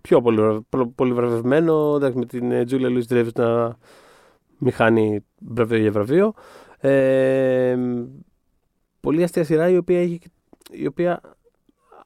πιο 0.01 0.21
πολύ, 0.23 0.67
πολύ 0.95 1.13
βραβευμένο. 1.13 1.95
εντάξει, 1.97 2.19
με 2.19 2.27
την 2.27 2.53
ε, 2.53 2.65
Julia 2.71 2.87
Louis 2.99 3.13
Dreyfus 3.13 3.33
να 3.35 3.77
μην 4.59 4.73
χάνει 4.73 5.25
βραβείο 5.39 5.79
για 5.79 5.91
βραβείο. 5.91 6.35
Ε, 6.79 7.77
πολύ 9.01 9.23
αστεία 9.23 9.45
σειρά 9.45 9.69
η 9.69 9.77
οποία, 9.77 10.01
έχει, 10.01 10.19
η 10.71 10.87
οποία 10.87 11.21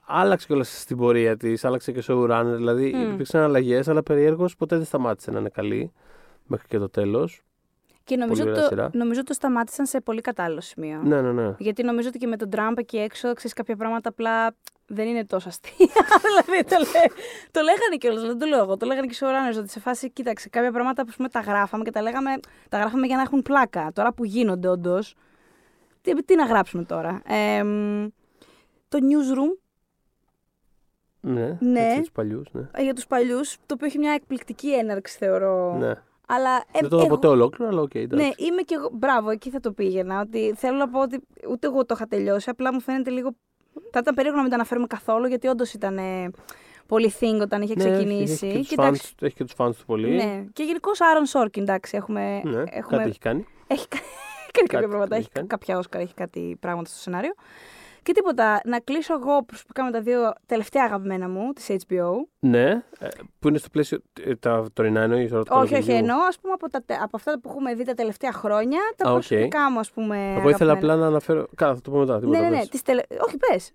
άλλαξε 0.06 0.46
κιόλας 0.46 0.80
στην 0.80 0.96
πορεία 0.96 1.36
της, 1.36 1.64
άλλαξε 1.64 1.92
και 1.92 2.02
showrunner. 2.06 2.54
Δηλαδή 2.56 2.92
Μμ. 2.94 3.12
υπήρξαν 3.12 3.42
αλλαγές, 3.42 3.88
αλλά 3.88 4.02
περιέργω 4.02 4.48
ποτέ 4.58 4.76
δεν 4.76 4.84
σταμάτησε 4.84 5.30
να 5.30 5.38
είναι 5.38 5.48
καλή 5.48 5.92
μέχρι 6.46 6.66
και 6.68 6.78
το 6.78 6.88
τέλος. 6.88 7.40
Και 8.04 8.16
νομίζω 8.16 8.42
πολύ 8.42 8.50
ωραία 8.50 8.62
το, 8.62 8.74
σειρά. 8.74 8.90
νομίζω 8.92 9.22
το 9.22 9.32
σταμάτησαν 9.32 9.86
σε 9.86 10.00
πολύ 10.00 10.20
κατάλληλο 10.20 10.60
σημείο. 10.60 11.00
Ναι, 11.04 11.20
ναι, 11.20 11.32
ναι. 11.32 11.54
Γιατί 11.58 11.82
νομίζω 11.82 12.08
ότι 12.08 12.18
και 12.18 12.26
με 12.26 12.36
τον 12.36 12.50
Τραμπ 12.50 12.78
εκεί 12.78 12.96
έξω, 12.96 13.32
ξέρεις 13.32 13.52
κάποια 13.52 13.76
πράγματα 13.76 14.08
απλά 14.08 14.54
δεν 14.86 15.06
είναι 15.06 15.24
τόσο 15.24 15.48
αστεία. 15.48 15.74
δηλαδή 16.26 16.64
το, 16.64 16.76
λέ, 16.78 17.14
το 17.50 17.60
λέγανε 17.60 17.96
κιόλας, 17.98 18.22
δεν 18.22 18.38
το 18.38 18.46
λέω 18.46 18.62
εγώ. 18.62 18.76
Το 18.76 18.86
λέγανε 18.86 19.06
και 19.06 19.12
οι 19.12 19.18
showrunners 19.20 19.58
ότι 19.58 19.70
σε 19.70 19.80
φάση, 19.80 20.10
κοίταξε, 20.10 20.48
κάποια 20.48 20.72
πράγματα 20.72 21.02
που 21.02 21.08
ας 21.10 21.16
πούμε, 21.16 21.28
τα 21.28 21.40
γράφαμε 21.40 21.84
και 21.84 21.90
τα 21.90 22.02
λέγαμε, 22.02 22.30
τα 22.68 22.78
γράφαμε 22.78 23.06
για 23.06 23.16
να 23.16 23.22
έχουν 23.22 23.42
πλάκα. 23.42 23.90
Τώρα 23.94 24.12
που 24.12 24.24
γίνονται 24.24 24.68
όντως. 24.68 25.14
Τι, 26.00 26.24
τι 26.24 26.34
να 26.34 26.44
γράψουμε 26.44 26.84
τώρα; 26.84 27.22
Ε, 27.26 27.62
μ, 27.62 28.06
το 28.88 28.98
newsroom 29.00 29.58
Ναι, 31.20 31.56
Ναι. 31.60 31.80
έτσι, 31.86 31.98
τους 32.00 32.10
παλιούς, 32.10 32.46
ναι. 32.52 32.68
ε, 32.72 32.82
για 32.82 32.94
τους 32.94 33.06
παλιούς, 33.06 33.56
το 33.66 33.74
οποίο 33.74 33.86
έχει 33.86 33.98
μια 33.98 34.12
εκπληκτική 34.12 34.72
έναρξη, 34.74 35.16
θεωρώ. 35.18 35.76
ναι. 35.78 35.92
Αλλά, 36.28 36.56
ε, 36.56 36.78
δεν 36.80 36.88
το 36.88 36.96
είδα 36.96 37.04
εγώ- 37.04 37.14
ποτέ 37.14 37.26
ολόκληρο, 37.26 37.70
αλλά 37.70 37.80
οκ, 37.80 37.94
Ναι, 37.94 38.00
εντάξει. 38.00 38.44
είμαι 38.44 38.62
και 38.62 38.74
εγώ. 38.74 38.88
Μπράβο, 38.92 39.30
εκεί 39.30 39.50
θα 39.50 39.60
το 39.60 39.72
πήγαινα. 39.72 40.20
Ότι 40.20 40.52
θέλω 40.56 40.76
να 40.76 40.88
πω 40.88 41.00
ότι 41.00 41.20
ούτε 41.50 41.66
εγώ 41.66 41.84
το 41.86 41.94
είχα 41.96 42.06
τελειώσει. 42.06 42.50
Απλά 42.50 42.72
μου 42.72 42.80
φαίνεται 42.80 43.10
λίγο. 43.10 43.30
Θα 43.90 43.98
ήταν 43.98 44.14
περίεργο 44.14 44.36
να 44.36 44.42
μην 44.42 44.50
το 44.50 44.56
αναφέρουμε 44.56 44.86
καθόλου, 44.86 45.26
γιατί 45.26 45.46
όντως 45.46 45.72
ήταν 45.72 45.98
ε, 45.98 46.30
πολύ 46.86 47.12
thing 47.20 47.38
όταν 47.40 47.62
είχε 47.62 47.74
Ναι, 47.76 47.90
ξεκινήσει. 47.90 48.46
Έχει 48.46 48.52
και, 48.54 48.58
τους 48.58 48.68
Και 48.68 48.74
εντάξει, 48.78 49.12
fans, 49.18 49.22
έχει 49.26 49.34
και 49.34 49.44
τους 49.44 49.54
fans 49.58 49.70
του 49.78 49.84
πολύ. 49.86 50.08
ναι. 50.16 50.44
Και 50.52 50.62
γενικώς 50.62 50.90
Άρον 51.12 51.26
Σόρκιν, 51.26 51.62
εντάξει, 51.62 51.96
έχουμε. 51.96 52.40
Ναι, 52.44 52.62
έχουμε 52.70 52.96
κάτι 52.96 53.08
έχει 53.08 53.18
κάνει. 53.18 53.46
έχει 53.66 53.88
κα- 53.88 53.96
κάνει 54.56 54.66
κάποια 54.68 54.78
Κάτι 54.78 54.86
πράγματα. 54.86 55.14
έχει 55.14 55.24
Έχει 55.24 55.32
κάνει. 55.32 55.46
κάποια 55.46 55.78
Όσκαρ, 55.78 56.00
έχει 56.00 56.14
κάτι 56.14 56.56
πράγματα 56.60 56.88
στο 56.88 56.98
σενάριο. 56.98 57.34
Και 58.06 58.12
τίποτα. 58.12 58.60
Να 58.64 58.80
κλείσω 58.80 59.14
εγώ 59.14 59.42
προσωπικά 59.44 59.84
με 59.84 59.90
τα 59.90 60.00
δύο 60.00 60.32
τελευταία 60.46 60.84
αγαπημένα 60.84 61.28
μου 61.28 61.52
της 61.52 61.66
HBO. 61.88 62.10
Ναι, 62.38 62.70
ε, 62.98 63.08
που 63.38 63.48
είναι 63.48 63.58
στο 63.58 63.68
πλαίσιο. 63.68 63.98
ε, 64.24 64.34
Τα 64.34 64.66
τωρινά 64.72 65.00
εννοείς 65.00 65.30
τώρα. 65.30 65.42
του 65.42 65.50
όχι, 65.54 65.62
όχι, 65.62 65.72
καλοκαιριού. 65.72 65.98
εννοώ 65.98 66.18
ας 66.26 66.38
πούμε 66.40 66.52
από, 66.52 66.70
τα, 66.70 66.82
τε- 66.86 66.98
από 67.02 67.16
αυτά 67.16 67.40
που 67.40 67.48
έχουμε 67.48 67.74
δει 67.74 67.84
τα 67.84 67.94
τελευταία 67.94 68.32
χρόνια, 68.32 68.78
τα 68.96 69.08
Α, 69.08 69.12
οκ. 69.12 69.18
προσωπικά 69.18 69.70
μου, 69.70 69.78
ας 69.78 69.90
πούμε. 69.90 70.34
Εγώ 70.38 70.48
ήθελα 70.48 70.70
αγαπημένα. 70.70 70.92
απλά 70.92 70.96
να 70.96 71.06
αναφέρω. 71.06 71.46
Καλά, 71.54 71.74
θα 71.74 71.80
το 71.80 71.90
πω 71.90 71.98
μετά. 71.98 72.14
Ναι, 72.14 72.20
τίποτα, 72.20 72.40
ναι, 72.40 72.48
ναι. 72.48 72.56
πες. 72.58 72.68
Τις 72.68 72.82
τελε... 72.82 73.02
Όχι, 73.26 73.36
πες. 73.36 73.72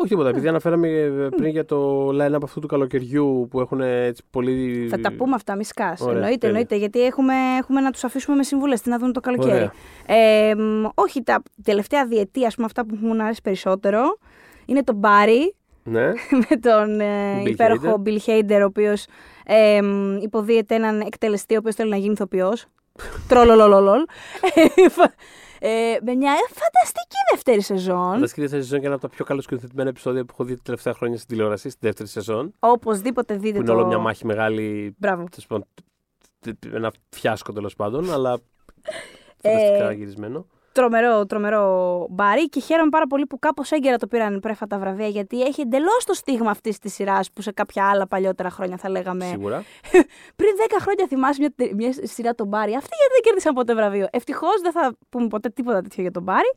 Όχι 0.00 0.08
τίποτα, 0.08 0.28
επειδή 0.28 0.48
αναφέραμε 0.48 0.88
ε, 0.88 1.08
πριν 1.36 1.50
για 1.50 1.64
το 1.64 2.08
line-up 2.08 2.42
αυτού 2.42 2.60
του 2.60 2.66
καλοκαιριού 2.66 3.48
που 3.50 3.60
έχουν 3.60 3.80
έτσι 3.80 4.22
πολύ. 4.30 4.86
Θα 4.90 5.00
τα 5.00 5.12
πούμε 5.12 5.34
αυτά, 5.34 5.56
μη 5.56 5.64
σκάς. 5.64 6.00
Ωραία, 6.00 6.14
εννοείται, 6.14 6.38
τέλεια. 6.38 6.48
εννοείται. 6.48 6.76
Γιατί 6.76 7.00
έχουμε, 7.00 7.34
έχουμε 7.58 7.80
να 7.80 7.90
τους 7.90 8.04
αφήσουμε 8.04 8.36
με 8.36 8.42
συμβουλές 8.42 8.80
τι 8.80 8.88
να 8.88 8.98
δουν 8.98 9.12
το 9.12 9.20
καλοκαίρι. 9.20 9.52
Ωραία. 9.52 9.72
Ε, 10.06 10.54
μ, 10.54 10.84
όχι, 10.94 11.22
τα 11.22 11.42
τελευταία 11.62 12.06
διετία, 12.06 12.46
ας 12.46 12.54
πούμε, 12.54 12.66
αυτά 12.66 12.86
που 12.86 12.96
μου 13.00 13.06
έχουν 13.06 13.20
αρέσει 13.20 13.40
περισσότερο 13.42 14.18
είναι 14.66 14.84
το 14.84 14.92
Μπάρι 14.92 15.54
Ναι, 15.82 16.06
με 16.48 16.56
τον 16.60 17.00
ε, 17.00 17.42
Bill 17.42 17.48
υπέροχο 17.48 18.02
Bill 18.06 18.18
Hader, 18.26 18.60
ο 18.60 18.64
οποίος 18.64 19.06
ε, 19.46 19.82
μ, 19.82 20.16
υποδίεται 20.20 20.74
έναν 20.74 21.00
εκτελεστή, 21.00 21.54
ο 21.54 21.58
οποίος 21.58 21.74
θέλει 21.74 21.90
να 21.90 21.96
γίνει 21.96 22.12
ηθοποιός. 22.12 22.66
Τρολολολολολ. 23.28 24.04
ε, 25.62 25.96
με 26.02 26.14
μια 26.14 26.32
φανταστική 26.32 27.16
δεύτερη 27.30 27.60
σεζόν. 27.60 28.12
αλλά 28.12 28.26
σκέφτεται 28.26 28.62
σεζόν 28.62 28.80
και 28.80 28.86
ένα 28.86 28.94
από 28.94 29.08
τα 29.08 29.08
πιο 29.14 29.24
καλοσκηνοθετημένα 29.24 29.88
επεισόδια 29.88 30.24
που 30.24 30.30
έχω 30.32 30.44
δει 30.44 30.54
τα 30.56 30.62
τελευταία 30.64 30.94
χρόνια 30.94 31.16
στην 31.16 31.28
τηλεόραση, 31.28 31.68
στη 31.70 31.78
δεύτερη 31.82 32.08
σεζόν. 32.08 32.54
Οπωσδήποτε 32.58 33.34
Που 33.34 33.40
δείτε 33.40 33.56
είναι 33.58 33.66
το. 33.66 33.72
όλο 33.72 33.86
μια 33.86 33.98
μάχη 33.98 34.26
μεγάλη. 34.26 34.94
Μπράβο. 34.98 35.24
τέλος 35.24 35.46
πάντων, 35.46 35.66
τ- 36.40 36.58
τ- 36.58 36.74
Ένα 36.74 36.92
φιάσκο 37.08 37.52
τέλος 37.52 37.74
πάντων, 37.74 38.12
αλλά. 38.12 38.38
Ε, 39.42 39.50
Φανταστικά 39.52 39.92
γυρισμένο. 39.92 40.46
Τρομερό, 40.72 41.26
τρομερό 41.26 42.06
μπάρι 42.10 42.48
και 42.48 42.60
χαίρομαι 42.60 42.88
πάρα 42.90 43.06
πολύ 43.06 43.26
που 43.26 43.38
κάπως 43.38 43.70
έγκαιρα 43.70 43.96
το 43.96 44.06
πήραν 44.06 44.40
πρέφα 44.40 44.66
τα 44.66 44.78
βραβεία 44.78 45.06
γιατί 45.08 45.42
έχει 45.42 45.60
εντελώς 45.60 46.04
το 46.04 46.12
στίγμα 46.14 46.50
αυτής 46.50 46.78
της 46.78 46.94
σειράς 46.94 47.32
που 47.32 47.42
σε 47.42 47.52
κάποια 47.52 47.88
άλλα 47.90 48.06
παλιότερα 48.06 48.50
χρόνια 48.50 48.76
θα 48.76 48.88
λέγαμε. 48.90 49.24
Σίγουρα. 49.24 49.62
Πριν 50.36 50.50
10 50.68 50.76
χρόνια 50.80 51.06
θυμάσαι 51.08 51.40
μια, 51.40 51.52
τε- 51.56 51.72
μια 51.74 51.92
σειρά 52.02 52.34
τον 52.34 52.46
Μπάρι. 52.46 52.74
Αυτοί 52.74 52.88
γιατί 52.96 53.12
δεν 53.12 53.22
κέρδισαν 53.22 53.54
ποτέ 53.54 53.74
βραβείο. 53.74 54.06
Ευτυχώς 54.10 54.60
δεν 54.62 54.72
θα 54.72 54.96
πούμε 55.08 55.26
ποτέ 55.26 55.48
τίποτα 55.48 55.80
τέτοιο 55.82 56.02
για 56.02 56.10
τον 56.10 56.22
Μπάρι. 56.22 56.52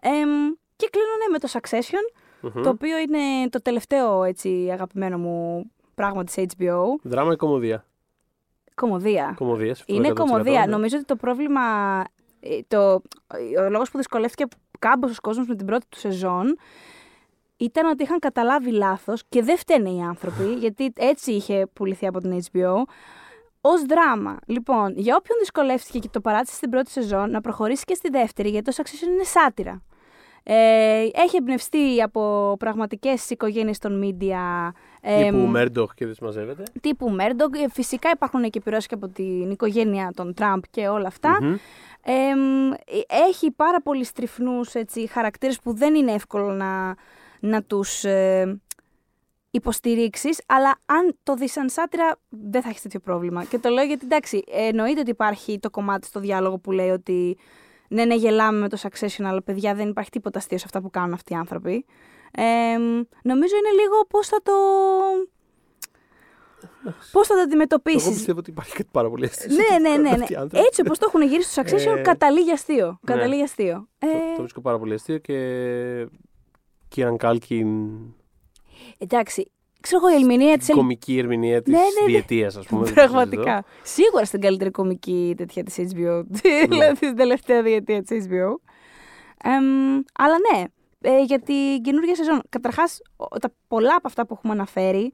Εμ, 0.00 0.30
και 0.76 0.88
κλείνω 0.90 1.06
ναι, 1.18 1.32
με 1.32 1.38
το 1.38 1.48
Succession, 1.52 2.20
Μμμ. 2.40 2.62
το 2.62 2.68
οποίο 2.68 2.98
είναι 2.98 3.48
το 3.50 3.62
τελευταίο 3.62 4.22
έτσι, 4.24 4.68
αγαπημένο 4.72 5.18
μου 5.18 5.64
πράγμα 5.94 6.24
της 6.24 6.34
HBO. 6.38 6.82
Δράμα 7.02 7.32
ή 7.32 7.36
κομμωδία; 7.36 7.84
Κομμωδία. 8.74 9.34
Κομμωδία. 9.36 9.76
Είναι 9.86 10.08
100%, 10.08 10.14
κομμωδία. 10.14 10.60
ναι. 10.60 10.66
Νομίζω 10.72 10.96
ότι 10.96 11.04
το 11.06 11.16
πρόβλημα. 11.16 11.60
Ε, 12.44 12.58
Το, 12.68 12.92
ο 13.66 13.70
λόγος 13.70 13.90
που 13.90 13.96
δυσκολεύτηκε 13.96 14.44
κάμπος 14.78 15.18
ο 15.18 15.20
κόσμος 15.20 15.46
με 15.46 15.54
την 15.54 15.66
πρώτη 15.66 15.86
του 15.88 15.98
σεζόν 15.98 16.58
ήταν 17.56 17.86
ότι 17.86 18.02
είχαν 18.02 18.18
καταλάβει 18.18 18.70
λάθος 18.70 19.22
και 19.28 19.42
δεν 19.42 19.56
φταίνε 19.56 19.90
οι 19.90 20.00
άνθρωποι, 20.00 20.44
γιατί 20.54 20.92
έτσι 20.96 21.32
είχε 21.32 21.66
πουληθεί 21.72 22.06
από 22.06 22.20
την 22.20 22.42
HBO. 22.52 22.82
Ω 23.60 23.78
δράμα. 23.88 24.38
Λοιπόν, 24.46 24.92
για 24.96 25.16
όποιον 25.16 25.38
δυσκολεύτηκε 25.38 25.98
και 25.98 26.08
το 26.08 26.20
παράτησε 26.20 26.54
στην 26.54 26.70
πρώτη 26.70 26.90
σεζόν, 26.90 27.30
να 27.30 27.40
προχωρήσει 27.40 27.84
και 27.84 27.94
στη 27.94 28.08
δεύτερη, 28.10 28.48
γιατί 28.48 28.74
το 28.74 28.82
Succession 28.82 29.06
είναι 29.06 29.24
σάτυρα. 29.24 29.82
Ε, 30.42 31.08
έχει 31.12 31.36
εμπνευστεί 31.36 32.02
από 32.02 32.54
πραγματικές 32.58 33.30
οικογένειες 33.30 33.78
των 33.78 34.00
media. 34.04 34.72
Ε, 35.06 35.24
Τύπου 35.24 35.46
Μέρντοχ 35.46 35.94
και 35.94 36.04
δεν 36.04 36.14
συμμαζεύεται. 36.14 36.62
τύπου 36.80 37.10
Μέρντογκ. 37.10 37.54
Ε, 37.54 37.68
Φυσικά 37.68 38.10
υπάρχουν 38.14 38.42
και 38.50 38.58
επιρρώσεις 38.58 38.86
και 38.86 38.94
από 38.94 39.08
την 39.08 39.50
οικογένεια 39.50 40.10
των 40.14 40.34
Τραμπ 40.34 40.62
και 40.70 40.88
όλα 40.88 41.06
αυτά. 41.06 41.38
Μμμ. 41.42 41.56
Ε, 42.02 42.34
μ, 42.34 42.72
έχει 43.28 43.50
πάρα 43.50 43.80
πολύ 43.82 44.04
στριφνούς 44.04 44.74
έτσι, 44.74 45.06
χαρακτήρες 45.06 45.60
που 45.60 45.74
δεν 45.74 45.94
είναι 45.94 46.12
εύκολο 46.12 46.52
να, 46.52 46.96
να 47.40 47.62
τους 47.62 48.04
ε, 48.04 48.60
υποστηρίξεις, 49.50 50.40
αλλά 50.46 50.78
αν 50.86 51.16
το 51.22 51.34
δεις 51.34 51.52
σαν 51.52 51.68
σάτυρα 51.68 52.16
δεν 52.28 52.62
θα 52.62 52.68
έχεις 52.68 52.82
τέτοιο 52.82 53.00
πρόβλημα. 53.00 53.44
Και 53.44 53.58
το 53.58 53.68
λέω 53.68 53.84
γιατί 53.84 54.04
εντάξει, 54.04 54.44
εννοείται 54.50 55.00
ότι 55.00 55.10
υπάρχει 55.10 55.58
το 55.58 55.70
κομμάτι 55.70 56.06
στο 56.06 56.20
διάλογο 56.20 56.58
που 56.58 56.72
λέει 56.72 56.90
ότι 56.90 57.36
ναι, 57.88 58.04
ναι, 58.04 58.14
γελάμε 58.14 58.58
με 58.58 58.68
το 58.68 58.78
succession, 58.82 59.24
αλλά 59.24 59.42
παιδιά 59.42 59.74
δεν 59.74 59.88
υπάρχει 59.88 60.10
τίποτα 60.10 60.38
αστείο 60.38 60.58
σε 60.58 60.64
αυτά 60.66 60.80
που 60.80 60.90
κάνουν 60.90 61.12
αυτοί 61.12 61.32
οι 61.32 61.36
άνθρωποι. 61.36 61.84
Ε, 62.36 62.78
μ, 62.78 63.00
νομίζω 63.22 63.54
είναι 63.56 63.82
λίγο 63.82 64.06
πώς 64.08 64.26
θα 64.28 64.40
το... 64.42 64.52
Πώς 67.12 67.26
θα 67.26 67.34
το 67.34 67.40
Εγώ 67.40 67.42
αντιμετωπίσεις. 67.42 68.08
πιστεύω 68.08 68.38
ότι 68.38 68.50
υπάρχει 68.50 68.72
κάτι 68.76 68.88
πάρα 68.92 69.08
πολύ 69.10 69.24
αστείο. 69.24 69.54
Ναι, 69.56 69.78
ναι, 69.88 69.96
ναι. 69.96 70.10
ναι. 70.10 70.22
Αυτοί 70.22 70.32
οι 70.32 70.36
άνθρωποι. 70.36 70.66
Έτσι 70.66 70.80
όπως 70.80 70.98
το 70.98 71.04
έχουν 71.08 71.22
γυρίσει 71.22 71.50
στο 71.50 71.62
Succession, 71.62 71.98
Ε, 71.98 72.00
καταλήγει 72.00 72.50
αστείο. 72.50 72.86
ναι. 72.86 73.14
Καταλήγει 73.14 73.42
αστείο. 73.42 73.88
Ε, 73.98 74.06
Το, 74.06 74.12
το 74.34 74.40
βρίσκω 74.40 74.60
πάρα 74.60 74.78
πολύ 74.78 74.94
αστείο 74.94 75.18
και. 75.18 76.08
Κίραν 76.88 77.16
Κάλκιν. 77.16 77.88
εντάξει, 78.98 79.50
ξέρω 79.80 80.06
εγώ 80.06 80.16
η 80.16 80.20
ερμηνεία 80.20 80.58
τη. 80.58 80.72
Κομική 80.72 81.18
ερμηνεία 81.18 81.62
της 81.62 81.72
Ναι, 81.72 81.78
ναι, 81.78 81.84
ναι. 82.00 82.06
διετίας, 82.06 82.56
ας 82.56 82.66
πούμε. 82.66 82.84
δεν 82.84 82.94
το 82.94 83.00
συζητώ. 83.00 83.12
Πραγματικά. 83.14 83.64
Σίγουρα 83.82 84.24
στην 84.24 84.40
καλύτερη 84.40 84.70
κομική 84.70 85.34
τέτοια 85.36 85.62
της 85.62 85.76
HBO. 85.78 86.22
δηλαδή 86.68 86.96
στην 86.96 87.16
τελευταία 87.16 87.62
διετία 87.62 88.02
της 88.02 88.26
HBO. 88.28 88.54
Εμ, 89.44 90.00
αλλά 90.18 90.34
ναι, 90.52 90.64
ε, 91.04 91.22
για 91.22 91.40
την 91.40 91.82
καινούργια 91.82 92.14
σεζόν. 92.14 92.42
Καταρχάς, 92.48 93.00
τα 93.40 93.52
πολλά 93.68 93.94
από 93.94 94.08
αυτά 94.08 94.26
που 94.26 94.34
έχουμε 94.34 94.52
αναφέρει 94.52 95.12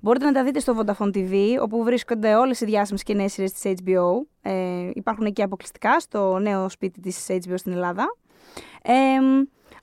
μπορείτε 0.00 0.24
να 0.24 0.32
τα 0.32 0.44
δείτε 0.44 0.60
στο 0.60 0.76
Vodafone 0.78 1.16
TV, 1.16 1.34
όπου 1.62 1.82
βρίσκονται 1.82 2.34
όλες 2.34 2.60
οι 2.60 2.64
διάσημες 2.64 3.02
και 3.02 3.14
νέες 3.14 3.32
σειρές 3.32 3.52
της 3.52 3.72
HBO. 3.84 4.26
Ε, 4.42 4.90
υπάρχουν 4.94 5.26
εκεί 5.26 5.42
αποκλειστικά 5.42 6.00
στο 6.00 6.38
νέο 6.38 6.68
σπίτι 6.68 7.00
της 7.00 7.26
HBO 7.28 7.54
στην 7.54 7.72
Ελλάδα. 7.72 8.16
Ε, 8.82 8.92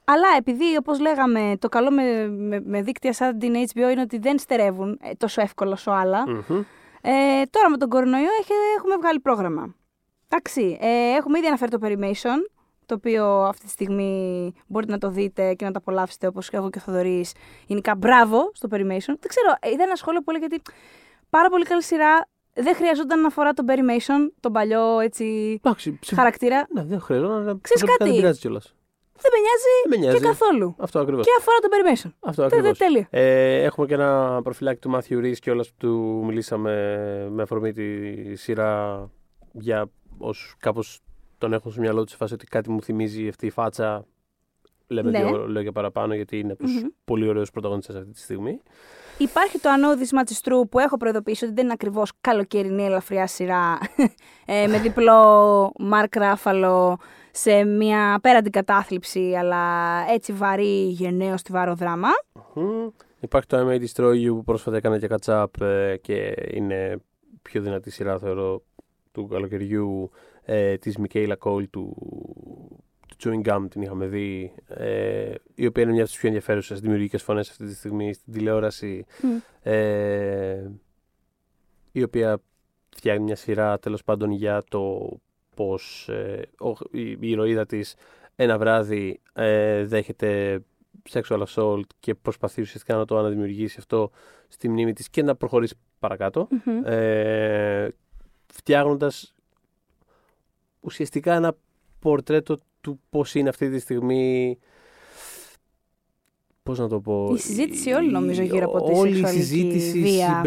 Αλλά 0.03 0.27
επειδή, 0.37 0.77
όπως 0.77 0.99
λέγαμε, 0.99 1.55
το 1.59 1.69
καλό 1.69 1.91
με, 1.91 2.27
με, 2.27 2.61
με 2.65 2.81
δίκτυα 2.81 3.13
σαν 3.13 3.39
την 3.39 3.53
HBO 3.53 3.91
είναι 3.91 4.01
ότι 4.01 4.17
δεν 4.17 4.39
στερεύουν 4.39 4.99
ε, 5.01 5.11
τόσο 5.13 5.41
εύκολα 5.41 5.71
όσο 5.71 5.91
άλλα. 5.91 6.29
Μμμ. 6.29 6.63
Ε, 7.01 7.43
τώρα 7.49 7.69
με 7.69 7.77
τον 7.77 7.89
κορονοϊό 7.89 8.29
έχει, 8.39 8.51
έχουμε 8.77 8.95
βγάλει 8.95 9.19
πρόγραμμα. 9.19 9.75
Εντάξει, 10.29 10.77
ε, 10.81 11.15
έχουμε 11.15 11.37
ήδη 11.37 11.47
αναφέρει 11.47 11.71
το 11.71 11.79
Perimation, 11.81 12.54
το 12.85 12.95
οποίο 12.95 13.25
αυτή 13.25 13.65
τη 13.65 13.71
στιγμή 13.71 14.53
μπορείτε 14.67 14.91
να 14.91 14.97
το 14.97 15.09
δείτε 15.09 15.53
και 15.53 15.65
να 15.65 15.71
το 15.71 15.79
απολαύσετε 15.81 16.27
όπως 16.27 16.49
και 16.49 16.57
εγώ 16.57 16.69
και 16.69 16.77
ο 16.77 16.81
Θοδωρής. 16.81 17.33
Γενικά 17.67 17.95
μπράβο 17.95 18.51
στο 18.53 18.67
Perimation. 18.71 19.15
Δεν 19.19 19.27
ξέρω, 19.27 19.49
ε, 19.59 19.69
είδα 19.71 19.83
ένα 19.83 19.95
σχόλιο 19.95 20.21
που 20.21 20.29
έλεγε 20.31 20.45
ότι 20.45 20.61
πάρα 21.29 21.49
πολύ 21.49 21.63
καλή 21.65 21.83
σειρά. 21.83 22.27
Δεν 22.53 22.75
χρειαζόταν 22.75 23.21
να 23.21 23.27
αφορά 23.27 23.53
τον 23.53 23.65
Perimation, 23.69 24.31
τον 24.39 24.51
παλιό 24.51 24.99
έτσι 24.99 25.57
Εντάξει, 25.63 25.97
ψηφ- 25.99 26.17
χαρακτήρα. 26.19 26.67
Ναι, 26.73 26.83
δεν 26.83 26.99
χρειάζεται. 26.99 27.31
αλλά 27.33 27.43
Ξέρεις 27.43 27.61
προσωπικά 27.83 27.97
κάτι; 27.97 28.09
Δεν 28.09 28.19
πειράζει 28.19 28.39
κιόλας. 28.39 28.75
Δεν 29.21 29.31
με 29.33 29.39
νοιάζει, 29.39 29.63
Δεν 29.83 29.89
με 29.99 30.05
νοιάζει. 30.05 30.17
και 30.17 30.23
καθόλου. 30.27 30.75
Αυτό 30.79 30.99
ακριβώς. 30.99 31.25
Και 31.25 31.31
αφορά 31.39 31.57
τον 31.59 31.69
Perimation. 31.73 32.11
Αυτό 32.29 32.41
Τε- 32.41 32.51
ακριβώς. 32.53 32.77
τε- 32.77 32.87
τέλεια. 32.87 33.07
Ε, 33.09 33.63
έχουμε 33.63 33.87
και 33.87 33.93
ένα 33.93 34.39
προφυλάκι 34.43 34.79
του 34.79 34.89
Μάθιου 34.89 35.19
Ρης 35.19 35.39
κιόλας 35.39 35.67
που 35.69 35.75
του 35.77 36.23
μιλήσαμε 36.25 36.71
με 37.31 37.41
αφορμή 37.41 37.73
τη 37.73 38.35
σειρά 38.35 38.99
για 39.51 39.85
όσους 40.17 40.55
κάπως 40.59 40.99
τον 41.37 41.53
έχουν 41.53 41.71
στο 41.71 41.81
μυαλό 41.81 42.03
του 42.03 42.09
σε 42.09 42.15
φάση 42.17 42.33
ότι 42.33 42.45
κάτι 42.45 42.69
μου 42.69 42.81
θυμίζει 42.81 43.27
αυτή 43.27 43.45
η 43.45 43.49
φάτσα. 43.49 44.05
Λέμε 44.87 45.09
Ναι. 45.09 45.23
δύο 45.23 45.47
λόγια 45.47 45.71
παραπάνω 45.71 46.13
γιατί 46.15 46.39
είναι 46.39 46.51
από 46.51 46.63
τους 46.63 46.73
Μμμ. 46.81 46.87
πολύ 47.05 47.27
ωραίους 47.27 47.49
πρωταγωνιστές 47.51 47.95
αυτή 47.95 48.11
τη 48.11 48.19
στιγμή. 48.19 48.61
Υπάρχει 49.17 49.59
το 49.59 49.69
ανώδυσμα 49.69 50.23
της 50.23 50.41
True 50.43 50.69
που 50.69 50.79
έχω 50.79 50.97
προειδοποιήσει 50.97 51.45
ότι 51.45 51.53
δεν 51.53 51.63
είναι 51.63 51.73
ακριβώς 51.73 52.11
καλοκαιρινή 52.21 52.83
ελαφριά 52.83 53.27
σειρά 53.27 53.77
ε, 54.45 54.67
με 54.67 54.79
διπλό 54.79 55.71
Μαρκ 55.79 56.15
Ράφαλο 56.15 56.97
σε 57.31 57.63
μια 57.63 58.13
απέραντη 58.13 58.49
κατάθλιψη, 58.49 59.33
αλλά 59.39 59.61
έτσι 60.13 60.33
βαρύ 60.33 60.87
γενναίος 60.87 61.39
στιβάρο 61.39 61.75
δράμα. 61.75 62.09
Μμμ. 62.53 62.87
Υπάρχει 63.19 63.47
το 63.47 63.57
I 63.57 63.71
May 63.71 63.79
Destroy 63.85 64.13
You 64.13 64.27
που 64.35 64.43
πρόσφατα 64.43 64.77
έκανα 64.77 64.99
και 64.99 65.07
catch 65.09 65.43
up 65.43 65.61
ε, 65.65 65.97
και 65.97 66.33
είναι 66.53 66.97
πιο 67.41 67.61
δυνατή 67.61 67.91
σειρά 67.91 68.19
θεωρώ 68.19 68.63
του 69.11 69.27
καλοκαιριού 69.27 70.11
ε, 70.45 70.77
της 70.77 70.97
Μικέιλα 70.97 71.35
Κόλ 71.35 71.69
του, 71.69 71.95
του 73.07 73.15
Chewing 73.43 73.47
Gum 73.49 73.65
την 73.69 73.81
είχαμε 73.81 74.05
δει 74.07 74.53
ε, 74.67 75.33
η 75.55 75.65
οποία 75.65 75.83
είναι 75.83 75.91
μια 75.91 76.01
από 76.01 76.09
τις 76.09 76.19
πιο 76.19 76.27
ενδιαφέρουσες 76.27 76.79
δημιουργικές 76.79 77.23
φωνές 77.23 77.49
αυτή 77.49 77.65
τη 77.65 77.73
στιγμή 77.75 78.13
στην 78.13 78.33
τηλεόραση 78.33 79.05
Μμ. 79.21 79.27
ε, 79.61 80.71
η 81.91 82.03
οποία 82.03 82.41
φτιάχνει 82.95 83.23
μια 83.23 83.35
σειρά 83.35 83.79
τέλος 83.79 84.03
πάντων 84.03 84.31
για 84.31 84.63
το 84.69 85.09
πως 85.55 86.09
ε, 86.09 86.41
ο- 86.59 86.77
η, 86.91 87.09
η 87.11 87.17
ηρωίδα 87.29 87.65
της 87.65 87.95
ένα 88.35 88.57
βράδυ 88.57 89.21
ε, 89.33 89.85
δέχεται 89.85 90.59
sexual 91.09 91.43
assault 91.45 91.81
και 91.99 92.15
προσπαθεί 92.15 92.61
ουσιαστικά 92.61 92.95
να 92.95 93.05
το 93.05 93.17
αναδημιουργήσει 93.17 93.75
αυτό 93.79 94.11
στη 94.47 94.69
μνήμη 94.69 94.93
της 94.93 95.09
και 95.09 95.23
να 95.23 95.35
προχωρήσει 95.35 95.75
παρακάτω 95.99 96.47
Μμμ. 96.65 96.81
ε, 96.85 97.89
φτιάχνοντας 98.53 99.33
ουσιαστικά 100.85 101.33
ένα 101.33 101.57
πορτρέτο 101.99 102.57
του 102.81 102.99
πώς 103.09 103.35
είναι 103.35 103.49
αυτή 103.49 103.69
τη 103.69 103.79
στιγμή 103.79 104.57
πώς 106.63 106.79
να 106.79 106.87
το 106.87 106.99
πω; 106.99 107.31
Η 107.33 107.37
συζήτηση 107.37 107.91
όλη 107.91 108.11
νομίζω 108.11 108.41
γύρω 108.41 108.65
από 108.65 108.83
τη 108.83 108.97
όλη 108.97 109.09
η 109.09 109.13
σεξουαλική 109.13 109.41
συζήτηση, 109.41 110.01
βία. 110.01 110.41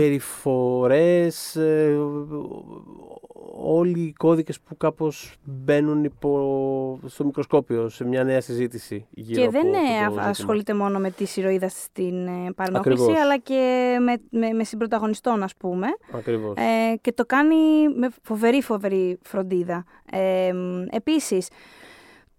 Συμπεριφορές 3.49 3.65
ε, 3.65 3.69
όλοι 3.69 4.01
οι 4.01 4.13
κώδικες 4.13 4.61
που 4.61 4.77
κάπως 4.77 5.35
μπαίνουν 5.45 6.05
υπό, 6.05 7.01
στο 7.07 7.25
μικροσκόπιο 7.25 7.89
σε 7.89 8.05
μια 8.05 8.25
νέα 8.25 8.41
συζήτηση 8.41 9.07
γύρω 9.11 9.43
Και 9.43 9.49
δεν 9.51 9.67
από 9.67 9.77
ε, 9.77 9.81
αυτό 9.81 9.95
το 9.99 10.05
α- 10.05 10.09
ζήτημα. 10.09 10.23
ασχολείται 10.29 10.75
μόνο 10.75 10.99
με 10.99 11.11
τη 11.11 11.27
ηρωίδα 11.35 11.69
στην 11.69 12.27
ε, 12.27 12.53
παρενόχληση, 12.57 13.03
Ακριβώς. 13.03 13.23
αλλά 13.23 13.39
και 13.39 13.97
με, 14.01 14.39
με, 14.39 14.53
με 14.53 14.65
συμπροταγωνιστών, 14.65 15.43
ας 15.43 15.57
πούμε. 15.57 15.87
Ακριβώς. 16.13 16.55
Ε, 16.57 16.97
και 17.01 17.13
το 17.13 17.25
κάνει 17.27 17.89
με 17.97 18.09
φοβερή 18.23 18.63
φοβερή 18.63 19.19
φροντίδα. 19.23 19.85
Ε, 20.13 20.53
μ, 20.53 20.85
επίσης, 20.91 21.49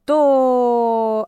το 0.03 0.15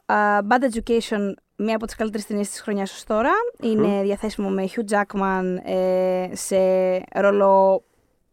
α, 0.06 0.40
Bad 0.50 0.64
Education, 0.74 1.34
μία 1.56 1.76
από 1.76 1.86
τις 1.86 1.96
καλύτερες 1.96 2.26
ταινίες 2.26 2.50
της 2.50 2.62
χρονιάς 2.62 2.92
ως 2.94 3.04
τώρα, 3.04 3.32
είναι 3.62 4.02
διαθέσιμο 4.04 4.50
με 4.50 4.68
Hugh 4.76 4.96
Jackman 4.96 5.44
ε, 5.64 6.28
σε 6.32 6.58
ρόλο 7.14 7.84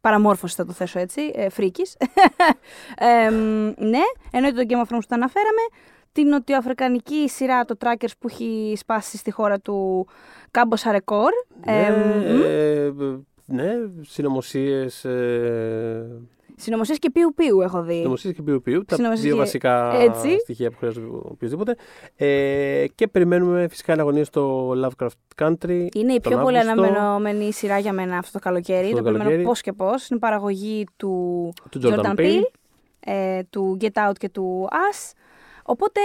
παραμόρφωση 0.01 0.55
θα 0.55 0.65
το 0.67 0.73
θέσω 0.73 0.99
έτσι, 0.99 1.31
ε, 1.35 1.49
φρίκης. 1.49 1.97
Ε, 2.99 3.31
μ, 3.31 3.73
ναι, 3.77 4.03
εννοείται 4.31 4.65
το 4.65 4.67
Game 4.69 4.79
of 4.87 4.95
Thrones 4.95 5.01
που 5.01 5.07
το 5.09 5.15
αναφέραμε. 5.15 5.61
Την 6.13 6.29
νοτιοαφρικανική 6.29 7.29
σειρά, 7.29 7.65
το 7.65 7.77
Trackers 7.81 8.13
που 8.19 8.29
έχει 8.31 8.75
σπάσει 8.77 9.17
στη 9.17 9.31
χώρα 9.31 9.61
του 9.61 10.07
Κάμπος 10.51 10.87
Αρεκόρ. 10.87 11.31
ναι, 11.67 11.91
μ. 11.91 12.43
ε, 12.45 12.93
ναι, 13.47 13.73
συνωμοσίες, 14.01 15.05
ε, 15.05 16.21
Συνωμοσίες 16.59 16.99
και 16.99 17.11
πιου 17.11 17.33
πιου 17.37 17.61
έχω 17.61 17.83
δει. 17.83 17.95
συνωμοσίες 17.95 18.35
και 18.35 18.43
ποιου 18.43 18.61
ποιου, 18.63 18.85
τα 18.85 18.95
Συνωμοσίες 18.95 19.25
δύο 19.27 19.35
και- 19.35 19.41
βασικά 19.41 19.95
έτσι. 20.01 20.39
στοιχεία 20.39 20.71
που 20.71 20.77
χρειάζεται 20.79 21.07
οποιοδήποτε. 21.23 21.77
Ε, 22.17 22.85
και 22.95 23.09
περιμένουμε 23.09 23.69
φυσικά 23.69 23.93
αναγωνίες 23.93 24.27
στο 24.27 24.71
Lovecraft 24.71 25.43
Country. 25.45 25.87
Είναι 25.95 26.13
η 26.13 26.21
τον 26.21 26.33
πιο 26.33 26.43
πολύ 26.43 26.59
Αύγουστο, 26.59 26.83
αναμενόμενη 26.83 27.53
σειρά 27.53 27.79
για 27.79 27.93
μένα 27.93 28.19
αυτό 28.19 28.33
το 28.33 28.39
καλοκαίρι. 28.39 28.85
Αυτό 28.85 28.91
το 28.91 28.97
το 28.97 29.03
περιμένω 29.03 29.23
καλοκαίρι. 29.25 29.45
πώς 29.49 29.61
και 29.61 29.73
πώς. 29.73 30.09
Είναι 30.09 30.19
παραγωγή 30.21 30.87
του 30.97 31.53
Του 31.71 31.81
Jordan 31.83 31.99
Jordan 32.01 32.15
Peele. 32.15 32.21
Peele, 32.21 32.43
ε, 33.01 33.41
του 33.51 33.77
Get 33.81 34.09
Out 34.09 34.13
και 34.19 34.29
του 34.29 34.69
Us. 34.71 35.13
Οπότε 35.63 36.01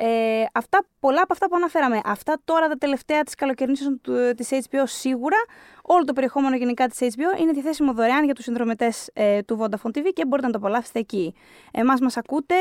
ε, 0.00 0.44
αυτά, 0.52 0.84
πολλά 1.00 1.22
από 1.22 1.32
αυτά 1.32 1.48
που 1.48 1.56
αναφέραμε, 1.56 2.00
αυτά 2.04 2.40
τώρα 2.44 2.68
τα 2.68 2.76
τελευταία 2.76 3.22
της 3.22 3.34
καλοκαιρινής 3.34 3.88
του, 4.00 4.12
της 4.36 4.48
HBO 4.52 4.82
σίγουρα, 4.84 5.36
όλο 5.82 6.04
το 6.04 6.12
περιεχόμενο 6.12 6.56
γενικά 6.56 6.86
της 6.86 6.98
HBO 7.00 7.40
είναι 7.40 7.52
διαθέσιμο 7.52 7.92
δωρεάν 7.92 8.24
για 8.24 8.34
τους 8.34 8.44
συνδρομητές 8.44 9.10
ε, 9.12 9.42
του 9.42 9.58
Vodafone 9.60 9.98
TV 9.98 10.04
και 10.12 10.26
μπορείτε 10.26 10.46
να 10.46 10.52
το 10.52 10.58
απολαύσετε 10.58 10.98
εκεί. 10.98 11.34
Εμάς 11.70 12.00
μας 12.00 12.16
ακούτε 12.16 12.54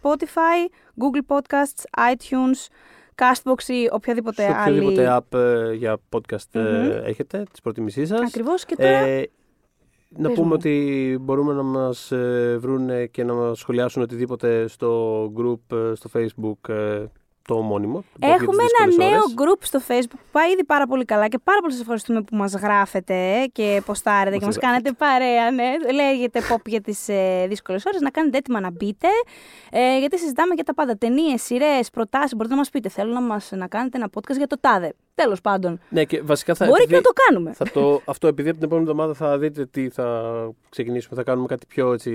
Spotify, 0.00 0.68
Google 1.00 1.36
Podcasts, 1.36 2.10
iTunes, 2.12 2.66
Castbox 3.14 3.68
ή 3.68 3.88
οποιαδήποτε 3.92 4.42
Σε 4.42 4.54
άλλη... 4.56 4.78
οποιοδήποτε 4.78 5.16
app 5.16 5.38
ε, 5.38 5.72
για 5.72 5.98
podcast 6.10 6.54
ε, 6.54 6.60
Μμμ. 6.60 6.90
έχετε, 7.04 7.42
της 7.50 7.60
προτιμήσής 7.60 8.08
σας. 8.08 8.20
Ακριβώς 8.20 8.64
και 8.64 8.76
τώρα... 8.76 8.98
Ε, 8.98 9.30
να 10.08 10.28
Πες 10.28 10.36
πούμε 10.36 10.46
μου. 10.46 10.52
ότι 10.54 11.18
μπορούμε 11.20 11.52
να 11.52 11.62
μας 11.62 12.12
ε, 12.12 12.56
βρούνε 12.60 13.06
και 13.06 13.24
να 13.24 13.34
μας 13.34 13.58
σχολιάσουν 13.58 14.02
οτιδήποτε 14.02 14.66
στο 14.68 15.22
group, 15.36 15.76
ε, 15.76 15.94
στο 15.94 16.10
facebook, 16.14 16.68
ε, 16.68 17.04
το 17.46 17.54
ομώνυμο. 17.54 17.98
το 17.98 18.04
blog 18.12 18.18
για 18.18 18.28
τις 18.34 18.42
Έχουμε 18.42 18.62
δύσκολες 18.62 18.96
ένα 18.98 19.08
νέο 19.10 19.18
ώρες. 19.20 19.34
group 19.36 19.58
στο 19.60 19.80
Facebook 19.88 20.10
που 20.10 20.28
πάει 20.32 20.50
ήδη 20.52 20.64
πάρα 20.64 20.86
πολύ 20.86 21.04
καλά 21.04 21.28
και 21.28 21.38
πάρα 21.44 21.58
πολύ 21.60 21.72
σας 21.72 21.80
ευχαριστούμε 21.80 22.22
που 22.22 22.36
μας 22.36 22.54
γράφετε 22.54 23.48
και 23.52 23.82
ποστάρετε 23.86 24.36
και 24.38 24.44
Μας 24.44 24.54
μας 24.56 24.64
κάνετε 24.64 24.92
παρέα, 24.92 25.50
ναι. 25.50 25.64
Λέγεται 25.92 26.40
pop 26.50 26.66
για 26.66 26.80
τις 26.80 27.08
ε, 27.08 27.46
δύσκολες 27.48 27.84
ώρες, 27.84 28.00
να 28.00 28.10
κάνετε 28.10 28.36
έτοιμα 28.38 28.60
να 28.60 28.70
μπείτε, 28.70 29.08
ε, 29.70 29.98
γιατί 29.98 30.18
συζητάμε 30.18 30.54
για 30.54 30.64
τα 30.64 30.74
πάντα. 30.74 30.96
Ταινίες, 30.98 31.42
σειρές, 31.42 31.90
προτάσεις, 31.90 32.32
μπορείτε 32.34 32.52
να 32.54 32.60
μας 32.60 32.70
πείτε. 32.70 32.88
Θέλω 32.88 33.12
να 33.12 33.20
μας 33.20 33.50
να 33.54 33.66
κάνετε 33.66 33.98
ένα 33.98 34.08
podcast 34.14 34.36
για 34.36 34.46
το 34.46 34.56
τάδε. 34.60 34.94
Τέλος 35.14 35.40
πάντων. 35.40 35.80
Ναι, 35.88 36.04
και 36.04 36.22
βασικά 36.22 36.54
θα, 36.54 36.66
Μπορεί 36.66 36.82
επειδή- 36.82 37.00
και 37.02 37.08
να 37.08 37.12
το 37.14 37.22
κάνουμε. 37.26 37.52
θα 37.52 37.64
το, 37.70 38.00
αυτό 38.04 38.26
επειδή 38.26 38.48
από 38.48 38.58
την 38.58 38.66
επόμενη 38.66 38.88
εβδομάδα 38.90 39.14
θα 39.14 39.38
δείτε 39.38 39.66
τι 39.66 39.88
θα 39.88 40.22
ξεκινήσουμε. 40.68 41.16
Θα 41.16 41.22
κάνουμε 41.22 41.46
κάτι 41.46 41.66
πιο 41.66 41.92
έτσι, 41.92 42.10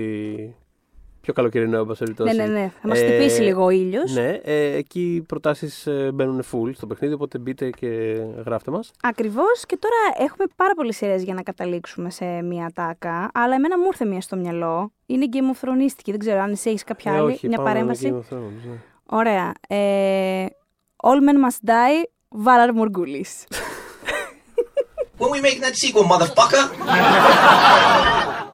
πιο 1.22 1.32
καλοκαιρινό, 1.32 1.78
εν 1.78 1.84
πάση 1.86 2.02
Ναι, 2.02 2.12
περιπτώσει. 2.14 2.36
ναι, 2.36 2.58
ναι. 2.60 2.70
Θα 2.82 2.88
μας 2.88 3.00
Ε, 3.00 3.06
χτυπήσει 3.06 3.40
λίγο 3.42 3.64
ο 3.64 3.70
ήλιος. 3.70 4.12
Ναι, 4.14 4.28
ε, 4.44 4.76
εκεί 4.76 5.14
οι 5.14 5.20
προτάσεις 5.22 5.86
ε, 5.86 6.10
μπαίνουν 6.14 6.42
full 6.52 6.70
στο 6.74 6.86
παιχνίδι, 6.86 7.14
οπότε 7.14 7.38
μπείτε 7.38 7.70
και 7.70 7.86
γράφτε 8.44 8.70
μας. 8.70 8.90
Ακριβώς 9.02 9.66
και 9.66 9.76
τώρα 9.80 10.26
έχουμε 10.28 10.44
πάρα 10.56 10.74
πολλές 10.74 10.96
σειρές 10.96 11.22
για 11.22 11.34
να 11.34 11.42
καταλήξουμε 11.42 12.10
σε 12.10 12.24
μια 12.42 12.70
τάκα, 12.74 13.30
αλλά 13.34 13.54
εμένα 13.54 13.78
μου 13.78 13.84
ήρθε 13.86 14.04
μια 14.04 14.20
στο 14.20 14.36
μυαλό. 14.36 14.92
Είναι 15.06 15.26
Game 15.32 15.36
of 15.56 15.68
Thrones, 15.68 15.92
δεν 16.06 16.18
ξέρω 16.18 16.40
αν 16.40 16.50
εσύ 16.52 16.68
έχεις 16.70 16.84
κάποια 16.84 17.12
Ε, 17.12 17.16
άλλη, 17.16 17.32
όχι, 17.32 17.48
μια 17.48 17.56
πάμε 17.56 17.68
με 17.68 17.74
παρέμβαση. 17.74 18.12
Game 18.12 18.16
of 18.34 18.36
Thrones, 18.36 18.66
ναι. 18.70 18.76
Ωραία. 19.06 19.52
Ε, 19.68 20.46
All 21.04 21.18
Men 21.28 21.36
Must 21.46 21.68
Die, 21.68 22.04
Valar 22.44 22.70
Morghulis. 22.78 23.32
When 25.18 25.30
we 25.30 25.40
make 25.40 25.60
that 25.64 25.74
sequel, 25.82 26.04
motherfucker! 26.12 26.64